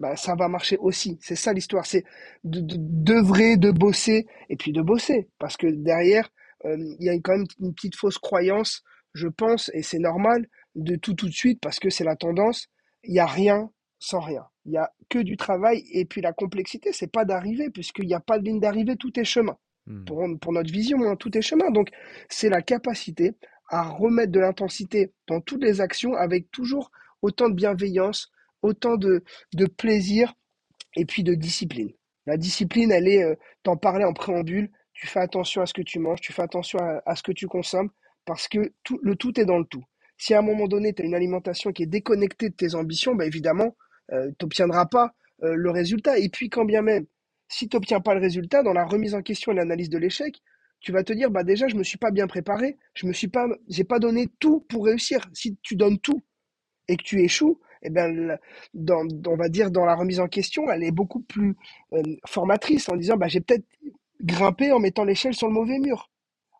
bah, 0.00 0.16
ça 0.16 0.34
va 0.34 0.48
marcher 0.48 0.76
aussi. 0.78 1.18
C'est 1.20 1.36
ça 1.36 1.52
l'histoire, 1.52 1.86
c'est 1.86 2.04
d'œuvrer, 2.44 3.56
de, 3.56 3.70
de, 3.70 3.78
bosser, 3.78 4.26
et 4.48 4.56
puis 4.56 4.72
de 4.72 4.82
bosser. 4.82 5.28
Parce 5.38 5.56
que 5.56 5.68
derrière, 5.68 6.28
il 6.64 6.96
y 7.00 7.08
a 7.08 7.14
quand 7.20 7.36
même 7.36 7.46
une 7.60 7.74
petite 7.74 7.96
fausse 7.96 8.18
croyance, 8.18 8.82
je 9.14 9.28
pense, 9.28 9.70
et 9.74 9.82
c'est 9.82 9.98
normal, 9.98 10.46
de 10.74 10.96
tout 10.96 11.14
tout 11.14 11.28
de 11.28 11.34
suite, 11.34 11.60
parce 11.60 11.78
que 11.78 11.90
c'est 11.90 12.04
la 12.04 12.16
tendance. 12.16 12.68
Il 13.04 13.12
n'y 13.12 13.20
a 13.20 13.26
rien 13.26 13.70
sans 13.98 14.20
rien. 14.20 14.44
Il 14.64 14.72
n'y 14.72 14.78
a 14.78 14.90
que 15.08 15.18
du 15.18 15.36
travail, 15.36 15.84
et 15.92 16.04
puis 16.04 16.20
la 16.20 16.32
complexité, 16.32 16.92
c'est 16.92 17.10
pas 17.10 17.24
d'arriver, 17.24 17.70
puisqu'il 17.70 18.06
n'y 18.06 18.14
a 18.14 18.20
pas 18.20 18.38
de 18.38 18.44
ligne 18.44 18.60
d'arrivée, 18.60 18.96
tout 18.96 19.18
est 19.18 19.24
chemin. 19.24 19.56
Mmh. 19.86 20.04
Pour, 20.04 20.24
pour, 20.40 20.52
notre 20.52 20.72
vision, 20.72 20.98
hein, 21.02 21.16
tout 21.16 21.36
est 21.36 21.42
chemin. 21.42 21.70
Donc, 21.70 21.88
c'est 22.28 22.48
la 22.48 22.62
capacité 22.62 23.32
à 23.68 23.88
remettre 23.88 24.32
de 24.32 24.40
l'intensité 24.40 25.12
dans 25.26 25.40
toutes 25.40 25.62
les 25.62 25.80
actions 25.80 26.14
avec 26.14 26.50
toujours 26.50 26.90
autant 27.22 27.48
de 27.48 27.54
bienveillance, 27.54 28.30
autant 28.62 28.96
de, 28.96 29.24
de 29.54 29.66
plaisir 29.66 30.34
et 30.96 31.04
puis 31.04 31.22
de 31.22 31.34
discipline. 31.34 31.90
La 32.26 32.36
discipline, 32.36 32.92
elle 32.92 33.08
est, 33.08 33.24
euh, 33.24 33.34
t'en 33.62 33.76
parlais 33.76 34.04
en 34.04 34.12
préambule, 34.12 34.70
tu 34.92 35.06
fais 35.06 35.20
attention 35.20 35.62
à 35.62 35.66
ce 35.66 35.74
que 35.74 35.82
tu 35.82 35.98
manges, 35.98 36.20
tu 36.20 36.32
fais 36.32 36.42
attention 36.42 36.78
à, 37.04 37.16
ce 37.16 37.22
que 37.22 37.32
tu 37.32 37.46
consommes, 37.46 37.90
parce 38.24 38.46
que 38.46 38.72
tout, 38.84 39.00
le 39.02 39.16
tout 39.16 39.40
est 39.40 39.44
dans 39.44 39.58
le 39.58 39.64
tout. 39.64 39.84
Si 40.22 40.34
à 40.34 40.38
un 40.38 40.42
moment 40.42 40.68
donné, 40.68 40.92
tu 40.92 41.02
as 41.02 41.04
une 41.04 41.16
alimentation 41.16 41.72
qui 41.72 41.82
est 41.82 41.86
déconnectée 41.86 42.48
de 42.48 42.54
tes 42.54 42.76
ambitions, 42.76 43.16
bah 43.16 43.26
évidemment, 43.26 43.74
euh, 44.12 44.30
tu 44.38 44.44
n'obtiendras 44.44 44.86
pas 44.86 45.16
euh, 45.42 45.56
le 45.56 45.68
résultat. 45.72 46.16
Et 46.16 46.28
puis, 46.28 46.48
quand 46.48 46.64
bien 46.64 46.80
même, 46.80 47.06
si 47.48 47.68
tu 47.68 47.74
n'obtiens 47.74 47.98
pas 47.98 48.14
le 48.14 48.20
résultat, 48.20 48.62
dans 48.62 48.72
la 48.72 48.84
remise 48.84 49.16
en 49.16 49.22
question 49.22 49.50
et 49.50 49.56
l'analyse 49.56 49.90
de 49.90 49.98
l'échec, 49.98 50.40
tu 50.78 50.92
vas 50.92 51.02
te 51.02 51.12
dire, 51.12 51.32
bah 51.32 51.42
déjà, 51.42 51.66
je 51.66 51.74
me 51.74 51.82
suis 51.82 51.98
pas 51.98 52.12
bien 52.12 52.28
préparé, 52.28 52.78
je 52.94 53.08
me 53.08 53.12
suis 53.12 53.26
pas, 53.26 53.48
j'ai 53.68 53.82
pas 53.82 53.98
donné 53.98 54.28
tout 54.38 54.60
pour 54.68 54.84
réussir. 54.84 55.28
Si 55.32 55.58
tu 55.60 55.74
donnes 55.74 55.98
tout 55.98 56.22
et 56.86 56.96
que 56.96 57.02
tu 57.02 57.20
échoues, 57.24 57.58
eh 57.82 57.90
ben, 57.90 58.38
dans, 58.74 59.04
on 59.26 59.36
va 59.36 59.48
dire 59.48 59.72
dans 59.72 59.84
la 59.84 59.96
remise 59.96 60.20
en 60.20 60.28
question, 60.28 60.70
elle 60.70 60.84
est 60.84 60.92
beaucoup 60.92 61.22
plus 61.22 61.56
euh, 61.94 62.02
formatrice 62.28 62.88
en 62.88 62.94
disant 62.94 63.16
bah, 63.16 63.26
j'ai 63.26 63.40
peut-être 63.40 63.66
grimpé 64.20 64.70
en 64.70 64.78
mettant 64.78 65.02
l'échelle 65.02 65.34
sur 65.34 65.48
le 65.48 65.54
mauvais 65.54 65.80
mur. 65.80 66.11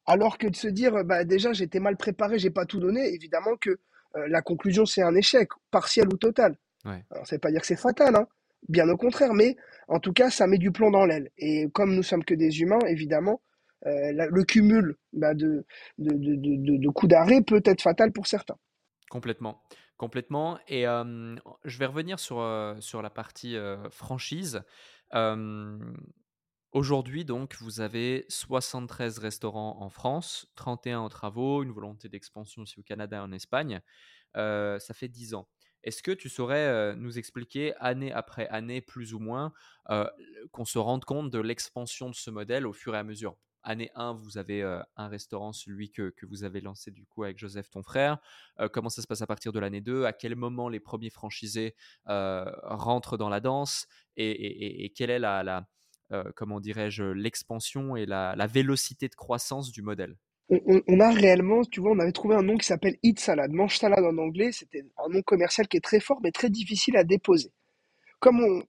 Alors 0.07 0.39
que 0.39 0.49
de 0.49 0.57
se 0.57 0.69
dire 0.69 1.05
bah, 1.05 1.25
déjà 1.25 1.53
j'étais 1.53 1.81
mal 1.81 1.97
préparé, 1.97 2.39
j'ai 2.39 2.51
pas 2.51 2.67
tout 2.67 2.81
donné, 2.81 3.15
évidemment 3.15 3.57
que 3.57 3.71
euh, 3.71 4.27
la 4.29 4.43
conclusion 4.43 4.85
c'est 4.85 5.03
un 5.03 5.15
échec, 5.15 5.49
partiel 5.71 6.09
ou 6.09 6.17
total. 6.17 6.57
Ouais. 6.85 7.05
Alors 7.11 7.27
ça 7.27 7.37
veut 7.37 7.41
pas 7.41 7.51
dire 7.51 7.61
que 7.61 7.67
c'est 7.67 7.77
fatal, 7.77 8.17
hein. 8.17 8.27
bien 8.69 8.89
au 8.89 8.97
contraire, 8.97 9.33
mais 9.33 9.57
en 9.89 10.01
tout 10.01 10.13
cas 10.13 10.31
ça 10.31 10.47
met 10.47 10.59
du 10.59 10.73
plomb 10.73 10.91
dans 10.91 11.07
l'aile. 11.07 11.31
Et 11.39 11.69
comme 11.73 11.95
nous 11.95 12.03
sommes 12.03 12.25
que 12.25 12.35
des 12.35 12.61
humains, 12.61 12.81
évidemment, 12.89 13.41
euh, 13.87 14.13
le 14.13 14.45
cumul 14.45 14.97
bah, 15.13 15.35
de, 15.35 15.65
de, 15.99 16.11
de, 16.15 16.77
de 16.79 16.89
coups 16.91 17.11
d'arrêt 17.11 17.43
peut 17.43 17.63
être 17.65 17.83
fatal 17.83 18.13
pour 18.13 18.27
certains. 18.27 18.57
Complètement. 19.11 19.63
Complètement. 19.97 20.59
Et 20.67 20.83
je 20.83 21.79
vais 21.79 21.87
revenir 21.87 22.19
sur, 22.19 22.45
sur 22.81 23.03
la 23.03 23.11
partie 23.11 23.57
franchise. 23.91 24.63
Aujourd'hui, 26.73 27.27
donc, 27.27 27.57
vous 27.61 27.81
avez 27.83 28.25
73 28.31 29.19
restaurants 29.19 29.77
en 29.83 29.91
France, 29.91 30.47
31 30.55 31.01
en 31.01 31.11
travaux, 31.11 31.63
une 31.63 31.71
volonté 31.71 32.09
d'expansion 32.09 32.63
aussi 32.63 32.81
au 32.81 32.83
Canada 32.83 33.19
et 33.19 33.21
en 33.21 33.31
Espagne. 33.31 33.83
ça 34.35 34.95
fait 34.95 35.09
10 35.09 35.35
ans. 35.35 35.47
Est-ce 35.85 36.03
que 36.03 36.13
tu 36.13 36.31
saurais 36.31 36.97
nous 36.97 37.19
expliquer, 37.19 37.75
année 37.77 38.11
après 38.11 38.49
année, 38.49 38.81
plus 38.81 39.13
ou 39.13 39.19
moins, 39.19 39.53
qu'on 40.53 40.65
se 40.65 40.79
rende 40.79 41.05
compte 41.05 41.31
de 41.31 41.41
l'expansion 41.41 42.09
de 42.09 42.15
ce 42.15 42.31
modèle 42.31 42.67
au 42.67 42.73
fur 42.73 42.95
et 42.95 42.99
à 42.99 43.05
mesure? 43.05 43.37
Année 43.65 43.91
1, 43.95 44.15
vous 44.15 44.39
avez 44.39 44.63
un 44.97 45.09
restaurant, 45.09 45.53
celui 45.53 45.91
que, 45.91 46.15
vous 46.23 46.43
avez 46.43 46.63
lancé 46.63 46.91
du 46.91 47.05
coup 47.05 47.25
avec 47.25 47.37
Joseph, 47.37 47.69
ton 47.69 47.83
frère. 47.83 48.17
comment 48.73 48.89
ça 48.89 49.03
se 49.03 49.07
passe 49.07 49.21
à 49.21 49.27
partir 49.27 49.53
de 49.53 49.61
l'année 49.61 49.83
2 49.83 50.05
À 50.05 50.15
quel 50.15 50.37
moment 50.37 50.71
les 50.71 50.81
premiers 50.81 51.11
franchisés 51.11 51.75
rentrent 52.07 53.19
dans 53.19 53.29
la 53.29 53.41
danse? 53.41 53.89
Et, 54.17 54.91
quelle 54.97 55.11
est 55.11 55.19
la, 55.19 55.67
comment 56.37 56.61
dirais-je, 56.61 57.05
l'expansion 57.05 57.97
et 57.97 58.07
la, 58.07 58.47
vélocité 58.47 59.09
de 59.09 59.15
croissance 59.15 59.71
du 59.71 59.83
modèle? 59.83 60.17
On, 60.49 61.01
a 61.01 61.11
réellement, 61.11 61.63
tu 61.65 61.81
vois, 61.81 61.93
on 61.93 61.99
avait 61.99 62.13
trouvé 62.13 62.35
un 62.35 62.43
nom 62.43 62.59
qui 62.59 62.67
s'appelle 62.67 62.97
Eat 63.03 63.19
Salad, 63.19 63.51
mange 63.53 63.79
salade 63.79 64.05
en 64.05 64.19
anglais. 64.19 64.53
C'était 64.53 64.85
un 64.99 65.09
nom 65.09 65.23
commercial 65.23 65.67
qui 65.67 65.79
est 65.79 65.81
très 65.81 66.01
fort, 66.01 66.21
mais 66.23 66.31
très 66.31 66.51
difficile 66.51 66.97
à 66.99 67.05
déposer. 67.05 67.53
Comme 68.21 68.41
on, 68.41 68.63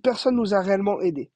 personne 0.00 0.36
nous 0.36 0.54
a 0.54 0.60
réellement 0.60 1.00
aidés 1.00 1.30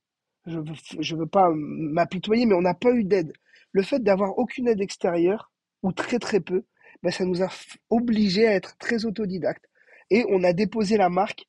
je 0.46 1.14
ne 1.14 1.18
veux 1.18 1.26
pas 1.26 1.50
m'apitoyer, 1.54 2.46
mais 2.46 2.54
on 2.54 2.62
n'a 2.62 2.74
pas 2.74 2.92
eu 2.92 3.04
d'aide. 3.04 3.32
Le 3.72 3.82
fait 3.82 4.00
d'avoir 4.00 4.38
aucune 4.38 4.68
aide 4.68 4.80
extérieure, 4.80 5.52
ou 5.82 5.92
très 5.92 6.18
très 6.18 6.40
peu, 6.40 6.64
ben 7.02 7.10
ça 7.10 7.24
nous 7.24 7.42
a 7.42 7.48
obligés 7.88 8.46
à 8.46 8.54
être 8.54 8.76
très 8.78 9.04
autodidactes. 9.04 9.64
Et 10.10 10.24
on 10.28 10.42
a 10.42 10.52
déposé 10.52 10.96
la 10.96 11.08
marque 11.08 11.46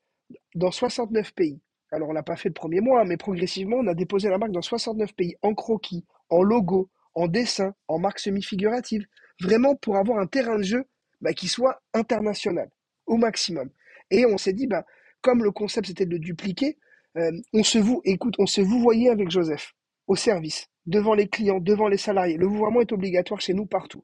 dans 0.56 0.72
69 0.72 1.34
pays. 1.34 1.60
Alors 1.92 2.10
on 2.10 2.14
l'a 2.14 2.24
pas 2.24 2.36
fait 2.36 2.50
le 2.50 2.54
premier 2.54 2.80
mois, 2.80 3.04
mais 3.04 3.18
progressivement, 3.18 3.78
on 3.78 3.88
a 3.88 3.94
déposé 3.94 4.30
la 4.30 4.38
marque 4.38 4.52
dans 4.52 4.62
69 4.62 5.14
pays, 5.14 5.36
en 5.42 5.54
croquis, 5.54 6.06
en 6.30 6.42
logo, 6.42 6.90
en 7.16 7.28
dessin, 7.28 7.74
en 7.88 8.00
marque 8.00 8.20
semi-figurative, 8.20 9.06
vraiment 9.42 9.76
pour 9.76 9.98
avoir 9.98 10.20
un 10.20 10.28
terrain 10.28 10.58
de 10.58 10.64
jeu 10.64 10.86
ben, 11.20 11.34
qui 11.34 11.48
soit 11.48 11.82
international, 11.94 12.70
au 13.06 13.18
maximum. 13.18 13.70
Et 14.10 14.26
on 14.26 14.38
s'est 14.38 14.54
dit, 14.54 14.68
ben, 14.68 14.84
comme 15.22 15.44
le 15.44 15.52
concept 15.52 15.88
c'était 15.88 16.06
de 16.06 16.18
dupliquer, 16.18 16.78
euh, 17.18 17.32
on 17.54 17.64
se 17.64 17.78
vous, 17.78 18.02
écoute, 18.06 18.36
on 18.40 18.46
se 18.46 18.62
vous 18.62 18.80
voyait 18.80 19.10
avec 19.10 19.30
Joseph 19.30 19.74
au 20.08 20.16
service, 20.16 20.68
devant 20.86 21.14
les 21.14 21.28
clients, 21.28 21.60
devant 21.60 21.90
les 21.90 21.98
salariés. 21.98 22.38
Le 22.38 22.48
vouvoiement 22.48 22.82
est 22.82 22.94
obligatoire 22.94 23.42
chez 23.42 23.54
nous 23.54 23.66
partout 23.66 24.04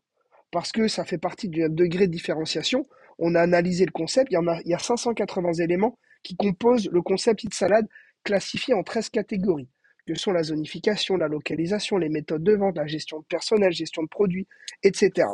parce 0.51 0.71
que 0.71 0.87
ça 0.87 1.05
fait 1.05 1.17
partie 1.17 1.49
d'un 1.49 1.69
degré 1.69 2.07
de 2.07 2.11
différenciation. 2.11 2.85
On 3.19 3.35
a 3.35 3.41
analysé 3.41 3.85
le 3.85 3.91
concept, 3.91 4.31
il 4.31 4.35
y, 4.35 4.37
en 4.37 4.47
a, 4.47 4.59
il 4.61 4.69
y 4.69 4.73
a 4.73 4.79
580 4.79 5.53
éléments 5.53 5.97
qui 6.27 6.35
composent 6.35 6.89
le 6.91 7.01
concept 7.01 7.45
Hit 7.45 7.53
Salade 7.53 7.87
classifié 8.25 8.73
en 8.73 8.83
13 8.83 9.09
catégories, 9.11 9.69
que 10.05 10.13
sont 10.13 10.33
la 10.33 10.43
zonification, 10.43 11.15
la 11.15 11.29
localisation, 11.29 11.97
les 11.97 12.09
méthodes 12.09 12.43
de 12.43 12.51
vente, 12.53 12.75
la 12.75 12.85
gestion 12.85 13.19
de 13.19 13.25
personnel, 13.25 13.71
gestion 13.71 14.03
de 14.03 14.09
produits, 14.09 14.45
etc. 14.83 15.29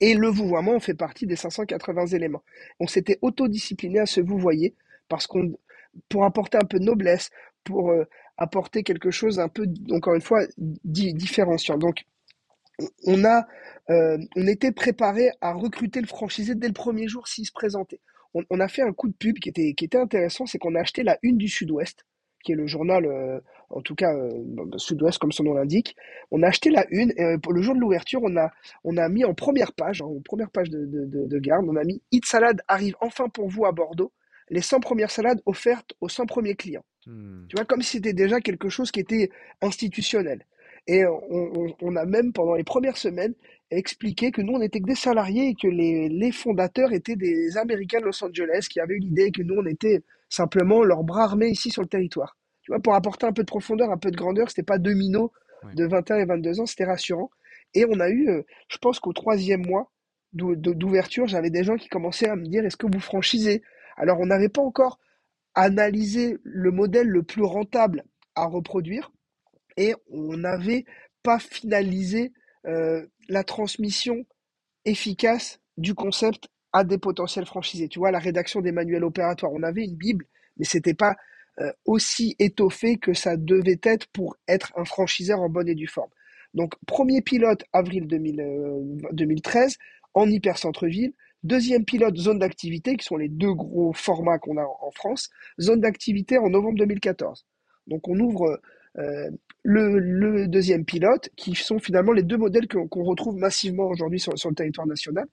Et 0.00 0.14
le 0.14 0.26
vouvoiement 0.26 0.80
fait 0.80 0.94
partie 0.94 1.28
des 1.28 1.36
580 1.36 2.06
éléments. 2.06 2.42
On 2.80 2.88
s'était 2.88 3.20
autodiscipliné 3.22 4.00
à 4.00 4.06
se 4.06 4.20
vouvoyer 4.20 4.74
parce 5.08 5.28
qu'on, 5.28 5.56
pour 6.08 6.24
apporter 6.24 6.58
un 6.58 6.66
peu 6.66 6.80
de 6.80 6.84
noblesse, 6.84 7.30
pour 7.62 7.92
euh, 7.92 8.02
apporter 8.36 8.82
quelque 8.82 9.12
chose 9.12 9.38
un 9.38 9.48
peu, 9.48 9.68
encore 9.92 10.16
une 10.16 10.22
fois, 10.22 10.44
différenciant. 10.84 11.78
Donc, 11.78 12.04
on 13.04 13.24
a, 13.24 13.46
euh, 13.90 14.18
on 14.34 14.48
était 14.48 14.72
préparé 14.72 15.30
à 15.40 15.52
recruter 15.52 16.00
le 16.00 16.08
franchisé 16.08 16.56
dès 16.56 16.66
le 16.66 16.74
premier 16.74 17.06
jour 17.06 17.28
s'il 17.28 17.46
se 17.46 17.52
présentait. 17.52 18.00
On, 18.50 18.60
a 18.60 18.68
fait 18.68 18.82
un 18.82 18.92
coup 18.92 19.08
de 19.08 19.14
pub 19.14 19.38
qui 19.38 19.48
était, 19.48 19.74
qui 19.74 19.84
était 19.84 19.98
intéressant, 19.98 20.46
c'est 20.46 20.58
qu'on 20.58 20.74
a 20.74 20.80
acheté 20.80 21.02
la 21.02 21.18
une 21.22 21.38
du 21.38 21.48
Sud-Ouest, 21.48 22.04
qui 22.44 22.52
est 22.52 22.54
le 22.54 22.66
journal, 22.66 23.06
euh, 23.06 23.40
en 23.70 23.80
tout 23.80 23.94
cas 23.94 24.14
euh, 24.14 24.44
Sud-Ouest 24.76 25.18
comme 25.18 25.32
son 25.32 25.44
nom 25.44 25.54
l'indique. 25.54 25.96
On 26.30 26.42
a 26.42 26.48
acheté 26.48 26.70
la 26.70 26.86
une 26.90 27.12
et 27.16 27.38
pour 27.42 27.52
le 27.52 27.62
jour 27.62 27.74
de 27.74 27.80
l'ouverture, 27.80 28.20
on 28.22 28.36
a, 28.36 28.50
on 28.84 28.96
a 28.96 29.08
mis 29.08 29.24
en 29.24 29.34
première 29.34 29.72
page, 29.72 30.02
en 30.02 30.20
première 30.24 30.50
page 30.50 30.70
de, 30.70 30.86
de, 30.86 31.38
garde, 31.38 31.66
on 31.68 31.76
a 31.76 31.84
mis 31.84 32.02
Hit 32.12 32.24
Salade 32.24 32.60
arrive 32.68 32.94
enfin 33.00 33.28
pour 33.28 33.48
vous 33.48 33.66
à 33.66 33.72
Bordeaux. 33.72 34.12
Les 34.48 34.60
100 34.60 34.78
premières 34.78 35.10
salades 35.10 35.42
offertes 35.44 35.94
aux 36.00 36.08
100 36.08 36.26
premiers 36.26 36.54
clients. 36.54 36.84
Hmm. 37.04 37.46
Tu 37.48 37.56
vois, 37.56 37.64
comme 37.64 37.82
si 37.82 37.96
c'était 37.96 38.12
déjà 38.12 38.40
quelque 38.40 38.68
chose 38.68 38.92
qui 38.92 39.00
était 39.00 39.30
institutionnel. 39.60 40.46
Et 40.86 41.02
on, 41.04 41.96
a 41.96 42.04
même, 42.04 42.32
pendant 42.32 42.54
les 42.54 42.62
premières 42.62 42.96
semaines, 42.96 43.34
expliqué 43.70 44.30
que 44.30 44.42
nous, 44.42 44.54
on 44.54 44.58
n'était 44.58 44.80
que 44.80 44.86
des 44.86 44.94
salariés 44.94 45.48
et 45.48 45.54
que 45.54 45.68
les, 45.68 46.32
fondateurs 46.32 46.92
étaient 46.92 47.16
des 47.16 47.56
Américains 47.56 48.00
de 48.00 48.06
Los 48.06 48.24
Angeles 48.24 48.66
qui 48.70 48.80
avaient 48.80 48.94
eu 48.94 49.00
l'idée 49.00 49.30
que 49.30 49.42
nous, 49.42 49.56
on 49.56 49.66
était 49.66 50.02
simplement 50.28 50.84
leurs 50.84 51.04
bras 51.04 51.24
armés 51.24 51.48
ici 51.48 51.70
sur 51.70 51.82
le 51.82 51.88
territoire. 51.88 52.36
Tu 52.62 52.72
vois, 52.72 52.80
pour 52.80 52.94
apporter 52.94 53.26
un 53.26 53.32
peu 53.32 53.42
de 53.42 53.46
profondeur, 53.46 53.90
un 53.90 53.98
peu 53.98 54.10
de 54.10 54.16
grandeur, 54.16 54.50
c'était 54.50 54.62
pas 54.62 54.78
deux 54.78 54.94
minots 54.94 55.32
de 55.74 55.84
21 55.86 56.18
et 56.18 56.24
22 56.24 56.60
ans, 56.60 56.66
c'était 56.66 56.84
rassurant. 56.84 57.30
Et 57.74 57.84
on 57.88 58.00
a 58.00 58.08
eu, 58.08 58.28
euh, 58.28 58.42
je 58.68 58.78
pense 58.78 59.00
qu'au 59.00 59.12
troisième 59.12 59.66
mois 59.66 59.90
d'ouverture, 60.32 61.26
j'avais 61.26 61.50
des 61.50 61.64
gens 61.64 61.76
qui 61.76 61.88
commençaient 61.88 62.28
à 62.28 62.36
me 62.36 62.46
dire, 62.46 62.64
est-ce 62.64 62.76
que 62.76 62.86
vous 62.86 63.00
franchisez? 63.00 63.62
Alors, 63.96 64.20
on 64.20 64.26
n'avait 64.26 64.48
pas 64.48 64.62
encore 64.62 64.98
analysé 65.54 66.38
le 66.42 66.70
modèle 66.70 67.08
le 67.08 67.22
plus 67.22 67.42
rentable 67.42 68.04
à 68.34 68.46
reproduire 68.46 69.10
et 69.76 69.94
on 70.10 70.36
n'avait 70.36 70.84
pas 71.22 71.38
finalisé 71.38 72.32
euh, 72.66 73.06
la 73.28 73.44
transmission 73.44 74.24
efficace 74.84 75.60
du 75.76 75.94
concept 75.94 76.48
à 76.72 76.84
des 76.84 76.98
potentiels 76.98 77.46
franchisés. 77.46 77.88
Tu 77.88 77.98
vois, 77.98 78.10
la 78.10 78.18
rédaction 78.18 78.60
des 78.60 78.72
manuels 78.72 79.04
opératoires, 79.04 79.52
on 79.52 79.62
avait 79.62 79.84
une 79.84 79.96
Bible, 79.96 80.26
mais 80.56 80.64
c'était 80.64 80.94
pas 80.94 81.16
euh, 81.60 81.72
aussi 81.84 82.36
étoffé 82.38 82.98
que 82.98 83.14
ça 83.14 83.36
devait 83.36 83.80
être 83.82 84.06
pour 84.08 84.36
être 84.48 84.72
un 84.76 84.84
franchiseur 84.84 85.40
en 85.40 85.48
bonne 85.48 85.68
et 85.68 85.74
due 85.74 85.86
forme. 85.86 86.10
Donc, 86.54 86.74
premier 86.86 87.22
pilote, 87.22 87.64
avril 87.72 88.06
2013, 88.06 89.72
euh, 89.72 89.76
en 90.14 90.28
hyper-centre-ville. 90.28 91.12
Deuxième 91.42 91.84
pilote, 91.84 92.16
zone 92.16 92.38
d'activité, 92.38 92.96
qui 92.96 93.04
sont 93.04 93.16
les 93.16 93.28
deux 93.28 93.52
gros 93.52 93.92
formats 93.92 94.38
qu'on 94.38 94.56
a 94.56 94.64
en 94.64 94.90
France. 94.90 95.30
Zone 95.60 95.80
d'activité 95.80 96.38
en 96.38 96.50
novembre 96.50 96.78
2014. 96.78 97.46
Donc, 97.86 98.08
on 98.08 98.18
ouvre 98.18 98.60
le, 99.66 100.46
deuxième 100.46 100.84
pilote, 100.84 101.28
qui 101.36 101.54
sont 101.54 101.78
finalement 101.78 102.12
les 102.12 102.22
deux 102.22 102.36
modèles 102.36 102.68
qu'on 102.68 103.02
retrouve 103.02 103.36
massivement 103.36 103.88
aujourd'hui 103.88 104.20
sur, 104.20 104.32
le 104.32 104.54
territoire 104.54 104.86
national. 104.86 105.26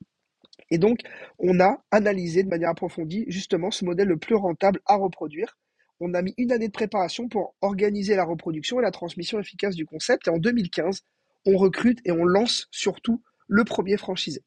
Et 0.71 0.77
donc, 0.77 0.99
on 1.37 1.59
a 1.59 1.83
analysé 1.91 2.43
de 2.43 2.49
manière 2.49 2.69
approfondie 2.69 3.25
justement 3.27 3.69
ce 3.69 3.85
modèle 3.85 4.07
le 4.07 4.17
plus 4.17 4.35
rentable 4.35 4.79
à 4.85 4.95
reproduire. 4.95 5.57
On 5.99 6.13
a 6.15 6.21
mis 6.21 6.33
une 6.37 6.51
année 6.51 6.67
de 6.67 6.73
préparation 6.73 7.27
pour 7.29 7.55
organiser 7.61 8.15
la 8.15 8.25
reproduction 8.25 8.79
et 8.79 8.81
la 8.81 8.91
transmission 8.91 9.39
efficace 9.39 9.75
du 9.75 9.85
concept. 9.85 10.27
Et 10.27 10.31
en 10.31 10.37
2015, 10.37 11.01
on 11.45 11.57
recrute 11.57 11.99
et 12.03 12.11
on 12.11 12.25
lance 12.25 12.67
surtout 12.71 13.21
le 13.47 13.63
premier 13.63 13.97
franchisé. 13.97 14.41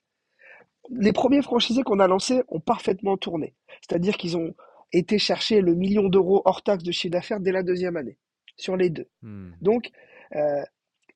Les 0.91 1.13
premiers 1.13 1.43
franchisés 1.43 1.83
qu'on 1.83 2.01
a 2.01 2.09
lancés 2.09 2.43
ont 2.49 2.61
parfaitement 2.61 3.17
tourné. 3.17 3.55
C'est-à-dire 3.89 4.17
qu'ils 4.17 4.37
ont 4.37 4.55
été 4.93 5.19
chercher 5.19 5.61
le 5.61 5.75
million 5.75 6.09
d'euros 6.09 6.43
hors 6.45 6.63
taxe 6.63 6.83
de 6.83 6.93
chiffre 6.93 7.13
d'affaires 7.13 7.41
dès 7.41 7.53
la 7.53 7.63
deuxième 7.63 7.97
année 7.97 8.19
sur 8.57 8.77
les 8.77 8.91
deux. 8.91 9.09
Hmm. 9.23 9.51
Donc, 9.61 9.91
euh, 10.35 10.63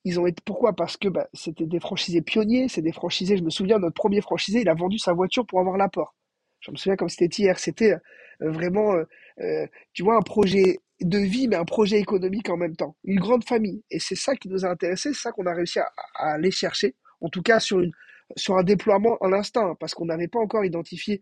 ils 0.05 0.19
ont 0.19 0.27
été 0.27 0.43
pourquoi? 0.45 0.75
Parce 0.75 0.97
que 0.97 1.09
bah, 1.09 1.29
c'était 1.35 1.67
des 1.67 1.81
franchisés 1.81 2.23
pionniers, 2.23 2.69
c'est 2.69 2.83
des 2.83 2.93
franchisés. 2.93 3.37
Je 3.37 3.43
me 3.43 3.51
souviens, 3.51 3.79
notre 3.79 3.95
premier 3.95 4.21
franchisé, 4.21 4.61
il 4.61 4.69
a 4.69 4.75
vendu 4.75 4.99
sa 4.99 5.13
voiture 5.13 5.47
pour 5.47 5.61
avoir 5.61 5.77
l'apport. 5.77 6.15
Je 6.61 6.71
me 6.71 6.77
souviens 6.77 6.97
comme 6.97 7.09
c'était 7.09 7.43
hier. 7.43 7.59
C'était 7.59 7.93
euh, 7.93 8.51
vraiment, 8.51 8.95
euh, 9.41 9.67
tu 9.93 10.03
vois, 10.03 10.17
un 10.17 10.23
projet 10.23 10.79
de 11.01 11.19
vie, 11.19 11.49
mais 11.49 11.57
un 11.57 11.65
projet 11.65 11.99
économique 11.99 12.49
en 12.51 12.57
même 12.57 12.77
temps. 12.77 12.97
Une 13.05 13.21
grande 13.21 13.45
famille. 13.45 13.83
Et 13.91 13.99
c'est 13.99 14.17
ça 14.17 14.35
qui 14.37 14.49
nous 14.49 14.65
a 14.65 14.69
intéressés, 14.69 15.13
c'est 15.13 15.23
ça 15.23 15.33
qu'on 15.33 15.47
a 15.47 15.55
réussi 15.55 15.79
à, 15.79 15.91
aller 16.15 16.51
chercher. 16.51 16.95
En 17.21 17.29
tout 17.29 17.43
cas, 17.43 17.61
sur, 17.61 17.81
une, 17.81 17.93
sur 18.37 18.57
un 18.57 18.63
déploiement 18.63 19.17
en 19.21 19.29
l'instant, 19.29 19.75
parce 19.77 19.95
qu'on 19.95 20.07
n'avait 20.07 20.29
pas 20.29 20.39
encore 20.39 20.65
identifié 20.65 21.21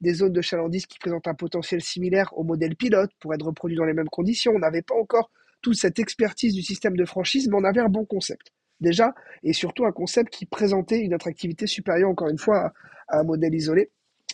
des 0.00 0.14
zones 0.14 0.32
de 0.32 0.40
chalandise 0.40 0.86
qui 0.86 0.98
présentent 0.98 1.28
un 1.28 1.34
potentiel 1.34 1.80
similaire 1.80 2.36
au 2.36 2.44
modèle 2.44 2.76
pilote 2.76 3.10
pour 3.20 3.32
être 3.34 3.46
reproduit 3.46 3.76
dans 3.76 3.84
les 3.84 3.94
mêmes 3.94 4.08
conditions. 4.08 4.52
On 4.54 4.58
n'avait 4.58 4.82
pas 4.82 4.94
encore 4.94 5.30
toute 5.62 5.76
cette 5.76 5.98
expertise 5.98 6.54
du 6.54 6.62
système 6.62 6.96
de 6.96 7.04
franchise, 7.04 7.48
mais 7.48 7.56
on 7.56 7.64
avait 7.64 7.80
un 7.80 7.88
bon 7.88 8.04
concept 8.04 8.52
déjà, 8.80 9.14
et 9.42 9.52
surtout 9.52 9.86
un 9.86 9.92
concept 9.92 10.32
qui 10.32 10.44
présentait 10.46 11.00
une 11.00 11.14
attractivité 11.14 11.66
supérieure, 11.66 12.10
encore 12.10 12.28
une 12.28 12.38
fois, 12.38 12.72
à, 13.08 13.20
un 13.20 13.24
modèle 13.24 13.54
isolé. 13.54 13.90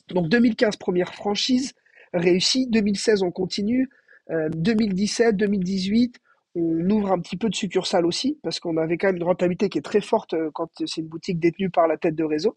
Donc 0.08 0.28
2015, 0.28 0.76
première 0.76 1.14
franchise 1.14 1.74
réussie, 2.12 2.66
2016, 2.68 3.22
on 3.22 3.30
continue, 3.30 3.88
2017, 4.28 5.36
2018, 5.36 6.18
on 6.54 6.90
ouvre 6.90 7.12
un 7.12 7.18
petit 7.18 7.36
peu 7.36 7.48
de 7.48 7.54
succursales 7.54 8.04
aussi, 8.04 8.38
parce 8.42 8.60
qu'on 8.60 8.76
avait 8.76 8.98
quand 8.98 9.08
même 9.08 9.16
une 9.16 9.24
rentabilité 9.24 9.68
qui 9.68 9.78
est 9.78 9.82
très 9.82 10.00
forte 10.00 10.34
euh, 10.34 10.50
quand 10.52 10.68
c'est 10.84 11.00
une 11.00 11.06
boutique 11.06 11.40
détenue 11.40 11.70
par 11.70 11.88
la 11.88 11.96
tête 11.96 12.14
de 12.14 12.24
réseau. 12.24 12.56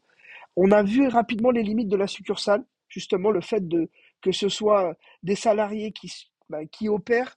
On 0.56 0.72
a 0.72 0.84
vu 0.84 1.08
rapidement 1.08 1.52
les 1.52 1.64
limites 1.64 1.90
de 1.90 1.98
la 1.98 2.08
succursale, 2.08 2.64
justement 2.88 3.32
le 3.32 3.42
fait 3.42 3.68
de 3.68 3.90
que 4.22 4.32
ce 4.32 4.50
soit 4.50 4.98
des 5.24 5.36
salariés 5.36 5.92
qui, 5.92 6.12
bah, 6.50 6.66
qui 6.66 6.90
opèrent 6.90 7.36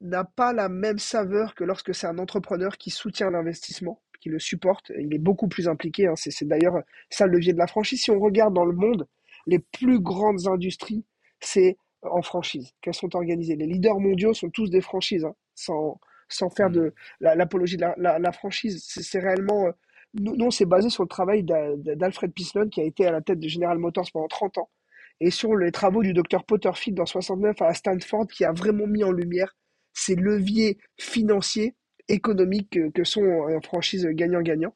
n'a 0.00 0.24
pas 0.24 0.52
la 0.52 0.68
même 0.68 0.98
saveur 0.98 1.54
que 1.54 1.64
lorsque 1.64 1.94
c'est 1.94 2.06
un 2.06 2.18
entrepreneur 2.18 2.78
qui 2.78 2.90
soutient 2.90 3.30
l'investissement, 3.30 4.00
qui 4.20 4.28
le 4.28 4.38
supporte. 4.38 4.92
Il 4.98 5.12
est 5.14 5.18
beaucoup 5.18 5.48
plus 5.48 5.68
impliqué. 5.68 6.06
Hein. 6.06 6.14
C'est 6.16 6.46
d'ailleurs 6.46 6.82
ça 7.10 7.26
le 7.26 7.32
levier 7.32 7.52
de 7.52 7.58
la 7.58 7.66
franchise. 7.66 8.02
Si 8.02 8.10
on 8.10 8.20
regarde 8.20 8.54
dans 8.54 8.64
le 8.64 8.74
monde, 8.74 9.06
les 9.46 9.58
plus 9.58 10.00
grandes 10.00 10.46
industries, 10.46 11.04
c'est 11.40 11.76
en 12.02 12.22
franchise 12.22 12.72
qu'elles 12.80 12.94
sont 12.94 13.14
organisées. 13.14 13.56
Les 13.56 13.66
leaders 13.66 13.98
mondiaux 13.98 14.32
sont 14.32 14.50
tous 14.50 14.70
des 14.70 14.80
franchises, 14.80 15.24
hein, 15.24 15.34
sans, 15.54 16.00
sans 16.28 16.48
faire 16.50 16.70
de 16.70 16.94
mmh. 17.20 17.34
l'apologie 17.34 17.76
de 17.76 17.86
la, 17.96 18.18
la, 18.18 18.32
franchise. 18.32 18.82
C'est 18.86 19.18
réellement... 19.18 19.70
Euh, 20.18 20.32
nous, 20.36 20.50
c'est 20.50 20.66
basé 20.66 20.90
sur 20.90 21.02
le 21.02 21.08
travail 21.08 21.44
d'Alfred 21.44 22.32
Pislon, 22.32 22.68
qui 22.68 22.80
a 22.80 22.84
été 22.84 23.06
à 23.06 23.12
la 23.12 23.20
tête 23.20 23.38
de 23.38 23.48
General 23.48 23.78
Motors 23.78 24.10
pendant 24.12 24.28
30 24.28 24.58
ans, 24.58 24.70
et 25.20 25.30
sur 25.30 25.54
les 25.56 25.72
travaux 25.72 26.02
du 26.02 26.12
docteur 26.12 26.44
Potterfield 26.44 26.96
dans 26.96 27.06
69 27.06 27.60
à 27.62 27.74
Stanford, 27.74 28.26
qui 28.26 28.44
a 28.44 28.52
vraiment 28.52 28.86
mis 28.86 29.04
en 29.04 29.12
lumière 29.12 29.56
ces 29.92 30.14
leviers 30.14 30.78
financiers, 30.98 31.74
économiques 32.08 32.78
que, 32.92 33.04
sont 33.04 33.22
en 33.22 33.60
franchise 33.60 34.06
gagnant-gagnant. 34.06 34.74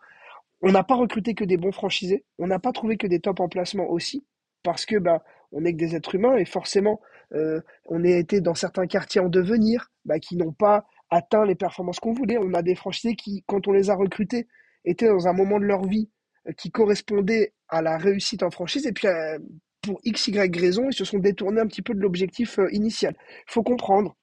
On 0.63 0.71
n'a 0.71 0.85
pas 0.85 0.95
recruté 0.95 1.35
que 1.35 1.45
des 1.45 1.57
bons 1.57 1.73
franchisés, 1.73 2.25
on 2.39 2.47
n'a 2.47 2.59
pas 2.59 2.73
trouvé 2.73 2.97
que 2.97 3.07
des 3.07 3.21
top 3.21 3.41
emplacements 3.41 3.89
aussi, 3.91 4.25
parce 4.63 4.87
que 4.87 4.97
bah, 4.97 5.23
on 5.53 5.65
est 5.65 5.73
que 5.73 5.79
des 5.79 5.97
êtres 5.97 6.15
humains 6.15 6.37
et 6.37 6.45
forcément 6.45 7.01
euh, 7.33 7.61
on 7.87 8.05
a 8.05 8.09
été 8.09 8.41
dans 8.41 8.55
certains 8.55 8.87
quartiers 8.87 9.21
en 9.21 9.29
devenir 9.29 9.91
bah, 10.05 10.19
qui 10.19 10.37
n'ont 10.37 10.53
pas 10.53 10.87
atteint 11.11 11.45
les 11.45 11.55
performances 11.55 12.01
qu'on 12.01 12.13
voulait. 12.13 12.39
On 12.39 12.55
a 12.55 12.63
des 12.63 12.75
franchisés 12.75 13.17
qui, 13.17 13.45
quand 13.47 13.67
on 13.67 13.73
les 13.73 13.91
a 13.91 13.97
recrutés, 13.97 14.47
étaient 14.85 15.09
dans 15.09 15.29
un 15.29 15.33
moment 15.33 15.59
de 15.59 15.65
leur 15.65 15.87
vie 15.87 16.11
euh, 16.47 16.53
qui 16.53 16.71
correspondait 16.71 17.53
à 17.69 17.83
la 17.83 17.99
réussite 17.99 18.43
en 18.43 18.51
franchise 18.51 18.87
et 18.87 18.93
puis 18.93 19.09
euh, 19.09 19.39
pour 19.83 20.01
x, 20.05 20.29
y 20.29 20.59
raison, 20.59 20.89
ils 20.89 20.95
se 20.95 21.05
sont 21.05 21.19
détournés 21.19 21.61
un 21.61 21.67
petit 21.67 21.83
peu 21.83 21.93
de 21.93 22.01
l'objectif 22.01 22.59
initial. 22.73 23.15
Il 23.49 23.53
faut 23.53 23.63
comprendre 23.63 24.17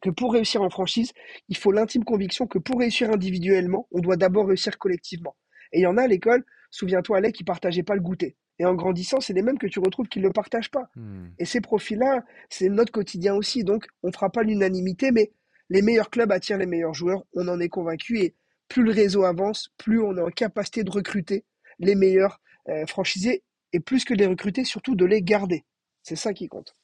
que 0.00 0.10
pour 0.10 0.32
réussir 0.32 0.62
en 0.62 0.70
franchise, 0.70 1.12
il 1.48 1.56
faut 1.56 1.72
l'intime 1.72 2.04
conviction 2.04 2.46
que 2.46 2.58
pour 2.58 2.78
réussir 2.78 3.10
individuellement, 3.10 3.88
on 3.90 4.00
doit 4.00 4.16
d'abord 4.16 4.46
réussir 4.46 4.78
collectivement. 4.78 5.34
Et 5.72 5.80
il 5.80 5.82
y 5.82 5.86
en 5.86 5.96
a 5.96 6.02
à 6.02 6.06
l'école, 6.06 6.44
souviens-toi, 6.70 7.18
Alec, 7.18 7.34
qui 7.34 7.44
partageaient 7.44 7.82
pas 7.82 7.94
le 7.94 8.00
goûter. 8.00 8.36
Et 8.58 8.64
en 8.64 8.74
grandissant, 8.74 9.20
c'est 9.20 9.32
les 9.32 9.42
mêmes 9.42 9.58
que 9.58 9.66
tu 9.66 9.78
retrouves 9.78 10.08
qui 10.08 10.18
ne 10.18 10.24
le 10.24 10.32
partagent 10.32 10.70
pas. 10.70 10.88
Hmm. 10.96 11.28
Et 11.38 11.44
ces 11.44 11.60
profils-là, 11.60 12.24
c'est 12.48 12.68
notre 12.68 12.92
quotidien 12.92 13.34
aussi. 13.34 13.62
Donc, 13.62 13.86
on 14.02 14.08
ne 14.08 14.12
fera 14.12 14.30
pas 14.30 14.42
l'unanimité, 14.42 15.12
mais 15.12 15.32
les 15.70 15.82
meilleurs 15.82 16.10
clubs 16.10 16.32
attirent 16.32 16.58
les 16.58 16.66
meilleurs 16.66 16.94
joueurs. 16.94 17.24
On 17.34 17.46
en 17.46 17.60
est 17.60 17.68
convaincu. 17.68 18.18
Et 18.18 18.34
plus 18.68 18.82
le 18.82 18.92
réseau 18.92 19.24
avance, 19.24 19.70
plus 19.76 20.00
on 20.00 20.16
est 20.16 20.22
en 20.22 20.30
capacité 20.30 20.84
de 20.84 20.90
recruter 20.90 21.44
les 21.78 21.94
meilleurs 21.94 22.40
euh, 22.68 22.86
franchisés. 22.86 23.42
Et 23.72 23.80
plus 23.80 24.04
que 24.04 24.14
de 24.14 24.20
les 24.20 24.26
recruter, 24.26 24.64
surtout 24.64 24.94
de 24.94 25.04
les 25.04 25.22
garder. 25.22 25.64
C'est 26.02 26.16
ça 26.16 26.32
qui 26.32 26.48
compte. 26.48 26.74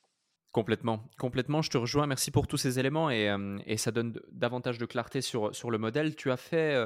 Complètement, 0.52 1.08
complètement, 1.18 1.62
je 1.62 1.70
te 1.70 1.78
rejoins. 1.78 2.06
Merci 2.06 2.30
pour 2.30 2.46
tous 2.46 2.58
ces 2.58 2.78
éléments 2.78 3.10
et, 3.10 3.34
et 3.66 3.76
ça 3.78 3.90
donne 3.90 4.20
davantage 4.30 4.78
de 4.78 4.84
clarté 4.84 5.22
sur, 5.22 5.54
sur 5.54 5.70
le 5.70 5.78
modèle. 5.78 6.14
Tu 6.14 6.30
as 6.30 6.36
fait 6.36 6.76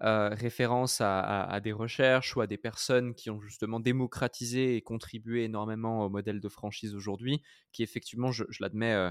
référence 0.00 1.00
à, 1.00 1.60
des 1.62 1.72
recherches 1.72 2.36
ou 2.36 2.40
à 2.40 2.46
des 2.46 2.56
personnes 2.56 3.14
qui 3.14 3.28
ont 3.30 3.40
justement 3.40 3.80
démocratisé 3.80 4.76
et 4.76 4.82
contribué 4.82 5.44
énormément 5.44 6.04
au 6.04 6.08
modèle 6.08 6.40
de 6.40 6.48
franchise 6.48 6.94
aujourd'hui, 6.94 7.42
qui 7.72 7.82
effectivement, 7.82 8.32
je, 8.32 8.44
l'admets, 8.60 9.10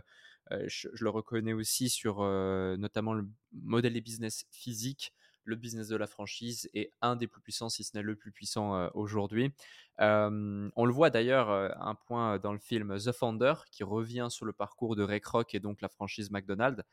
je, 0.52 0.88
le 0.92 1.10
reconnais 1.10 1.54
aussi 1.54 1.90
sur 1.90 2.22
notamment 2.22 3.14
le 3.14 3.28
modèle 3.54 3.94
des 3.94 4.02
business 4.02 4.46
physiques. 4.52 5.14
Le 5.46 5.58
business 5.58 5.90
de 5.90 5.98
la 5.98 6.08
franchise 6.08 6.70
est 6.74 6.92
un 7.02 7.18
des 7.18 7.28
plus 7.28 7.42
puissants, 7.42 7.68
si 7.68 7.84
ce 7.84 7.98
n'est 7.98 8.04
le 8.04 8.16
plus 8.16 8.32
puissant 8.32 8.90
aujourd'hui. 8.94 9.54
on 10.00 10.86
le 10.86 10.92
voit 10.92 11.10
d'ailleurs, 11.10 11.50
un 11.50 11.96
point 11.96 12.40
dans 12.40 12.54
le 12.54 12.60
film 12.60 12.98
The 12.98 13.12
Founder, 13.12 13.56
qui 13.72 13.84
revient 13.84 14.28
sur 14.30 14.46
le 14.46 14.54
parcours 14.54 14.96
de 14.96 15.04
Ray 15.04 15.20
Kroc 15.22 15.54
et 15.54 15.60
donc 15.60 15.82
la 15.82 15.90
franchise 15.90 16.32
McDonald's. 16.32 16.84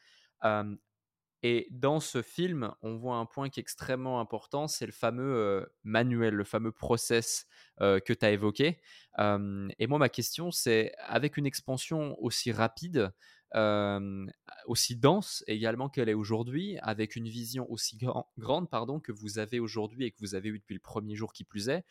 Et 1.43 1.69
dans 1.71 2.01
ce 2.01 2.21
film, 2.21 2.75
on 2.83 2.97
voit 2.97 3.17
un 3.17 3.25
point 3.25 3.49
qui 3.49 3.61
est 3.61 3.63
extrêmement 3.63 4.21
important, 4.21 4.69
c'est 4.69 4.85
le 4.85 4.93
fameux 4.93 5.73
manuel, 5.85 6.35
le 6.35 6.45
fameux 6.45 6.73
process 6.73 7.47
que 7.79 8.13
tu 8.13 8.25
as 8.25 8.31
évoqué. 8.31 8.81
et 9.19 9.87
moi, 9.87 9.99
ma 9.99 10.09
question, 10.09 10.51
c'est, 10.51 10.93
avec 10.99 11.37
une 11.37 11.47
expansion 11.47 12.21
aussi 12.23 12.53
rapide, 12.53 13.13
aussi 14.67 14.97
dense 14.97 15.45
également 15.47 15.89
qu'elle 15.89 16.09
est 16.09 16.15
aujourd'hui, 16.15 16.79
avec 16.83 17.17
une 17.17 17.29
vision 17.29 17.71
aussi 17.71 17.99
grande 18.39 18.71
pardon, 18.71 19.01
que 19.01 19.13
vous 19.13 19.39
avez 19.39 19.61
aujourd'hui 19.61 20.05
et 20.05 20.11
que 20.11 20.19
vous 20.21 20.35
avez 20.35 20.51
eu 20.51 20.59
depuis 20.59 20.75
le 20.75 20.81
premier 20.81 21.17
jour 21.17 21.33
qui 21.33 21.45
plus 21.45 21.69
est, 21.69 21.85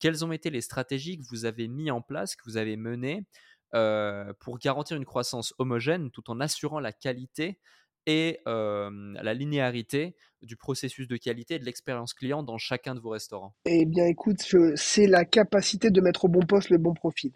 quelles 0.00 0.24
ont 0.24 0.32
été 0.32 0.50
les 0.50 0.60
stratégies 0.60 1.18
que 1.18 1.24
vous 1.28 1.44
avez 1.44 1.68
mis 1.68 1.90
en 1.90 2.02
place, 2.02 2.34
que 2.34 2.42
vous 2.44 2.56
avez 2.56 2.76
menées 2.76 3.24
pour 4.40 4.58
garantir 4.58 4.96
une 4.96 5.04
croissance 5.04 5.54
homogène 5.58 6.10
tout 6.10 6.30
en 6.30 6.40
assurant 6.40 6.80
la 6.80 6.92
qualité 6.92 7.58
et 8.06 8.40
la 8.46 9.34
linéarité 9.34 10.16
du 10.42 10.56
processus 10.56 11.08
de 11.08 11.16
qualité 11.16 11.54
et 11.54 11.58
de 11.58 11.64
l'expérience 11.64 12.12
client 12.12 12.42
dans 12.42 12.58
chacun 12.58 12.94
de 12.94 13.00
vos 13.00 13.10
restaurants? 13.10 13.54
Eh 13.64 13.86
bien, 13.86 14.04
écoute, 14.06 14.42
c'est 14.74 15.06
la 15.06 15.24
capacité 15.24 15.90
de 15.90 16.00
mettre 16.00 16.26
au 16.26 16.28
bon 16.28 16.44
poste 16.44 16.70
le 16.70 16.78
bon 16.78 16.92
profil. 16.92 17.32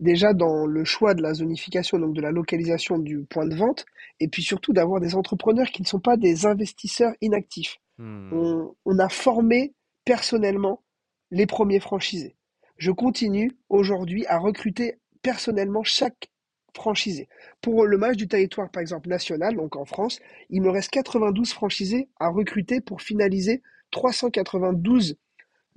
Déjà 0.00 0.32
dans 0.32 0.66
le 0.66 0.84
choix 0.84 1.14
de 1.14 1.22
la 1.22 1.34
zonification, 1.34 1.98
donc 1.98 2.14
de 2.14 2.20
la 2.20 2.32
localisation 2.32 2.98
du 2.98 3.24
point 3.24 3.46
de 3.46 3.54
vente, 3.54 3.84
et 4.18 4.28
puis 4.28 4.42
surtout 4.42 4.72
d'avoir 4.72 5.00
des 5.00 5.14
entrepreneurs 5.14 5.68
qui 5.68 5.82
ne 5.82 5.86
sont 5.86 6.00
pas 6.00 6.16
des 6.16 6.46
investisseurs 6.46 7.12
inactifs. 7.20 7.76
Mmh. 7.98 8.32
On, 8.32 8.74
on 8.84 8.98
a 8.98 9.08
formé 9.08 9.74
personnellement 10.04 10.82
les 11.30 11.46
premiers 11.46 11.80
franchisés. 11.80 12.34
Je 12.78 12.90
continue 12.90 13.52
aujourd'hui 13.68 14.26
à 14.26 14.38
recruter 14.38 14.98
personnellement 15.22 15.84
chaque 15.84 16.30
franchisés. 16.74 17.28
Pour 17.60 17.86
le 17.86 17.98
match 17.98 18.16
du 18.16 18.28
territoire, 18.28 18.70
par 18.70 18.80
exemple, 18.80 19.08
national, 19.08 19.56
donc 19.56 19.76
en 19.76 19.84
France, 19.84 20.20
il 20.48 20.62
me 20.62 20.70
reste 20.70 20.90
92 20.90 21.52
franchisés 21.52 22.08
à 22.18 22.28
recruter 22.28 22.80
pour 22.80 23.02
finaliser 23.02 23.62
392 23.90 25.16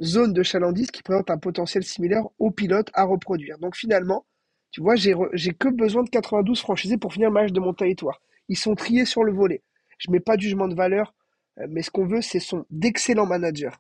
zones 0.02 0.34
de 0.34 0.44
chalandise 0.44 0.92
qui 0.92 1.04
présentent 1.04 1.32
un 1.32 1.38
potentiel 1.38 1.84
similaire 1.84 2.24
aux 2.40 2.52
pilotes 2.52 2.90
à 2.94 3.04
reproduire. 3.04 3.58
Donc 3.60 3.76
finalement, 3.76 4.26
tu 4.72 4.82
vois, 4.82 4.96
j'ai 4.96 5.54
que 5.54 5.68
besoin 5.70 6.04
de 6.04 6.10
92 6.10 6.60
franchisés 6.60 6.98
pour 6.98 7.14
finir 7.14 7.30
le 7.30 7.34
match 7.34 7.52
de 7.52 7.60
mon 7.60 7.74
territoire. 7.74 8.20
Ils 8.50 8.58
sont 8.58 8.76
triés 8.76 9.06
sur 9.06 9.24
le 9.24 9.32
volet. 9.32 9.62
Je 10.00 10.10
mets 10.12 10.20
pas 10.20 10.36
de 10.36 10.42
jugement 10.42 10.68
de 10.68 10.76
valeur, 10.76 11.14
euh, 11.60 11.68
mais 11.70 11.84
ce 11.84 11.92
qu'on 11.92 12.06
veut, 12.06 12.22
ce 12.22 12.40
sont 12.40 12.66
d'excellents 12.72 13.28
managers. 13.28 13.76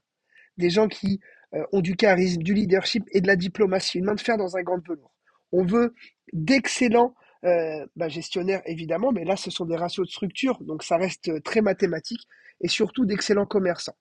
Des 0.57 0.69
gens 0.69 0.87
qui 0.87 1.19
euh, 1.55 1.65
ont 1.71 1.81
du 1.81 1.95
charisme, 1.95 2.43
du 2.43 2.53
leadership 2.53 3.05
et 3.11 3.21
de 3.21 3.27
la 3.27 3.35
diplomatie, 3.35 3.97
une 3.97 4.05
main 4.05 4.15
de 4.15 4.21
fer 4.21 4.37
dans 4.37 4.55
un 4.55 4.61
grand 4.61 4.85
velours. 4.87 5.13
On 5.51 5.65
veut 5.65 5.95
d'excellents 6.31 7.15
euh, 7.43 7.85
bah, 7.95 8.07
gestionnaires, 8.07 8.61
évidemment, 8.65 9.11
mais 9.11 9.25
là, 9.25 9.35
ce 9.35 9.51
sont 9.51 9.65
des 9.65 9.75
ratios 9.75 10.07
de 10.07 10.11
structure, 10.11 10.63
donc 10.63 10.83
ça 10.83 10.97
reste 10.97 11.43
très 11.43 11.61
mathématique, 11.61 12.27
et 12.61 12.67
surtout 12.67 13.05
d'excellents 13.05 13.45
commerçants. 13.45 13.95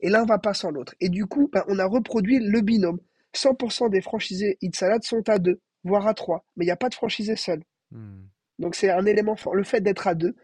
Et 0.00 0.08
l'un 0.08 0.24
va 0.24 0.38
pas 0.38 0.54
sans 0.54 0.70
l'autre. 0.70 0.94
Et 1.00 1.08
du 1.08 1.26
coup, 1.26 1.48
bah, 1.52 1.64
on 1.68 1.78
a 1.78 1.86
reproduit 1.86 2.38
le 2.38 2.60
binôme. 2.60 2.98
100% 3.34 3.90
des 3.90 4.00
franchisés 4.00 4.56
Eat 4.60 4.76
Salad 4.76 5.02
sont 5.02 5.28
à 5.28 5.38
deux, 5.38 5.60
voire 5.84 6.06
à 6.06 6.14
trois, 6.14 6.44
mais 6.56 6.64
il 6.64 6.68
n'y 6.68 6.72
a 6.72 6.76
pas 6.76 6.88
de 6.88 6.94
franchisé 6.94 7.36
seul. 7.36 7.62
Hmm. 7.90 8.24
Donc 8.58 8.74
c'est 8.74 8.90
un 8.90 9.04
élément 9.04 9.36
fort. 9.36 9.54
Le 9.54 9.64
fait 9.64 9.80
d'être 9.80 10.06
à 10.06 10.14
deux, 10.14 10.34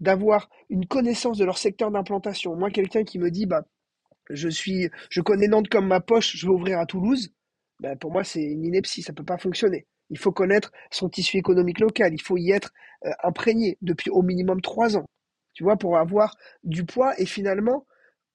d'avoir 0.00 0.48
une 0.70 0.86
connaissance 0.86 1.38
de 1.38 1.44
leur 1.44 1.58
secteur 1.58 1.90
d'implantation. 1.90 2.56
Moi, 2.56 2.70
quelqu'un 2.70 3.04
qui 3.04 3.18
me 3.18 3.30
dit, 3.30 3.46
bah, 3.46 3.64
je 4.30 4.48
suis, 4.48 4.90
je 5.10 5.20
connais 5.20 5.48
Nantes 5.48 5.68
comme 5.68 5.86
ma 5.86 6.00
poche, 6.00 6.36
je 6.36 6.46
vais 6.46 6.52
ouvrir 6.52 6.78
à 6.78 6.86
Toulouse, 6.86 7.32
bah, 7.80 7.96
pour 7.96 8.12
moi, 8.12 8.24
c'est 8.24 8.42
une 8.42 8.64
ineptie, 8.64 9.02
ça 9.02 9.12
peut 9.12 9.24
pas 9.24 9.38
fonctionner. 9.38 9.86
Il 10.10 10.18
faut 10.18 10.32
connaître 10.32 10.72
son 10.90 11.08
tissu 11.08 11.36
économique 11.36 11.80
local. 11.80 12.12
Il 12.14 12.22
faut 12.22 12.36
y 12.36 12.50
être 12.50 12.72
euh, 13.04 13.10
imprégné 13.22 13.76
depuis 13.82 14.10
au 14.10 14.22
minimum 14.22 14.60
trois 14.60 14.96
ans. 14.96 15.06
Tu 15.52 15.64
vois, 15.64 15.76
pour 15.76 15.98
avoir 15.98 16.36
du 16.64 16.84
poids 16.84 17.18
et 17.20 17.26
finalement 17.26 17.86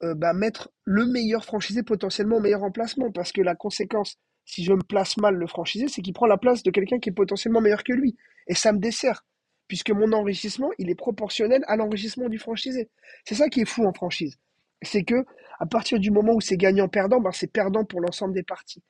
euh, 0.04 0.16
bah, 0.16 0.34
mettre 0.34 0.70
le 0.84 1.06
meilleur 1.06 1.46
franchisé 1.46 1.84
potentiellement 1.84 2.38
au 2.38 2.40
meilleur 2.40 2.64
emplacement. 2.64 3.12
Parce 3.12 3.32
que 3.32 3.42
la 3.42 3.56
conséquence, 3.56 4.18
si 4.46 4.64
je 4.64 4.74
me 4.74 4.84
place 4.84 5.18
mal 5.18 5.36
le 5.36 5.48
franchisé, 5.48 5.88
c'est 5.88 6.02
qu'il 6.02 6.14
prend 6.14 6.28
la 6.28 6.38
place 6.38 6.64
de 6.64 6.72
quelqu'un 6.72 7.00
qui 7.00 7.10
est 7.10 7.14
potentiellement 7.14 7.62
meilleur 7.62 7.84
que 7.84 7.94
lui. 7.94 8.16
Et 8.48 8.56
ça 8.56 8.74
me 8.74 8.80
dessert. 8.80 9.26
Puisque 9.68 9.92
mon 9.92 10.12
enrichissement, 10.12 10.72
il 10.78 10.90
est 10.90 10.96
proportionnel 10.96 11.64
à 11.68 11.78
l'enrichissement 11.78 12.30
du 12.30 12.38
franchisé. 12.38 12.90
C'est 13.26 13.36
ça 13.36 13.48
qui 13.50 13.62
est 13.62 13.66
fou 13.66 13.86
en 13.86 13.94
franchise. 13.94 14.38
C'est 14.82 15.04
que 15.04 15.26
à 15.60 15.66
partir 15.66 16.00
du 16.00 16.12
moment 16.12 16.34
où 16.34 16.42
c'est 16.42 16.58
gagnant-perdant, 16.58 17.22
ben 17.22 17.32
c'est 17.32 17.52
perdant 17.52 17.86
pour 17.86 18.02
l'ensemble 18.02 18.34
des 18.34 18.44
parties. 18.44 18.84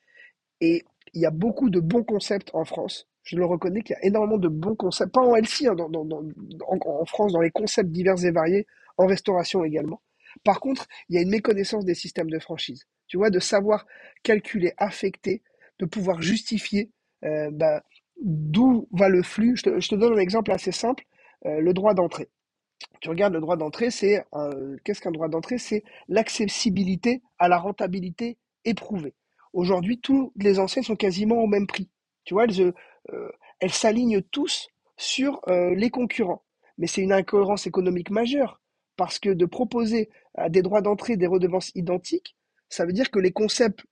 Et 0.61 0.84
il 1.14 1.22
y 1.22 1.26
a 1.26 1.32
beaucoup 1.32 1.70
de 1.70 1.80
bons 1.80 2.03
concepts 2.03 2.49
en 2.53 2.66
France. 2.66 3.07
Je 3.24 3.38
le 3.38 3.45
reconnais 3.45 3.82
qu'il 3.82 3.95
y 3.95 3.97
a 3.97 4.05
énormément 4.05 4.38
de 4.38 4.47
bons 4.47 4.76
concepts, 4.76 5.14
pas 5.14 5.22
en 5.22 5.36
LC, 5.36 5.68
hein, 5.68 5.76
en, 5.78 7.05
France, 7.05 7.34
dans 7.34 7.41
les 7.41 7.51
concepts 7.51 7.89
divers 7.89 8.24
et 8.26 8.32
variés, 8.32 8.66
en 8.97 9.05
restauration 9.05 9.64
également. 9.64 10.01
Par 10.43 10.59
contre, 10.59 10.88
il 11.09 11.15
y 11.15 11.17
a 11.17 11.21
une 11.21 11.29
méconnaissance 11.29 11.86
des 11.86 11.95
systèmes 11.95 12.29
de 12.29 12.39
franchise. 12.39 12.86
Tu 13.07 13.17
vois, 13.17 13.29
de 13.29 13.39
savoir 13.39 13.86
calculer, 14.23 14.73
affecter, 14.77 15.43
de 15.79 15.86
pouvoir 15.86 16.21
justifier 16.21 16.91
euh, 17.23 17.49
bah, 17.51 17.84
d'où 18.21 18.88
va 18.91 19.09
le 19.09 19.23
flux. 19.23 19.55
Je 19.55 19.63
te, 19.63 19.95
donne 19.95 20.13
un 20.13 20.21
exemple 20.21 20.51
assez 20.51 20.71
simple, 20.71 21.05
euh, 21.45 21.59
le 21.59 21.73
droit 21.73 21.93
d'entrée. 21.93 22.29
Tu 22.99 23.09
regardes 23.09 23.34
le 23.34 23.39
droit 23.39 23.55
d'entrée, 23.55 23.91
c'est 23.91 24.25
qu'est-ce 24.84 24.99
qu'un 24.99 25.11
droit 25.11 25.29
d'entrée? 25.29 25.57
C'est 25.57 25.84
l'accessibilité 26.09 27.21
à 27.39 27.47
la 27.47 27.57
rentabilité 27.57 28.38
éprouvée. 28.65 29.13
Aujourd'hui, 29.53 29.99
tous 29.99 30.34
les 30.36 30.59
enseignes 30.59 30.84
sont 30.84 30.95
quasiment 30.95 31.38
au 31.38 31.47
même 31.47 31.67
prix. 31.67 31.89
Tu 32.25 32.34
vois, 32.34 32.45
elles, 32.45 32.73
euh, 33.13 33.29
s'alignent 33.69 34.21
tous 34.21 34.69
sur 34.97 35.41
les 35.47 35.89
concurrents. 35.89 36.43
Mais 36.77 36.88
c'est 36.88 37.01
une 37.01 37.13
incohérence 37.13 37.67
économique 37.67 38.09
majeure 38.09 38.59
parce 38.96 39.20
que 39.20 39.30
de 39.30 39.46
proposer 39.46 40.10
à 40.36 40.50
des 40.50 40.62
droits 40.62 40.82
d'entrée 40.82 41.18
des 41.18 41.28
redevances 41.28 41.72
identiques, 41.76 42.36
ça 42.70 42.86
veut 42.86 42.94
dire 42.94 43.12
que 43.12 43.20
les 43.20 43.32
concepts 43.32 43.86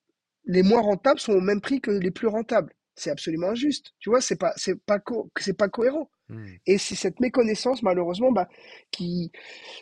les 0.46 0.64
moins 0.64 0.82
rentables 0.82 1.20
sont 1.20 1.34
au 1.34 1.42
même 1.42 1.62
prix 1.62 1.82
que 1.82 1.92
les 1.92 2.12
plus 2.12 2.28
rentables. 2.28 2.74
C'est 2.96 3.12
absolument 3.12 3.50
injuste. 3.50 3.94
Tu 4.00 4.10
vois, 4.10 4.22
c'est 4.22 4.36
pas 4.36 4.54
c'est 4.58 4.80
pas 4.84 5.00
c'est 5.40 5.58
pas 5.58 5.70
cohérent. 5.70 6.10
Mmh. 6.30 6.46
Et 6.66 6.78
c'est 6.78 6.96
cette 6.96 7.20
méconnaissance, 7.20 7.84
malheureusement, 7.84 8.32
bah, 8.32 8.48
qui, 8.90 9.32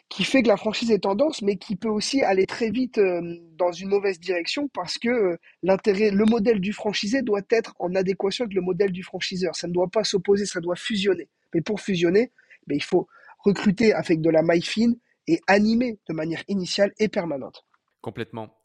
qui 0.09 0.23
fait 0.23 0.41
que 0.41 0.47
la 0.47 0.57
franchise 0.57 0.89
est 0.89 1.03
tendance, 1.03 1.43
mais 1.43 1.57
qui 1.57 1.75
peut 1.75 1.89
aussi 1.89 2.23
aller 2.23 2.47
très 2.47 2.71
vite 2.71 2.97
euh, 2.97 3.21
dans 3.53 3.71
une 3.71 3.89
mauvaise 3.89 4.19
direction 4.19 4.67
parce 4.69 4.97
que 4.97 5.09
euh, 5.09 5.37
l'intérêt, 5.61 6.09
le 6.09 6.25
modèle 6.25 6.59
du 6.59 6.73
franchisé 6.73 7.21
doit 7.21 7.41
être 7.51 7.75
en 7.77 7.93
adéquation 7.93 8.45
avec 8.45 8.55
le 8.55 8.61
modèle 8.61 8.91
du 8.91 9.03
franchiseur. 9.03 9.55
Ça 9.55 9.67
ne 9.67 9.73
doit 9.73 9.89
pas 9.89 10.03
s'opposer, 10.03 10.47
ça 10.47 10.59
doit 10.59 10.75
fusionner. 10.75 11.29
Mais 11.53 11.61
pour 11.61 11.81
fusionner, 11.81 12.31
bah, 12.65 12.73
il 12.73 12.83
faut 12.83 13.07
recruter 13.39 13.93
avec 13.93 14.19
de 14.21 14.29
la 14.31 14.41
maille 14.41 14.63
fine 14.63 14.97
et 15.29 15.39
animer 15.47 15.99
de 16.09 16.13
manière 16.13 16.43
initiale 16.47 16.91
et 16.97 17.07
permanente. 17.07 17.65
Complètement. 18.01 18.57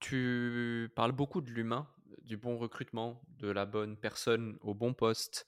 tu 0.00 0.90
parles 0.94 1.12
beaucoup 1.12 1.40
de 1.40 1.50
l'humain 1.50 1.88
du 2.22 2.36
bon 2.36 2.58
recrutement, 2.58 3.22
de 3.38 3.50
la 3.50 3.64
bonne 3.64 3.96
personne 3.96 4.58
au 4.60 4.74
bon 4.74 4.94
poste, 4.94 5.46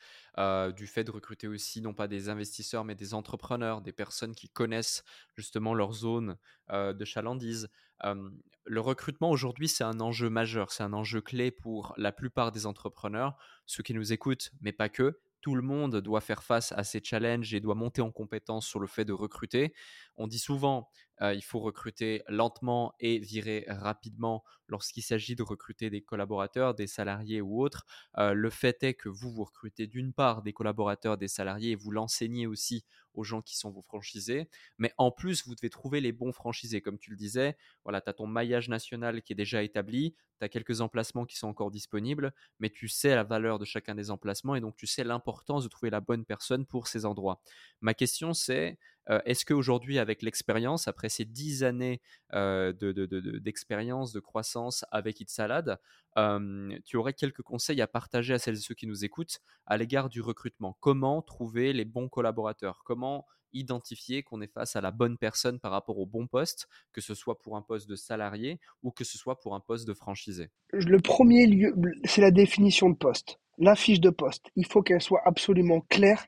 du 0.77 0.87
fait 0.87 1.05
de 1.05 1.11
recruter 1.11 1.47
aussi 1.47 1.81
non 1.81 1.95
pas 1.95 2.09
des 2.09 2.29
investisseurs 2.29 2.85
mais 2.85 2.95
des 2.95 3.15
entrepreneurs, 3.15 3.83
des 3.83 3.93
personnes 3.93 4.35
qui 4.35 4.49
connaissent 4.49 5.05
justement 5.37 5.75
leur 5.75 5.93
zone 5.93 6.37
de 6.71 7.05
chalandise. 7.05 7.69
le 8.03 8.81
recrutement 8.81 9.31
aujourd'hui, 9.31 9.69
c'est 9.69 9.85
un 9.85 10.01
enjeu 10.01 10.31
majeur, 10.31 10.73
c'est 10.73 10.83
un 10.83 10.93
enjeu 10.93 11.21
clé 11.21 11.51
pour 11.51 11.95
la 11.97 12.13
plupart 12.13 12.51
des 12.51 12.67
entrepreneurs, 12.67 13.37
ceux 13.67 13.83
qui 13.83 13.95
nous 13.95 14.13
écoutent, 14.13 14.51
mais 14.61 14.73
pas 14.73 14.89
que. 14.89 15.21
Tout 15.41 15.55
le 15.55 15.62
monde 15.62 15.97
doit 15.97 16.20
faire 16.20 16.43
face 16.43 16.72
à 16.72 16.84
ces 16.84 17.01
challenges 17.03 17.55
et 17.55 17.61
doit 17.61 17.74
monter 17.74 18.03
en 18.03 18.11
compétence 18.11 18.66
sur 18.66 18.80
le 18.80 18.86
fait 18.86 19.05
de 19.05 19.12
recruter. 19.12 19.72
On 20.21 20.27
dit 20.27 20.39
souvent 20.39 20.89
il 21.23 21.43
faut 21.43 21.61
recruter 21.61 22.23
lentement 22.29 22.95
et 22.99 23.18
virer 23.18 23.66
rapidement 23.68 24.43
lorsqu'il 24.68 25.03
s'agit 25.03 25.37
de 25.37 25.43
recruter 25.43 25.91
des 25.91 26.01
collaborateurs, 26.01 26.75
des 26.75 26.87
salariés 26.87 27.43
ou 27.43 27.62
autres. 27.62 27.85
le 28.16 28.49
fait 28.51 28.83
est 28.83 28.95
que 28.95 29.11
vous, 29.11 29.31
vous 29.31 29.45
recrutez 29.45 29.87
d'une 29.87 30.14
part 30.14 30.43
des 30.43 30.55
collaborateurs, 30.55 31.18
des 31.18 31.29
salariés 31.29 31.73
et 31.73 31.75
vous 31.75 31.91
l'enseignez 31.91 32.47
aussi 32.47 32.85
aux 33.14 33.25
gens 33.25 33.43
qui 33.43 33.57
sont 33.57 33.71
vos 33.71 33.83
franchisés. 33.83 34.49
Mais 34.79 34.93
en 34.97 35.11
plus, 35.11 35.47
vous 35.47 35.55
devez 35.55 35.71
trouver 35.71 36.01
les 36.01 36.12
bons 36.12 36.33
franchisés. 36.33 36.81
Comme 36.81 36.99
tu 36.99 37.11
le 37.11 37.16
disais, 37.16 37.57
voilà, 37.85 38.01
tu 38.01 38.09
as 38.09 38.12
ton 38.12 38.27
maillage 38.27 38.68
national 38.68 39.23
qui 39.23 39.33
est 39.33 39.37
déjà 39.37 39.62
établi, 39.62 40.14
tu 40.39 40.45
as 40.45 40.49
quelques 40.49 40.81
emplacements 40.81 41.27
qui 41.27 41.37
sont 41.37 41.49
encore 41.49 41.71
disponibles, 41.71 42.33
mais 42.61 42.71
tu 42.71 42.89
sais 42.89 43.14
la 43.14 43.25
valeur 43.25 43.59
de 43.59 43.64
chacun 43.64 43.95
des 43.95 44.11
emplacements 44.11 44.55
et 44.55 44.61
donc 44.61 44.77
tu 44.77 44.87
sais 44.87 45.05
l'importance 45.05 45.64
de 45.64 45.68
trouver 45.68 45.91
la 45.91 46.01
bonne 46.01 46.25
personne 46.25 46.66
pour 46.66 46.87
ces 46.87 47.05
endroits. 47.05 47.43
Ma 47.81 47.95
question, 47.95 48.33
c'est 48.33 48.79
est-ce 49.25 49.45
qu'aujourd'hui, 49.45 49.99
avec 49.99 50.23
l'expérience, 50.23 50.87
après 50.87 51.09
ces 51.09 51.25
dix 51.25 51.65
années 51.65 52.01
d'expérience, 52.33 54.13
de, 54.13 54.21
croissance 54.21 54.85
avec 54.91 55.21
It 55.21 55.31
Salad, 55.31 55.79
euh, 56.17 56.77
tu 56.85 56.97
aurais 56.97 57.13
quelques 57.13 57.43
conseils 57.43 57.81
à 57.81 57.87
partager 57.87 58.35
à 58.35 58.39
celles 58.39 58.57
et 58.57 58.61
ceux 58.61 58.75
qui 58.75 58.87
nous 58.87 59.05
écoutent 59.05 59.41
à 59.67 59.77
l'égard 59.77 60.09
du 60.09 60.21
recrutement? 60.21 60.77
Comment 60.81 61.23
trouver 61.23 61.73
les 61.73 61.85
bons 61.85 62.09
collaborateurs? 62.09 62.83
Comment 62.85 63.27
identifier 63.53 64.23
qu'on 64.23 64.41
est 64.41 64.53
face 64.53 64.77
à 64.77 64.81
la 64.81 64.93
bonne 64.93 65.19
personne 65.19 65.59
par 65.59 65.73
rapport 65.73 65.99
au 65.99 66.07
bon 66.07 66.27
poste, 66.27 66.69
que 66.93 67.01
ce 67.01 67.15
soit 67.15 67.39
pour 67.41 67.57
un 67.57 67.63
poste 67.63 67.89
de 67.89 67.97
salarié 67.97 68.61
ou 68.83 68.93
que 68.93 69.05
ce 69.05 69.19
soit 69.19 69.41
pour 69.41 69.55
un 69.55 69.61
poste 69.61 69.87
de 69.87 69.95
franchisé? 69.95 70.51
Le 70.73 71.01
premier 71.01 71.47
lieu, 71.47 71.75
c'est 72.05 72.21
la 72.21 72.31
définition 72.31 72.91
de 72.91 72.97
poste. 72.97 73.41
La 73.59 73.75
fiche 73.75 74.01
de 74.01 74.11
poste, 74.11 74.47
il 74.57 74.67
faut 74.67 74.83
qu'elle 74.83 75.03
soit 75.03 75.23
absolument 75.25 75.81
claire 75.83 76.27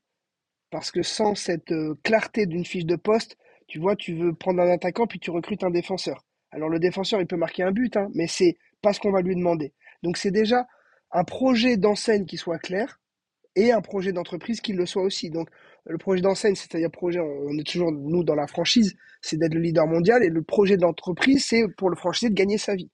parce 0.72 0.90
que 0.90 1.02
sans 1.02 1.36
cette 1.36 1.70
euh, 1.70 1.94
clarté 2.02 2.46
d'une 2.46 2.64
fiche 2.64 2.86
de 2.86 2.96
poste, 2.96 3.36
tu 3.68 3.78
vois, 3.78 3.94
tu 3.94 4.14
veux 4.14 4.32
prendre 4.32 4.60
un 4.62 4.70
attaquant 4.70 5.06
puis 5.06 5.20
tu 5.20 5.30
recrutes 5.30 5.62
un 5.62 5.70
défenseur. 5.70 6.24
Alors 6.50 6.68
le 6.68 6.80
défenseur, 6.80 7.20
il 7.20 7.26
peut 7.26 7.36
marquer 7.36 7.62
un 7.62 7.70
but, 7.70 7.96
hein, 7.96 8.08
mais 8.14 8.26
c'est 8.26 8.56
pas 8.80 8.92
ce 8.92 8.98
qu'on 8.98 9.12
va 9.12 9.20
lui 9.20 9.36
demander. 9.36 9.72
Donc 10.02 10.16
c'est 10.16 10.30
déjà 10.30 10.66
un 11.12 11.24
projet 11.24 11.76
d'enseigne 11.76 12.24
qui 12.24 12.38
soit 12.38 12.58
clair 12.58 13.00
et 13.54 13.70
un 13.70 13.82
projet 13.82 14.12
d'entreprise 14.12 14.62
qui 14.62 14.72
le 14.72 14.86
soit 14.86 15.02
aussi. 15.02 15.30
Donc 15.30 15.50
le 15.84 15.98
projet 15.98 16.22
d'enseigne, 16.22 16.54
c'est-à-dire 16.54 16.90
projet, 16.90 17.20
on 17.20 17.56
est 17.58 17.66
toujours 17.66 17.92
nous 17.92 18.24
dans 18.24 18.34
la 18.34 18.46
franchise, 18.46 18.96
c'est 19.20 19.36
d'être 19.36 19.54
le 19.54 19.60
leader 19.60 19.86
mondial 19.86 20.24
et 20.24 20.30
le 20.30 20.42
projet 20.42 20.78
d'entreprise, 20.78 21.44
c'est 21.44 21.68
pour 21.76 21.90
le 21.90 21.96
franchisé 21.96 22.30
de 22.30 22.34
gagner 22.34 22.56
sa 22.56 22.74
vie. 22.74 22.90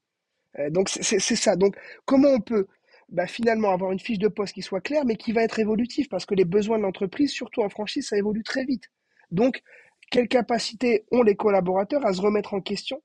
Euh, 0.59 0.69
donc 0.71 0.89
c'est 0.89 1.19
ça. 1.21 1.55
Donc 1.55 1.77
comment 2.07 2.31
on 2.31 2.41
peut 2.41 2.67
bah, 3.09 3.27
finalement 3.27 3.71
avoir 3.71 3.93
une 3.93 3.99
fiche 3.99 4.19
de 4.19 4.29
poste 4.29 4.55
qui 4.55 4.63
soit 4.63 4.81
claire, 4.81 5.05
mais 5.05 5.17
qui 5.17 5.33
va 5.33 5.43
être 5.43 5.59
évolutive, 5.59 6.09
parce 6.09 6.27
que 6.27 6.35
les 6.35 6.45
besoins 6.45 6.79
de 6.79 6.83
l'entreprise, 6.83 7.31
surtout 7.31 7.63
en 7.63 7.69
franchise, 7.69 8.09
ça 8.09 8.17
évolue 8.17 8.43
très 8.43 8.65
vite. 8.65 8.85
Donc, 9.31 9.63
quelle 10.11 10.29
capacité 10.29 11.05
ont 11.11 11.23
les 11.23 11.37
collaborateurs 11.37 12.05
à 12.07 12.13
se 12.13 12.21
remettre 12.21 12.55
en 12.55 12.61
question, 12.61 13.03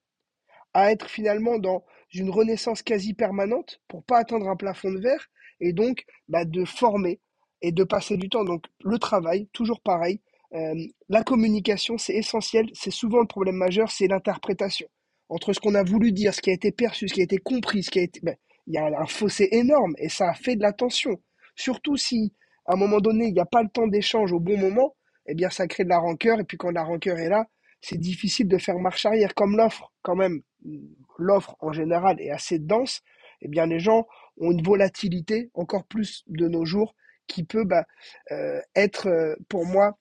à 0.74 0.92
être 0.92 1.10
finalement 1.10 1.60
dans 1.60 1.86
une 2.12 2.30
renaissance 2.30 2.82
quasi 2.82 3.14
permanente 3.14 3.82
pour 3.88 4.04
pas 4.04 4.20
atteindre 4.20 4.48
un 4.50 4.56
plafond 4.56 4.92
de 4.92 5.00
verre, 5.00 5.28
et 5.60 5.74
donc 5.74 6.06
bah, 6.28 6.46
de 6.46 6.66
former 6.66 7.20
et 7.62 7.72
de 7.72 7.84
passer 7.84 8.18
du 8.18 8.30
temps. 8.30 8.44
Donc, 8.44 8.66
le 8.84 9.00
travail, 9.00 9.48
toujours 9.54 9.82
pareil. 9.82 10.22
Euh, 10.54 10.76
la 11.10 11.24
communication, 11.24 11.98
c'est 11.98 12.14
essentiel. 12.14 12.70
C'est 12.74 12.92
souvent 12.92 13.20
le 13.20 13.28
problème 13.28 13.56
majeur, 13.56 13.90
c'est 13.90 14.08
l'interprétation 14.08 14.88
entre 15.30 15.54
ce 15.54 15.60
qu'on 15.60 15.76
a 15.76 15.84
voulu 15.84 16.12
dire, 16.12 16.34
ce 16.34 16.42
qui 16.42 16.50
a 16.50 16.54
été 16.54 16.72
perçu, 16.72 17.08
ce 17.08 17.14
qui 17.14 17.22
a 17.22 17.24
été 17.24 17.38
compris, 17.38 17.84
ce 17.84 17.90
qui 17.90 18.00
a 18.00 18.04
été. 18.04 18.20
Ben, 18.22 18.36
il 18.68 18.74
y 18.74 18.78
a 18.78 18.86
un 18.86 19.06
fossé 19.06 19.50
énorme 19.52 19.94
et 19.98 20.10
ça 20.10 20.34
fait 20.34 20.56
de 20.56 20.62
la 20.62 20.74
tension. 20.74 21.22
Surtout 21.56 21.98
si, 21.98 22.34
à 22.66 22.74
un 22.74 22.78
moment 22.78 23.00
donné, 23.00 23.28
il 23.28 23.34
n'y 23.34 23.40
a 23.40 23.46
pas 23.46 23.64
le 23.64 23.70
temps 23.70 23.88
d'échange 23.88 24.32
au 24.32 24.40
bon 24.40 24.58
moment, 24.58 24.96
eh 25.28 25.36
bien, 25.36 25.50
ça 25.50 25.68
crée 25.68 25.84
de 25.84 25.90
la 25.90 26.00
rancœur. 26.00 26.40
Et 26.40 26.44
puis, 26.44 26.58
quand 26.58 26.72
la 26.72 26.84
rancœur 26.84 27.18
est 27.18 27.30
là, 27.30 27.48
c'est 27.82 27.98
difficile 27.98 28.48
de 28.48 28.58
faire 28.58 28.80
marche 28.80 29.06
arrière. 29.06 29.36
Comme 29.36 29.58
l'offre, 29.58 29.92
quand 30.02 30.16
même, 30.16 30.42
l'offre 31.18 31.56
en 31.60 31.72
général 31.72 32.20
est 32.22 32.32
assez 32.32 32.60
dense, 32.60 33.02
eh 33.42 33.48
bien, 33.48 33.66
les 33.66 33.80
gens 33.80 34.08
ont 34.38 34.52
une 34.52 34.64
volatilité 34.64 35.50
encore 35.54 35.86
plus 35.86 36.24
de 36.28 36.48
nos 36.48 36.66
jours 36.66 36.96
qui 37.28 37.44
peut 37.44 37.66
bah, 37.66 37.86
euh, 38.32 38.60
être, 38.76 39.08
euh, 39.08 39.36
pour 39.50 39.66
moi, 39.66 39.98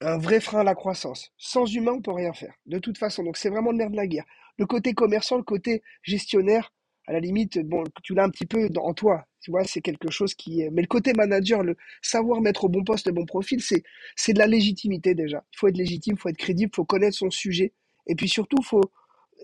un 0.00 0.18
vrai 0.18 0.40
frein 0.40 0.60
à 0.60 0.64
la 0.64 0.74
croissance. 0.74 1.30
Sans 1.36 1.66
humain, 1.66 1.92
on 1.92 2.02
peut 2.02 2.12
rien 2.12 2.32
faire. 2.32 2.54
De 2.66 2.78
toute 2.78 2.98
façon, 2.98 3.22
donc 3.22 3.36
c'est 3.36 3.50
vraiment 3.50 3.70
le 3.70 3.78
nerf 3.78 3.90
de 3.90 3.96
la 3.96 4.06
guerre. 4.06 4.24
Le 4.58 4.66
côté 4.66 4.94
commerçant, 4.94 5.36
le 5.36 5.42
côté 5.42 5.82
gestionnaire, 6.02 6.72
à 7.10 7.12
la 7.12 7.18
limite, 7.18 7.58
tu 8.04 8.14
l'as 8.14 8.22
un 8.22 8.30
petit 8.30 8.46
peu 8.46 8.68
en 8.76 8.94
toi. 8.94 9.24
Tu 9.40 9.50
vois, 9.50 9.64
c'est 9.64 9.80
quelque 9.80 10.12
chose 10.12 10.32
qui. 10.34 10.62
Mais 10.70 10.82
le 10.82 10.86
côté 10.86 11.12
manager, 11.12 11.64
le 11.64 11.76
savoir 12.02 12.40
mettre 12.40 12.64
au 12.64 12.68
bon 12.68 12.84
poste 12.84 13.08
le 13.08 13.12
bon 13.12 13.26
profil, 13.26 13.60
c'est, 13.60 13.82
c'est 14.14 14.32
de 14.32 14.38
la 14.38 14.46
légitimité 14.46 15.16
déjà. 15.16 15.42
Il 15.52 15.58
faut 15.58 15.66
être 15.66 15.76
légitime, 15.76 16.14
il 16.16 16.20
faut 16.20 16.28
être 16.28 16.36
crédible, 16.36 16.70
il 16.72 16.76
faut 16.76 16.84
connaître 16.84 17.16
son 17.16 17.28
sujet. 17.30 17.72
Et 18.06 18.14
puis 18.14 18.28
surtout, 18.28 18.58
il 18.60 18.64
faut 18.64 18.92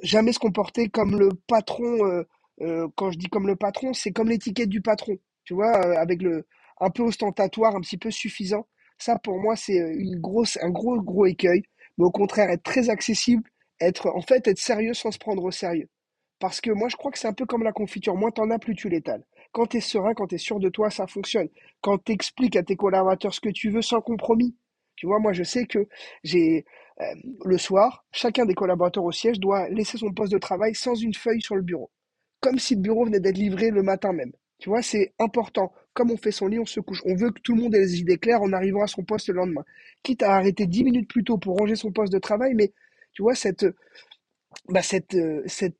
jamais 0.04 0.32
se 0.32 0.38
comporter 0.38 0.88
comme 0.88 1.18
le 1.18 1.30
patron. 1.48 2.06
Euh, 2.06 2.22
euh, 2.60 2.86
quand 2.94 3.10
je 3.10 3.18
dis 3.18 3.26
comme 3.26 3.48
le 3.48 3.56
patron, 3.56 3.92
c'est 3.94 4.12
comme 4.12 4.28
l'étiquette 4.28 4.68
du 4.68 4.80
patron. 4.80 5.18
Tu 5.44 5.54
vois, 5.54 5.76
euh, 5.84 5.96
avec 5.96 6.22
le 6.22 6.46
un 6.80 6.90
peu 6.90 7.02
ostentatoire, 7.02 7.74
un 7.74 7.80
petit 7.80 7.98
peu 7.98 8.12
suffisant. 8.12 8.68
Ça, 8.98 9.18
pour 9.18 9.40
moi, 9.40 9.56
c'est 9.56 9.76
une 9.76 10.20
grosse, 10.20 10.56
un 10.62 10.70
gros, 10.70 11.02
gros 11.02 11.26
écueil. 11.26 11.64
Mais 11.98 12.04
au 12.04 12.12
contraire, 12.12 12.48
être 12.50 12.62
très 12.62 12.90
accessible, 12.90 13.42
être, 13.80 14.06
en 14.14 14.20
fait, 14.20 14.46
être 14.46 14.58
sérieux 14.58 14.94
sans 14.94 15.10
se 15.10 15.18
prendre 15.18 15.42
au 15.42 15.50
sérieux. 15.50 15.88
Parce 16.38 16.60
que 16.60 16.70
moi, 16.70 16.88
je 16.88 16.96
crois 16.96 17.10
que 17.10 17.18
c'est 17.18 17.28
un 17.28 17.32
peu 17.32 17.46
comme 17.46 17.62
la 17.62 17.72
confiture. 17.72 18.14
Moins 18.14 18.30
t'en 18.30 18.50
as, 18.50 18.58
plus 18.58 18.74
tu 18.74 18.88
l'étales. 18.88 19.24
Quand 19.52 19.66
tu 19.66 19.78
es 19.78 19.80
serein, 19.80 20.12
quand 20.14 20.26
tu 20.26 20.34
es 20.34 20.38
sûr 20.38 20.60
de 20.60 20.68
toi, 20.68 20.90
ça 20.90 21.06
fonctionne. 21.06 21.48
Quand 21.80 21.98
tu 22.02 22.12
expliques 22.12 22.56
à 22.56 22.62
tes 22.62 22.76
collaborateurs 22.76 23.32
ce 23.32 23.40
que 23.40 23.48
tu 23.48 23.70
veux 23.70 23.82
sans 23.82 24.00
compromis. 24.00 24.54
Tu 24.96 25.06
vois, 25.06 25.18
moi, 25.18 25.32
je 25.32 25.42
sais 25.42 25.66
que 25.66 25.86
j'ai 26.24 26.64
euh, 27.00 27.04
le 27.44 27.58
soir, 27.58 28.04
chacun 28.12 28.44
des 28.46 28.54
collaborateurs 28.54 29.04
au 29.04 29.12
siège 29.12 29.38
doit 29.40 29.68
laisser 29.68 29.98
son 29.98 30.12
poste 30.12 30.32
de 30.32 30.38
travail 30.38 30.74
sans 30.74 30.94
une 30.94 31.14
feuille 31.14 31.42
sur 31.42 31.56
le 31.56 31.62
bureau. 31.62 31.90
Comme 32.40 32.58
si 32.58 32.74
le 32.74 32.80
bureau 32.80 33.04
venait 33.04 33.20
d'être 33.20 33.36
livré 33.36 33.70
le 33.70 33.82
matin 33.82 34.12
même. 34.12 34.32
Tu 34.58 34.70
vois, 34.70 34.82
c'est 34.82 35.14
important. 35.18 35.72
Comme 35.92 36.10
on 36.10 36.16
fait 36.16 36.30
son 36.30 36.46
lit, 36.48 36.58
on 36.58 36.64
se 36.66 36.80
couche. 36.80 37.02
On 37.04 37.14
veut 37.14 37.30
que 37.30 37.40
tout 37.40 37.54
le 37.54 37.62
monde 37.62 37.74
ait 37.74 37.80
les 37.80 38.00
idées 38.00 38.18
claires 38.18 38.42
en 38.42 38.52
arrivant 38.52 38.82
à 38.82 38.86
son 38.86 39.04
poste 39.04 39.28
le 39.28 39.34
lendemain. 39.34 39.64
Quitte 40.02 40.22
à 40.22 40.34
arrêter 40.34 40.66
dix 40.66 40.84
minutes 40.84 41.08
plus 41.08 41.24
tôt 41.24 41.38
pour 41.38 41.58
ranger 41.58 41.76
son 41.76 41.92
poste 41.92 42.12
de 42.12 42.18
travail, 42.18 42.54
mais 42.54 42.72
tu 43.12 43.22
vois, 43.22 43.34
cette, 43.34 43.66
bah 44.68 44.82
cette, 44.82 45.14
euh, 45.14 45.42
cette 45.46 45.76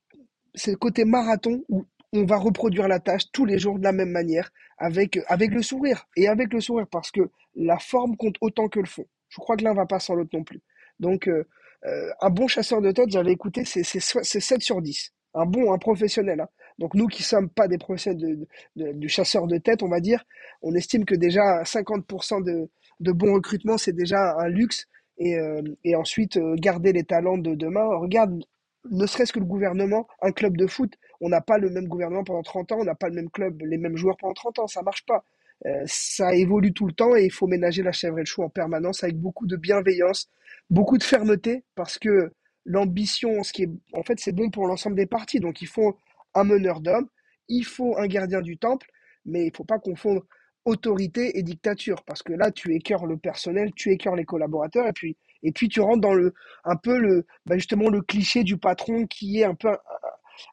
c'est 0.57 0.73
le 0.73 0.77
côté 0.77 1.05
marathon 1.05 1.63
où 1.69 1.87
on 2.13 2.25
va 2.25 2.37
reproduire 2.37 2.89
la 2.89 2.99
tâche 2.99 3.31
tous 3.33 3.45
les 3.45 3.59
jours 3.59 3.79
de 3.79 3.85
la 3.85 3.93
même 3.93 4.11
manière, 4.11 4.51
avec, 4.79 5.15
le 5.15 5.63
sourire. 5.63 6.07
Et 6.17 6.29
avec 6.29 6.53
le 6.53 6.61
sourire, 6.61 6.87
parce 6.91 7.11
que 7.11 7.21
la 7.55 7.79
forme 7.79 8.17
compte 8.17 8.37
autant 8.41 8.69
que 8.69 8.81
le 8.81 8.87
fond. 8.87 9.07
Je 9.29 9.37
crois 9.39 9.57
que 9.57 9.65
l'un 9.65 9.75
va 9.75 9.87
pas 9.87 9.99
sans 9.99 10.15
l'autre 10.15 10.31
non 10.33 10.45
plus. 10.45 10.61
Donc, 10.99 11.29
euh, 11.29 11.47
euh, 11.85 12.11
un 12.21 12.31
bon 12.31 12.49
chasseur 12.49 12.81
de 12.81 12.91
tête, 12.91 13.11
j'avais 13.11 13.33
écouté, 13.33 13.65
c'est 13.65 13.83
7 13.83 14.63
sur 14.63 14.81
10. 14.81 15.13
Un 15.35 15.47
bon, 15.47 15.73
un 15.73 15.79
professionnel. 15.79 16.41
Hein. 16.41 16.49
Donc, 16.79 16.95
nous 16.95 17.07
qui 17.07 17.23
sommes 17.23 17.51
pas 17.51 17.69
des 17.69 17.79
professionnels 17.79 18.47
de, 18.77 18.93
du 18.93 19.09
chasseur 19.09 19.47
de 19.47 19.59
tête, 19.59 19.83
on 19.83 19.89
va 19.89 20.01
dire, 20.01 20.25
on 20.63 20.75
estime 20.75 21.05
que 21.05 21.15
déjà 21.15 21.63
50% 21.63 22.43
de, 22.43 22.71
de 23.01 23.13
bons 23.13 23.35
recrutements, 23.35 23.79
c'est 23.79 23.93
déjà 23.93 24.37
un 24.39 24.49
luxe. 24.49 24.87
Et, 25.19 25.39
euh, 25.39 25.63
et 25.85 25.97
ensuite, 25.97 26.39
garder 26.57 26.93
les 26.93 27.05
talents 27.05 27.39
de 27.39 27.55
demain. 27.55 27.85
Regarde 27.99 28.43
ne 28.91 29.07
serait-ce 29.07 29.33
que 29.33 29.39
le 29.39 29.45
gouvernement, 29.45 30.07
un 30.23 30.33
club 30.33 30.57
de 30.57 30.67
foot, 30.67 30.93
on 31.21 31.29
n'a 31.29 31.41
pas 31.41 31.59
le 31.59 31.71
même 31.71 31.89
gouvernement 31.89 32.25
pendant 32.25 32.43
30 32.43 32.73
ans, 32.73 32.79
on 32.81 32.85
n'a 32.85 32.95
pas 32.95 33.09
le 33.09 33.15
même 33.15 33.31
club, 33.31 33.63
les 33.63 33.79
mêmes 33.79 33.97
joueurs 33.97 34.17
pendant 34.17 34.35
30 34.35 34.59
ans, 34.61 34.67
ça 34.67 34.83
marche 34.83 35.05
pas. 35.07 35.25
Euh, 35.65 35.83
ça 35.87 36.35
évolue 36.35 36.73
tout 36.73 36.87
le 36.87 36.93
temps 36.93 37.17
et 37.17 37.25
il 37.25 37.33
faut 37.33 37.47
ménager 37.47 37.83
la 37.83 37.93
chèvre 37.93 38.19
et 38.19 38.23
le 38.23 38.27
chou 38.27 38.43
en 38.43 38.51
permanence 38.51 39.03
avec 39.03 39.17
beaucoup 39.17 39.47
de 39.47 39.57
bienveillance, 39.57 40.29
beaucoup 40.69 40.99
de 40.99 41.03
fermeté 41.03 41.65
parce 41.75 41.99
que 41.99 42.31
l'ambition, 42.67 43.43
ce 43.43 43.53
qui 43.53 43.63
est, 43.63 43.71
en 43.95 44.03
fait, 44.03 44.19
c'est 44.21 44.33
bon 44.33 44.51
pour 44.51 44.67
l'ensemble 44.67 44.97
des 44.97 45.07
parties. 45.07 45.41
Donc 45.41 45.63
il 45.63 45.69
faut 45.69 45.97
un 46.35 46.45
meneur 46.45 46.81
d'hommes, 46.81 47.09
il 47.49 47.65
faut 47.65 47.97
un 47.97 48.07
gardien 48.07 48.43
du 48.43 48.59
temple, 48.59 48.87
mais 49.25 49.47
il 49.47 49.57
faut 49.57 49.65
pas 49.65 49.79
confondre 49.79 50.23
autorité 50.67 51.39
et 51.39 51.43
dictature 51.43 52.03
parce 52.05 52.23
que 52.23 52.33
là, 52.33 52.51
tu 52.51 52.75
écœures 52.75 53.07
le 53.07 53.17
personnel, 53.17 53.73
tu 53.75 53.93
écœures 53.93 54.17
les 54.17 54.25
collaborateurs 54.25 54.87
et 54.87 54.93
puis 54.93 55.17
et 55.47 55.53
puis 55.53 55.69
tu 55.69 55.81
rentres 55.81 56.01
dans 56.01 56.13
le 56.13 56.35
un 56.65 56.77
peu 56.77 56.99
le 56.99 57.25
bah, 57.47 57.57
justement 57.57 57.89
le 57.89 58.03
cliché 58.03 58.43
du 58.45 58.59
patron 58.59 59.07
qui 59.07 59.41
est 59.41 59.45
un 59.45 59.55
peu 59.55 59.69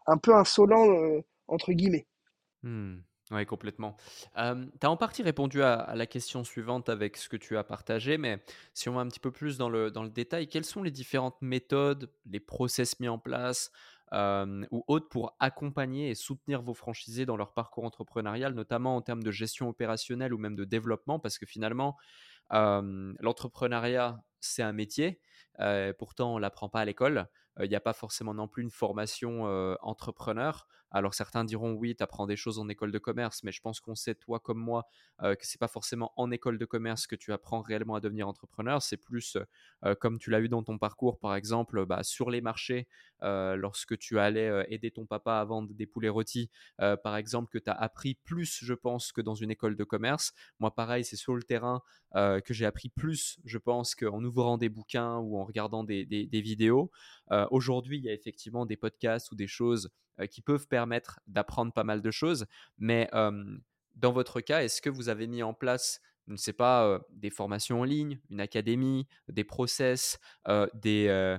un 0.08 0.18
peu 0.18 0.36
insolent 0.36 0.90
euh, 0.90 1.22
entre 1.48 1.74
guillemets. 1.74 2.06
Mmh. 2.62 2.98
Oui, 3.32 3.46
complètement. 3.46 3.96
tu 4.36 4.42
as 4.42 4.90
en 4.90 4.98
partie 4.98 5.24
répondu 5.24 5.64
à, 5.64 5.94
la 5.96 6.06
question 6.06 6.44
suivante 6.44 6.90
avec 6.90 7.18
ce 7.18 7.30
que 7.30 7.38
tu 7.38 7.58
as 7.58 7.64
partagé, 7.64 8.18
mais 8.18 8.44
si 8.74 8.90
on 8.90 8.94
va 8.94 9.02
un 9.02 9.08
petit 9.08 9.22
peu 9.22 9.32
plus 9.32 9.58
dans 9.58 9.70
le, 9.70 9.90
dans 9.90 10.04
le 10.04 10.10
détail, 10.10 10.48
quelles 10.48 10.66
sont 10.66 10.84
les 10.84 10.92
différentes 10.92 11.42
méthodes, 11.42 12.12
les 12.30 12.42
process 12.42 13.00
mis 13.00 13.08
en 13.08 13.18
place 13.18 13.72
ou 14.72 14.84
autres 14.88 15.10
pour 15.10 15.36
accompagner 15.40 16.10
et 16.10 16.16
soutenir 16.16 16.62
vos 16.62 16.76
franchisés 16.76 17.26
dans 17.26 17.38
leur 17.38 17.54
parcours 17.54 17.86
entrepreneurial, 17.86 18.54
notamment 18.54 18.96
en 18.96 19.02
termes 19.02 19.24
de 19.24 19.32
gestion 19.32 19.70
opérationnelle 19.70 20.34
ou 20.34 20.38
même 20.38 20.56
de 20.56 20.66
développement, 20.66 21.18
parce 21.18 21.40
que 21.40 21.48
finalement, 21.48 21.98
l'entrepreneuriat, 22.52 24.24
c'est 24.40 24.64
un 24.64 24.74
métier. 24.74 25.20
pourtant, 25.98 26.36
on 26.36 26.38
l'apprend 26.38 26.70
pas 26.70 26.82
à 26.82 26.86
l'école. 26.86 27.28
Il 27.60 27.70
n'y 27.70 27.76
a 27.76 27.80
pas 27.80 27.94
forcément 27.94 28.34
non 28.34 28.48
plus 28.48 28.64
une 28.64 28.72
formation 28.72 29.44
entrepreneur. 29.82 30.68
Alors 30.96 31.16
certains 31.16 31.44
diront 31.44 31.74
oui, 31.74 31.96
tu 31.96 32.04
apprends 32.04 32.28
des 32.28 32.36
choses 32.36 32.60
en 32.60 32.70
école 32.70 32.92
de 32.92 33.00
commerce, 33.00 33.44
mais 33.44 33.52
je 33.52 33.62
pense 33.62 33.80
qu'on 33.80 33.96
sait, 33.96 34.14
toi 34.14 34.40
comme 34.40 34.60
moi, 34.60 34.86
que 35.22 35.36
c'est 35.42 35.60
pas 35.60 35.68
forcément 35.68 36.14
en 36.18 36.30
école 36.30 36.60
de 36.60 36.66
commerce 36.66 37.08
que 37.08 37.16
tu 37.16 37.34
apprends 37.34 37.62
réellement 37.62 37.96
à 37.96 38.00
devenir 38.00 38.28
entrepreneur. 38.28 38.82
C'est 38.82 38.98
plus 38.98 39.38
comme 40.00 40.20
tu 40.20 40.30
l'as 40.30 40.40
eu 40.40 40.50
dans 40.50 40.64
ton 40.64 40.78
parcours, 40.78 41.20
par 41.20 41.36
exemple, 41.36 41.86
bah, 41.86 42.04
sur 42.04 42.30
les 42.30 42.42
marchés, 42.42 42.88
lorsque 43.22 43.98
tu 43.98 44.20
allais 44.20 44.66
aider 44.70 44.92
ton 44.92 45.06
papa 45.06 45.34
à 45.34 45.46
vendre 45.46 45.74
des 45.74 45.88
poulets 45.88 46.10
rôtis, 46.10 46.52
par 46.78 47.18
exemple, 47.18 47.50
que 47.52 47.58
tu 47.58 47.70
as 47.70 47.74
appris 47.74 48.14
plus, 48.14 48.60
je 48.64 48.74
pense, 48.74 49.12
que 49.12 49.22
dans 49.22 49.36
une 49.36 49.50
école 49.50 49.76
de 49.76 49.84
commerce. 49.84 50.34
Moi, 50.60 50.74
pareil, 50.74 51.04
c'est 51.04 51.16
sur 51.16 51.36
le 51.36 51.44
terrain 51.44 51.82
que 52.14 52.54
j'ai 52.54 52.66
appris 52.66 52.90
plus, 52.90 53.40
je 53.46 53.58
pense, 53.58 53.96
qu'en 53.96 54.24
ouvrant 54.24 54.58
des 54.58 54.70
bouquins 54.70 55.18
ou 55.18 55.40
en 55.40 55.44
regardant 55.44 55.84
des, 55.84 56.06
vidéos. 56.32 56.92
Aujourd'hui, 57.52 57.98
il 57.98 58.06
y 58.06 58.10
a 58.10 58.14
effectivement 58.14 58.66
des 58.66 58.78
podcasts 58.78 59.32
ou 59.32 59.36
des 59.36 59.48
choses 59.48 59.90
qui 60.30 60.42
peuvent 60.42 60.68
permettre 60.68 61.20
d'apprendre 61.28 61.74
pas 61.74 61.84
mal 61.84 62.02
de 62.02 62.12
choses, 62.12 62.46
mais 62.78 63.10
dans 63.96 64.12
votre 64.12 64.42
cas, 64.42 64.64
est-ce 64.64 64.82
que 64.82 64.90
vous 64.90 65.10
avez 65.10 65.28
mis 65.28 65.44
en 65.44 65.54
place 65.54 66.02
je 66.28 66.32
ne 66.32 66.38
sais 66.38 66.54
pas, 66.54 67.02
des 67.10 67.30
formations 67.30 67.82
en 67.82 67.84
ligne, 67.84 68.20
une 68.30 68.40
académie, 68.40 69.08
des 69.28 69.44
process, 69.44 70.20
des, 70.74 71.38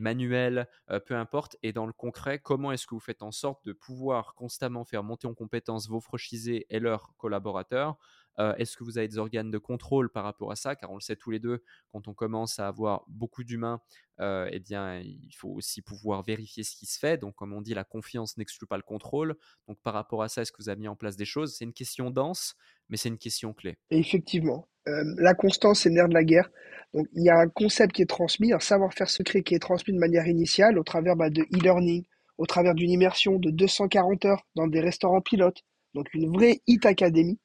manuels, 0.00 0.68
peu 1.06 1.16
importe. 1.16 1.56
Et 1.62 1.72
dans 1.72 1.86
le 1.86 1.92
concret, 1.92 2.38
comment 2.38 2.72
est-ce 2.72 2.86
que 2.86 2.94
vous 2.94 3.00
faites 3.00 3.22
en 3.22 3.32
sorte 3.32 3.64
de 3.64 3.72
pouvoir 3.72 4.34
constamment 4.34 4.84
faire 4.84 5.02
monter 5.02 5.26
en 5.26 5.34
compétence 5.34 5.88
vos 5.88 6.00
franchisés 6.00 6.66
et 6.70 6.78
leurs 6.78 7.14
collaborateurs 7.16 7.96
Est-ce 8.38 8.76
que 8.76 8.84
vous 8.84 8.98
avez 8.98 9.08
des 9.08 9.18
organes 9.18 9.50
de 9.50 9.58
contrôle 9.58 10.10
par 10.10 10.24
rapport 10.24 10.50
à 10.50 10.56
ça? 10.56 10.74
Car 10.76 10.90
on 10.90 10.94
le 10.94 11.00
sait 11.00 11.16
tous 11.16 11.30
les 11.30 11.38
deux, 11.38 11.62
quand 11.92 12.08
on 12.08 12.14
commence 12.14 12.58
à 12.58 12.66
avoir 12.66 13.04
beaucoup 13.08 13.44
d'humains, 13.44 13.80
eh 14.20 14.60
bien, 14.60 15.00
il 15.00 15.32
faut 15.36 15.50
aussi 15.50 15.82
pouvoir 15.82 16.22
vérifier 16.22 16.64
ce 16.64 16.76
qui 16.76 16.86
se 16.86 16.98
fait. 16.98 17.18
Donc, 17.18 17.34
comme 17.34 17.52
on 17.52 17.62
dit, 17.62 17.74
la 17.74 17.84
confiance 17.84 18.36
n'exclut 18.36 18.66
pas 18.66 18.76
le 18.76 18.82
contrôle. 18.82 19.36
Donc, 19.68 19.78
par 19.82 19.94
rapport 19.94 20.22
à 20.22 20.28
ça, 20.28 20.42
est-ce 20.42 20.52
que 20.52 20.62
vous 20.62 20.68
avez 20.68 20.80
mis 20.80 20.88
en 20.88 20.96
place 20.96 21.16
des 21.16 21.24
choses? 21.24 21.56
C'est 21.56 21.64
une 21.64 21.72
question 21.72 22.10
dense, 22.10 22.56
mais 22.88 22.96
c'est 22.96 23.08
une 23.08 23.18
question 23.18 23.52
clé. 23.52 23.78
effectivement, 23.90 24.68
la 24.86 25.34
constance, 25.34 25.80
c'est 25.80 25.88
le 25.88 25.94
nerf 25.96 26.08
de 26.08 26.14
la 26.14 26.24
guerre. 26.24 26.50
Donc, 26.92 27.08
il 27.12 27.24
y 27.24 27.30
a 27.30 27.38
un 27.38 27.48
concept 27.48 27.92
qui 27.92 28.02
est 28.02 28.06
transmis, 28.06 28.52
un 28.52 28.60
savoir-faire 28.60 29.10
secret 29.10 29.42
qui 29.42 29.54
est 29.54 29.58
transmis 29.58 29.94
de 29.94 29.98
manière 29.98 30.26
initiale 30.28 30.78
au 30.78 30.84
travers 30.84 31.16
bah, 31.16 31.30
de 31.30 31.42
e-learning, 31.42 32.04
au 32.38 32.46
travers 32.46 32.74
d'une 32.74 32.90
immersion 32.90 33.38
de 33.38 33.50
240 33.50 34.24
heures 34.26 34.46
dans 34.54 34.68
des 34.68 34.80
restaurants 34.80 35.20
pilotes. 35.20 35.62
Donc, 35.94 36.12
une 36.14 36.32
vraie 36.32 36.60
HIT 36.66 36.86
Academy 36.86 37.38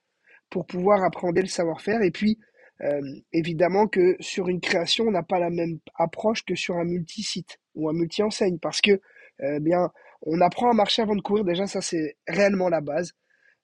pour 0.50 0.66
pouvoir 0.66 1.04
apprendre 1.04 1.40
le 1.40 1.48
savoir-faire. 1.48 2.02
Et 2.02 2.12
puis, 2.12 2.40
euh, 2.82 3.02
évidemment 3.34 3.88
que 3.88 4.16
sur 4.20 4.48
une 4.48 4.62
création, 4.62 5.06
on 5.06 5.12
n'a 5.12 5.24
pas 5.24 5.40
la 5.40 5.50
même 5.50 5.80
approche 5.96 6.46
que 6.46 6.56
sur 6.56 6.78
un 6.78 6.86
multi-site 6.86 7.60
ou 7.76 7.90
un 7.90 7.94
multi-enseigne 7.94 8.58
parce 8.60 8.82
que, 8.82 9.02
euh, 9.42 9.60
bien, 9.60 9.92
on 10.22 10.42
apprend 10.42 10.70
à 10.70 10.74
marcher 10.74 11.02
avant 11.02 11.16
de 11.16 11.22
courir. 11.22 11.44
Déjà, 11.44 11.68
ça, 11.68 11.82
c'est 11.82 12.18
réellement 12.28 12.70
la 12.70 12.82
base. 12.82 13.14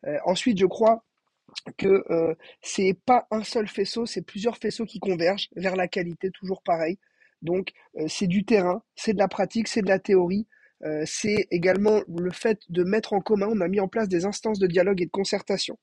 Euh, 0.06 0.18
ensuite, 0.26 0.60
je 0.60 0.66
crois 0.66 1.04
que 1.78 2.04
euh, 2.12 2.36
c'est 2.62 2.98
pas 3.06 3.28
un 3.32 3.44
seul 3.44 3.68
faisceau, 3.68 4.06
c'est 4.06 4.22
plusieurs 4.22 4.58
faisceaux 4.58 4.86
qui 4.86 5.00
convergent 5.00 5.50
vers 5.56 5.76
la 5.76 5.88
qualité, 5.88 6.30
toujours 6.32 6.62
pareil. 6.64 7.00
Donc 7.42 7.72
c'est 8.08 8.28
du 8.28 8.44
terrain, 8.44 8.82
c'est 8.96 9.14
de 9.14 9.20
la 9.20 9.28
pratique, 9.28 9.68
c'est 9.68 9.82
de 9.82 9.88
la 9.88 10.00
théorie, 10.00 10.48
c'est 11.06 11.48
également 11.52 12.02
le 12.08 12.32
fait 12.32 12.60
de 12.70 12.84
mettre 12.84 13.14
en 13.14 13.20
commun, 13.22 13.48
on 13.52 13.62
a 13.62 13.68
mis 13.68 13.80
en 13.80 13.88
place 13.88 14.08
des 14.08 14.26
instances 14.26 14.58
de 14.58 14.66
dialogue 14.66 15.02
et 15.02 15.06
de 15.06 15.12
concertation 15.12 15.78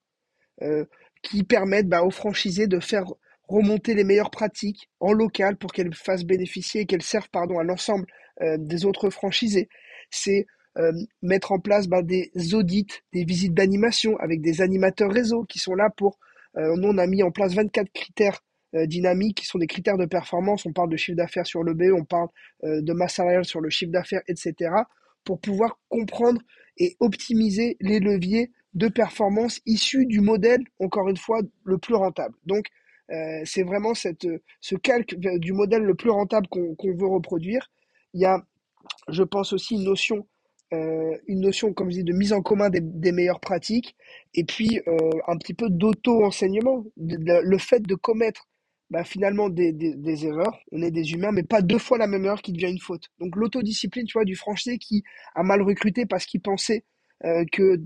qui 1.23 1.45
permettent 1.45 1.89
bah, 1.89 2.03
aux 2.03 2.11
franchisés 2.11 2.67
de 2.67 2.81
faire 2.81 3.05
remonter 3.49 3.95
les 3.95 4.05
meilleures 4.05 4.31
pratiques 4.31 4.89
en 5.01 5.13
local 5.13 5.57
pour 5.57 5.73
qu'elles 5.73 5.95
fassent 5.95 6.25
bénéficier 6.25 6.83
et 6.83 6.87
qu'elles 6.87 7.03
servent 7.03 7.31
pardon, 7.31 7.59
à 7.59 7.65
l'ensemble 7.65 8.07
des 8.41 8.85
autres 8.85 9.11
franchisés. 9.11 9.69
C'est 10.11 10.47
euh, 10.79 10.93
mettre 11.21 11.53
en 11.53 11.59
place 11.59 11.87
bah, 11.87 12.01
des 12.03 12.31
audits, 12.55 12.87
des 13.13 13.25
visites 13.25 13.53
d'animation 13.53 14.17
avec 14.17 14.41
des 14.41 14.63
animateurs 14.63 15.11
réseau 15.11 15.45
qui 15.45 15.59
sont 15.59 15.75
là 15.75 15.91
pour... 15.91 16.19
Euh, 16.57 16.77
nous, 16.77 16.89
on 16.89 16.99
a 16.99 17.07
mis 17.07 17.23
en 17.23 17.31
place 17.31 17.53
24 17.55 17.93
critères 17.93 18.41
euh, 18.75 18.87
dynamiques 18.87 19.39
qui 19.39 19.47
sont 19.47 19.59
des 19.59 19.67
critères 19.67 19.99
de 19.99 20.07
performance. 20.07 20.65
On 20.65 20.73
parle 20.73 20.89
de 20.89 20.97
chiffre 20.97 21.17
d'affaires 21.17 21.47
sur 21.47 21.63
le 21.63 21.75
B, 21.75 21.85
on 21.95 22.05
parle 22.05 22.29
de 22.63 22.93
masse 22.93 23.17
salariale 23.17 23.45
sur 23.45 23.61
le 23.61 23.69
chiffre 23.69 23.93
d'affaires, 23.93 24.23
etc. 24.29 24.71
pour 25.25 25.41
pouvoir 25.41 25.79
comprendre 25.89 26.41
et 26.79 26.97
optimiser 27.01 27.77
les 27.81 28.01
leviers 28.01 28.51
de 28.75 28.89
performance 28.89 29.61
issus 29.67 30.07
du 30.07 30.21
modèle, 30.21 30.65
encore 30.81 31.09
une 31.09 31.17
fois, 31.17 31.41
le 31.65 31.79
plus 31.79 31.95
rentable. 31.95 32.35
Donc, 32.47 32.67
c'est 33.45 33.63
vraiment 33.63 33.93
cette, 33.93 34.27
ce 34.61 34.75
calque 34.75 35.15
du 35.17 35.53
modèle 35.53 35.83
le 35.83 35.95
plus 35.95 36.09
rentable 36.09 36.47
qu'on 36.49 36.77
veut 36.83 37.07
reproduire. 37.07 37.71
Il 38.15 38.23
y 38.23 38.25
a, 38.25 38.43
je 39.09 39.23
pense 39.23 39.53
aussi, 39.53 39.75
une 39.75 39.85
notion 39.85 40.27
euh, 40.73 41.19
une 41.27 41.41
notion, 41.41 41.75
comme 41.75 41.91
je 41.91 41.97
dis, 41.97 42.05
de 42.05 42.15
mise 42.15 42.33
en 42.33 42.41
commun 42.41 42.71
des, 42.71 43.13
meilleures 43.13 43.41
pratiques, 43.41 43.95
et 44.35 44.45
puis 44.45 44.81
euh, 44.87 45.11
un 45.29 45.37
petit 45.37 45.53
peu 45.53 45.69
d'auto-enseignement, 45.69 46.85
le 46.97 47.59
fait 47.59 47.81
de 47.81 47.95
commettre 47.95 48.49
bah, 48.89 49.05
finalement 49.05 49.51
des, 49.51 49.73
des, 49.73 50.27
erreurs, 50.27 50.59
on 50.71 50.83
est 50.83 50.91
des 50.91 51.13
humains, 51.13 51.33
mais 51.33 51.43
pas 51.43 51.61
deux 51.61 51.79
fois 51.79 51.99
la 51.99 52.07
même 52.07 52.25
erreur 52.25 52.41
qui 52.41 52.53
devient 52.53 52.71
une 52.71 52.79
faute. 52.79 53.09
Donc 53.19 53.37
l'autodiscipline, 53.37 54.07
tu 54.07 54.15
vois, 54.15 54.25
du 54.25 54.37
français 54.37 54.79
qui 54.79 55.03
a 55.35 55.43
mal 55.43 55.61
recruté 55.63 56.07
parce 56.07 56.25
qu'il 56.25 56.41
pensait 56.41 56.85
euh, 57.25 57.45
que 57.53 57.81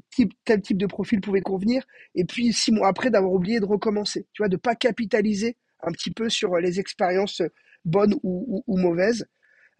tel 0.44 0.60
type 0.62 0.78
de 0.78 0.86
profil 0.86 1.20
pouvait 1.20 1.40
convenir, 1.40 1.84
et 2.14 2.24
puis 2.24 2.52
six 2.52 2.72
mois 2.72 2.88
après 2.88 3.10
d'avoir 3.10 3.32
oublié 3.32 3.60
de 3.60 3.66
recommencer, 3.66 4.26
tu 4.32 4.42
vois, 4.42 4.48
de 4.48 4.56
pas 4.56 4.74
capitaliser 4.74 5.56
un 5.82 5.92
petit 5.92 6.10
peu 6.10 6.28
sur 6.28 6.56
les 6.56 6.80
expériences 6.80 7.42
bonnes 7.84 8.14
ou, 8.22 8.62
mauvaises. 8.78 9.26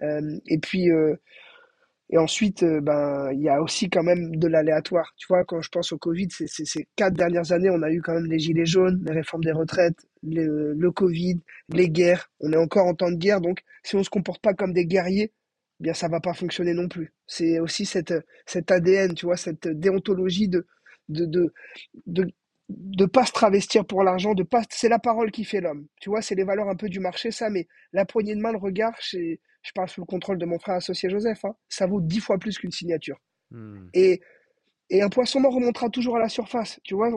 et 0.00 0.58
puis, 0.58 0.90
et 2.08 2.18
ensuite, 2.18 2.62
euh, 2.62 2.80
ben, 2.80 3.30
il 3.32 3.40
y 3.40 3.48
a 3.48 3.60
aussi 3.60 3.90
quand 3.90 4.04
même 4.04 4.36
de 4.36 4.46
l'aléatoire. 4.46 5.12
Tu 5.16 5.26
vois, 5.28 5.44
quand 5.44 5.60
je 5.60 5.68
pense 5.70 5.92
au 5.92 5.98
Covid, 5.98 6.28
ces, 6.30 6.86
quatre 6.94 7.14
dernières 7.14 7.50
années, 7.50 7.70
on 7.70 7.82
a 7.82 7.90
eu 7.90 8.00
quand 8.00 8.14
même 8.14 8.26
les 8.26 8.38
gilets 8.38 8.66
jaunes, 8.66 9.02
les 9.04 9.12
réformes 9.12 9.42
des 9.42 9.52
retraites, 9.52 10.06
le 10.22 10.90
Covid, 10.90 11.40
les 11.70 11.88
guerres. 11.90 12.30
On 12.40 12.52
est 12.52 12.56
encore 12.56 12.86
en 12.86 12.94
temps 12.94 13.10
de 13.10 13.16
guerre, 13.16 13.40
donc 13.40 13.60
si 13.82 13.96
on 13.96 14.04
se 14.04 14.10
comporte 14.10 14.40
pas 14.40 14.54
comme 14.54 14.72
des 14.72 14.86
guerriers, 14.86 15.32
eh 15.80 15.82
bien 15.84 15.94
ça 15.94 16.08
va 16.08 16.20
pas 16.20 16.34
fonctionner 16.34 16.74
non 16.74 16.88
plus. 16.88 17.12
C'est 17.26 17.60
aussi 17.60 17.86
cette, 17.86 18.14
cet 18.46 18.70
ADN, 18.70 19.14
tu 19.14 19.26
vois, 19.26 19.36
cette 19.36 19.68
déontologie 19.68 20.48
de, 20.48 20.66
de, 21.08 21.26
de, 21.26 21.52
de 22.06 22.26
de 22.68 23.06
pas 23.06 23.24
se 23.24 23.32
travestir 23.32 23.84
pour 23.86 24.02
l'argent, 24.02 24.34
de 24.34 24.42
pas, 24.42 24.62
c'est 24.70 24.88
la 24.88 24.98
parole 24.98 25.30
qui 25.30 25.44
fait 25.44 25.60
l'homme. 25.60 25.86
Tu 26.00 26.10
vois, 26.10 26.20
c'est 26.20 26.34
les 26.34 26.44
valeurs 26.44 26.68
un 26.68 26.74
peu 26.74 26.88
du 26.88 26.98
marché, 26.98 27.30
ça, 27.30 27.48
mais 27.48 27.68
la 27.92 28.04
poignée 28.04 28.34
de 28.34 28.40
main, 28.40 28.52
le 28.52 28.58
regard, 28.58 28.94
je 29.00 29.72
parle 29.74 29.88
sous 29.88 30.00
le 30.00 30.06
contrôle 30.06 30.38
de 30.38 30.46
mon 30.46 30.58
frère 30.58 30.76
associé 30.76 31.08
Joseph, 31.08 31.44
hein, 31.44 31.54
ça 31.68 31.86
vaut 31.86 32.00
dix 32.00 32.20
fois 32.20 32.38
plus 32.38 32.58
qu'une 32.58 32.72
signature. 32.72 33.20
Hmm. 33.50 33.88
Et, 33.94 34.20
et 34.90 35.02
un 35.02 35.08
poisson 35.08 35.40
mort 35.40 35.54
remontera 35.54 35.88
toujours 35.90 36.16
à 36.16 36.20
la 36.20 36.28
surface. 36.28 36.80
Tu 36.82 36.94
vois, 36.94 37.10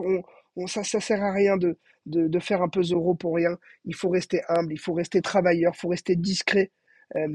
on, 0.56 0.66
ça 0.66 0.80
ne 0.80 1.00
sert 1.00 1.22
à 1.22 1.32
rien 1.32 1.56
de, 1.56 1.76
de, 2.06 2.38
faire 2.38 2.62
un 2.62 2.68
peu 2.68 2.82
zéro 2.82 3.14
pour 3.14 3.34
rien. 3.34 3.58
Il 3.84 3.94
faut 3.94 4.08
rester 4.08 4.42
humble, 4.48 4.72
il 4.72 4.78
faut 4.78 4.92
rester 4.92 5.20
travailleur, 5.20 5.72
il 5.74 5.78
faut 5.78 5.88
rester 5.88 6.14
discret. 6.16 6.70
Euh, 7.16 7.28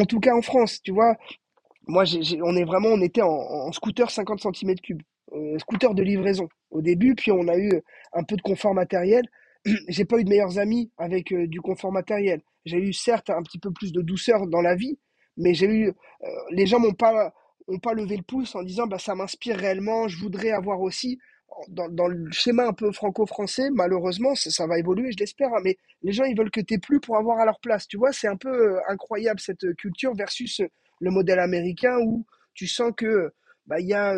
en 0.00 0.04
tout 0.04 0.20
cas 0.20 0.34
en 0.34 0.42
France, 0.42 0.80
tu 0.82 0.92
vois, 0.92 1.16
moi, 1.86 2.04
on 2.42 2.56
est 2.56 2.64
vraiment, 2.64 2.88
on 2.88 3.00
était 3.00 3.22
en, 3.22 3.70
scooter 3.72 4.10
50 4.10 4.40
cm3, 4.40 4.98
euh, 5.32 5.58
scooter 5.58 5.94
de 5.94 6.02
livraison 6.02 6.48
au 6.70 6.82
début, 6.82 7.14
puis 7.14 7.32
on 7.32 7.48
a 7.48 7.56
eu 7.56 7.70
un 8.12 8.24
peu 8.24 8.36
de 8.36 8.42
confort 8.42 8.74
matériel. 8.74 9.24
J'ai 9.88 10.04
pas 10.04 10.18
eu 10.18 10.24
de 10.24 10.28
meilleurs 10.28 10.58
amis 10.58 10.90
avec 10.98 11.32
euh, 11.32 11.46
du 11.46 11.60
confort 11.60 11.92
matériel. 11.92 12.42
J'ai 12.64 12.78
eu 12.78 12.92
certes 12.92 13.30
un 13.30 13.42
petit 13.42 13.58
peu 13.58 13.70
plus 13.70 13.92
de 13.92 14.02
douceur 14.02 14.46
dans 14.48 14.60
la 14.60 14.74
vie, 14.74 14.98
mais 15.36 15.54
j'ai 15.54 15.66
eu, 15.66 15.88
euh, 15.88 16.26
les 16.50 16.66
gens 16.66 16.80
m'ont 16.80 16.94
pas, 16.94 17.32
ont 17.68 17.78
pas 17.78 17.92
levé 17.92 18.16
le 18.16 18.24
pouce 18.24 18.56
en 18.56 18.62
disant, 18.64 18.88
bah 18.88 18.98
ça 18.98 19.14
m'inspire 19.14 19.56
réellement, 19.56 20.08
je 20.08 20.18
voudrais 20.18 20.50
avoir 20.50 20.80
aussi. 20.80 21.18
Dans, 21.68 22.06
le 22.06 22.30
schéma 22.32 22.66
un 22.66 22.72
peu 22.72 22.92
franco-français, 22.92 23.70
malheureusement, 23.72 24.34
ça, 24.34 24.66
va 24.66 24.78
évoluer, 24.78 25.10
je 25.12 25.16
l'espère, 25.18 25.48
hein, 25.54 25.60
mais 25.64 25.78
les 26.02 26.12
gens, 26.12 26.24
ils 26.24 26.36
veulent 26.36 26.50
que 26.50 26.60
tu 26.60 26.78
plus 26.78 27.00
pour 27.00 27.16
avoir 27.16 27.40
à 27.40 27.44
leur 27.44 27.60
place. 27.60 27.88
Tu 27.88 27.96
vois, 27.96 28.12
c'est 28.12 28.28
un 28.28 28.36
peu 28.36 28.78
incroyable 28.88 29.40
cette 29.40 29.74
culture 29.76 30.14
versus 30.14 30.60
le 31.00 31.10
modèle 31.10 31.38
américain 31.38 31.98
où 32.04 32.26
tu 32.54 32.66
sens 32.66 32.92
que 32.96 33.32
bah, 33.66 33.80
y, 33.80 33.94
a, 33.94 34.16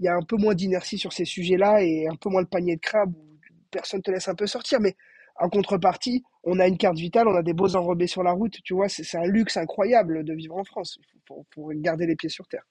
y 0.00 0.08
a 0.08 0.14
un 0.14 0.22
peu 0.22 0.36
moins 0.36 0.54
d'inertie 0.54 0.98
sur 0.98 1.12
ces 1.12 1.24
sujets-là 1.24 1.82
et 1.82 2.06
un 2.06 2.16
peu 2.16 2.30
moins 2.30 2.40
le 2.40 2.46
panier 2.46 2.76
de 2.76 2.80
crabe 2.80 3.12
où 3.14 3.38
personne 3.70 4.02
te 4.02 4.10
laisse 4.10 4.28
un 4.28 4.34
peu 4.34 4.46
sortir. 4.46 4.80
Mais 4.80 4.96
en 5.36 5.48
contrepartie, 5.48 6.22
on 6.44 6.58
a 6.58 6.66
une 6.66 6.78
carte 6.78 6.96
vitale, 6.96 7.28
on 7.28 7.36
a 7.36 7.42
des 7.42 7.52
beaux 7.52 7.76
enrobés 7.76 8.06
sur 8.06 8.22
la 8.22 8.32
route. 8.32 8.56
Tu 8.64 8.74
vois, 8.74 8.88
c'est 8.88 9.18
un 9.18 9.26
luxe 9.26 9.56
incroyable 9.56 10.24
de 10.24 10.34
vivre 10.34 10.56
en 10.56 10.64
France 10.64 10.98
pour 11.26 11.72
garder 11.74 12.06
les 12.06 12.16
pieds 12.16 12.30
sur 12.30 12.46
terre. 12.48 12.64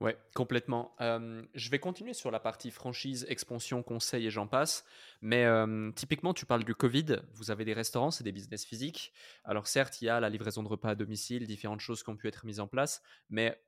Ouais, 0.00 0.18
complètement. 0.34 0.94
je 1.00 1.70
vais 1.70 1.78
continuer 1.78 2.12
sur 2.12 2.30
la 2.30 2.38
partie 2.38 2.70
franchise, 2.70 3.24
expansion, 3.30 3.82
conseil 3.82 4.26
et 4.26 4.30
j'en 4.30 4.46
passe. 4.46 4.84
Mais 5.22 5.46
typiquement, 5.94 6.34
tu 6.34 6.44
parles 6.44 6.64
du 6.64 6.74
Covid. 6.74 7.20
Vous 7.32 7.50
avez 7.50 7.64
des 7.64 7.72
restaurants, 7.72 8.10
c'est 8.10 8.24
des 8.24 8.32
business 8.32 8.64
physiques. 8.64 9.12
Alors 9.44 9.66
certes, 9.66 10.02
il 10.02 10.06
y 10.06 10.08
a 10.10 10.20
la 10.20 10.28
livraison 10.28 10.62
de 10.62 10.68
repas 10.68 10.90
à 10.90 10.94
domicile, 10.94 11.46
différentes 11.46 11.80
choses 11.80 12.02
qui 12.02 12.10
ont 12.10 12.16
pu 12.16 12.28
être 12.28 12.44
mises 12.44 12.60
en 12.60 12.68
place. 12.68 13.00
Mais 13.30 13.58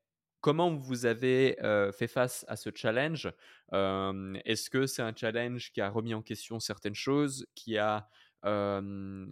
comment 0.43 0.77
vous 0.77 1.07
avez 1.07 1.57
fait 1.97 2.09
face 2.09 2.45
à 2.47 2.57
ce 2.57 2.69
challenge? 2.75 3.33
Est-ce 3.73 4.69
que 4.69 4.87
c'est 4.87 5.03
un 5.03 5.15
challenge 5.17 5.73
qui 5.73 5.81
a 5.81 5.89
remis 5.89 6.13
en 6.13 6.21
question 6.21 6.61
certaines 6.61 6.95
choses, 6.95 7.47
qui 7.55 7.79
a 7.79 8.11
comment 8.43 9.31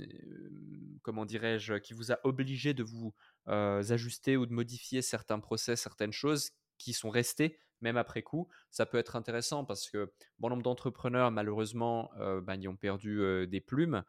dirais-je, 1.27 1.75
qui 1.75 1.93
vous 1.93 2.11
a 2.11 2.19
obligé 2.25 2.73
de 2.73 2.83
vous 2.83 3.13
ajuster 3.45 4.39
ou 4.39 4.47
de 4.47 4.55
modifier 4.55 5.03
certains 5.03 5.41
process, 5.41 5.83
certaines 5.83 6.13
choses? 6.13 6.53
Qui 6.79 6.93
sont 6.93 7.11
restées 7.11 7.59
même 7.81 7.97
après 7.97 8.23
coup, 8.23 8.49
ça 8.71 8.87
peut 8.87 8.99
être 8.99 9.17
intéressant 9.17 9.65
parce 9.65 9.91
que 9.91 10.13
bon 10.39 10.49
nombre 10.49 10.63
d'entrepreneurs, 10.63 11.31
malheureusement, 11.31 12.11
euh, 12.19 12.41
ben, 12.41 12.57
ils 12.61 12.69
ont 12.69 12.77
perdu 12.77 13.47
des 13.47 13.61
plumes, 13.61 14.03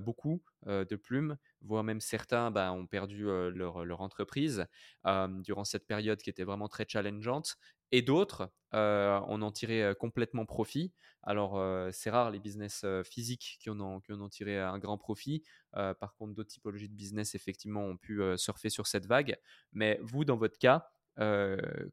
beaucoup 0.00 0.42
de 0.66 0.96
plumes, 0.96 1.36
voire 1.62 1.84
même 1.84 2.00
certains 2.00 2.50
ben, 2.50 2.72
ont 2.72 2.86
perdu 2.86 3.24
leur, 3.24 3.84
leur, 3.84 4.00
entreprise 4.00 4.66
durant 5.04 5.64
cette 5.64 5.86
période 5.86 6.20
qui 6.20 6.30
était 6.30 6.44
vraiment 6.44 6.68
très 6.68 6.86
challengeante. 6.86 7.56
Et 7.90 8.02
d'autres, 8.02 8.50
on 8.72 9.42
en 9.42 9.52
tiré 9.52 9.94
complètement 9.98 10.46
profit. 10.46 10.92
Alors, 11.22 11.62
c'est 11.92 12.10
rare 12.10 12.30
les 12.30 12.38
business 12.38 12.84
physiques 13.04 13.58
qui 13.60 13.70
en, 13.70 13.80
ont, 13.80 14.00
qui 14.00 14.12
en 14.12 14.20
ont 14.20 14.28
tiré 14.28 14.58
un 14.58 14.78
grand 14.78 14.98
profit. 14.98 15.42
par 15.72 16.14
contre, 16.16 16.34
d'autres 16.34 16.50
typologies 16.50 16.88
de 16.88 16.94
business, 16.94 17.34
effectivement, 17.34 17.84
ont 17.84 17.96
pu 17.96 18.20
surfer 18.36 18.68
sur 18.68 18.86
cette 18.86 19.06
vague. 19.06 19.38
Mais 19.72 19.98
vous, 20.02 20.24
dans 20.24 20.36
votre 20.36 20.58
cas, 20.58 20.90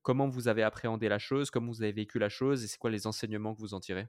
comment 0.01 0.27
vous 0.27 0.47
avez 0.47 0.63
appréhendé 0.63 1.09
la 1.09 1.19
chose, 1.19 1.49
comment 1.49 1.71
vous 1.71 1.81
avez 1.81 1.91
vécu 1.91 2.19
la 2.19 2.29
chose 2.29 2.63
et 2.63 2.67
c'est 2.67 2.77
quoi 2.77 2.91
les 2.91 3.07
enseignements 3.07 3.53
que 3.53 3.59
vous 3.59 3.73
en 3.73 3.79
tirez? 3.79 4.07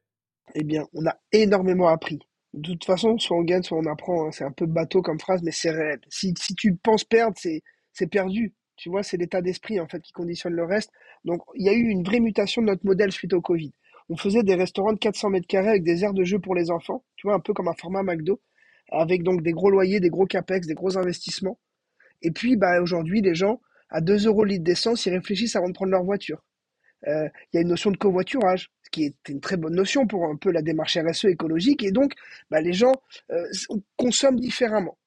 Eh 0.54 0.64
bien, 0.64 0.86
on 0.92 1.04
a 1.06 1.16
énormément 1.32 1.88
appris. 1.88 2.18
De 2.54 2.72
toute 2.72 2.84
façon, 2.84 3.18
soit 3.18 3.36
on 3.36 3.42
gagne, 3.42 3.62
soit 3.62 3.78
on 3.78 3.86
apprend. 3.86 4.26
Hein. 4.26 4.30
C'est 4.32 4.44
un 4.44 4.52
peu 4.52 4.66
bateau 4.66 5.02
comme 5.02 5.18
phrase, 5.18 5.42
mais 5.42 5.50
c'est 5.50 5.70
réel. 5.70 6.00
Si, 6.08 6.32
tu 6.56 6.74
penses 6.76 7.04
perdre, 7.04 7.36
c'est, 7.38 7.62
c'est 7.92 8.06
perdu. 8.06 8.54
Tu 8.76 8.88
vois, 8.88 9.02
c'est 9.02 9.16
l'état 9.16 9.42
d'esprit 9.42 9.80
en 9.80 9.88
fait 9.88 10.00
qui 10.00 10.12
conditionne 10.12 10.54
le 10.54 10.64
reste. 10.64 10.90
Donc, 11.24 11.42
il 11.54 11.66
y 11.66 11.68
a 11.68 11.72
eu 11.72 11.88
une 11.88 12.04
vraie 12.04 12.20
mutation 12.20 12.62
de 12.62 12.68
notre 12.68 12.84
modèle 12.84 13.12
suite 13.12 13.32
au 13.32 13.40
Covid. 13.40 13.72
On 14.08 14.16
faisait 14.16 14.42
des 14.42 14.54
restaurants 14.54 14.92
de 14.92 14.98
400 14.98 15.30
mètres 15.30 15.46
carrés 15.46 15.68
avec 15.68 15.82
des 15.82 16.04
aires 16.04 16.14
de 16.14 16.24
jeu 16.24 16.38
pour 16.38 16.54
les 16.54 16.70
enfants, 16.70 17.04
tu 17.16 17.26
vois, 17.26 17.34
un 17.34 17.40
peu 17.40 17.52
comme 17.52 17.68
un 17.68 17.74
format 17.74 18.02
McDo, 18.02 18.40
avec 18.90 19.22
donc 19.24 19.42
des 19.42 19.52
gros 19.52 19.70
loyers, 19.70 19.98
des 19.98 20.10
gros 20.10 20.26
capex, 20.26 20.66
des 20.66 20.74
gros 20.74 20.96
investissements. 20.96 21.58
Et 22.22 22.30
puis, 22.30 22.56
bah, 22.56 22.80
aujourd'hui, 22.80 23.20
les 23.20 23.34
gens, 23.34 23.60
à 23.90 24.00
2 24.00 24.26
euros 24.26 24.44
le 24.44 24.52
litre 24.52 24.64
d'essence, 24.64 25.06
ils 25.06 25.12
réfléchissent 25.12 25.56
avant 25.56 25.68
de 25.68 25.74
prendre 25.74 25.92
leur 25.92 26.04
voiture. 26.04 26.42
Euh, 27.06 27.28
il 27.52 27.56
y 27.56 27.58
a 27.58 27.62
une 27.62 27.68
notion 27.68 27.90
de 27.90 27.96
covoiturage, 27.96 28.70
ce 28.82 28.90
qui 28.90 29.04
est 29.04 29.28
une 29.28 29.40
très 29.40 29.56
bonne 29.56 29.74
notion 29.74 30.06
pour 30.06 30.26
un 30.26 30.36
peu 30.36 30.50
la 30.50 30.62
démarche 30.62 30.96
RSE 30.96 31.26
écologique, 31.26 31.82
et 31.82 31.92
donc 31.92 32.12
bah, 32.50 32.60
les 32.60 32.72
gens 32.72 32.92
euh, 33.30 33.44
consomment 33.96 34.40
différemment. 34.40 34.98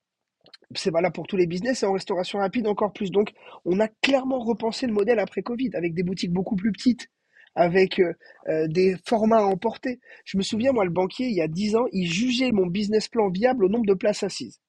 C'est 0.76 0.92
valable 0.92 1.14
pour 1.14 1.26
tous 1.26 1.36
les 1.36 1.48
business 1.48 1.82
et 1.82 1.88
en 1.88 1.94
restauration 1.94 2.40
rapide 2.40 2.68
encore 2.68 2.94
plus. 2.94 3.10
Donc, 3.10 3.32
on 3.66 3.80
a 3.80 3.88
clairement 3.88 4.40
repensé 4.40 4.86
le 4.86 4.94
modèle 4.94 5.18
après 5.18 5.42
Covid, 5.42 5.72
avec 5.74 5.96
des 5.96 6.04
boutiques 6.04 6.32
beaucoup 6.32 6.56
plus 6.56 6.72
petites, 6.72 7.08
avec 7.56 8.00
euh, 8.00 8.68
des 8.68 8.96
formats 9.04 9.40
à 9.40 9.46
emporter. 9.46 10.00
Je 10.26 10.38
me 10.38 10.44
souviens, 10.44 10.72
moi, 10.72 10.86
le 10.86 10.92
banquier, 10.92 11.26
il 11.26 11.36
y 11.36 11.42
a 11.42 11.48
10 11.48 11.76
ans, 11.76 11.86
il 11.92 12.06
jugeait 12.06 12.52
mon 12.52 12.68
business 12.68 13.08
plan 13.08 13.30
viable 13.30 13.66
au 13.66 13.70
nombre 13.70 13.88
de 13.88 13.96
places 13.96 14.22
assises. 14.22 14.60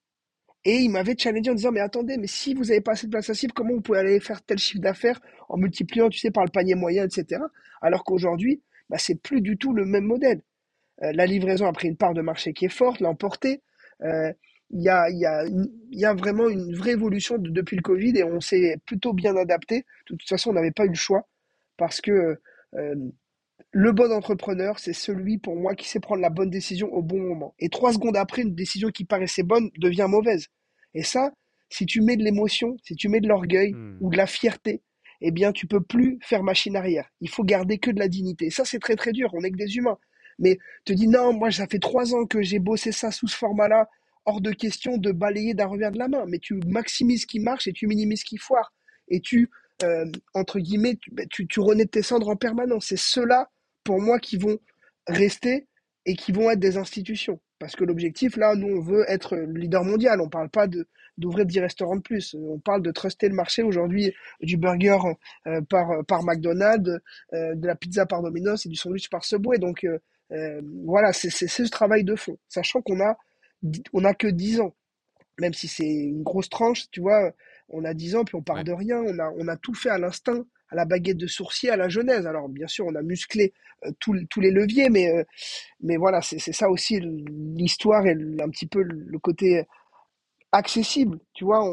Et 0.65 0.77
il 0.77 0.91
m'avait 0.91 1.17
challengé 1.17 1.51
en 1.51 1.55
disant, 1.55 1.73
mais 1.73 1.81
attendez, 1.81 2.19
mais 2.19 2.27
si 2.27 2.55
vous 2.55 2.65
n'avez 2.65 2.81
pas 2.81 2.93
assez 2.93 3.07
de 3.07 3.11
place 3.13 3.33
cible, 3.33 3.53
comment 3.53 3.73
vous 3.75 3.81
pouvez 3.81 3.99
aller 3.99 4.21
faire 4.21 4.43
tel 4.43 4.59
chiffre 4.59 4.83
d'affaires 4.83 5.21
en 5.49 5.57
multipliant, 5.57 6.09
tu 6.11 6.19
sais, 6.19 6.31
par 6.31 6.45
le 6.45 6.51
panier 6.51 6.75
moyen, 6.75 7.05
etc. 7.07 7.43
Alors 7.81 8.05
qu'aujourd'hui, 8.05 8.63
bah, 8.91 8.99
c'est 8.99 9.15
plus 9.15 9.41
du 9.41 9.57
tout 9.57 9.73
le 9.73 9.87
même 9.87 10.05
modèle. 10.05 10.43
Euh, 11.03 11.13
la 11.15 11.27
livraison 11.27 11.67
a 11.67 11.73
pris 11.73 11.89
une 11.89 11.97
part 11.97 12.15
de 12.15 12.21
marché 12.23 12.53
qui 12.53 12.67
est 12.67 12.71
forte, 12.71 13.01
l'a 13.01 13.09
emporté. 13.09 13.63
Euh, 14.03 14.33
il 14.71 14.83
y, 14.83 14.89
a, 14.89 15.11
y, 15.11 15.27
a, 15.27 15.45
y 15.91 16.05
a 16.05 16.15
vraiment 16.15 16.49
une 16.49 16.77
vraie 16.77 16.93
évolution 16.93 17.39
depuis 17.39 17.77
le 17.77 17.83
Covid 17.83 18.17
et 18.19 18.25
on 18.25 18.41
s'est 18.41 18.77
plutôt 18.87 19.13
bien 19.13 19.37
adapté. 19.37 19.79
De 20.11 20.17
toute 20.17 20.29
façon, 20.29 20.51
on 20.51 20.53
n'avait 20.53 20.71
pas 20.71 20.85
eu 20.85 20.91
le 20.91 20.95
choix 20.95 21.27
parce 21.77 22.01
que 22.01 22.39
euh, 22.77 22.95
le 23.71 23.93
bon 23.93 24.13
entrepreneur, 24.13 24.79
c'est 24.79 24.93
celui 24.93 25.39
pour 25.39 25.57
moi 25.57 25.75
qui 25.75 25.89
sait 25.89 26.01
prendre 26.01 26.21
la 26.21 26.31
bonne 26.31 26.51
décision 26.51 26.93
au 26.93 27.03
bon 27.03 27.21
moment. 27.21 27.55
Et 27.59 27.69
trois 27.69 27.93
secondes 27.93 28.17
après, 28.17 28.43
une 28.43 28.55
décision 28.55 28.91
qui 28.91 29.05
paraissait 29.05 29.43
bonne 29.43 29.71
devient 29.79 30.07
mauvaise. 30.09 30.49
Et 30.95 31.03
ça, 31.03 31.33
si 31.69 31.87
tu 31.87 32.01
mets 32.01 32.17
de 32.17 32.25
l'émotion, 32.25 32.77
si 32.83 32.97
tu 32.97 33.09
mets 33.09 33.21
de 33.21 33.29
l'orgueil 33.29 33.73
hmm. 33.73 33.99
ou 34.01 34.11
de 34.11 34.17
la 34.17 34.27
fierté, 34.27 34.83
eh 35.21 35.31
bien, 35.31 35.53
tu 35.53 35.67
peux 35.67 35.81
plus 35.81 36.19
faire 36.23 36.43
machine 36.43 36.77
arrière. 36.77 37.09
Il 37.21 37.29
faut 37.29 37.45
garder 37.45 37.79
que 37.79 37.91
de 37.91 37.99
la 37.99 38.09
dignité. 38.09 38.47
Et 38.47 38.51
ça, 38.51 38.65
c'est 38.65 38.79
très 38.79 38.97
très 38.97 39.13
dur. 39.13 39.31
On 39.35 39.43
est 39.43 39.51
que 39.51 39.57
des 39.57 39.77
humains. 39.77 39.99
Mais 40.39 40.59
te 40.85 40.93
dis 40.93 41.09
non, 41.09 41.33
moi, 41.33 41.51
ça 41.51 41.67
fait 41.67 41.79
trois 41.79 42.15
ans 42.15 42.25
que 42.25 42.43
j'ai 42.43 42.59
bossé 42.59 42.93
ça 42.93 43.11
sous 43.11 43.29
ce 43.29 43.37
format-là. 43.37 43.89
Hors 44.25 44.41
de 44.41 44.53
question 44.53 44.97
de 44.97 45.13
balayer 45.13 45.55
d'un 45.55 45.67
revers 45.67 45.93
de 45.93 45.99
la 45.99 46.09
main. 46.09 46.25
Mais 46.27 46.39
tu 46.39 46.55
maximises 46.67 47.23
ce 47.23 47.27
qui 47.27 47.41
marche 47.41 47.67
et 47.67 47.73
tu 47.73 47.87
minimises 47.87 48.21
ce 48.21 48.25
qui 48.25 48.39
foire. 48.39 48.73
Et 49.09 49.21
tu, 49.21 49.51
euh, 49.83 50.05
entre 50.35 50.59
guillemets, 50.59 50.97
tu, 50.97 51.11
ben, 51.13 51.27
tu, 51.29 51.61
renais 51.61 51.87
tes 51.87 52.03
cendres 52.03 52.29
en 52.29 52.37
permanence. 52.37 52.87
C'est 52.87 52.99
ceux-là, 52.99 53.51
pour 53.85 54.01
moi, 54.01 54.19
qui 54.19 54.37
vont 54.37 54.59
rester 55.07 55.67
et 56.07 56.15
qui 56.15 56.33
vont 56.33 56.51
être 56.51 56.61
des 56.61 56.77
institutions. 56.77 57.41
Parce 57.59 57.77
que 57.77 57.85
l'objectif, 57.85 58.37
là, 58.37 58.55
nous, 58.55 58.79
on 58.79 58.81
veut 58.81 59.05
être 59.09 59.37
leader 59.37 59.85
mondial. 59.85 60.21
On 60.21 60.25
ne 60.25 60.31
parle 60.31 60.49
pas 60.49 60.67
de, 60.67 60.89
d'ouvrir 61.19 61.47
10 61.47 61.61
restaurants 61.61 61.97
de 61.97 62.01
plus. 62.01 62.35
On 62.35 62.59
parle 62.59 62.83
de 62.83 62.91
truster 62.91 63.29
le 63.29 63.35
marché 63.35 63.63
aujourd'hui 63.63 64.13
du 64.41 64.57
burger 64.57 64.99
euh, 65.47 65.61
par, 65.69 66.05
par 66.07 66.25
McDonald's, 66.25 66.91
euh, 67.35 67.55
de 67.55 67.67
la 67.67 67.77
pizza 67.77 68.07
par 68.07 68.23
Domino's 68.23 68.65
et 68.67 68.69
du 68.69 68.77
sandwich 68.77 69.09
par 69.11 69.25
Subway. 69.25 69.59
Donc, 69.59 69.85
euh, 69.85 70.61
voilà, 70.85 71.13
c'est, 71.13 71.31
c'est, 71.31 71.49
ce 71.49 71.63
travail 71.65 72.03
de 72.03 72.17
fond. 72.17 72.39
Sachant 72.49 72.81
qu'on 72.81 73.01
a, 73.01 73.17
on 73.93 74.05
a 74.05 74.15
que 74.15 74.27
10 74.27 74.61
ans. 74.61 74.75
Même 75.39 75.55
si 75.55 75.69
c'est 75.69 75.87
une 75.87 76.23
grosse 76.23 76.49
tranche, 76.49 76.91
tu 76.91 77.01
vois, 77.01 77.33
on 77.71 77.85
a 77.85 77.95
10 77.95 78.17
ans, 78.17 78.25
puis 78.25 78.37
on 78.37 78.43
part 78.43 78.65
de 78.65 78.73
rien. 78.73 79.01
On 79.01 79.19
a, 79.19 79.31
on 79.37 79.49
a 79.49 79.57
tout 79.57 79.75
fait 79.75 79.91
à 79.91 79.99
l'instinct 79.99 80.45
à 80.71 80.77
la 80.77 80.85
baguette 80.85 81.17
de 81.17 81.27
sourcier, 81.27 81.71
à 81.71 81.77
la 81.77 81.89
genèse. 81.89 82.27
Alors 82.27 82.49
bien 82.49 82.67
sûr, 82.67 82.87
on 82.87 82.95
a 82.95 83.03
musclé 83.03 83.53
euh, 83.85 83.91
tous 83.99 84.41
les 84.41 84.51
leviers, 84.51 84.89
mais, 84.89 85.11
euh, 85.11 85.25
mais 85.81 85.97
voilà, 85.97 86.23
c'est 86.23 86.39
ça 86.39 86.71
aussi 86.71 87.01
l'histoire 87.01 88.07
et 88.07 88.13
un 88.13 88.49
petit 88.49 88.67
peu 88.67 88.83
le 88.83 89.19
côté 89.19 89.65
accessible. 90.53 91.19
Tu 91.35 91.45
vois, 91.45 91.65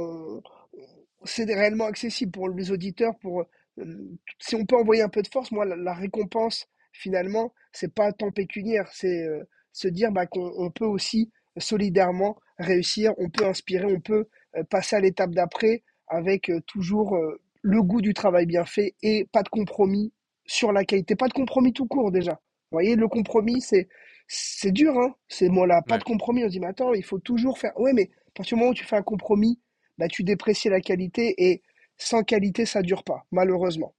c'est 1.24 1.46
réellement 1.46 1.86
accessible 1.86 2.32
pour 2.32 2.50
les 2.50 2.72
auditeurs. 2.72 3.18
Pour 3.20 3.42
euh, 3.80 4.18
si 4.40 4.56
on 4.56 4.66
peut 4.66 4.76
envoyer 4.76 5.04
un 5.04 5.10
peu 5.10 5.22
de 5.22 5.28
force, 5.28 5.52
moi, 5.52 5.66
la, 5.66 5.94
récompense 5.94 6.68
finalement, 6.92 7.54
c'est 7.72 7.94
pas 7.94 8.12
tant 8.12 8.32
pécuniaire, 8.32 8.90
c'est 8.92 9.28
se 9.72 9.88
dire 9.88 10.12
bah, 10.12 10.26
qu'on 10.26 10.72
peut 10.72 10.86
aussi 10.86 11.32
solidairement 11.58 12.38
réussir, 12.58 13.14
on 13.18 13.30
peut 13.30 13.46
inspirer, 13.46 13.86
on 13.86 14.00
peut 14.00 14.28
passer 14.72 14.96
à 14.96 15.00
l'étape 15.00 15.32
d'après 15.32 15.84
avec 16.08 16.52
toujours 16.66 17.18
le 17.62 17.82
goût 17.84 18.02
du 18.02 18.14
travail 18.14 18.46
bien 18.46 18.66
fait 18.66 18.96
et 19.02 19.28
pas 19.32 19.44
de 19.44 19.50
compromis 19.50 20.14
sur 20.46 20.72
la 20.72 20.86
qualité, 20.86 21.16
pas 21.16 21.28
de 21.28 21.34
compromis 21.34 21.74
tout 21.74 21.88
court 21.88 22.12
déjà. 22.12 22.34
Vous 22.34 22.76
voyez, 22.76 22.96
le 22.96 23.08
compromis, 23.08 23.62
c'est 23.62 23.88
c'est 24.28 24.72
dur, 24.72 24.98
hein, 24.98 25.16
ces 25.30 25.50
mots-là. 25.50 25.82
Pas 25.88 25.98
de 25.98 26.04
compromis. 26.04 26.44
On 26.44 26.48
se 26.48 26.52
dit, 26.52 26.60
mais 26.60 26.68
attends, 26.68 26.94
il 26.94 27.04
faut 27.04 27.20
toujours 27.20 27.58
faire. 27.58 27.72
Ouais, 27.80 27.94
mais 27.94 28.10
à 28.28 28.32
partir 28.36 28.58
du 28.58 28.60
moment 28.60 28.72
où 28.72 28.76
tu 28.76 28.84
fais 28.84 28.98
un 28.98 29.02
compromis, 29.04 29.60
bah, 29.98 30.08
tu 30.08 30.24
déprécies 30.24 30.70
la 30.70 30.82
qualité 30.82 31.34
et 31.38 31.64
sans 31.98 32.24
qualité, 32.24 32.66
ça 32.66 32.82
dure 32.82 33.04
pas, 33.04 33.26
malheureusement. 33.32 33.96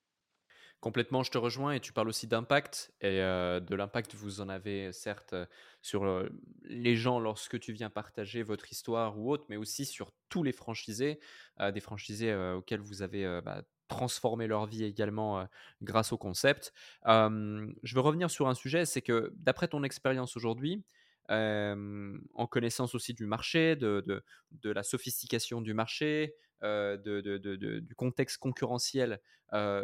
Complètement, 0.80 1.24
je 1.24 1.32
te 1.32 1.38
rejoins 1.38 1.72
et 1.72 1.80
tu 1.80 1.92
parles 1.92 2.08
aussi 2.08 2.28
d'impact 2.28 2.92
et 3.00 3.20
euh, 3.20 3.58
de 3.58 3.74
l'impact 3.74 4.14
vous 4.14 4.40
en 4.40 4.48
avez 4.48 4.92
certes 4.92 5.34
sur 5.82 6.04
euh, 6.04 6.28
les 6.62 6.94
gens 6.94 7.18
lorsque 7.18 7.58
tu 7.58 7.72
viens 7.72 7.90
partager 7.90 8.44
votre 8.44 8.70
histoire 8.70 9.18
ou 9.18 9.28
autre, 9.32 9.44
mais 9.48 9.56
aussi 9.56 9.84
sur 9.84 10.12
tous 10.28 10.44
les 10.44 10.52
franchisés, 10.52 11.18
euh, 11.58 11.72
des 11.72 11.80
franchisés 11.80 12.32
auxquels 12.32 12.78
vous 12.80 13.02
avez 13.02 13.40
bah, 13.44 13.62
transformé 13.88 14.46
leur 14.46 14.66
vie 14.66 14.84
également 14.84 15.48
grâce 15.82 16.12
au 16.12 16.18
concept. 16.18 16.72
je 17.04 17.94
veux 17.94 18.00
revenir 18.00 18.30
sur 18.30 18.46
un 18.48 18.54
sujet, 18.54 18.84
c'est 18.84 19.02
que 19.02 19.32
d'après 19.34 19.66
ton 19.66 19.82
expérience 19.82 20.36
aujourd'hui, 20.36 20.84
en 21.28 22.46
connaissance 22.46 22.94
aussi 22.94 23.14
du 23.14 23.26
marché, 23.26 23.76
de, 23.76 24.22
la 24.64 24.82
sophistication 24.82 25.60
du 25.60 25.74
marché, 25.74 26.34
du 26.62 27.94
contexte 27.96 28.38
concurrentiel 28.38 29.20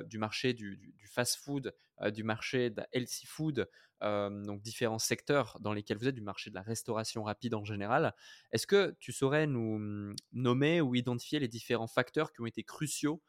du 0.07 0.19
marché 0.19 0.53
du, 0.53 0.79
fast-food, 1.07 1.75
euh, 2.01 2.11
du 2.11 2.23
marché 2.23 2.71
de 2.71 2.77
la 2.77 2.89
healthy 2.93 3.27
food, 3.27 3.69
donc 4.03 4.61
différents 4.61 4.99
secteurs 4.99 5.57
dans 5.61 5.73
lesquels 5.73 5.97
vous 5.97 6.09
êtes, 6.09 6.15
du 6.15 6.21
marché 6.21 6.51
de 6.51 6.55
la 6.55 6.61
restauration 6.61 7.23
rapide 7.23 7.55
en 7.55 7.65
général. 7.65 8.15
Est-ce 8.53 8.67
que 8.67 8.95
tu 9.01 9.13
saurais 9.13 9.47
nous 9.47 9.79
mm, 9.79 10.17
nommer 10.33 10.83
ou 10.83 10.95
identifier 10.95 11.39
les 11.39 11.49
différents 11.49 11.87
facteurs 11.87 12.31
qui 12.33 12.43
ont 12.43 12.47
été 12.47 12.63
cruciaux 12.65 13.23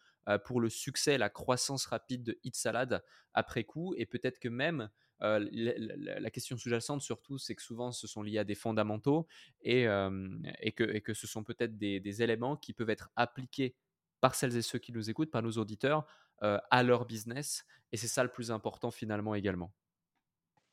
pour 0.46 0.60
le 0.60 0.70
succès, 0.70 1.18
la 1.18 1.30
croissance 1.30 1.86
rapide 1.86 2.24
de 2.24 2.40
Hit 2.44 2.56
Salad 2.56 3.04
après 3.34 3.64
coup, 3.64 3.94
et 3.98 4.06
peut-être 4.06 4.40
que 4.40 4.50
même 4.50 4.90
euh, 5.22 5.40
la, 5.52 6.30
question 6.30 6.58
sous-jacente 6.58 7.02
surtout, 7.02 7.38
c'est 7.38 7.56
que 7.56 7.62
souvent 7.62 7.92
ce 7.92 8.06
sont 8.06 8.22
liés 8.22 8.40
à 8.40 8.44
des 8.44 8.56
fondamentaux 8.56 9.28
et, 9.62 9.88
euh, 9.88 10.30
et, 10.60 10.74
que, 10.74 10.84
et 10.84 11.02
que, 11.02 11.14
ce 11.14 11.26
sont 11.26 11.44
peut-être 11.44 11.78
des, 11.78 12.22
éléments 12.22 12.58
qui 12.58 12.74
peuvent 12.74 12.90
être 12.90 13.12
appliqués 13.16 13.76
par 14.20 14.36
celles 14.36 14.58
et 14.58 14.62
ceux 14.62 14.80
qui 14.80 14.92
nous 14.92 15.10
écoutent, 15.10 15.32
par 15.32 15.42
nos 15.42 15.52
auditeurs, 15.52 16.06
euh, 16.44 16.58
à 16.70 16.84
leur 16.84 17.06
business. 17.06 17.66
Et 17.92 17.98
c'est 17.98 18.08
ça 18.08 18.24
le 18.24 18.30
plus 18.30 18.52
important 18.52 18.92
finalement 18.92 19.36
également. 19.36 19.72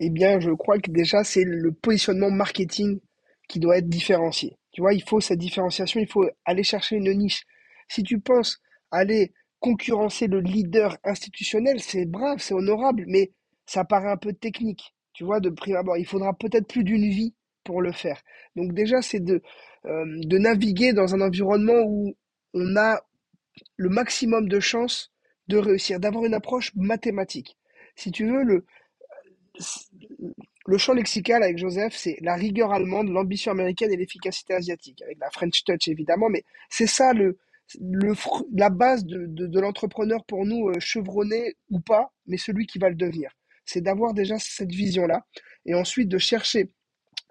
Eh 0.01 0.11
bien, 0.11 0.41
je 0.41 0.51
crois 0.51 0.81
que 0.81 0.91
déjà, 0.91 1.23
c'est 1.23 1.45
le 1.45 1.71
positionnement 1.73 2.31
marketing 2.31 3.01
qui 3.49 3.61
doit 3.61 3.79
être 3.79 3.89
différencié. 3.89 4.59
Tu 4.73 4.81
vois, 4.81 4.95
il 4.95 5.03
faut 5.03 5.21
cette 5.21 5.39
différenciation, 5.39 6.01
il 6.01 6.09
faut 6.09 6.29
aller 6.45 6.65
chercher 6.65 6.97
une 6.97 7.13
niche. 7.13 7.45
Si 7.89 8.03
tu 8.03 8.19
penses 8.19 8.61
aller 8.91 9.33
concurrencer 9.63 10.27
le 10.27 10.41
leader 10.41 10.99
institutionnel, 11.05 11.81
c'est 11.81 12.05
brave, 12.05 12.41
c'est 12.41 12.53
honorable, 12.53 13.05
mais 13.07 13.31
ça 13.65 13.85
paraît 13.85 14.11
un 14.11 14.17
peu 14.17 14.33
technique, 14.33 14.93
tu 15.15 15.25
vois, 15.25 15.41
de 15.41 15.51
prime 15.51 15.77
abord. 15.77 15.97
Il 15.97 16.05
faudra 16.05 16.35
peut-être 16.35 16.67
plus 16.67 16.83
d'une 16.85 17.09
vie 17.09 17.33
pour 17.65 17.81
le 17.81 17.93
faire. 17.93 18.21
Donc 18.57 18.75
déjà, 18.75 19.01
c'est 19.03 19.21
de, 19.21 19.41
euh, 19.87 20.05
naviguer 20.39 20.93
dans 20.93 21.15
un 21.15 21.21
environnement 21.21 21.81
où 21.87 22.15
on 22.55 22.77
a 22.77 23.01
le 23.77 23.89
maximum 23.89 24.49
de 24.49 24.59
chances 24.59 25.13
de 25.47 25.59
réussir, 25.59 26.01
d'avoir 26.01 26.25
une 26.25 26.35
approche 26.35 26.73
mathématique. 26.75 27.57
Si 27.95 28.11
tu 28.11 28.27
veux, 28.27 28.43
le 30.67 30.79
champ 30.79 30.95
lexical 30.95 31.43
avec 31.43 31.59
Joseph, 31.59 31.95
c'est 31.95 32.17
la 32.21 32.35
rigueur 32.35 32.73
allemande, 32.73 33.11
l'ambition 33.11 33.53
américaine 33.53 33.93
et 33.93 33.97
l'efficacité 33.97 34.55
asiatique, 34.55 35.03
avec 35.03 35.19
la 35.21 35.31
French 35.31 35.63
touch 35.65 35.87
évidemment, 35.87 36.29
mais 36.29 36.43
c'est 36.69 36.87
ça 36.87 37.13
le, 37.13 37.39
le, 37.81 38.15
la 38.55 38.71
base 38.71 39.05
de, 39.05 39.27
de, 39.27 39.61
l'entrepreneur 39.61 40.25
pour 40.25 40.45
nous, 40.45 40.69
euh, 40.69 40.81
chevronné 40.81 41.57
ou 41.71 41.81
pas, 41.81 42.13
mais 42.27 42.37
celui 42.37 42.67
qui 42.67 42.79
va 42.79 42.89
le 42.89 42.95
devenir. 42.95 43.31
C'est 43.65 43.81
d'avoir 43.81 44.15
déjà 44.15 44.39
cette 44.39 44.73
vision-là, 44.73 45.25
et 45.67 45.75
ensuite 45.75 46.09
de 46.09 46.19
chercher 46.19 46.73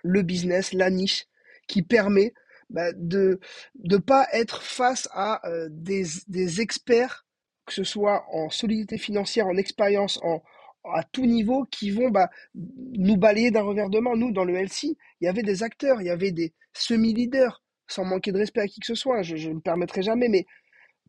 le 0.03 0.21
business, 0.21 0.73
la 0.73 0.89
niche, 0.89 1.25
qui 1.67 1.83
permet 1.83 2.33
bah, 2.69 2.91
de 2.93 3.39
ne 3.83 3.97
pas 3.97 4.27
être 4.31 4.63
face 4.63 5.07
à 5.11 5.47
euh, 5.47 5.67
des, 5.71 6.05
des 6.27 6.61
experts, 6.61 7.25
que 7.65 7.73
ce 7.73 7.83
soit 7.83 8.25
en 8.31 8.49
solidité 8.49 8.97
financière, 8.97 9.47
en 9.47 9.57
expérience, 9.57 10.19
en, 10.23 10.41
à 10.83 11.03
tout 11.03 11.25
niveau 11.25 11.65
qui 11.65 11.91
vont 11.91 12.09
bah, 12.09 12.29
nous 12.55 13.17
balayer 13.17 13.51
d'un 13.51 13.61
revers 13.61 13.89
de 13.89 13.99
main. 13.99 14.15
Nous, 14.15 14.31
dans 14.31 14.45
le 14.45 14.55
LC, 14.55 14.83
il 14.83 15.25
y 15.25 15.27
avait 15.27 15.43
des 15.43 15.63
acteurs, 15.63 16.01
il 16.01 16.07
y 16.07 16.09
avait 16.09 16.31
des 16.31 16.53
semi-leaders, 16.73 17.61
sans 17.91 18.05
manquer 18.05 18.31
de 18.31 18.37
respect 18.37 18.61
à 18.61 18.67
qui 18.67 18.79
que 18.79 18.85
ce 18.85 18.95
soit, 18.95 19.21
je 19.21 19.35
ne 19.49 19.55
me 19.55 19.59
permettrai 19.59 20.01
jamais, 20.01 20.29
mais 20.29 20.45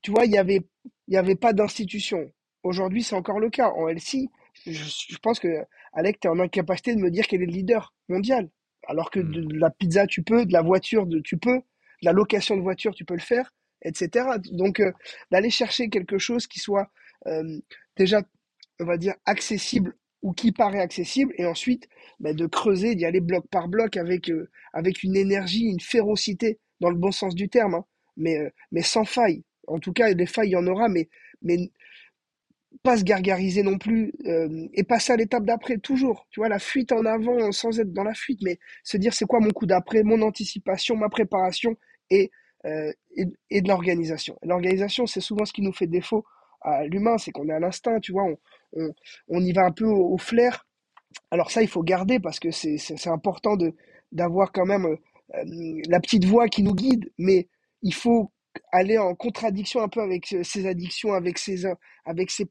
tu 0.03 0.11
vois, 0.11 0.25
il 0.25 0.31
n'y 0.31 0.39
avait, 0.39 0.63
y 1.09 1.17
avait 1.17 1.37
pas 1.37 1.53
d'institution. 1.53 2.33
Aujourd'hui, 2.63 3.03
c'est 3.03 3.15
encore 3.15 3.41
le 3.41 3.51
cas. 3.51 3.71
En 3.71 3.89
LC, 3.89 4.29
je, 4.67 4.73
je 4.73 5.19
pense 5.19 5.39
que 5.39 5.49
Alec, 5.93 6.21
tu 6.21 6.29
es 6.29 6.31
en 6.31 6.39
incapacité 6.41 6.95
de 6.95 7.01
me 7.01 7.11
dire 7.11 7.27
quel 7.27 7.43
est 7.43 7.47
le 7.47 7.53
leader 7.53 7.95
mondial. 8.09 8.49
Alors 8.89 9.11
que 9.11 9.21
de, 9.21 9.43
hmm. 9.43 9.59
la 9.59 9.71
pizza, 9.71 10.07
tu 10.07 10.23
peux, 10.23 10.45
de 10.45 10.53
la 10.53 10.63
voiture, 10.63 11.07
de, 11.07 11.21
tu 11.21 11.39
peux, 11.39 11.59
de 11.59 11.63
la 12.03 12.13
location 12.13 12.57
de 12.57 12.63
voiture, 12.63 12.95
tu 12.95 13.05
peux 13.05 13.15
le 13.15 13.21
faire, 13.21 13.53
etc. 13.83 14.27
Donc, 14.51 14.81
euh, 14.81 14.93
d'aller 15.31 15.51
chercher 15.51 15.89
quelque 15.89 16.19
chose 16.19 16.47
qui 16.47 16.59
soit 16.59 16.91
euh, 17.27 17.61
déjà 17.97 18.23
on 18.81 18.85
va 18.85 18.97
dire, 18.97 19.15
accessible 19.25 19.95
ou 20.23 20.33
qui 20.33 20.53
paraît 20.53 20.81
accessible, 20.81 21.33
et 21.37 21.47
ensuite 21.47 21.89
bah, 22.21 22.33
de 22.33 22.47
creuser, 22.47 22.95
d'y 22.95 23.05
aller 23.05 23.21
bloc 23.21 23.45
par 23.51 23.69
bloc 23.69 23.97
avec, 23.97 24.31
euh, 24.31 24.51
avec 24.73 25.03
une 25.03 25.17
énergie, 25.17 25.65
une 25.65 25.81
férocité, 25.81 26.61
dans 26.83 26.91
le 26.91 26.97
bon 26.97 27.13
sens 27.13 27.35
du 27.35 27.49
terme, 27.49 27.75
hein. 27.75 27.85
mais, 28.17 28.39
euh, 28.39 28.51
mais 28.73 28.83
sans 28.83 29.05
faille. 29.05 29.45
En 29.67 29.79
tout 29.79 29.93
cas, 29.93 30.13
des 30.13 30.27
failles, 30.27 30.49
il 30.49 30.53
y 30.53 30.57
en 30.57 30.67
aura, 30.67 30.89
mais, 30.89 31.09
mais 31.41 31.71
pas 32.83 32.97
se 32.99 33.05
gargariser 33.05 33.63
non 33.63 33.79
plus, 33.79 34.13
euh, 34.27 34.69
et 34.75 34.83
passer 34.83 35.13
à 35.13 35.17
l'étape 35.17 35.45
d'après, 35.45 35.79
toujours. 35.79 36.27
Tu 36.31 36.41
vois, 36.41 36.49
la 36.49 36.59
fuite 36.59 36.93
en 36.93 37.05
avant 37.05 37.53
sans 37.53 37.79
être 37.79 37.93
dans 37.93 38.05
la 38.05 38.15
fuite, 38.15 38.41
mais 38.43 38.59
se 38.83 38.97
dire 38.97 39.15
c'est 39.15 39.27
quoi 39.27 39.41
mon 39.41 39.51
coup 39.51 39.67
d'après, 39.67 40.03
mon 40.03 40.21
anticipation, 40.23 40.97
ma 40.97 41.09
préparation, 41.09 41.77
et, 42.11 42.31
et, 43.17 43.27
et 43.51 43.63
de 43.63 43.69
l'organisation. 43.69 44.39
L'organisation, 44.43 45.07
c'est 45.07 45.21
souvent 45.21 45.45
ce 45.45 45.53
qui 45.53 45.63
nous 45.63 45.73
fait 45.73 45.87
défaut 45.87 46.25
à 46.65 46.85
l'humain, 46.87 47.19
c'est 47.19 47.33
qu'on 47.33 47.49
est 47.49 47.53
à 47.53 47.61
l'instinct, 47.61 48.01
tu 48.01 48.13
vois, 48.13 48.25
on, 48.25 48.39
on, 49.29 49.41
y 49.41 49.53
va 49.53 49.65
un 49.65 49.73
peu 49.73 49.87
au, 49.87 50.19
flair. 50.19 50.67
Alors 51.31 51.51
ça, 51.51 51.63
il 51.63 51.69
faut 51.69 51.83
garder 51.83 52.21
parce 52.21 52.41
que 52.41 52.51
c'est 52.51 53.09
important 53.09 53.57
d'avoir 54.13 54.53
quand 54.53 54.67
même 54.67 54.87
euh, 54.87 54.97
la 55.89 56.01
petite 56.01 56.25
voix 56.25 56.49
qui 56.49 56.63
nous 56.63 56.75
guide, 56.75 57.11
mais 57.19 57.49
il 57.83 57.95
faut 57.95 58.33
aller 58.71 58.99
en 58.99 59.15
contradiction 59.15 59.83
un 59.83 59.89
peu 59.89 60.01
avec 60.01 60.35
ses 60.43 60.67
addictions, 60.67 61.15
avec 61.15 61.39
ses, 61.39 61.65
avec 62.05 62.31
ses, 62.31 62.47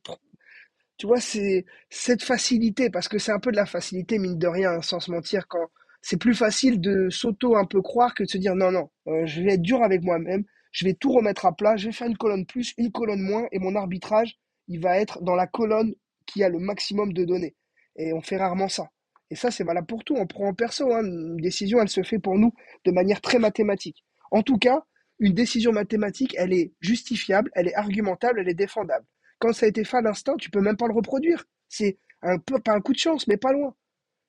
tu 0.98 1.08
vois, 1.08 1.20
c'est 1.20 1.66
cette 1.90 2.24
facilité, 2.24 2.90
parce 2.90 3.08
que 3.08 3.18
c'est 3.18 3.32
un 3.32 3.40
peu 3.40 3.52
de 3.52 3.56
la 3.56 3.66
facilité, 3.66 4.20
mine 4.20 4.38
de 4.38 4.48
rien, 4.48 4.82
sans 4.82 5.00
se 5.00 5.12
mentir, 5.12 5.48
quand 5.48 5.68
c'est 6.02 6.18
plus 6.18 6.36
facile 6.36 6.80
de 6.82 7.10
s'auto 7.10 7.56
un 7.56 7.66
peu 7.66 7.82
croire 7.82 8.14
que 8.14 8.24
de 8.24 8.30
se 8.30 8.38
dire 8.38 8.56
non, 8.56 8.72
non, 8.72 8.90
euh, 9.08 9.26
je 9.26 9.42
vais 9.42 9.54
être 9.54 9.62
dur 9.62 9.84
avec 9.84 10.04
moi-même, 10.04 10.44
je 10.72 10.86
vais 10.86 10.94
tout 10.94 11.12
remettre 11.12 11.46
à 11.46 11.56
plat, 11.56 11.76
je 11.78 11.88
vais 11.88 11.92
faire 11.92 12.08
une 12.08 12.18
colonne 12.18 12.46
plus, 12.46 12.74
une 12.78 12.92
colonne 12.92 13.22
moins, 13.22 13.48
et 13.52 13.60
mon 13.60 13.76
arbitrage, 13.76 14.38
il 14.68 14.80
va 14.80 14.98
être 15.00 15.22
dans 15.22 15.36
la 15.36 15.48
colonne 15.48 15.94
qui 16.26 16.44
a 16.44 16.50
le 16.50 16.60
maximum 16.60 17.14
de 17.14 17.26
données. 17.26 17.56
Et 17.96 18.14
on 18.14 18.22
fait 18.22 18.38
rarement 18.38 18.70
ça. 18.70 18.90
Et 19.32 19.36
ça, 19.36 19.50
c'est 19.50 19.64
valable 19.64 19.88
pour 19.88 20.04
tout. 20.04 20.16
On 20.16 20.28
prend 20.28 20.50
en 20.50 20.54
perso. 20.54 20.94
Hein. 20.94 21.04
Une 21.04 21.38
décision, 21.38 21.80
elle 21.82 21.90
se 21.90 22.04
fait 22.04 22.20
pour 22.20 22.38
nous 22.38 22.54
de 22.86 22.92
manière 22.92 23.22
très 23.22 23.40
mathématique. 23.40 24.04
En 24.30 24.44
tout 24.44 24.58
cas, 24.58 24.84
une 25.20 25.34
décision 25.34 25.72
mathématique, 25.72 26.36
elle 26.38 26.54
est 26.54 26.74
justifiable, 26.82 27.50
elle 27.56 27.70
est 27.70 27.76
argumentable, 27.76 28.42
elle 28.42 28.50
est 28.50 28.54
défendable. 28.54 29.06
Quand 29.40 29.54
ça 29.54 29.66
a 29.66 29.70
été 29.70 29.84
fait 29.84 29.98
à 29.98 30.02
l'instant, 30.02 30.36
tu 30.36 30.50
peux 30.52 30.60
même 30.60 30.78
pas 30.78 30.88
le 30.88 30.94
reproduire. 30.94 31.46
C'est 31.70 31.98
pas 32.22 32.74
un 32.74 32.82
coup 32.82 32.92
de 32.94 32.98
chance, 32.98 33.26
mais 33.28 33.38
pas 33.38 33.54
loin. 33.54 33.74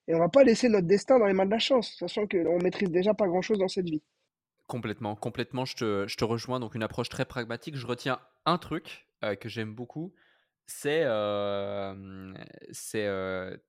Et 0.07 0.15
on 0.15 0.19
va 0.19 0.29
pas 0.29 0.45
laisser 0.45 0.69
notre 0.69 0.87
destin 0.87 1.19
dans 1.19 1.27
les 1.27 1.35
mains 1.35 1.47
de 1.47 1.51
la 1.51 1.59
chance, 1.59 1.97
sachant 1.99 2.27
qu'on 2.27 2.59
maîtrise 2.63 2.91
déjà 2.91 3.13
pas 3.13 3.27
grand 3.27 3.43
chose 3.43 3.59
dans 3.59 3.69
cette 3.69 3.89
vie. 3.89 4.03
Complètement, 4.69 5.17
complètement, 5.17 5.65
je 5.65 5.77
te, 5.77 6.07
je 6.07 6.17
te 6.17 6.25
rejoins. 6.25 6.61
Donc 6.61 6.75
une 6.75 6.83
approche 6.83 7.09
très 7.09 7.25
pragmatique. 7.25 7.77
Je 7.77 7.87
retiens 7.87 8.21
un 8.47 8.59
truc 8.59 9.07
euh, 9.25 9.35
que 9.35 9.49
j'aime 9.49 9.75
beaucoup, 9.75 10.15
c'est, 10.67 11.05
c'est 12.73 13.09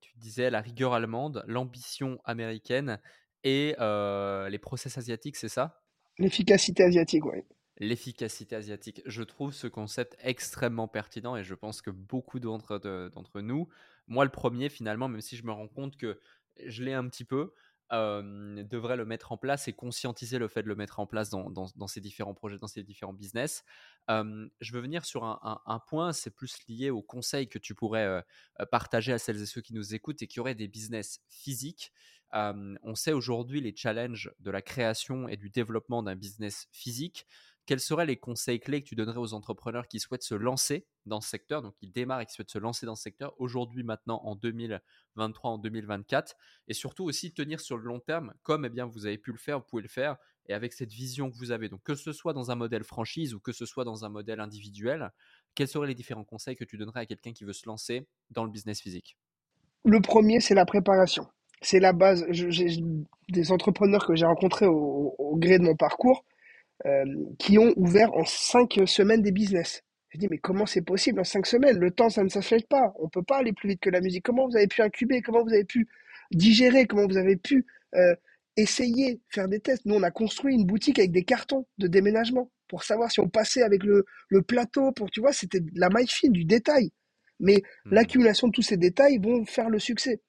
tu 0.02 0.18
disais, 0.18 0.50
la 0.50 0.62
rigueur 0.62 0.94
allemande, 0.94 1.44
l'ambition 1.48 2.20
américaine 2.26 3.00
et 3.44 3.76
les 3.78 4.60
process 4.60 4.98
asiatiques, 4.98 5.36
c'est 5.36 5.50
ça? 5.50 5.82
L'efficacité 6.18 6.84
asiatique, 6.84 7.26
oui. 7.26 7.40
L'efficacité 7.80 8.56
asiatique. 8.56 9.02
Je 9.06 9.24
trouve 9.24 9.52
ce 9.52 9.66
concept 9.66 10.16
extrêmement 10.22 10.88
pertinent 10.88 11.36
et 11.36 11.44
je 11.44 11.56
pense 11.56 11.82
que 11.82 11.90
beaucoup 11.90 12.40
d'entre, 12.40 12.78
d'entre 13.10 13.42
nous, 13.42 13.68
moi 14.08 14.26
le 14.26 14.32
premier 14.32 14.70
finalement, 14.70 15.08
même 15.08 15.22
si 15.22 15.36
je 15.36 15.44
me 15.44 15.52
rends 15.52 15.68
compte 15.68 15.98
que 15.98 16.20
je 16.64 16.84
l'ai 16.84 16.94
un 16.94 17.08
petit 17.08 17.26
peu, 17.26 17.52
euh, 17.94 18.64
devrait 18.64 18.98
le 18.98 19.06
mettre 19.06 19.32
en 19.32 19.38
place 19.38 19.68
et 19.68 19.74
conscientiser 19.74 20.40
le 20.40 20.48
fait 20.48 20.64
de 20.64 20.68
le 20.68 20.76
mettre 20.76 21.00
en 21.00 21.06
place 21.06 21.30
dans, 21.30 21.88
ces 21.88 22.02
différents 22.02 22.34
projets, 22.34 22.58
dans 22.58 22.68
ces 22.68 22.84
différents 22.84 23.14
business. 23.14 23.64
je 24.10 24.74
veux 24.74 24.82
venir 24.82 25.06
sur 25.06 25.24
un, 25.24 25.80
point, 25.88 26.12
c'est 26.12 26.32
plus 26.32 26.58
lié 26.68 26.90
aux 26.90 27.02
conseils 27.02 27.48
que 27.48 27.60
tu 27.60 27.76
pourrais 27.76 28.06
euh, 28.06 28.66
partager 28.72 29.14
à 29.14 29.20
celles 29.20 29.42
et 29.42 29.46
ceux 29.46 29.62
qui 29.62 29.74
nous 29.74 29.94
écoutent 29.94 30.22
et 30.22 30.28
qui 30.28 30.40
auraient 30.40 30.56
des 30.56 30.68
business 30.68 31.22
physiques. 31.30 31.94
on 32.34 32.96
sait 32.96 33.14
aujourd'hui 33.14 33.62
les 33.62 33.76
challenges 33.76 34.34
de 34.40 34.52
la 34.52 34.62
création 34.62 35.28
et 35.28 35.38
du 35.38 35.50
développement 35.50 36.02
d'un 36.02 36.16
business 36.16 36.68
physique 36.72 37.28
quels 37.66 37.80
seraient 37.80 38.06
les 38.06 38.18
conseils 38.18 38.60
clés 38.60 38.82
que 38.82 38.88
tu 38.88 38.96
donnerais 38.96 39.20
aux 39.20 39.34
entrepreneurs 39.34 39.88
qui 39.88 40.00
souhaitent 40.00 40.24
se 40.24 40.36
lancer 40.36 40.86
dans 41.06 41.22
ce 41.22 41.30
secteur, 41.30 41.62
donc 41.62 41.76
qui 41.76 41.88
démarrent 41.88 42.22
et 42.22 42.26
qui 42.26 42.34
souhaitent 42.34 42.52
se 42.52 42.58
lancer 42.58 42.86
dans 42.86 42.96
ce 42.96 43.04
secteur 43.04 43.34
aujourd'hui, 43.40 43.84
maintenant, 43.84 44.22
en 44.24 44.36
2023, 44.36 45.52
en 45.52 45.58
2024, 45.58 46.36
et 46.68 46.74
surtout 46.74 47.06
aussi 47.06 47.34
tenir 47.34 47.62
sur 47.62 47.78
le 47.78 47.84
long 47.84 48.00
terme, 48.00 48.34
comme 48.44 48.66
eh 48.66 48.70
bien, 48.70 48.86
vous 48.86 49.06
avez 49.06 49.18
pu 49.18 49.32
le 49.32 49.38
faire, 49.38 49.60
vous 49.60 49.66
pouvez 49.66 49.82
le 49.82 49.88
faire, 49.88 50.18
et 50.48 50.54
avec 50.54 50.74
cette 50.74 50.92
vision 50.92 51.32
que 51.32 51.38
vous 51.38 51.52
avez. 51.52 51.70
Donc 51.70 51.82
que 51.84 51.96
ce 51.96 52.12
soit 52.12 52.34
dans 52.34 52.52
un 52.52 52.56
modèle 52.56 52.84
franchise 52.84 53.34
ou 53.34 53.40
que 53.40 53.54
ce 53.54 53.66
soit 53.66 53.86
dans 53.86 54.04
un 54.04 54.10
modèle 54.10 54.42
individuel, 54.42 55.12
quels 55.56 55.70
seraient 55.70 55.88
les 55.88 55.96
différents 55.96 56.26
conseils 56.26 56.58
que 56.58 56.66
tu 56.66 56.78
donnerais 56.78 57.02
à 57.02 57.06
quelqu'un 57.06 57.32
qui 57.32 57.46
veut 57.46 57.54
se 57.54 57.66
lancer 57.66 58.08
dans 58.32 58.44
le 58.44 58.52
business 58.52 58.82
physique? 58.82 59.18
Le 59.86 60.02
premier, 60.02 60.42
c'est 60.42 60.56
la 60.56 60.66
préparation. 60.66 61.28
C'est 61.62 61.80
la 61.80 61.94
base. 61.94 62.26
Des 63.30 63.52
entrepreneurs 63.54 64.06
que 64.06 64.16
j'ai 64.16 64.26
rencontrés 64.26 64.66
au 64.66 65.38
gré 65.38 65.60
de 65.60 65.64
mon 65.64 65.78
parcours 65.78 66.26
euh, 66.86 67.06
qui 67.40 67.58
ont 67.58 67.74
ouvert 67.76 68.14
en 68.14 68.26
cinq 68.26 68.80
semaines 68.86 69.22
des 69.22 69.32
business. 69.32 69.84
Je 70.10 70.20
dis, 70.20 70.28
mais 70.30 70.38
comment 70.38 70.66
c'est 70.66 70.82
possible 70.82 71.20
en 71.20 71.24
cinq 71.24 71.46
semaines? 71.46 71.80
Le 71.80 71.92
temps, 71.92 72.10
ça 72.10 72.24
ne 72.24 72.30
s'achète 72.30 72.68
pas. 72.68 72.94
On 73.00 73.06
ne 73.06 73.10
peut 73.10 73.24
pas 73.24 73.38
aller 73.38 73.54
plus 73.54 73.70
vite 73.70 73.80
que 73.80 73.90
la 73.90 74.00
musique. 74.00 74.24
Comment 74.24 74.48
vous 74.48 74.56
avez 74.56 74.68
pu 74.68 74.82
incuber? 74.82 75.22
Comment 75.22 75.44
vous 75.44 75.54
avez 75.54 75.64
pu 75.64 75.88
digérer? 76.32 76.86
Comment 76.86 77.08
vous 77.08 77.18
avez 77.18 77.36
pu 77.36 77.66
euh, 77.96 78.16
essayer, 78.56 79.22
faire 79.30 79.48
des 79.48 79.60
tests? 79.60 79.86
Nous, 79.86 79.96
on 79.96 80.04
a 80.04 80.12
construit 80.12 80.54
une 80.54 80.66
boutique 80.66 81.00
avec 81.00 81.12
des 81.12 81.24
cartons 81.24 81.66
de 81.80 81.88
déménagement 81.88 82.52
pour 82.68 82.84
savoir 82.84 83.12
si 83.12 83.22
on 83.22 83.30
passait 83.30 83.64
avec 83.64 83.84
le, 83.84 84.06
le 84.30 84.42
plateau. 84.44 84.92
Pour, 84.92 85.10
tu 85.10 85.20
vois, 85.20 85.34
c'était 85.34 85.62
la 85.74 85.90
maille 85.90 86.08
fine, 86.08 86.32
du 86.32 86.46
détail. 86.46 86.92
Mais 87.40 87.64
mmh. 87.86 87.94
l'accumulation 87.96 88.48
de 88.48 88.52
tous 88.52 88.62
ces 88.62 88.78
détails 88.78 89.18
vont 89.18 89.46
faire 89.46 89.70
le 89.70 89.80
succès. 89.80 90.22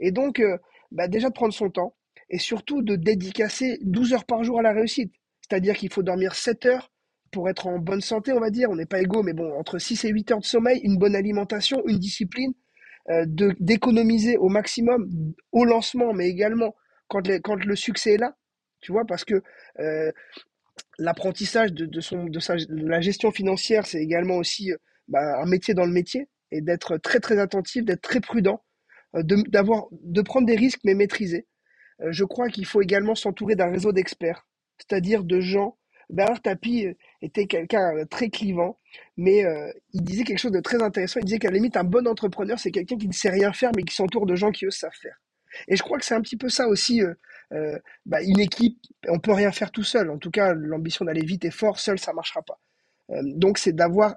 Et 0.00 0.10
donc, 0.10 0.40
euh, 0.40 0.58
bah 0.90 1.08
déjà 1.08 1.28
de 1.28 1.34
prendre 1.34 1.52
son 1.54 1.70
temps 1.70 1.94
et 2.30 2.38
surtout 2.38 2.82
de 2.82 2.96
dédicacer 2.96 3.78
12 3.82 4.14
heures 4.14 4.24
par 4.24 4.44
jour 4.44 4.58
à 4.58 4.62
la 4.62 4.72
réussite. 4.72 5.12
C'est-à-dire 5.48 5.76
qu'il 5.76 5.92
faut 5.92 6.02
dormir 6.02 6.34
7 6.34 6.66
heures 6.66 6.92
pour 7.30 7.48
être 7.48 7.66
en 7.66 7.78
bonne 7.78 8.00
santé, 8.00 8.32
on 8.32 8.40
va 8.40 8.50
dire. 8.50 8.70
On 8.70 8.76
n'est 8.76 8.86
pas 8.86 9.00
égaux, 9.00 9.22
mais 9.22 9.32
bon, 9.32 9.52
entre 9.58 9.78
6 9.78 10.04
et 10.04 10.08
8 10.10 10.32
heures 10.32 10.40
de 10.40 10.44
sommeil, 10.44 10.80
une 10.82 10.98
bonne 10.98 11.16
alimentation, 11.16 11.82
une 11.86 11.98
discipline, 11.98 12.52
euh, 13.10 13.24
d'économiser 13.26 14.36
au 14.36 14.48
maximum 14.48 15.08
au 15.52 15.64
lancement, 15.64 16.12
mais 16.12 16.28
également 16.28 16.74
quand, 17.08 17.26
quand 17.42 17.64
le 17.64 17.76
succès 17.76 18.14
est 18.14 18.18
là. 18.18 18.36
Tu 18.80 18.92
vois, 18.92 19.04
parce 19.06 19.24
que 19.24 19.42
euh, 19.80 20.12
l'apprentissage 20.98 21.72
de, 21.72 21.86
de, 21.86 22.00
son, 22.00 22.24
de, 22.24 22.38
sa, 22.38 22.56
la 22.68 23.00
gestion 23.00 23.30
financière, 23.32 23.86
c'est 23.86 24.00
également 24.00 24.36
aussi 24.36 24.72
euh, 24.72 24.76
bah, 25.08 25.40
un 25.40 25.46
métier 25.46 25.74
dans 25.74 25.86
le 25.86 25.92
métier 25.92 26.28
et 26.50 26.60
d'être 26.60 26.98
très 26.98 27.20
très 27.20 27.38
attentif, 27.38 27.84
d'être 27.84 28.02
très 28.02 28.20
prudent, 28.20 28.62
de, 29.14 29.36
de 29.42 30.20
prendre 30.22 30.46
des 30.46 30.56
risques 30.56 30.80
mais 30.84 30.94
maîtrisés. 30.94 31.46
je 32.08 32.24
crois 32.24 32.48
qu'il 32.48 32.64
faut 32.64 32.80
également 32.80 33.14
s'entourer 33.14 33.54
d'un 33.54 33.70
réseau 33.70 33.92
d'experts 33.92 34.47
c'est-à-dire 34.78 35.24
de 35.24 35.40
gens. 35.40 35.76
Bernard 36.10 36.40
Tapie 36.40 36.86
euh, 36.86 36.94
était 37.20 37.46
quelqu'un 37.46 37.94
euh, 37.96 38.04
très 38.06 38.30
clivant, 38.30 38.78
mais 39.16 39.44
euh, 39.44 39.70
il 39.92 40.02
disait 40.02 40.24
quelque 40.24 40.38
chose 40.38 40.52
de 40.52 40.60
très 40.60 40.82
intéressant. 40.82 41.20
Il 41.20 41.26
disait 41.26 41.38
qu'à 41.38 41.50
la 41.50 41.56
limite, 41.56 41.76
un 41.76 41.84
bon 41.84 42.06
entrepreneur, 42.08 42.58
c'est 42.58 42.70
quelqu'un 42.70 42.96
qui 42.96 43.08
ne 43.08 43.12
sait 43.12 43.30
rien 43.30 43.52
faire, 43.52 43.70
mais 43.76 43.82
qui 43.82 43.94
s'entoure 43.94 44.24
de 44.24 44.34
gens 44.34 44.50
qui 44.50 44.64
eux 44.64 44.70
savent 44.70 44.90
faire. 45.00 45.20
Et 45.66 45.76
je 45.76 45.82
crois 45.82 45.98
que 45.98 46.04
c'est 46.04 46.14
un 46.14 46.22
petit 46.22 46.36
peu 46.36 46.48
ça 46.48 46.68
aussi. 46.68 47.02
Bah, 48.04 48.22
une 48.22 48.38
équipe, 48.38 48.78
on 49.08 49.18
peut 49.18 49.32
rien 49.32 49.50
faire 49.50 49.70
tout 49.70 49.82
seul. 49.82 50.10
En 50.10 50.18
tout 50.18 50.30
cas, 50.30 50.52
l'ambition 50.52 51.06
d'aller 51.06 51.24
vite 51.24 51.44
et 51.46 51.50
fort, 51.50 51.78
seul, 51.78 51.98
ça 51.98 52.12
marchera 52.12 52.42
pas. 52.42 52.60
Donc, 53.22 53.58
c'est 53.58 53.72
d'avoir 53.72 54.16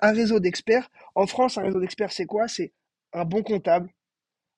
un 0.00 0.12
réseau 0.12 0.40
d'experts. 0.40 0.90
En 1.14 1.26
France, 1.26 1.58
un 1.58 1.62
réseau 1.62 1.80
d'experts, 1.80 2.12
c'est 2.12 2.26
quoi? 2.26 2.48
C'est 2.48 2.72
un 3.12 3.24
bon 3.24 3.42
comptable, 3.42 3.90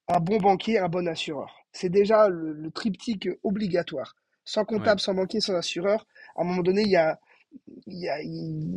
un 0.08 0.20
bon 0.20 0.38
banquier, 0.38 0.78
un 0.78 0.88
bon 0.88 1.06
assureur. 1.06 1.54
C'est 1.72 1.88
déjà 1.88 2.28
le, 2.28 2.70
triptyque 2.70 3.28
obligatoire. 3.42 4.16
Sans 4.48 4.64
comptable, 4.64 4.98
sans 4.98 5.12
banquier, 5.12 5.40
sans 5.40 5.54
assureur, 5.54 6.06
à 6.34 6.40
un 6.40 6.44
moment 6.44 6.62
donné, 6.62 6.80
il 6.80 6.88
y 6.88 6.96
a, 6.96 7.18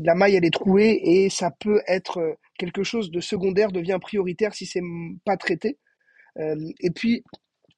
la 0.04 0.16
maille, 0.16 0.36
elle 0.36 0.44
est 0.44 0.54
trouée 0.54 1.00
et 1.02 1.30
ça 1.30 1.50
peut 1.50 1.82
être 1.88 2.38
quelque 2.58 2.84
chose 2.84 3.10
de 3.10 3.22
secondaire, 3.22 3.72
devient 3.72 3.98
prioritaire 4.02 4.54
si 4.54 4.66
c'est 4.66 4.82
pas 5.24 5.38
traité. 5.38 5.78
Euh, 6.40 6.58
et 6.82 6.92
puis, 6.92 7.24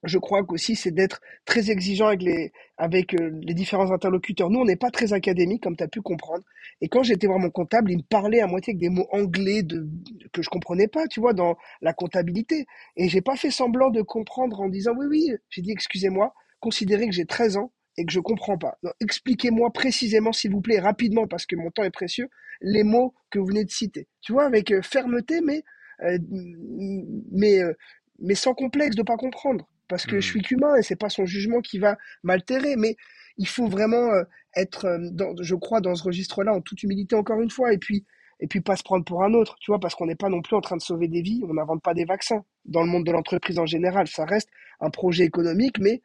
je 0.02 0.18
crois 0.18 0.44
qu'aussi, 0.44 0.76
c'est 0.76 0.90
d'être 0.90 1.22
très 1.46 1.70
exigeant 1.70 2.08
avec 2.08 2.24
les, 2.24 2.52
avec 2.78 3.14
euh, 3.14 3.30
les 3.44 3.54
différents 3.54 3.92
interlocuteurs. 3.92 4.50
Nous, 4.50 4.60
on 4.60 4.66
n'est 4.66 4.76
pas 4.76 4.90
très 4.90 5.14
académique, 5.14 5.62
comme 5.62 5.78
tu 5.78 5.84
as 5.84 5.88
pu 5.88 6.02
comprendre. 6.02 6.44
Et 6.82 6.90
quand 6.90 7.04
j'étais 7.04 7.28
voir 7.28 7.38
mon 7.38 7.52
comptable, 7.52 7.92
il 7.92 7.98
me 7.98 8.04
parlait 8.10 8.42
à 8.42 8.48
moitié 8.48 8.72
avec 8.72 8.82
des 8.82 8.90
mots 8.90 9.08
anglais 9.12 9.62
de, 9.62 9.88
que 10.32 10.42
je 10.42 10.50
comprenais 10.50 10.88
pas, 10.88 11.08
tu 11.08 11.20
vois, 11.20 11.34
dans 11.34 11.58
la 11.82 11.94
comptabilité. 11.94 12.66
Et 12.98 13.08
j'ai 13.08 13.22
pas 13.22 13.36
fait 13.36 13.52
semblant 13.52 13.92
de 13.92 14.02
comprendre 14.02 14.62
en 14.62 14.68
disant 14.68 14.94
oui, 14.98 15.06
oui. 15.08 15.32
J'ai 15.52 15.62
dit, 15.62 15.72
excusez-moi, 15.72 16.34
considérez 16.60 17.06
que 17.06 17.14
j'ai 17.14 17.28
13 17.28 17.58
ans 17.58 17.72
et 17.98 18.06
que 18.06 18.12
je 18.12 18.20
comprends 18.20 18.58
pas. 18.58 18.78
Expliquez-moi 19.00 19.72
précisément, 19.72 20.34
s'il 20.34 20.52
vous 20.52 20.62
plaît, 20.62 20.80
rapidement, 20.80 21.28
parce 21.28 21.46
que 21.46 21.56
mon 21.56 21.72
temps 21.72 21.84
est 21.84 21.92
précieux, 21.92 22.30
les 22.62 22.84
mots 22.84 23.14
que 23.30 23.40
vous 23.40 23.46
venez 23.46 23.66
de 23.66 23.72
citer. 23.72 24.08
Tu 24.22 24.34
vois, 24.34 24.46
avec 24.46 24.72
euh, 24.72 24.82
fermeté, 24.82 25.42
mais, 25.42 25.64
mais, 27.32 27.62
mais 28.20 28.36
sans 28.36 28.54
complexe 28.54 28.96
de 28.96 29.04
pas 29.04 29.16
comprendre 29.16 29.70
parce 29.88 30.06
que 30.06 30.20
je 30.20 30.28
suis 30.28 30.40
mmh. 30.40 30.44
qu'humain 30.44 30.76
et 30.76 30.82
c'est 30.82 30.96
pas 30.96 31.10
son 31.10 31.26
jugement 31.26 31.62
qui 31.62 31.78
va 31.78 31.98
m'altérer 32.24 32.76
mais 32.76 32.96
il 33.38 33.48
faut 33.48 33.68
vraiment 33.68 34.12
euh, 34.12 34.24
être 34.56 34.86
euh, 34.86 34.98
dans, 35.12 35.36
je 35.42 35.56
crois 35.56 35.82
dans 35.82 35.96
ce 35.96 36.04
registre-là 36.04 36.54
en 36.54 36.62
toute 36.62 36.82
humilité 36.84 37.16
encore 37.16 37.42
une 37.42 37.50
fois 37.50 37.74
et 37.74 37.78
puis 37.78 38.06
et 38.40 38.48
puis 38.48 38.62
pas 38.62 38.76
se 38.76 38.84
prendre 38.84 39.06
pour 39.06 39.24
un 39.24 39.34
autre 39.34 39.56
tu 39.60 39.72
vois 39.72 39.80
parce 39.80 39.96
qu'on 39.96 40.06
n'est 40.06 40.16
pas 40.16 40.30
non 40.30 40.42
plus 40.42 40.56
en 40.56 40.62
train 40.62 40.78
de 40.78 40.82
sauver 40.82 41.08
des 41.08 41.22
vies 41.22 41.42
on 41.48 41.54
n'invente 41.54 41.82
pas 41.84 41.94
des 41.94 42.06
vaccins 42.06 42.44
dans 42.66 42.82
le 42.82 42.90
monde 42.90 43.06
de 43.06 43.12
l'entreprise 43.12 43.60
en 43.60 43.66
général 43.66 44.08
ça 44.08 44.26
reste 44.26 44.50
un 44.80 44.90
projet 44.90 45.26
économique 45.26 45.80
mais 45.80 46.02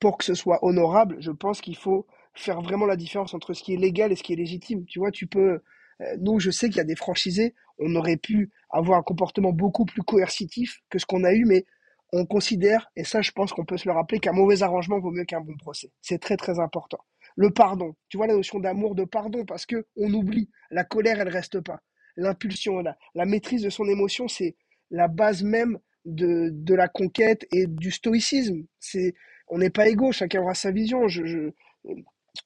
pour 0.00 0.18
que 0.18 0.24
ce 0.24 0.34
soit 0.34 0.64
honorable 0.64 1.16
je 1.20 1.30
pense 1.30 1.60
qu'il 1.60 1.76
faut 1.76 2.06
faire 2.34 2.60
vraiment 2.62 2.86
la 2.86 2.96
différence 2.96 3.34
entre 3.34 3.52
ce 3.52 3.62
qui 3.62 3.74
est 3.74 3.78
légal 3.78 4.12
et 4.12 4.16
ce 4.16 4.22
qui 4.22 4.32
est 4.32 4.36
légitime 4.36 4.84
tu 4.86 4.98
vois 4.98 5.10
tu 5.10 5.26
peux 5.26 5.60
euh, 6.00 6.16
nous 6.20 6.38
je 6.40 6.50
sais 6.50 6.68
qu'il 6.68 6.78
y 6.78 6.80
a 6.80 6.84
des 6.84 6.96
franchisés 6.96 7.54
on 7.78 7.94
aurait 7.94 8.16
pu 8.16 8.50
avoir 8.70 8.98
un 8.98 9.02
comportement 9.02 9.52
beaucoup 9.52 9.84
plus 9.84 10.02
coercitif 10.02 10.80
que 10.90 10.98
ce 10.98 11.06
qu'on 11.06 11.24
a 11.24 11.32
eu, 11.32 11.44
mais 11.44 11.64
on 12.12 12.24
considère, 12.26 12.90
et 12.96 13.04
ça 13.04 13.20
je 13.22 13.30
pense 13.32 13.52
qu'on 13.52 13.64
peut 13.64 13.76
se 13.76 13.88
le 13.88 13.94
rappeler, 13.94 14.18
qu'un 14.18 14.32
mauvais 14.32 14.62
arrangement 14.62 14.98
vaut 14.98 15.10
mieux 15.10 15.24
qu'un 15.24 15.40
bon 15.40 15.56
procès. 15.56 15.90
C'est 16.00 16.18
très 16.20 16.36
très 16.36 16.58
important. 16.58 16.98
Le 17.36 17.50
pardon, 17.50 17.94
tu 18.08 18.16
vois 18.16 18.26
la 18.26 18.34
notion 18.34 18.58
d'amour, 18.58 18.94
de 18.94 19.04
pardon, 19.04 19.44
parce 19.44 19.66
que 19.66 19.86
on 19.96 20.12
oublie, 20.12 20.50
la 20.70 20.84
colère 20.84 21.20
elle 21.20 21.28
reste 21.28 21.60
pas. 21.60 21.80
L'impulsion, 22.16 22.80
la, 22.80 22.96
la 23.14 23.26
maîtrise 23.26 23.62
de 23.62 23.70
son 23.70 23.86
émotion, 23.86 24.26
c'est 24.26 24.56
la 24.90 25.06
base 25.06 25.42
même 25.42 25.78
de, 26.04 26.48
de 26.52 26.74
la 26.74 26.88
conquête 26.88 27.46
et 27.52 27.66
du 27.66 27.90
stoïcisme. 27.92 28.64
C'est, 28.80 29.14
on 29.50 29.58
n'est 29.58 29.70
pas 29.70 29.88
égaux, 29.88 30.12
chacun 30.12 30.42
aura 30.42 30.54
sa 30.54 30.70
vision. 30.70 31.08
Je, 31.08 31.24
je, 31.24 31.50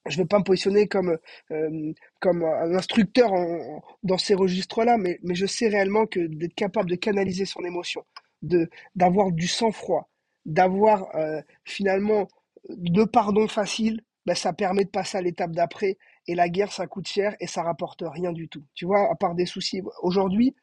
je 0.07 0.17
ne 0.17 0.23
veux 0.23 0.27
pas 0.27 0.39
me 0.39 0.43
positionner 0.43 0.87
comme, 0.87 1.17
euh, 1.51 1.93
comme 2.19 2.43
un 2.43 2.75
instructeur 2.75 3.31
dans 4.03 4.17
ces 4.17 4.33
registres-là, 4.35 4.97
mais, 4.97 5.19
mais 5.23 5.35
je 5.35 5.45
sais 5.45 5.67
réellement 5.67 6.05
que 6.05 6.19
d'être 6.19 6.55
capable 6.55 6.89
de 6.89 6.95
canaliser 6.95 7.45
son 7.45 7.63
émotion, 7.63 8.03
d'avoir 8.95 9.31
du 9.31 9.47
sang-froid, 9.47 10.09
d'avoir 10.45 11.15
euh, 11.15 11.41
finalement 11.65 12.27
de 12.69 13.03
pardon 13.03 13.47
facile, 13.47 14.01
ben, 14.25 14.35
ça 14.35 14.53
permet 14.53 14.85
de 14.85 14.89
passer 14.89 15.17
à 15.17 15.21
l'étape 15.21 15.51
d'après. 15.51 15.97
Et 16.27 16.35
la 16.35 16.47
guerre, 16.49 16.71
ça 16.71 16.87
coûte 16.87 17.07
cher 17.07 17.35
et 17.39 17.47
ça 17.47 17.63
rapporte 17.63 18.03
rien 18.05 18.31
du 18.31 18.47
tout. 18.47 18.63
Tu 18.73 18.85
vois, 18.85 19.11
à 19.11 19.15
part 19.15 19.35
des 19.35 19.45
soucis. 19.45 19.81
Aujourd'hui, 20.01 20.55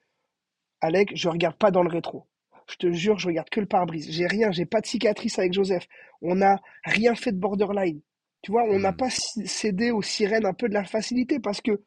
Alec, 0.81 1.11
je 1.15 1.29
regarde 1.29 1.57
pas 1.57 1.71
dans 1.71 1.83
le 1.83 1.91
rétro. 1.91 2.27
Je 2.71 2.77
te 2.77 2.93
jure, 2.93 3.19
je 3.19 3.27
regarde 3.27 3.51
que 3.51 3.61
le 3.61 3.67
pare-brise. 3.67 4.11
J'ai 4.11 4.27
rien, 4.27 4.51
j'ai 4.53 4.67
pas 4.67 4.81
de 4.81 4.87
cicatrice 4.87 5.39
avec 5.39 5.53
Joseph. 5.53 5.87
On 6.23 6.37
n'a 6.37 6.61
rien 6.85 7.15
fait 7.15 7.33
de 7.33 7.39
borderline. 7.39 8.01
Tu 8.43 8.53
vois, 8.53 8.65
on 8.65 8.79
n'a 8.79 8.93
hmm. 8.93 8.97
pas 8.97 9.11
cédé 9.11 9.91
aux 9.91 10.03
sirènes 10.03 10.47
un 10.47 10.55
peu 10.55 10.69
de 10.69 10.75
la 10.75 10.85
facilité 10.85 11.41
parce 11.41 11.61
que, 11.61 11.83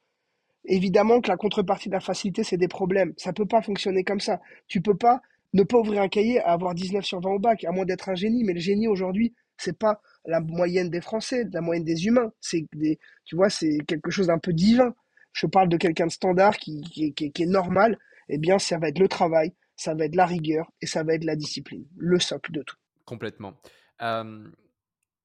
évidemment, 0.65 1.21
que 1.21 1.29
la 1.29 1.38
contrepartie 1.38 1.89
de 1.89 1.93
la 1.93 1.99
facilité, 1.99 2.43
c'est 2.43 2.57
des 2.57 2.67
problèmes. 2.67 3.13
Ça 3.17 3.34
peut 3.34 3.47
pas 3.47 3.61
fonctionner 3.61 4.03
comme 4.03 4.19
ça. 4.19 4.41
Tu 4.67 4.81
peux 4.81 4.95
pas 4.97 5.21
ne 5.53 5.63
pas 5.63 5.77
ouvrir 5.77 6.01
un 6.01 6.09
cahier 6.09 6.41
à 6.41 6.51
avoir 6.51 6.73
19 6.73 7.03
sur 7.03 7.21
20 7.21 7.29
au 7.29 7.39
bac, 7.39 7.63
à 7.63 7.71
moins 7.71 7.86
d'être 7.86 8.09
un 8.09 8.15
génie. 8.15 8.43
Mais 8.43 8.53
le 8.53 8.59
génie 8.59 8.88
aujourd'hui, 8.88 9.34
c'est 9.57 9.77
pas 9.77 10.01
la 10.25 10.41
moyenne 10.41 10.89
des 10.89 11.01
Français, 11.01 11.45
la 11.51 11.61
moyenne 11.61 11.84
des 11.84 12.05
humains. 12.05 12.31
C'est 12.41 12.65
des, 12.73 12.99
tu 13.25 13.36
vois, 13.36 13.49
c'est 13.49 13.79
quelque 13.88 14.11
chose 14.11 14.27
d'un 14.27 14.39
peu 14.39 14.53
divin. 14.53 14.93
Je 15.31 15.47
parle 15.47 15.69
de 15.69 15.77
quelqu'un 15.77 16.07
de 16.07 16.11
standard 16.11 16.57
qui, 16.57 16.81
qui, 16.81 17.13
qui, 17.13 17.31
qui, 17.31 17.43
est 17.43 17.47
normal. 17.47 17.97
Eh 18.29 18.38
bien, 18.38 18.59
ça 18.59 18.77
va 18.77 18.89
être 18.89 18.99
le 18.99 19.07
travail, 19.07 19.53
ça 19.76 19.93
va 19.93 20.05
être 20.05 20.15
la 20.15 20.26
rigueur 20.26 20.71
et 20.82 20.86
ça 20.86 21.03
va 21.03 21.13
être 21.13 21.24
la 21.24 21.36
discipline, 21.36 21.86
le 21.97 22.19
socle 22.19 22.51
de 22.51 22.63
tout. 22.63 22.78
Complètement. 23.05 23.53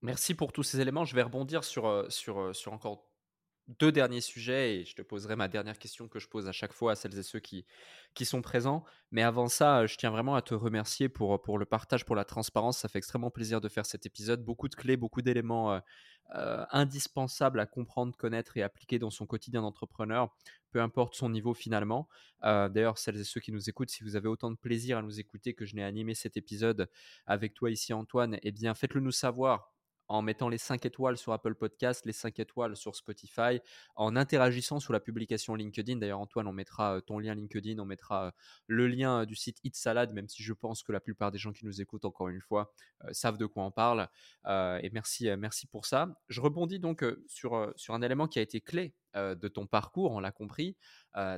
Merci 0.03 0.34
pour 0.34 0.53
tous 0.53 0.62
ces 0.62 0.80
éléments. 0.80 1.05
Je 1.05 1.14
vais 1.14 1.22
rebondir 1.22 1.64
sur, 1.64 1.86
euh, 1.86 2.09
sur, 2.09 2.40
euh, 2.40 2.53
sur 2.53 2.72
encore 2.72 3.07
deux 3.68 3.92
derniers 3.92 4.20
sujets 4.20 4.76
et 4.76 4.84
je 4.84 4.94
te 4.94 5.02
poserai 5.02 5.36
ma 5.36 5.48
dernière 5.48 5.78
question 5.78 6.08
que 6.08 6.18
je 6.18 6.28
pose 6.28 6.48
à 6.48 6.52
chaque 6.52 6.72
fois 6.72 6.92
à 6.92 6.94
celles 6.94 7.18
et 7.18 7.22
ceux 7.22 7.38
qui, 7.38 7.66
qui 8.14 8.24
sont 8.24 8.40
présents. 8.40 8.84
Mais 9.10 9.22
avant 9.22 9.48
ça, 9.48 9.86
je 9.86 9.96
tiens 9.96 10.10
vraiment 10.10 10.34
à 10.34 10.42
te 10.42 10.54
remercier 10.54 11.08
pour, 11.08 11.40
pour 11.42 11.58
le 11.58 11.66
partage, 11.66 12.04
pour 12.04 12.16
la 12.16 12.24
transparence. 12.24 12.78
Ça 12.78 12.88
fait 12.88 12.98
extrêmement 12.98 13.30
plaisir 13.30 13.60
de 13.60 13.68
faire 13.68 13.84
cet 13.84 14.06
épisode. 14.06 14.42
Beaucoup 14.42 14.68
de 14.68 14.74
clés, 14.74 14.96
beaucoup 14.96 15.20
d'éléments 15.20 15.72
euh, 15.72 15.80
euh, 16.34 16.64
indispensables 16.72 17.60
à 17.60 17.66
comprendre, 17.66 18.16
connaître 18.16 18.56
et 18.56 18.62
appliquer 18.62 18.98
dans 18.98 19.10
son 19.10 19.26
quotidien 19.26 19.62
d'entrepreneur, 19.62 20.34
peu 20.70 20.80
importe 20.80 21.14
son 21.14 21.30
niveau 21.30 21.54
finalement. 21.54 22.08
Euh, 22.44 22.68
d'ailleurs, 22.68 22.98
celles 22.98 23.20
et 23.20 23.24
ceux 23.24 23.40
qui 23.40 23.52
nous 23.52 23.70
écoutent, 23.70 23.90
si 23.90 24.02
vous 24.02 24.16
avez 24.16 24.28
autant 24.28 24.50
de 24.50 24.56
plaisir 24.56 24.98
à 24.98 25.02
nous 25.02 25.20
écouter 25.20 25.54
que 25.54 25.64
je 25.64 25.74
n'ai 25.74 25.84
animé 25.84 26.14
cet 26.14 26.36
épisode 26.36 26.90
avec 27.26 27.54
toi 27.54 27.70
ici 27.70 27.92
Antoine, 27.92 28.38
eh 28.42 28.52
bien 28.52 28.74
faites-le 28.74 29.00
nous 29.00 29.10
savoir 29.10 29.72
en 30.09 30.22
mettant 30.22 30.48
les 30.48 30.59
5 30.59 30.84
étoiles 30.86 31.16
sur 31.16 31.32
Apple 31.32 31.54
Podcast, 31.54 32.06
les 32.06 32.12
5 32.12 32.38
étoiles 32.40 32.76
sur 32.76 32.96
Spotify, 32.96 33.61
en 33.94 34.16
interagissant 34.16 34.80
sur 34.80 34.92
la 34.92 35.00
publication 35.00 35.54
LinkedIn. 35.54 35.96
D'ailleurs, 35.96 36.20
Antoine, 36.20 36.46
on 36.46 36.52
mettra 36.52 36.96
euh, 36.96 37.00
ton 37.00 37.18
lien 37.18 37.34
LinkedIn, 37.34 37.78
on 37.78 37.84
mettra 37.84 38.26
euh, 38.26 38.30
le 38.66 38.88
lien 38.88 39.20
euh, 39.20 39.26
du 39.26 39.34
site 39.34 39.59
Eat 39.64 39.76
Salad, 39.76 40.12
même 40.12 40.28
si 40.28 40.42
je 40.42 40.52
pense 40.52 40.82
que 40.82 40.92
la 40.92 41.00
plupart 41.00 41.30
des 41.30 41.38
gens 41.38 41.52
qui 41.52 41.66
nous 41.66 41.80
écoutent, 41.80 42.04
encore 42.04 42.28
une 42.28 42.40
fois, 42.40 42.72
savent 43.12 43.38
de 43.38 43.46
quoi 43.46 43.64
on 43.64 43.70
parle. 43.70 44.09
et 44.46 44.90
merci, 44.92 45.28
merci 45.36 45.66
pour 45.66 45.86
ça. 45.86 46.09
Je 46.28 46.40
rebondis 46.40 46.78
donc 46.78 47.04
sur, 47.26 47.72
sur 47.76 47.94
un 47.94 48.02
élément 48.02 48.26
qui 48.26 48.38
a 48.38 48.42
été 48.42 48.61
clé 48.61 48.94
de 49.14 49.48
ton 49.48 49.66
parcours, 49.66 50.12
on 50.12 50.20
l'a 50.20 50.32
compris, 50.32 50.76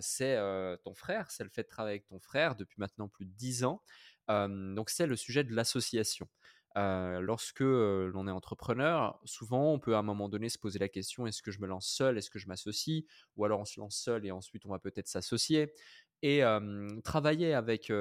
c'est 0.00 0.38
ton 0.84 0.94
frère, 0.94 1.30
c'est 1.30 1.44
le 1.44 1.50
fait 1.50 1.62
de 1.64 1.68
travailler 1.68 1.96
avec 1.96 2.06
ton 2.06 2.18
frère 2.18 2.54
depuis 2.56 2.76
maintenant 2.78 3.08
plus 3.08 3.26
de 3.26 3.32
10 3.32 3.64
ans. 3.64 3.82
donc 4.28 4.90
c'est 4.90 5.06
le 5.06 5.16
sujet 5.16 5.44
de 5.44 5.54
l'association 5.54 6.28
lorsque 6.76 7.60
l'on 7.60 8.26
est 8.28 8.30
entrepreneur, 8.30 9.20
souvent 9.24 9.72
on 9.72 9.78
peut 9.78 9.94
à 9.96 9.98
un 9.98 10.02
moment 10.02 10.28
donné 10.28 10.48
se 10.48 10.58
poser 10.58 10.78
la 10.78 10.88
question 10.88 11.26
est-ce 11.26 11.42
que 11.42 11.50
je 11.50 11.60
me 11.60 11.66
lance 11.66 11.86
seul, 11.88 12.18
est-ce 12.18 12.30
que 12.30 12.38
je 12.38 12.46
m'associe, 12.48 13.04
ou 13.36 13.44
alors 13.44 13.60
on 13.60 13.64
se 13.64 13.80
lance 13.80 13.96
seul 13.96 14.24
et 14.26 14.30
ensuite 14.30 14.66
on 14.66 14.70
va 14.70 14.78
peut-être 14.78 15.08
s'associer. 15.08 15.72
Et 16.22 16.42
travailler 17.04 17.54
avec 17.54 17.92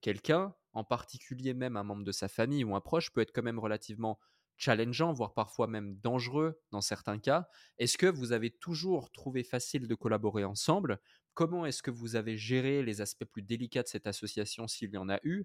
quelqu'un, 0.00 0.54
en 0.72 0.84
particulier 0.84 1.54
même 1.54 1.76
un 1.76 1.82
membre 1.84 2.04
de 2.04 2.12
sa 2.12 2.28
famille 2.28 2.64
ou 2.64 2.74
un 2.74 2.80
proche, 2.80 3.12
peut 3.12 3.20
être 3.20 3.32
quand 3.32 3.42
même 3.42 3.58
relativement 3.58 4.18
challengeant, 4.56 5.12
voire 5.12 5.34
parfois 5.34 5.68
même 5.68 5.94
dangereux 5.96 6.60
dans 6.72 6.80
certains 6.80 7.18
cas. 7.18 7.48
Est-ce 7.78 7.96
que 7.96 8.06
vous 8.06 8.32
avez 8.32 8.50
toujours 8.50 9.12
trouvé 9.12 9.44
facile 9.44 9.86
de 9.86 9.94
collaborer 9.94 10.44
ensemble? 10.44 10.98
Comment 11.38 11.66
est-ce 11.66 11.84
que 11.84 11.92
vous 11.92 12.16
avez 12.16 12.36
géré 12.36 12.82
les 12.82 13.00
aspects 13.00 13.24
plus 13.24 13.42
délicats 13.42 13.84
de 13.84 13.86
cette 13.86 14.08
association 14.08 14.66
s'il 14.66 14.90
y 14.90 14.96
en 14.96 15.08
a 15.08 15.20
eu, 15.22 15.44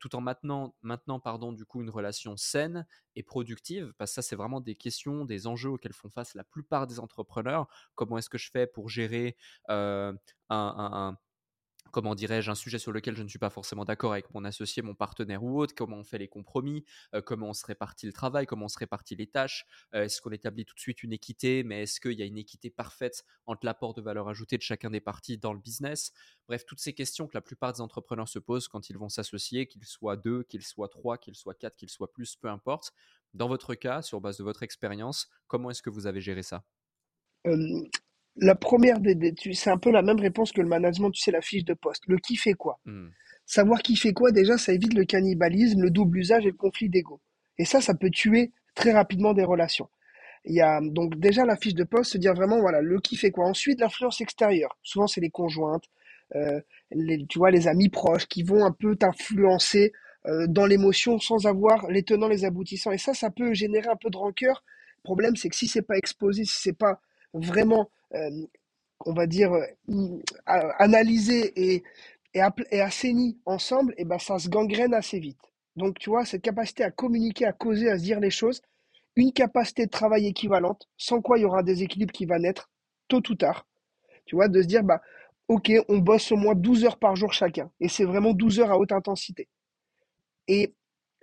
tout 0.00 0.16
en 0.16 0.22
maintenant, 0.22 0.74
maintenant 0.80 1.20
pardon, 1.20 1.52
du 1.52 1.66
coup, 1.66 1.82
une 1.82 1.90
relation 1.90 2.38
saine 2.38 2.86
et 3.16 3.22
productive? 3.22 3.92
Parce 3.98 4.12
que 4.12 4.14
ça, 4.14 4.22
c'est 4.22 4.34
vraiment 4.34 4.62
des 4.62 4.76
questions, 4.76 5.26
des 5.26 5.46
enjeux 5.46 5.68
auxquels 5.68 5.92
font 5.92 6.08
face 6.08 6.32
la 6.34 6.44
plupart 6.44 6.86
des 6.86 7.00
entrepreneurs. 7.00 7.68
Comment 7.96 8.16
est-ce 8.16 8.30
que 8.30 8.38
je 8.38 8.50
fais 8.50 8.66
pour 8.66 8.88
gérer 8.88 9.36
un 9.68 10.16
comment 11.96 12.14
dirais-je, 12.14 12.50
un 12.50 12.54
sujet 12.54 12.78
sur 12.78 12.92
lequel 12.92 13.16
je 13.16 13.22
ne 13.22 13.28
suis 13.28 13.38
pas 13.38 13.48
forcément 13.48 13.86
d'accord 13.86 14.12
avec 14.12 14.30
mon 14.34 14.44
associé, 14.44 14.82
mon 14.82 14.94
partenaire 14.94 15.42
ou 15.42 15.58
autre, 15.58 15.74
comment 15.74 15.96
on 15.96 16.04
fait 16.04 16.18
les 16.18 16.28
compromis, 16.28 16.84
euh, 17.14 17.22
comment 17.22 17.48
on 17.48 17.52
se 17.54 17.64
répartit 17.64 18.04
le 18.04 18.12
travail, 18.12 18.44
comment 18.44 18.66
on 18.66 18.68
se 18.68 18.78
répartit 18.78 19.16
les 19.16 19.26
tâches, 19.26 19.64
euh, 19.94 20.04
est-ce 20.04 20.20
qu'on 20.20 20.28
établit 20.28 20.66
tout 20.66 20.74
de 20.74 20.80
suite 20.80 21.02
une 21.02 21.14
équité, 21.14 21.64
mais 21.64 21.84
est-ce 21.84 21.98
qu'il 21.98 22.12
y 22.12 22.22
a 22.22 22.26
une 22.26 22.36
équité 22.36 22.68
parfaite 22.68 23.24
entre 23.46 23.64
l'apport 23.64 23.94
de 23.94 24.02
valeur 24.02 24.28
ajoutée 24.28 24.58
de 24.58 24.62
chacun 24.62 24.90
des 24.90 25.00
parties 25.00 25.38
dans 25.38 25.54
le 25.54 25.58
business? 25.58 26.12
Bref, 26.48 26.66
toutes 26.66 26.80
ces 26.80 26.92
questions 26.92 27.26
que 27.26 27.34
la 27.34 27.40
plupart 27.40 27.72
des 27.72 27.80
entrepreneurs 27.80 28.28
se 28.28 28.40
posent 28.40 28.68
quand 28.68 28.90
ils 28.90 28.98
vont 28.98 29.08
s'associer, 29.08 29.66
qu'ils 29.66 29.86
soient 29.86 30.18
deux, 30.18 30.42
qu'ils 30.42 30.64
soient 30.64 30.90
trois, 30.90 31.16
qu'ils 31.16 31.34
soient 31.34 31.54
quatre, 31.54 31.76
qu'ils 31.76 31.88
soient 31.88 32.12
plus, 32.12 32.36
peu 32.36 32.48
importe. 32.48 32.92
Dans 33.32 33.48
votre 33.48 33.74
cas, 33.74 34.02
sur 34.02 34.20
base 34.20 34.36
de 34.36 34.44
votre 34.44 34.62
expérience, 34.62 35.30
comment 35.46 35.70
est-ce 35.70 35.80
que 35.80 35.88
vous 35.88 36.06
avez 36.06 36.20
géré 36.20 36.42
ça? 36.42 36.62
La 38.36 38.54
première 38.54 39.00
des, 39.00 39.34
c'est 39.52 39.70
un 39.70 39.78
peu 39.78 39.90
la 39.90 40.02
même 40.02 40.20
réponse 40.20 40.52
que 40.52 40.60
le 40.60 40.68
management, 40.68 41.10
tu 41.10 41.20
sais, 41.20 41.30
la 41.30 41.40
fiche 41.40 41.64
de 41.64 41.74
poste. 41.74 42.04
Le 42.06 42.18
qui 42.18 42.36
fait 42.36 42.54
quoi. 42.54 42.78
Hmm. 42.84 43.08
Savoir 43.46 43.80
qui 43.80 43.96
fait 43.96 44.12
quoi, 44.12 44.32
déjà, 44.32 44.58
ça 44.58 44.72
évite 44.72 44.94
le 44.94 45.04
cannibalisme, 45.04 45.80
le 45.80 45.90
double 45.90 46.18
usage 46.18 46.44
et 46.44 46.50
le 46.50 46.56
conflit 46.56 46.88
d'ego. 46.88 47.20
Et 47.58 47.64
ça, 47.64 47.80
ça 47.80 47.94
peut 47.94 48.10
tuer 48.10 48.50
très 48.74 48.92
rapidement 48.92 49.32
des 49.34 49.44
relations. 49.44 49.88
Il 50.44 50.54
y 50.54 50.60
a 50.60 50.80
donc 50.80 51.18
déjà 51.18 51.44
la 51.44 51.56
fiche 51.56 51.74
de 51.74 51.84
poste, 51.84 52.12
se 52.12 52.18
dire 52.18 52.34
vraiment, 52.34 52.60
voilà, 52.60 52.80
le 52.80 53.00
qui 53.00 53.16
fait 53.16 53.30
quoi. 53.30 53.46
Ensuite, 53.46 53.80
l'influence 53.80 54.20
extérieure. 54.20 54.76
Souvent, 54.82 55.06
c'est 55.06 55.20
les 55.20 55.30
conjointes, 55.30 55.84
euh, 56.34 56.60
les, 56.90 57.24
tu 57.26 57.38
vois, 57.38 57.50
les 57.50 57.68
amis 57.68 57.88
proches 57.88 58.26
qui 58.26 58.42
vont 58.42 58.64
un 58.64 58.72
peu 58.72 58.96
t'influencer 58.96 59.92
euh, 60.26 60.46
dans 60.48 60.66
l'émotion 60.66 61.18
sans 61.18 61.46
avoir 61.46 61.88
les 61.88 62.02
tenants, 62.02 62.28
les 62.28 62.44
aboutissants. 62.44 62.92
Et 62.92 62.98
ça, 62.98 63.14
ça 63.14 63.30
peut 63.30 63.54
générer 63.54 63.88
un 63.88 63.96
peu 63.96 64.10
de 64.10 64.16
rancœur. 64.16 64.64
Le 64.98 65.02
problème, 65.02 65.36
c'est 65.36 65.48
que 65.48 65.56
si 65.56 65.68
c'est 65.68 65.82
pas 65.82 65.96
exposé, 65.96 66.44
si 66.44 66.60
c'est 66.60 66.76
pas 66.76 67.00
vraiment, 67.32 67.90
on 68.12 69.12
va 69.12 69.26
dire, 69.26 69.52
analysé 70.46 71.52
et, 71.56 71.82
et, 72.34 72.80
assaini 72.80 73.38
ensemble, 73.46 73.94
et 73.96 74.04
ben 74.04 74.18
ça 74.18 74.38
se 74.38 74.48
gangrène 74.48 74.94
assez 74.94 75.18
vite. 75.18 75.40
Donc, 75.76 75.98
tu 75.98 76.10
vois, 76.10 76.24
cette 76.24 76.42
capacité 76.42 76.84
à 76.84 76.90
communiquer, 76.90 77.46
à 77.46 77.52
causer, 77.52 77.90
à 77.90 77.98
se 77.98 78.02
dire 78.02 78.20
les 78.20 78.30
choses, 78.30 78.62
une 79.14 79.32
capacité 79.32 79.86
de 79.86 79.90
travail 79.90 80.26
équivalente, 80.26 80.88
sans 80.96 81.20
quoi 81.20 81.38
il 81.38 81.42
y 81.42 81.44
aura 81.44 81.60
un 81.60 81.62
déséquilibre 81.62 82.12
qui 82.12 82.26
va 82.26 82.38
naître 82.38 82.70
tôt 83.08 83.22
ou 83.28 83.34
tard. 83.34 83.66
Tu 84.26 84.34
vois, 84.36 84.48
de 84.48 84.60
se 84.62 84.66
dire, 84.66 84.82
bah, 84.82 85.00
ok, 85.48 85.72
on 85.88 85.98
bosse 85.98 86.32
au 86.32 86.36
moins 86.36 86.54
12 86.54 86.84
heures 86.84 86.98
par 86.98 87.16
jour 87.16 87.32
chacun. 87.32 87.70
Et 87.80 87.88
c'est 87.88 88.04
vraiment 88.04 88.32
12 88.32 88.60
heures 88.60 88.70
à 88.70 88.78
haute 88.78 88.92
intensité. 88.92 89.48
Et 90.48 90.74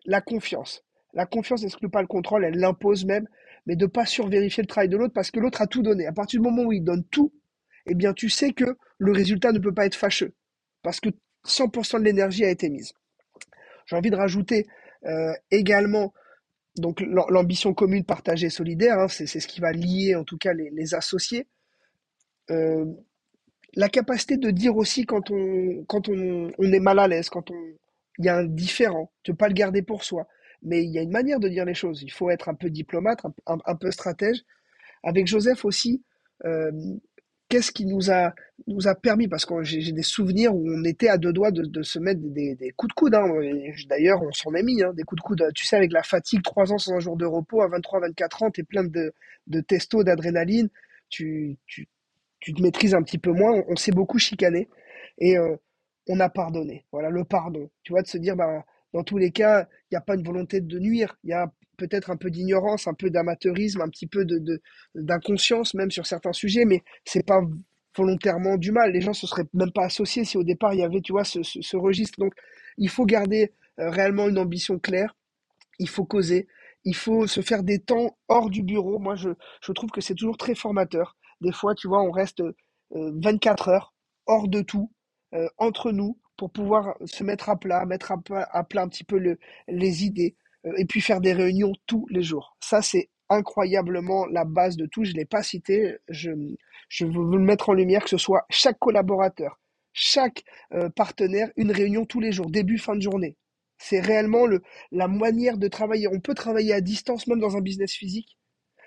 la 0.06 0.22
confiance. 0.22 0.84
La 1.14 1.26
confiance 1.26 1.62
n'exclut 1.62 1.90
pas 1.90 2.02
le 2.02 2.08
contrôle, 2.08 2.44
elle 2.44 2.58
l'impose 2.58 3.06
même, 3.06 3.28
mais 3.66 3.76
de 3.76 3.86
ne 3.86 3.90
pas 3.90 4.06
survérifier 4.06 4.64
le 4.64 4.68
travail 4.68 4.90
de 4.90 4.98
l'autre 4.98 5.14
parce 5.14 5.32
que 5.32 5.40
l'autre 5.40 5.62
a 5.62 5.68
tout 5.68 5.82
donné. 5.82 6.06
À 6.06 6.12
partir 6.12 6.42
du 6.42 6.48
moment 6.48 6.64
où 6.64 6.74
il 6.74 6.84
donne 6.84 7.04
tout, 7.06 7.34
eh 7.86 7.96
bien, 7.96 8.14
tu 8.14 8.30
sais 8.30 8.52
que 8.52 8.78
le 8.98 9.12
résultat 9.12 9.52
ne 9.52 9.60
peut 9.60 9.74
pas 9.74 9.86
être 9.86 9.96
fâcheux 9.96 10.34
parce 10.82 11.00
que 11.00 11.10
100% 11.46 12.00
de 12.00 12.06
l'énergie 12.06 12.46
a 12.46 12.50
été 12.50 12.70
mise. 12.70 12.94
J'ai 13.86 13.96
envie 13.96 14.10
de 14.10 14.16
rajouter 14.16 14.68
euh, 15.06 15.34
également 15.52 16.14
donc 16.76 17.02
l'ambition 17.02 17.74
commune, 17.74 18.04
partagée, 18.04 18.50
solidaire, 18.50 19.00
hein, 19.00 19.08
c'est 19.08 19.28
ce 19.28 19.48
qui 19.48 19.62
va 19.62 19.72
lier 19.72 20.16
en 20.16 20.24
tout 20.24 20.38
cas 20.38 20.54
les, 20.54 20.96
associés. 20.96 21.48
Euh, 22.50 22.86
la 23.76 23.90
capacité 23.90 24.38
de 24.38 24.50
dire 24.50 24.76
aussi 24.76 25.06
quand 25.06 25.30
on, 25.30 25.84
est 26.60 26.80
mal 26.80 26.98
à 26.98 27.08
l'aise, 27.08 27.30
quand 27.30 27.52
on, 27.52 27.74
il 28.18 28.26
y 28.26 28.30
a 28.30 28.38
un 28.38 28.44
différent, 28.44 29.12
de 29.26 29.32
ne 29.32 29.38
pas 29.38 29.48
le 29.48 29.54
garder 29.54 29.82
pour 29.82 30.04
soi. 30.04 30.28
Mais 30.64 30.84
il 30.84 30.92
y 30.92 31.00
a 31.00 31.02
une 31.02 31.12
manière 31.12 31.40
de 31.40 31.50
dire 31.50 31.66
les 31.66 31.74
choses. 31.74 32.02
Il 32.04 32.12
faut 32.12 32.30
être 32.30 32.50
un 32.50 32.54
peu 32.56 32.70
diplomate, 32.70 33.22
un, 33.46 33.76
peu 33.76 33.92
stratège. 33.92 34.44
Avec 35.04 35.28
Joseph 35.28 35.66
aussi, 35.66 36.04
euh, 36.46 36.72
qu'est-ce 37.50 37.72
qui 37.72 37.86
nous 37.86 38.10
a, 38.10 38.34
nous 38.68 38.88
a 38.88 38.96
permis, 38.96 39.28
parce 39.28 39.46
que 39.46 39.62
j'ai 39.64 39.92
des 39.92 40.04
souvenirs 40.04 40.56
où 40.56 40.64
on 40.68 40.84
était 40.86 41.10
à 41.10 41.18
deux 41.18 41.34
doigts 41.34 41.52
de, 41.52 41.84
se 41.84 42.00
mettre 42.00 42.22
des, 42.22 42.74
coups 42.76 42.90
de 42.90 42.94
coude. 42.94 43.14
Hein. 43.16 43.28
D'ailleurs, 43.90 44.24
on 44.24 44.32
s'en 44.32 44.54
est 44.54 44.64
mis, 44.64 44.82
hein, 44.82 44.94
des 44.94 45.04
coups 45.04 45.22
de 45.22 45.26
coude. 45.26 45.52
Tu 45.54 45.66
sais, 45.66 45.76
avec 45.76 45.92
la 45.92 46.04
fatigue, 46.04 46.42
trois 46.42 46.72
ans 46.72 46.78
sans 46.78 46.94
un 46.94 47.00
jour 47.00 47.18
de 47.18 47.26
repos, 47.26 47.62
à 47.62 47.68
23-24 47.68 48.46
ans, 48.46 48.52
tu 48.52 48.62
es 48.62 48.64
plein 48.64 48.84
de, 48.84 49.14
de 49.48 49.62
testo, 49.62 50.04
d'adrénaline, 50.04 50.70
tu, 51.10 51.58
tu, 51.68 51.88
tu, 52.40 52.54
te 52.54 52.62
maîtrises 52.62 52.96
un 52.96 53.04
petit 53.04 53.18
peu 53.18 53.32
moins. 53.32 53.62
On, 53.68 53.76
s'est 53.76 53.92
beaucoup 53.92 54.18
chicané 54.18 54.70
et 55.20 55.38
euh, 55.38 55.56
on 56.08 56.20
a 56.20 56.30
pardonné. 56.30 56.86
Voilà, 56.92 57.10
le 57.10 57.24
pardon. 57.24 57.70
Tu 57.84 57.92
vois, 57.92 58.02
de 58.02 58.08
se 58.08 58.18
dire, 58.18 58.36
bah, 58.36 58.66
dans 58.94 59.04
tous 59.04 59.18
les 59.18 59.32
cas, 59.32 59.68
il 59.92 59.96
n'y 59.96 59.98
a 59.98 60.02
pas 60.02 60.16
une 60.16 60.24
volonté 60.24 60.62
de 60.62 60.80
nuire. 60.80 61.18
Il 61.24 61.32
y 61.32 61.34
a 61.34 61.52
peut-être 61.78 62.12
un 62.12 62.18
peu 62.18 62.30
d'ignorance, 62.30 62.88
un 62.88 62.94
peu 62.94 63.10
d'amateurisme, 63.10 63.82
un 63.82 63.90
petit 63.90 64.08
peu 64.08 64.26
de, 64.26 64.62
d'inconscience 64.96 65.74
même 65.74 65.92
sur 65.92 66.06
certains 66.06 66.34
sujets, 66.34 66.66
mais 66.66 66.84
c'est 67.06 67.26
pas 67.26 67.42
volontairement 67.96 68.58
du 68.58 68.72
mal. 68.72 68.92
Les 68.92 69.02
gens 69.02 69.14
se 69.14 69.28
seraient 69.28 69.48
même 69.54 69.72
pas 69.72 69.86
associés 69.86 70.26
si 70.26 70.38
au 70.38 70.44
départ 70.44 70.74
il 70.74 70.80
y 70.80 70.84
avait, 70.84 71.02
tu 71.02 71.12
vois, 71.12 71.24
ce, 71.24 71.76
registre. 71.78 72.20
Donc, 72.20 72.34
il 72.78 72.90
faut 72.90 73.06
garder 73.06 73.52
euh, 73.80 73.90
réellement 73.90 74.30
une 74.30 74.38
ambition 74.38 74.80
claire. 74.80 75.16
Il 75.80 75.90
faut 75.90 76.06
causer. 76.06 76.48
Il 76.86 76.96
faut 76.96 77.28
se 77.28 77.42
faire 77.42 77.64
des 77.64 77.80
temps 77.80 78.18
hors 78.28 78.50
du 78.50 78.62
bureau. 78.62 79.00
Moi, 79.00 79.16
je, 79.16 79.30
je 79.62 79.72
trouve 79.72 79.90
que 79.90 80.02
c'est 80.02 80.16
toujours 80.16 80.38
très 80.38 80.56
formateur. 80.56 81.16
Des 81.42 81.52
fois, 81.52 81.76
tu 81.76 81.88
vois, 81.88 82.04
on 82.04 82.12
reste 82.12 82.44
24 82.92 83.68
euh, 83.68 83.72
heures 83.72 83.94
hors 84.26 84.48
de 84.48 84.62
tout, 84.62 84.92
euh, 85.34 85.48
entre 85.58 85.92
nous, 85.92 86.18
pour 86.44 86.52
pouvoir 86.52 86.98
se 87.06 87.24
mettre 87.24 87.50
à 87.50 87.58
plat, 87.58 87.86
mettre 87.86 88.12
à 88.12 88.18
plat, 88.18 88.82
un 88.82 88.90
petit 88.90 89.06
peu 89.06 89.18
le, 89.18 89.40
les 89.70 90.04
idées, 90.04 90.36
euh, 90.66 90.74
et 90.78 90.84
puis 90.84 91.00
faire 91.00 91.22
des 91.22 91.32
réunions 91.32 91.72
tous 91.86 92.06
les 92.10 92.22
jours. 92.22 92.58
Ça, 92.60 92.82
c'est 92.82 93.10
incroyablement 93.30 94.26
la 94.26 94.44
base 94.44 94.76
de 94.76 94.86
tout. 94.86 95.06
Je 95.06 95.14
ne 95.14 95.20
l'ai 95.20 95.26
pas 95.26 95.42
cité, 95.42 95.96
je, 96.10 96.32
veux 96.32 97.38
le 97.38 97.40
mettre 97.40 97.70
en 97.70 97.74
lumière, 97.74 98.04
que 98.04 98.10
ce 98.10 98.18
soit 98.18 98.46
chaque 98.50 98.78
collaborateur, 98.78 99.58
chaque 99.94 100.44
euh, 100.74 100.90
partenaire, 100.90 101.50
une 101.56 101.72
réunion 101.72 102.06
tous 102.06 102.20
les 102.20 102.34
jours, 102.34 102.52
début, 102.52 102.78
fin 102.78 102.98
de 102.98 103.02
journée. 103.02 103.38
C'est 103.78 104.02
réellement 104.02 104.46
le, 104.46 104.62
la 104.92 105.08
manière 105.08 105.58
de 105.58 105.70
travailler. 105.70 106.10
On 106.10 106.20
peut 106.20 106.34
travailler 106.34 106.74
à 106.74 106.82
distance, 106.82 107.26
même 107.26 107.40
dans 107.40 107.56
un 107.56 107.62
business 107.62 107.94
physique, 107.94 108.38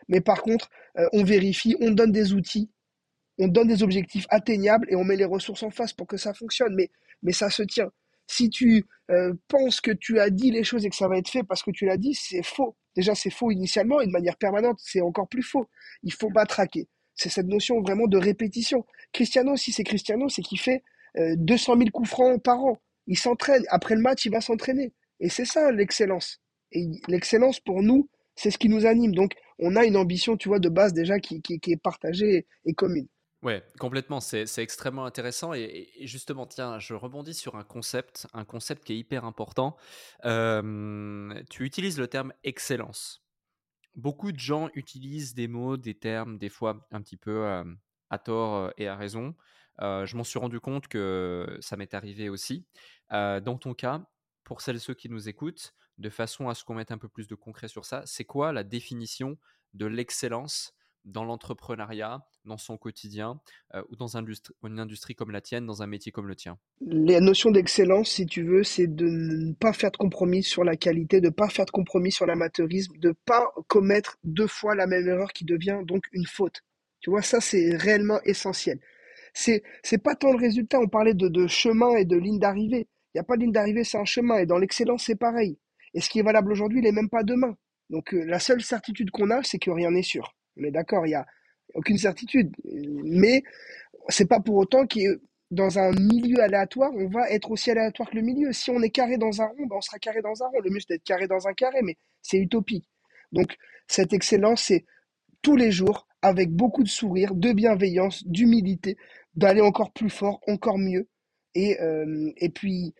mais 0.08 0.20
par 0.20 0.42
contre, 0.42 0.68
euh, 0.98 1.08
on 1.14 1.24
vérifie, 1.24 1.74
on 1.80 1.90
donne 1.90 2.12
des 2.12 2.34
outils, 2.34 2.70
on 3.38 3.48
donne 3.48 3.68
des 3.68 3.82
objectifs 3.82 4.26
atteignables 4.28 4.86
et 4.90 4.96
on 4.96 5.04
met 5.04 5.16
les 5.16 5.24
ressources 5.24 5.62
en 5.62 5.70
face 5.70 5.94
pour 5.94 6.06
que 6.06 6.18
ça 6.18 6.34
fonctionne. 6.34 6.76
Mais 7.26 7.32
ça 7.32 7.50
se 7.50 7.62
tient. 7.64 7.90
Si 8.28 8.48
tu 8.48 8.86
euh, 9.10 9.34
penses 9.48 9.80
que 9.80 9.90
tu 9.90 10.18
as 10.18 10.30
dit 10.30 10.50
les 10.50 10.64
choses 10.64 10.86
et 10.86 10.90
que 10.90 10.96
ça 10.96 11.08
va 11.08 11.18
être 11.18 11.28
fait 11.28 11.42
parce 11.42 11.62
que 11.62 11.70
tu 11.70 11.84
l'as 11.84 11.98
dit, 11.98 12.14
c'est 12.14 12.42
faux. 12.42 12.76
Déjà, 12.94 13.14
c'est 13.14 13.30
faux 13.30 13.50
initialement 13.50 14.00
et 14.00 14.06
de 14.06 14.12
manière 14.12 14.36
permanente, 14.36 14.78
c'est 14.80 15.00
encore 15.00 15.28
plus 15.28 15.42
faux. 15.42 15.68
Il 16.02 16.12
faut 16.12 16.30
pas 16.30 16.46
traquer. 16.46 16.88
C'est 17.14 17.28
cette 17.28 17.46
notion 17.46 17.80
vraiment 17.82 18.06
de 18.06 18.16
répétition. 18.16 18.86
Cristiano, 19.12 19.56
si 19.56 19.72
c'est 19.72 19.84
Cristiano, 19.84 20.28
c'est 20.28 20.42
qu'il 20.42 20.60
fait 20.60 20.82
200 21.16 21.72
euh, 21.72 21.78
000 21.78 21.90
coups 21.90 22.08
francs 22.08 22.42
par 22.42 22.64
an. 22.64 22.78
Il 23.06 23.18
s'entraîne. 23.18 23.64
Après 23.68 23.94
le 23.94 24.00
match, 24.00 24.24
il 24.24 24.32
va 24.32 24.40
s'entraîner. 24.40 24.92
Et 25.20 25.28
c'est 25.28 25.44
ça 25.44 25.72
l'excellence. 25.72 26.40
Et 26.72 26.86
l'excellence 27.08 27.60
pour 27.60 27.82
nous, 27.82 28.08
c'est 28.34 28.50
ce 28.50 28.58
qui 28.58 28.68
nous 28.68 28.86
anime. 28.86 29.14
Donc, 29.14 29.32
on 29.58 29.76
a 29.76 29.84
une 29.84 29.96
ambition, 29.96 30.36
tu 30.36 30.48
vois, 30.48 30.58
de 30.58 30.68
base 30.68 30.92
déjà 30.92 31.18
qui, 31.18 31.40
qui 31.40 31.72
est 31.72 31.80
partagée 31.80 32.46
et 32.64 32.74
commune. 32.74 33.08
Ouais, 33.46 33.62
complètement. 33.78 34.18
C'est 34.18 34.58
extrêmement 34.58 35.04
intéressant. 35.04 35.54
Et, 35.54 35.88
justement, 36.00 36.46
tiens, 36.46 36.80
je 36.80 36.94
rebondis 36.94 37.32
sur 37.32 37.54
un 37.54 37.62
concept, 37.62 38.26
un 38.32 38.44
concept 38.44 38.82
qui 38.82 38.94
est 38.94 38.98
hyper 38.98 39.24
important. 39.24 39.76
tu 40.24 41.64
utilises 41.64 41.96
le 41.96 42.08
terme 42.08 42.32
excellence. 42.42 43.22
Beaucoup 43.94 44.32
de 44.32 44.38
gens 44.40 44.68
utilisent 44.74 45.32
des 45.34 45.46
mots, 45.46 45.76
des 45.76 45.94
termes, 45.94 46.38
des 46.38 46.48
fois 46.48 46.88
un 46.90 47.00
petit 47.00 47.16
peu 47.16 47.46
à 48.10 48.18
tort 48.18 48.72
et 48.78 48.88
à 48.88 48.96
raison. 48.96 49.36
je 49.78 50.16
m'en 50.16 50.24
suis 50.24 50.40
rendu 50.40 50.58
compte 50.58 50.88
que 50.88 51.56
ça 51.60 51.76
m'est 51.76 51.94
arrivé 51.94 52.28
aussi. 52.28 52.66
dans 53.10 53.58
ton 53.60 53.74
cas, 53.74 54.04
pour 54.42 54.60
celles 54.60 54.76
et 54.76 54.80
ceux 54.80 54.94
qui 54.94 55.08
nous 55.08 55.28
écoutent, 55.28 55.72
de 55.98 56.10
façon 56.10 56.48
à 56.48 56.56
ce 56.56 56.64
qu'on 56.64 56.74
mette 56.74 56.90
un 56.90 56.98
peu 56.98 57.08
plus 57.08 57.28
de 57.28 57.36
concret 57.36 57.68
sur 57.68 57.84
ça, 57.84 58.02
c'est 58.06 58.24
quoi 58.24 58.52
la 58.52 58.64
définition 58.64 59.38
de 59.72 59.86
l'excellence 59.86 60.75
dans 61.06 61.24
l'entrepreneuriat, 61.24 62.26
dans 62.44 62.58
son 62.58 62.76
quotidien, 62.76 63.40
euh, 63.74 63.82
ou 63.88 63.96
dans 63.96 64.16
une 64.16 64.78
industrie 64.78 65.14
comme 65.14 65.30
la 65.30 65.40
tienne, 65.40 65.64
dans 65.64 65.82
un 65.82 65.86
métier 65.86 66.12
comme 66.12 66.28
le 66.28 66.34
tien? 66.34 66.58
La 66.80 67.20
notion 67.20 67.50
d'excellence, 67.50 68.10
si 68.10 68.26
tu 68.26 68.42
veux, 68.42 68.62
c'est 68.62 68.86
de 68.86 69.06
ne 69.06 69.54
pas 69.54 69.72
faire 69.72 69.90
de 69.90 69.96
compromis 69.96 70.42
sur 70.42 70.64
la 70.64 70.76
qualité, 70.76 71.20
de 71.20 71.28
ne 71.28 71.32
pas 71.32 71.48
faire 71.48 71.64
de 71.64 71.70
compromis 71.70 72.12
sur 72.12 72.26
l'amateurisme, 72.26 72.96
de 72.98 73.08
ne 73.08 73.14
pas 73.24 73.52
commettre 73.68 74.18
deux 74.24 74.46
fois 74.46 74.74
la 74.74 74.86
même 74.86 75.08
erreur 75.08 75.32
qui 75.32 75.44
devient 75.44 75.80
donc 75.84 76.04
une 76.12 76.26
faute. 76.26 76.62
Tu 77.00 77.10
vois, 77.10 77.22
ça, 77.22 77.40
c'est 77.40 77.76
réellement 77.76 78.20
essentiel. 78.24 78.80
C'est, 79.32 79.62
c'est 79.82 79.98
pas 79.98 80.14
tant 80.14 80.32
le 80.32 80.38
résultat, 80.38 80.80
on 80.80 80.88
parlait 80.88 81.14
de, 81.14 81.28
de 81.28 81.46
chemin 81.46 81.96
et 81.96 82.04
de 82.04 82.16
ligne 82.16 82.38
d'arrivée. 82.38 82.88
Il 83.14 83.18
n'y 83.18 83.20
a 83.20 83.24
pas 83.24 83.36
de 83.36 83.42
ligne 83.42 83.52
d'arrivée, 83.52 83.84
c'est 83.84 83.98
un 83.98 84.04
chemin. 84.04 84.38
Et 84.38 84.46
dans 84.46 84.58
l'excellence, 84.58 85.04
c'est 85.04 85.16
pareil. 85.16 85.58
Et 85.94 86.00
ce 86.00 86.10
qui 86.10 86.18
est 86.18 86.22
valable 86.22 86.52
aujourd'hui, 86.52 86.80
il 86.80 86.84
n'est 86.84 86.92
même 86.92 87.08
pas 87.08 87.22
demain. 87.22 87.56
Donc 87.88 88.12
euh, 88.12 88.24
la 88.24 88.38
seule 88.38 88.62
certitude 88.62 89.10
qu'on 89.10 89.30
a, 89.30 89.42
c'est 89.42 89.58
que 89.58 89.70
rien 89.70 89.90
n'est 89.90 90.02
sûr. 90.02 90.34
On 90.56 90.64
est 90.64 90.70
d'accord, 90.70 91.06
il 91.06 91.10
n'y 91.10 91.14
a 91.14 91.26
aucune 91.74 91.98
certitude. 91.98 92.54
Mais 93.04 93.42
c'est 94.08 94.28
pas 94.28 94.40
pour 94.40 94.56
autant 94.56 94.86
que 94.86 95.20
dans 95.50 95.78
un 95.78 95.92
milieu 95.92 96.40
aléatoire, 96.40 96.90
on 96.94 97.08
va 97.08 97.30
être 97.30 97.50
aussi 97.50 97.70
aléatoire 97.70 98.10
que 98.10 98.16
le 98.16 98.22
milieu. 98.22 98.52
Si 98.52 98.70
on 98.70 98.82
est 98.82 98.90
carré 98.90 99.16
dans 99.16 99.42
un 99.42 99.46
rond, 99.46 99.66
ben 99.66 99.76
on 99.76 99.80
sera 99.80 99.98
carré 99.98 100.22
dans 100.22 100.42
un 100.42 100.48
rond. 100.48 100.60
Le 100.60 100.70
mieux, 100.70 100.80
c'est 100.80 100.94
d'être 100.94 101.04
carré 101.04 101.28
dans 101.28 101.46
un 101.46 101.54
carré, 101.54 101.82
mais 101.82 101.96
c'est 102.22 102.38
utopique. 102.38 102.88
Donc, 103.32 103.56
cette 103.86 104.12
excellence, 104.12 104.62
c'est 104.62 104.84
tous 105.42 105.56
les 105.56 105.70
jours, 105.70 106.06
avec 106.22 106.50
beaucoup 106.50 106.82
de 106.82 106.88
sourire, 106.88 107.34
de 107.34 107.52
bienveillance, 107.52 108.26
d'humilité, 108.26 108.96
d'aller 109.34 109.60
encore 109.60 109.92
plus 109.92 110.10
fort, 110.10 110.40
encore 110.48 110.78
mieux. 110.78 111.08
Et, 111.54 111.80
euh, 111.80 112.32
et 112.36 112.48
puis, 112.48 112.94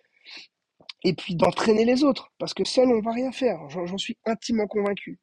et 1.02 1.14
puis 1.14 1.34
d'entraîner 1.34 1.84
les 1.84 2.04
autres, 2.04 2.32
parce 2.38 2.54
que 2.54 2.64
seul, 2.64 2.88
on 2.88 3.00
va 3.00 3.12
rien 3.12 3.32
faire. 3.32 3.68
J'en 3.68 3.98
suis 3.98 4.16
intimement 4.24 4.66
convaincu. 4.66 5.18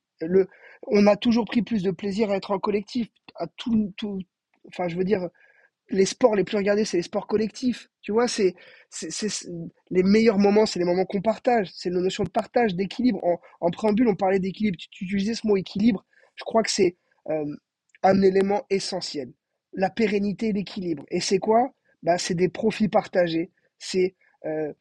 On 0.88 1.08
a 1.08 1.16
toujours 1.16 1.46
pris 1.46 1.62
plus 1.62 1.84
de 1.84 1.92
plaisir 1.92 2.32
à 2.32 2.36
être 2.36 2.52
en 2.52 2.60
collectif. 2.60 3.08
À 3.36 3.48
tout, 3.48 3.94
tout, 3.98 4.20
enfin, 4.68 4.88
je 4.88 4.96
veux 4.96 5.04
dire, 5.04 5.30
les 5.90 6.06
sports 6.06 6.36
les 6.36 6.44
plus 6.44 6.58
regardés, 6.58 6.86
c'est 6.86 6.98
les 6.98 7.04
sports 7.04 7.28
collectifs. 7.28 7.90
Tu 8.02 8.12
vois, 8.12 8.28
c'est, 8.28 8.56
c'est, 8.90 9.30
les 9.90 10.04
meilleurs 10.04 10.40
moments, 10.40 10.66
c'est 10.66 10.80
les 10.80 10.86
moments 10.86 11.06
qu'on 11.06 11.22
partage. 11.22 11.70
C'est 11.74 11.90
la 11.90 12.00
notion 12.00 12.24
de 12.24 12.30
partage, 12.30 12.76
d'équilibre. 12.76 13.20
En, 13.62 13.72
préambule, 13.72 14.08
on 14.08 14.16
parlait 14.16 14.40
d'équilibre. 14.40 14.78
Tu, 14.92 15.06
utilisais 15.06 15.36
ce 15.36 15.48
mot 15.48 15.58
équilibre. 15.58 16.06
Je 16.36 16.44
crois 16.44 16.64
que 16.64 16.72
c'est 16.72 16.98
euh, 17.30 17.56
un 18.02 18.22
élément 18.22 18.64
essentiel. 18.70 19.34
La 19.74 19.90
pérennité 19.90 20.50
et 20.50 20.54
l'équilibre. 20.54 21.06
Et 21.10 21.20
c'est 21.20 21.40
quoi? 21.40 21.74
Bah, 22.02 22.18
C'est 22.18 22.36
des 22.36 22.50
profits 22.50 22.90
partagés. 22.90 23.52
C'est 23.80 24.16
euh, 24.46 24.74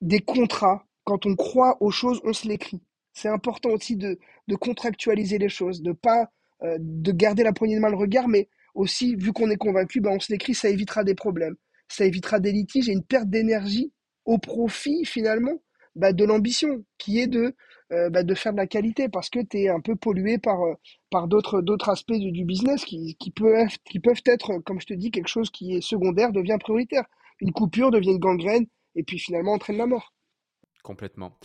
des 0.00 0.20
contrats. 0.20 0.86
Quand 1.04 1.26
on 1.26 1.36
croit 1.36 1.76
aux 1.82 1.90
choses, 1.90 2.20
on 2.24 2.32
se 2.32 2.48
l'écrit. 2.48 2.82
C'est 3.14 3.28
important 3.28 3.70
aussi 3.70 3.96
de, 3.96 4.18
de 4.48 4.54
contractualiser 4.56 5.38
les 5.38 5.48
choses, 5.48 5.82
de 5.82 5.92
pas 5.92 6.30
euh, 6.62 6.76
de 6.80 7.12
garder 7.12 7.42
la 7.42 7.52
poignée 7.52 7.76
de 7.76 7.80
main 7.80 7.90
le 7.90 7.96
regard, 7.96 8.28
mais 8.28 8.48
aussi, 8.74 9.16
vu 9.16 9.32
qu'on 9.32 9.50
est 9.50 9.56
convaincu, 9.56 10.00
ben 10.00 10.10
on 10.10 10.20
se 10.20 10.32
l'écrit, 10.32 10.54
ça 10.54 10.68
évitera 10.68 11.04
des 11.04 11.14
problèmes, 11.14 11.56
ça 11.88 12.04
évitera 12.04 12.40
des 12.40 12.52
litiges 12.52 12.88
et 12.88 12.92
une 12.92 13.04
perte 13.04 13.28
d'énergie 13.28 13.92
au 14.24 14.38
profit 14.38 15.04
finalement 15.04 15.60
bah, 15.96 16.12
de 16.12 16.24
l'ambition, 16.24 16.84
qui 16.98 17.20
est 17.20 17.26
de, 17.26 17.54
euh, 17.92 18.10
bah, 18.10 18.22
de 18.22 18.34
faire 18.34 18.52
de 18.52 18.56
la 18.58 18.66
qualité, 18.66 19.08
parce 19.08 19.30
que 19.30 19.40
tu 19.40 19.58
es 19.58 19.68
un 19.68 19.80
peu 19.80 19.94
pollué 19.94 20.38
par, 20.38 20.60
euh, 20.62 20.74
par 21.10 21.28
d'autres, 21.28 21.60
d'autres 21.60 21.88
aspects 21.88 22.12
du, 22.12 22.44
business 22.44 22.84
qui, 22.84 23.16
qui, 23.16 23.30
peuvent, 23.30 23.68
qui 23.84 24.00
peuvent 24.00 24.22
être, 24.26 24.58
comme 24.64 24.80
je 24.80 24.86
te 24.86 24.94
dis, 24.94 25.10
quelque 25.10 25.28
chose 25.28 25.50
qui 25.50 25.76
est 25.76 25.80
secondaire 25.80 26.32
devient 26.32 26.58
prioritaire. 26.58 27.04
Une 27.40 27.52
coupure 27.52 27.90
devient 27.90 28.12
une 28.12 28.18
gangrène, 28.18 28.66
et 28.96 29.02
puis 29.04 29.18
finalement 29.18 29.52
entraîne 29.52 29.76
la 29.76 29.86
mort. 29.86 30.13
Complètement. 30.84 31.38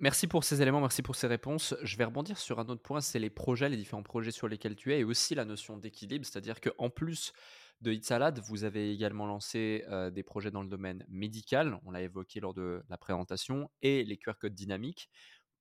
merci 0.00 0.26
pour 0.26 0.44
ces 0.44 0.60
éléments, 0.60 0.82
merci 0.82 1.00
pour 1.00 1.16
ces 1.16 1.26
réponses. 1.26 1.74
Je 1.82 1.96
vais 1.96 2.04
rebondir 2.04 2.36
sur 2.36 2.60
un 2.60 2.66
autre 2.66 2.82
point, 2.82 3.00
c'est 3.00 3.18
les 3.18 3.30
projets, 3.30 3.70
les 3.70 3.78
différents 3.78 4.02
projets 4.02 4.32
sur 4.32 4.48
lesquels 4.48 4.76
tu 4.76 4.92
es, 4.92 5.00
et 5.00 5.04
aussi 5.04 5.34
la 5.34 5.46
notion 5.46 5.78
d'équilibre, 5.78 6.26
c'est-à-dire 6.26 6.60
qu'en 6.60 6.90
plus 6.90 7.32
de 7.80 7.90
Hit 7.90 8.04
Salad, 8.04 8.38
vous 8.40 8.64
avez 8.64 8.92
également 8.92 9.26
lancé 9.26 9.82
des 10.12 10.22
projets 10.22 10.50
dans 10.50 10.62
le 10.62 10.68
domaine 10.68 11.06
médical, 11.08 11.80
on 11.86 11.90
l'a 11.90 12.02
évoqué 12.02 12.38
lors 12.38 12.52
de 12.52 12.82
la 12.90 12.98
présentation, 12.98 13.70
et 13.80 14.04
les 14.04 14.18
QR 14.18 14.34
codes 14.38 14.54
dynamiques. 14.54 15.08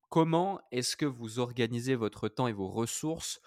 Comment 0.10 0.60
est-ce 0.72 0.98
que 0.98 1.06
vous 1.06 1.40
organisez 1.40 1.96
votre 1.96 2.28
temps 2.28 2.48
et 2.50 2.54
vos 2.54 2.68
ressources 2.68 3.40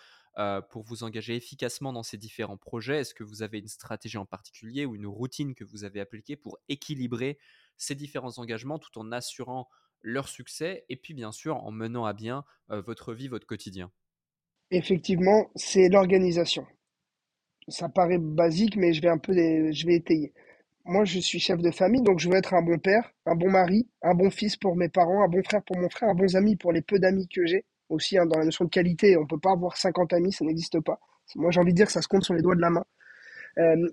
pour 0.70 0.82
vous 0.82 1.04
engager 1.04 1.36
efficacement 1.36 1.92
dans 1.92 2.02
ces 2.02 2.16
différents 2.16 2.56
projets? 2.56 3.00
Est-ce 3.00 3.12
que 3.12 3.22
vous 3.22 3.42
avez 3.42 3.58
une 3.58 3.68
stratégie 3.68 4.16
en 4.16 4.24
particulier 4.24 4.86
ou 4.86 4.94
une 4.94 5.06
routine 5.06 5.54
que 5.54 5.64
vous 5.64 5.84
avez 5.84 6.00
appliquée 6.00 6.36
pour 6.36 6.58
équilibrer 6.70 7.38
ces 7.76 7.94
différents 7.94 8.38
engagements 8.38 8.78
tout 8.78 8.98
en 8.98 9.12
assurant 9.12 9.68
leur 10.00 10.28
succès 10.28 10.84
et 10.88 10.96
puis 10.96 11.14
bien 11.14 11.32
sûr 11.32 11.56
en 11.56 11.70
menant 11.70 12.04
à 12.04 12.12
bien 12.12 12.44
votre 12.68 13.14
vie, 13.14 13.28
votre 13.28 13.46
quotidien? 13.46 13.90
Effectivement, 14.70 15.50
c'est 15.54 15.88
l'organisation. 15.88 16.66
Ça 17.68 17.88
paraît 17.88 18.18
basique, 18.18 18.76
mais 18.76 18.92
je 18.92 19.02
vais 19.02 19.08
un 19.08 19.18
peu 19.18 19.32
je 19.32 19.86
vais 19.86 19.94
étayer. 19.94 20.32
Moi, 20.84 21.04
je 21.04 21.20
suis 21.20 21.38
chef 21.38 21.60
de 21.60 21.70
famille, 21.70 22.02
donc 22.02 22.18
je 22.18 22.28
veux 22.28 22.34
être 22.34 22.54
un 22.54 22.62
bon 22.62 22.78
père, 22.78 23.12
un 23.26 23.36
bon 23.36 23.48
mari, 23.48 23.88
un 24.02 24.14
bon 24.14 24.30
fils 24.30 24.56
pour 24.56 24.74
mes 24.74 24.88
parents, 24.88 25.22
un 25.22 25.28
bon 25.28 25.42
frère 25.44 25.62
pour 25.62 25.76
mon 25.78 25.88
frère, 25.88 26.08
un 26.08 26.14
bon 26.14 26.34
ami 26.34 26.56
pour 26.56 26.72
les 26.72 26.82
peu 26.82 26.98
d'amis 26.98 27.28
que 27.28 27.46
j'ai. 27.46 27.64
Aussi, 27.88 28.18
hein, 28.18 28.26
dans 28.26 28.38
la 28.38 28.46
notion 28.46 28.64
de 28.64 28.70
qualité, 28.70 29.16
on 29.16 29.26
peut 29.26 29.38
pas 29.38 29.52
avoir 29.52 29.76
50 29.76 30.12
amis, 30.14 30.32
ça 30.32 30.44
n'existe 30.44 30.80
pas. 30.80 30.98
Moi, 31.36 31.52
j'ai 31.52 31.60
envie 31.60 31.72
de 31.72 31.76
dire 31.76 31.86
que 31.86 31.92
ça 31.92 32.02
se 32.02 32.08
compte 32.08 32.24
sur 32.24 32.34
les 32.34 32.42
doigts 32.42 32.56
de 32.56 32.60
la 32.60 32.70
main. 32.70 32.84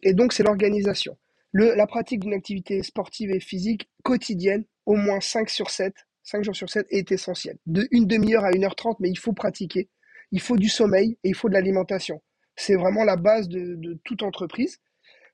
Et 0.01 0.14
donc, 0.14 0.34
c'est 0.34 0.41
l'organisation. 0.41 1.15
Le, 1.51 1.73
la 1.76 1.88
pratique 1.88 2.19
d'une 2.19 2.34
activité 2.34 2.84
sportive 2.84 3.31
et 3.31 3.39
physique 3.39 3.89
quotidienne, 4.03 4.65
au 4.85 4.95
moins 4.95 5.19
5 5.19 5.49
sur 5.49 5.69
7, 5.69 5.93
5 6.23 6.43
jours 6.43 6.55
sur 6.55 6.69
7, 6.69 6.85
est 6.89 7.11
essentielle. 7.11 7.57
De 7.65 7.88
une 7.91 8.05
demi-heure 8.05 8.45
à 8.45 8.51
1h30, 8.51 8.97
mais 8.99 9.09
il 9.09 9.17
faut 9.17 9.34
pratiquer. 9.34 9.89
Il 10.31 10.41
faut 10.41 10.57
du 10.57 10.69
sommeil 10.69 11.17
et 11.23 11.30
il 11.30 11.35
faut 11.35 11.49
de 11.49 11.53
l'alimentation. 11.53 12.21
C'est 12.55 12.76
vraiment 12.76 13.03
la 13.03 13.15
base 13.15 13.47
de, 13.47 13.76
de 13.76 13.99
toute 14.03 14.21
entreprise. 14.21 14.77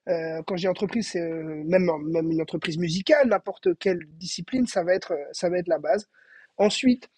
Euh, 0.07 0.41
quand 0.45 0.55
j'ai 0.55 0.67
entreprise, 0.67 1.09
c'est 1.09 1.21
euh, 1.21 1.63
même, 1.65 1.89
même 2.05 2.31
une 2.31 2.41
entreprise 2.41 2.77
musicale, 2.77 3.27
n'importe 3.27 3.77
quelle 3.79 3.99
discipline, 4.11 4.67
ça 4.67 4.83
va 4.83 4.93
être, 4.93 5.13
ça 5.31 5.49
va 5.49 5.57
être 5.57 5.67
la 5.67 5.79
base. 5.79 6.07
Ensuite, 6.57 7.09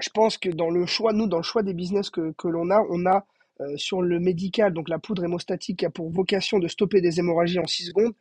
je 0.00 0.08
pense 0.10 0.38
que 0.38 0.48
dans 0.48 0.70
le 0.70 0.86
choix, 0.86 1.12
nous, 1.12 1.26
dans 1.26 1.36
le 1.38 1.42
choix 1.42 1.62
des 1.62 1.74
business 1.74 2.10
que, 2.10 2.32
que 2.38 2.48
l'on 2.48 2.70
a, 2.70 2.84
on 2.90 3.06
a 3.06 3.26
euh, 3.60 3.76
sur 3.76 4.02
le 4.02 4.18
médical, 4.18 4.72
donc 4.72 4.88
la 4.88 4.98
poudre 4.98 5.24
hémostatique 5.24 5.80
qui 5.80 5.86
a 5.86 5.90
pour 5.90 6.10
vocation 6.10 6.58
de 6.58 6.68
stopper 6.68 7.00
des 7.00 7.18
hémorragies 7.18 7.58
en 7.58 7.66
6 7.66 7.86
secondes, 7.88 8.14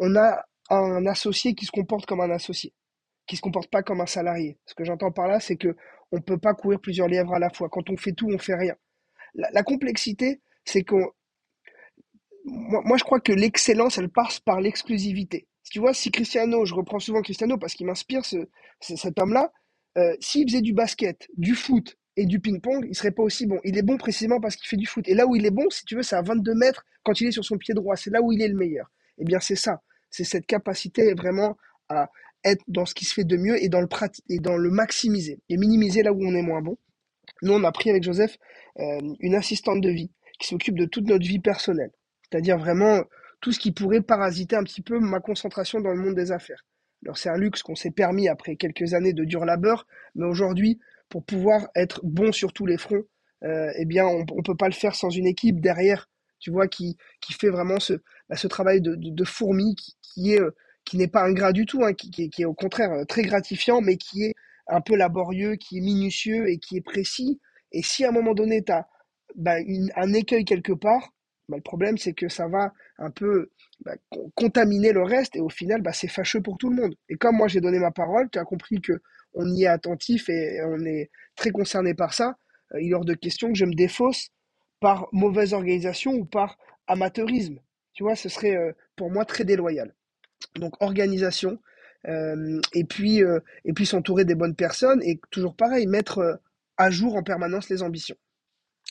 on 0.00 0.16
a 0.16 0.44
un 0.70 1.06
associé 1.06 1.54
qui 1.54 1.66
se 1.66 1.70
comporte 1.70 2.06
comme 2.06 2.20
un 2.20 2.30
associé, 2.30 2.72
qui 3.26 3.36
se 3.36 3.42
comporte 3.42 3.70
pas 3.70 3.82
comme 3.82 4.00
un 4.00 4.06
salarié. 4.06 4.58
Ce 4.66 4.74
que 4.74 4.84
j'entends 4.84 5.12
par 5.12 5.28
là, 5.28 5.40
c'est 5.40 5.56
que 5.56 5.76
on 6.12 6.20
peut 6.20 6.38
pas 6.38 6.54
courir 6.54 6.80
plusieurs 6.80 7.08
lièvres 7.08 7.34
à 7.34 7.38
la 7.38 7.50
fois. 7.50 7.68
Quand 7.70 7.88
on 7.90 7.96
fait 7.96 8.12
tout, 8.12 8.28
on 8.30 8.38
fait 8.38 8.54
rien. 8.54 8.74
La, 9.34 9.62
complexité, 9.62 10.42
c'est 10.64 10.84
qu'on 10.84 11.10
moi, 12.44 12.82
moi, 12.84 12.96
je 12.98 13.04
crois 13.04 13.20
que 13.20 13.32
l'excellence, 13.32 13.98
elle 13.98 14.10
passe 14.10 14.40
par 14.40 14.60
l'exclusivité. 14.60 15.48
Tu 15.70 15.78
vois, 15.78 15.94
si 15.94 16.10
Cristiano, 16.10 16.66
je 16.66 16.74
reprends 16.74 16.98
souvent 16.98 17.22
Cristiano 17.22 17.56
parce 17.56 17.72
qu'il 17.72 17.86
m'inspire 17.86 18.24
ce, 18.26 18.36
cet 18.80 19.18
homme-là, 19.18 19.52
euh, 19.96 20.14
s'il 20.20 20.46
faisait 20.48 20.60
du 20.60 20.74
basket, 20.74 21.28
du 21.36 21.54
foot 21.54 21.96
et 22.16 22.26
du 22.26 22.40
ping-pong, 22.40 22.84
il 22.88 22.94
serait 22.94 23.10
pas 23.10 23.22
aussi 23.22 23.46
bon. 23.46 23.58
Il 23.64 23.78
est 23.78 23.82
bon 23.82 23.96
précisément 23.96 24.38
parce 24.38 24.56
qu'il 24.56 24.66
fait 24.66 24.76
du 24.76 24.86
foot. 24.86 25.08
Et 25.08 25.14
là 25.14 25.26
où 25.26 25.34
il 25.34 25.46
est 25.46 25.50
bon, 25.50 25.70
si 25.70 25.84
tu 25.86 25.96
veux, 25.96 26.02
c'est 26.02 26.16
à 26.16 26.22
22 26.22 26.54
mètres 26.54 26.84
quand 27.04 27.20
il 27.20 27.28
est 27.28 27.32
sur 27.32 27.44
son 27.44 27.56
pied 27.56 27.72
droit. 27.72 27.96
C'est 27.96 28.10
là 28.10 28.20
où 28.20 28.32
il 28.32 28.42
est 28.42 28.48
le 28.48 28.56
meilleur. 28.56 28.90
Eh 29.18 29.24
bien, 29.24 29.40
c'est 29.40 29.56
ça. 29.56 29.82
C'est 30.10 30.24
cette 30.24 30.46
capacité 30.46 31.14
vraiment 31.14 31.56
à 31.88 32.10
être 32.44 32.62
dans 32.68 32.86
ce 32.86 32.94
qui 32.94 33.04
se 33.04 33.14
fait 33.14 33.24
de 33.24 33.36
mieux 33.36 33.62
et 33.62 33.68
dans 33.68 33.80
le, 33.80 33.88
et 34.28 34.38
dans 34.38 34.56
le 34.56 34.70
maximiser 34.70 35.40
et 35.48 35.56
minimiser 35.56 36.02
là 36.02 36.12
où 36.12 36.20
on 36.22 36.34
est 36.34 36.42
moins 36.42 36.60
bon. 36.60 36.76
Nous, 37.42 37.52
on 37.52 37.64
a 37.64 37.72
pris 37.72 37.90
avec 37.90 38.02
Joseph 38.02 38.36
euh, 38.78 39.00
une 39.20 39.34
assistante 39.34 39.80
de 39.80 39.90
vie 39.90 40.10
qui 40.38 40.48
s'occupe 40.48 40.76
de 40.76 40.86
toute 40.86 41.06
notre 41.06 41.26
vie 41.26 41.38
personnelle. 41.38 41.92
C'est-à-dire 42.30 42.58
vraiment 42.58 43.04
tout 43.40 43.52
ce 43.52 43.58
qui 43.58 43.72
pourrait 43.72 44.00
parasiter 44.00 44.56
un 44.56 44.64
petit 44.64 44.82
peu 44.82 44.98
ma 44.98 45.20
concentration 45.20 45.80
dans 45.80 45.92
le 45.92 46.00
monde 46.00 46.14
des 46.14 46.32
affaires. 46.32 46.64
Alors 47.04 47.18
c'est 47.18 47.28
un 47.28 47.36
luxe 47.36 47.62
qu'on 47.62 47.74
s'est 47.74 47.90
permis 47.90 48.28
après 48.28 48.56
quelques 48.56 48.94
années 48.94 49.12
de 49.12 49.24
dur 49.24 49.44
labeur, 49.44 49.86
mais 50.14 50.26
aujourd'hui, 50.26 50.78
pour 51.08 51.24
pouvoir 51.24 51.68
être 51.74 52.00
bon 52.04 52.32
sur 52.32 52.52
tous 52.52 52.66
les 52.66 52.78
fronts, 52.78 53.02
euh, 53.44 53.72
eh 53.76 53.84
bien, 53.84 54.06
on 54.06 54.20
ne 54.20 54.42
peut 54.42 54.56
pas 54.56 54.68
le 54.68 54.74
faire 54.74 54.94
sans 54.94 55.10
une 55.10 55.26
équipe 55.26 55.60
derrière, 55.60 56.08
tu 56.38 56.50
vois, 56.50 56.68
qui, 56.68 56.96
qui 57.20 57.32
fait 57.32 57.50
vraiment 57.50 57.80
ce, 57.80 57.94
bah, 58.32 58.38
ce 58.38 58.46
travail 58.46 58.80
de, 58.80 59.24
fourmi 59.24 59.76
qui, 60.00 60.32
est 60.32 60.40
euh, 60.40 60.54
qui 60.86 60.96
n'est 60.96 61.06
pas 61.06 61.22
ingrat 61.22 61.52
du 61.52 61.66
tout, 61.66 61.84
hein, 61.84 61.92
qui, 61.92 62.30
est 62.38 62.44
au 62.46 62.54
contraire 62.54 62.90
euh, 62.90 63.04
très 63.04 63.20
gratifiant, 63.20 63.82
mais 63.82 63.98
qui 63.98 64.24
est 64.24 64.34
un 64.68 64.80
peu 64.80 64.96
laborieux, 64.96 65.56
qui 65.56 65.76
est 65.76 65.80
minutieux 65.82 66.48
et 66.48 66.56
qui 66.56 66.78
est 66.78 66.80
précis. 66.80 67.42
Et 67.72 67.82
si 67.82 68.06
à 68.06 68.08
un 68.08 68.12
moment 68.12 68.32
donné, 68.32 68.64
tu 68.64 68.72
as 68.72 68.88
bah, 69.36 69.56
un 69.96 70.12
écueil 70.14 70.46
quelque 70.46 70.72
part, 70.72 71.12
bah, 71.50 71.58
le 71.58 71.62
problème, 71.62 71.98
c'est 71.98 72.14
que 72.14 72.30
ça 72.30 72.48
va 72.48 72.72
un 72.96 73.10
peu 73.10 73.50
bah, 73.84 73.96
contaminer 74.34 74.92
le 74.92 75.02
reste 75.02 75.36
et 75.36 75.40
au 75.40 75.50
final, 75.50 75.82
c'est 75.92 76.08
fâcheux 76.08 76.40
pour 76.40 76.56
tout 76.56 76.70
le 76.70 76.76
monde. 76.76 76.94
Et 77.10 77.16
comme 77.16 77.36
moi, 77.36 77.48
j'ai 77.48 77.60
donné 77.60 77.80
ma 77.80 77.90
parole, 77.90 78.30
tu 78.30 78.38
as 78.38 78.44
compris 78.44 78.80
que 78.80 78.94
on 79.34 79.46
y 79.46 79.64
est 79.64 79.66
attentif 79.66 80.30
et 80.30 80.62
on 80.64 80.82
est 80.86 81.10
très 81.36 81.50
concerné 81.50 81.92
par 81.92 82.14
ça. 82.14 82.38
Euh, 82.72 82.80
il 82.80 82.92
est 82.92 82.94
hors 82.94 83.04
de 83.04 83.12
question 83.12 83.48
que 83.48 83.58
je 83.58 83.66
me 83.66 83.74
défausse 83.74 84.30
par 84.80 85.06
mauvaise 85.12 85.52
organisation 85.52 86.12
ou 86.14 86.24
par 86.24 86.56
amateurisme. 86.86 87.58
Tu 87.92 88.02
vois, 88.02 88.16
ce 88.16 88.28
serait 88.28 88.56
euh, 88.56 88.72
pour 88.96 89.10
moi 89.10 89.24
très 89.24 89.44
déloyal. 89.44 89.94
Donc 90.56 90.80
organisation 90.82 91.58
euh, 92.08 92.60
et 92.72 92.84
puis 92.84 93.20
et 93.64 93.72
puis 93.72 93.86
s'entourer 93.86 94.24
des 94.24 94.34
bonnes 94.34 94.56
personnes 94.56 95.00
et 95.02 95.20
toujours 95.30 95.54
pareil, 95.54 95.86
mettre 95.86 96.40
à 96.76 96.90
jour 96.90 97.14
en 97.14 97.22
permanence 97.22 97.68
les 97.68 97.82
ambitions 97.82 98.16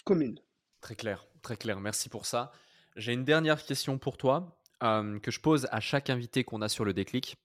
communes. 0.05 0.39
Très 0.79 0.95
clair. 0.95 1.27
Très 1.41 1.57
clair, 1.57 1.79
merci 1.79 2.09
pour 2.09 2.25
ça. 2.25 2.51
J'ai 2.95 3.13
une 3.13 3.25
dernière 3.25 3.63
question 3.65 3.97
pour 3.97 4.17
toi 4.17 4.59
euh, 4.83 5.19
que 5.19 5.31
je 5.31 5.39
pose 5.39 5.67
à 5.71 5.79
chaque 5.79 6.09
invité 6.09 6.43
qu'on 6.43 6.61
a 6.61 6.69
sur 6.69 6.85
le 6.85 6.93
déclic. 6.93 7.37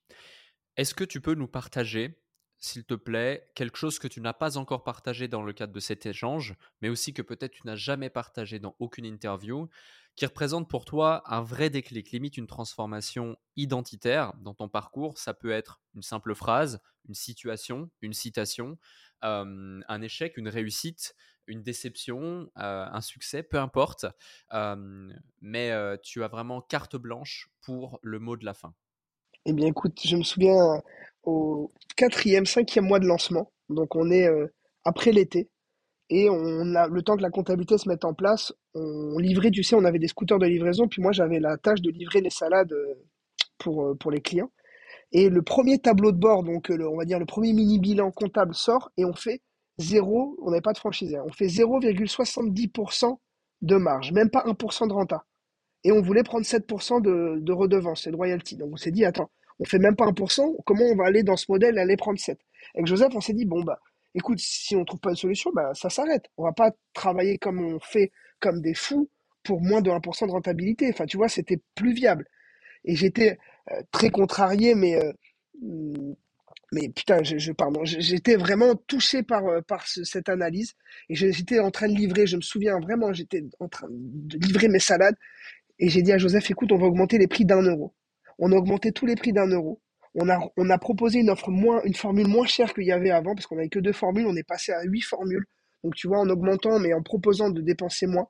Est-ce 0.75 0.93
que 0.93 1.03
tu 1.03 1.19
peux 1.19 1.33
nous 1.33 1.47
partager, 1.47 2.19
s'il 2.59 2.85
te 2.85 2.93
plaît, 2.93 3.49
quelque 3.55 3.77
chose 3.77 3.99
que 3.99 4.07
tu 4.07 4.21
n'as 4.21 4.33
pas 4.33 4.57
encore 4.57 4.83
partagé 4.83 5.27
dans 5.27 5.43
le 5.43 5.53
cadre 5.53 5.73
de 5.73 5.79
cet 5.79 6.05
échange, 6.05 6.55
mais 6.81 6.89
aussi 6.89 7.13
que 7.13 7.21
peut-être 7.21 7.51
tu 7.51 7.61
n'as 7.65 7.75
jamais 7.75 8.09
partagé 8.09 8.59
dans 8.59 8.75
aucune 8.79 9.05
interview, 9.05 9.69
qui 10.15 10.25
représente 10.25 10.67
pour 10.67 10.83
toi 10.83 11.21
un 11.31 11.41
vrai 11.41 11.69
déclic, 11.69 12.11
limite 12.11 12.37
une 12.37 12.47
transformation 12.47 13.37
identitaire 13.55 14.33
dans 14.41 14.55
ton 14.55 14.67
parcours 14.67 15.19
Ça 15.19 15.35
peut 15.35 15.51
être 15.51 15.79
une 15.93 16.01
simple 16.01 16.33
phrase, 16.33 16.81
une 17.07 17.13
situation, 17.13 17.91
une 18.01 18.13
citation, 18.13 18.79
euh, 19.23 19.79
un 19.87 20.01
échec, 20.01 20.37
une 20.37 20.49
réussite, 20.49 21.15
une 21.45 21.61
déception, 21.61 22.51
euh, 22.57 22.87
un 22.91 23.01
succès, 23.01 23.43
peu 23.43 23.59
importe. 23.59 24.05
mais 25.41 25.99
tu 26.01 26.23
as 26.23 26.27
vraiment 26.27 26.61
carte 26.61 26.95
blanche 26.95 27.49
pour 27.61 27.99
le 28.01 28.19
mot 28.19 28.35
de 28.35 28.45
la 28.45 28.55
fin. 28.55 28.73
Eh 29.47 29.53
bien, 29.53 29.67
écoute, 29.67 29.99
je 30.03 30.15
me 30.15 30.23
souviens 30.23 30.83
au 31.23 31.71
quatrième, 31.95 32.45
cinquième 32.45 32.85
mois 32.85 32.99
de 32.99 33.07
lancement. 33.07 33.51
Donc, 33.69 33.95
on 33.95 34.11
est 34.11 34.27
après 34.85 35.11
l'été. 35.11 35.49
Et 36.09 36.29
on 36.29 36.75
a 36.75 36.87
le 36.87 37.01
temps 37.01 37.17
que 37.17 37.23
la 37.23 37.31
comptabilité 37.31 37.77
se 37.77 37.89
mette 37.89 38.05
en 38.05 38.13
place. 38.13 38.53
On 38.75 39.17
livrait, 39.19 39.51
tu 39.51 39.63
sais, 39.63 39.75
on 39.75 39.85
avait 39.85 39.99
des 39.99 40.09
scooters 40.09 40.39
de 40.39 40.45
livraison. 40.45 40.87
Puis 40.87 41.01
moi, 41.01 41.13
j'avais 41.13 41.39
la 41.39 41.57
tâche 41.57 41.81
de 41.81 41.89
livrer 41.91 42.21
les 42.21 42.29
salades 42.29 42.73
pour, 43.57 43.97
pour 43.99 44.11
les 44.11 44.21
clients. 44.21 44.51
Et 45.11 45.29
le 45.29 45.41
premier 45.41 45.79
tableau 45.79 46.11
de 46.11 46.17
bord, 46.17 46.43
donc 46.43 46.71
on 46.71 46.97
va 46.97 47.05
dire 47.05 47.19
le 47.19 47.25
premier 47.25 47.53
mini 47.53 47.79
bilan 47.79 48.11
comptable 48.11 48.55
sort 48.55 48.91
et 48.97 49.05
on 49.05 49.13
fait 49.13 49.41
zéro, 49.77 50.37
on 50.41 50.51
n'avait 50.51 50.61
pas 50.61 50.73
de 50.73 50.77
franchisé, 50.79 51.19
on 51.19 51.31
fait 51.31 51.47
0,70% 51.47 53.17
de 53.61 53.75
marge, 53.77 54.11
même 54.11 54.29
pas 54.29 54.43
1% 54.45 54.87
de 54.87 54.93
renta. 54.93 55.25
Et 55.83 55.91
on 55.91 56.01
voulait 56.01 56.23
prendre 56.23 56.45
7% 56.45 57.01
de, 57.01 57.39
de 57.39 57.53
redevance 57.53 58.07
et 58.07 58.11
de 58.11 58.17
royalty. 58.17 58.57
Donc 58.57 58.71
on 58.73 58.77
s'est 58.77 58.91
dit, 58.91 59.05
attends, 59.05 59.29
on 59.59 59.65
fait 59.65 59.79
même 59.79 59.95
pas 59.95 60.05
1%, 60.05 60.55
comment 60.65 60.85
on 60.85 60.95
va 60.95 61.05
aller 61.05 61.23
dans 61.23 61.37
ce 61.37 61.45
modèle, 61.49 61.77
aller 61.79 61.97
prendre 61.97 62.19
7 62.19 62.39
Avec 62.75 62.87
Joseph, 62.87 63.13
on 63.15 63.21
s'est 63.21 63.33
dit, 63.33 63.45
bon, 63.45 63.63
bah, 63.63 63.79
écoute, 64.15 64.39
si 64.39 64.75
on 64.75 64.85
trouve 64.85 64.99
pas 64.99 65.09
une 65.11 65.15
solution, 65.15 65.51
bah, 65.53 65.71
ça 65.73 65.89
s'arrête. 65.89 66.25
On 66.37 66.43
va 66.43 66.53
pas 66.53 66.71
travailler 66.93 67.37
comme 67.37 67.59
on 67.61 67.79
fait, 67.79 68.11
comme 68.39 68.61
des 68.61 68.73
fous, 68.73 69.09
pour 69.43 69.61
moins 69.61 69.81
de 69.81 69.89
1% 69.89 70.27
de 70.27 70.31
rentabilité. 70.31 70.89
Enfin, 70.89 71.05
tu 71.05 71.17
vois, 71.17 71.29
c'était 71.29 71.59
plus 71.75 71.93
viable. 71.93 72.25
Et 72.85 72.95
j'étais 72.95 73.37
euh, 73.71 73.81
très 73.91 74.09
contrarié, 74.11 74.75
mais 74.75 74.95
euh, 74.95 75.13
mais 76.73 76.89
putain, 76.89 77.23
je, 77.23 77.37
je 77.37 77.51
pardon, 77.53 77.85
j'étais 77.85 78.35
vraiment 78.35 78.75
touché 78.75 79.23
par, 79.23 79.45
euh, 79.45 79.61
par 79.61 79.87
cette 79.87 80.27
analyse 80.29 80.73
et 81.09 81.15
j'étais 81.15 81.59
en 81.59 81.71
train 81.71 81.87
de 81.87 81.95
livrer, 81.95 82.27
je 82.27 82.35
me 82.35 82.41
souviens 82.41 82.79
vraiment, 82.79 83.13
j'étais 83.13 83.43
en 83.59 83.69
train 83.69 83.87
de 83.89 84.37
livrer 84.37 84.67
mes 84.67 84.79
salades 84.79 85.15
et 85.79 85.89
j'ai 85.89 86.01
dit 86.01 86.11
à 86.11 86.17
Joseph, 86.17 86.49
écoute, 86.51 86.71
on 86.71 86.77
va 86.77 86.87
augmenter 86.87 87.17
les 87.17 87.27
prix 87.27 87.45
d'un 87.45 87.61
euro. 87.61 87.93
On 88.39 88.51
a 88.51 88.55
augmenté 88.55 88.91
tous 88.91 89.05
les 89.05 89.15
prix 89.15 89.33
d'un 89.33 89.47
euro. 89.47 89.81
On 90.15 90.29
a, 90.29 90.39
on 90.57 90.69
a 90.69 90.77
proposé 90.77 91.19
une 91.19 91.29
offre 91.29 91.51
moins, 91.51 91.81
une 91.83 91.93
formule 91.93 92.27
moins 92.27 92.45
chère 92.45 92.73
qu'il 92.73 92.85
y 92.85 92.91
avait 92.91 93.11
avant 93.11 93.35
parce 93.35 93.45
qu'on 93.45 93.55
n'avait 93.55 93.69
que 93.69 93.79
deux 93.79 93.93
formules. 93.93 94.25
On 94.27 94.35
est 94.35 94.47
passé 94.47 94.71
à 94.71 94.83
huit 94.83 95.01
formules. 95.01 95.45
Donc 95.83 95.95
tu 95.95 96.07
vois, 96.07 96.19
en 96.19 96.29
augmentant 96.29 96.79
mais 96.79 96.93
en 96.93 97.01
proposant 97.01 97.49
de 97.49 97.61
dépenser 97.61 98.07
moins. 98.07 98.27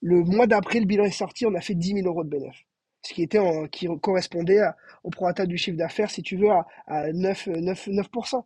Le 0.00 0.22
mois 0.22 0.46
d'après, 0.46 0.80
le 0.80 0.86
bilan 0.86 1.04
est 1.04 1.10
sorti, 1.10 1.46
on 1.46 1.54
a 1.54 1.60
fait 1.60 1.74
10 1.74 1.94
000 2.02 2.06
euros 2.06 2.24
de 2.24 2.28
bénéfice 2.28 2.66
ce 3.04 3.12
qui 3.12 3.22
était 3.22 3.38
en, 3.38 3.66
qui 3.66 3.86
correspondait 4.00 4.60
au 5.02 5.10
prorata 5.10 5.46
du 5.46 5.58
chiffre 5.58 5.76
d'affaires, 5.76 6.10
si 6.10 6.22
tu 6.22 6.36
veux, 6.36 6.50
à, 6.50 6.66
à 6.86 7.12
9, 7.12 7.48
9, 7.48 7.88
9%. 7.88 8.42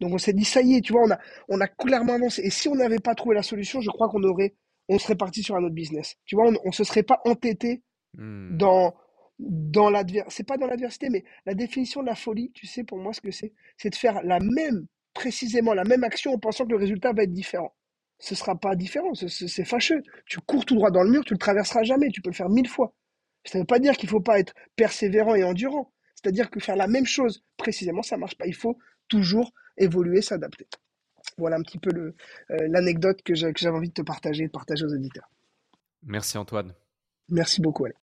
Donc 0.00 0.12
on 0.12 0.18
s'est 0.18 0.32
dit, 0.32 0.44
ça 0.44 0.62
y 0.62 0.76
est, 0.76 0.80
tu 0.80 0.92
vois, 0.92 1.02
on 1.02 1.10
a, 1.10 1.18
on 1.48 1.60
a 1.60 1.68
clairement 1.68 2.14
avancé. 2.14 2.42
Et 2.42 2.50
si 2.50 2.68
on 2.68 2.74
n'avait 2.74 2.98
pas 2.98 3.14
trouvé 3.14 3.34
la 3.34 3.42
solution, 3.42 3.80
je 3.80 3.90
crois 3.90 4.08
qu'on 4.08 4.22
aurait, 4.22 4.54
on 4.88 4.98
serait 4.98 5.16
parti 5.16 5.42
sur 5.42 5.56
un 5.56 5.64
autre 5.64 5.74
business. 5.74 6.16
Tu 6.24 6.36
vois, 6.36 6.48
on 6.48 6.68
ne 6.68 6.72
se 6.72 6.84
serait 6.84 7.02
pas 7.02 7.20
entêté 7.24 7.82
hmm. 8.14 8.56
dans, 8.56 8.94
dans 9.48 9.90
l'adversité. 9.90 10.34
C'est 10.34 10.46
pas 10.46 10.56
dans 10.56 10.66
l'adversité, 10.66 11.08
mais 11.10 11.24
la 11.46 11.54
définition 11.54 12.02
de 12.02 12.06
la 12.06 12.14
folie, 12.14 12.50
tu 12.52 12.66
sais, 12.66 12.84
pour 12.84 12.98
moi, 12.98 13.12
ce 13.12 13.20
que 13.20 13.30
c'est, 13.30 13.52
c'est 13.76 13.90
de 13.90 13.94
faire 13.94 14.22
la 14.22 14.38
même, 14.40 14.86
précisément 15.14 15.74
la 15.74 15.84
même 15.84 16.04
action 16.04 16.32
en 16.32 16.38
pensant 16.38 16.64
que 16.64 16.70
le 16.70 16.76
résultat 16.76 17.12
va 17.12 17.24
être 17.24 17.32
différent. 17.32 17.74
Ce 18.18 18.34
sera 18.34 18.54
pas 18.54 18.76
différent, 18.76 19.14
c'est 19.14 19.64
fâcheux. 19.64 20.00
Tu 20.26 20.38
cours 20.40 20.64
tout 20.64 20.76
droit 20.76 20.92
dans 20.92 21.02
le 21.02 21.10
mur, 21.10 21.24
tu 21.24 21.34
le 21.34 21.38
traverseras 21.38 21.82
jamais, 21.82 22.08
tu 22.08 22.22
peux 22.22 22.30
le 22.30 22.36
faire 22.36 22.48
mille 22.48 22.68
fois. 22.68 22.94
Ça 23.44 23.58
ne 23.58 23.62
veut 23.62 23.66
pas 23.66 23.80
dire 23.80 23.96
qu'il 23.96 24.06
ne 24.06 24.12
faut 24.12 24.20
pas 24.20 24.38
être 24.38 24.54
persévérant 24.76 25.34
et 25.34 25.42
endurant. 25.42 25.92
C'est-à-dire 26.14 26.48
que 26.48 26.60
faire 26.60 26.76
la 26.76 26.86
même 26.86 27.06
chose 27.06 27.42
précisément, 27.56 28.02
ça 28.02 28.14
ne 28.14 28.20
marche 28.20 28.36
pas. 28.36 28.46
Il 28.46 28.54
faut 28.54 28.78
toujours 29.08 29.52
évoluer, 29.76 30.22
s'adapter. 30.22 30.68
Voilà 31.36 31.56
un 31.56 31.62
petit 31.62 31.78
peu 31.78 31.90
euh, 31.94 32.12
l'anecdote 32.68 33.22
que 33.22 33.34
j'avais 33.34 33.76
envie 33.76 33.88
de 33.88 33.94
te 33.94 34.02
partager, 34.02 34.46
de 34.46 34.50
partager 34.50 34.84
aux 34.84 34.94
auditeurs. 34.94 35.28
Merci 36.04 36.38
Antoine. 36.38 36.74
Merci 37.28 37.60
beaucoup. 37.60 37.86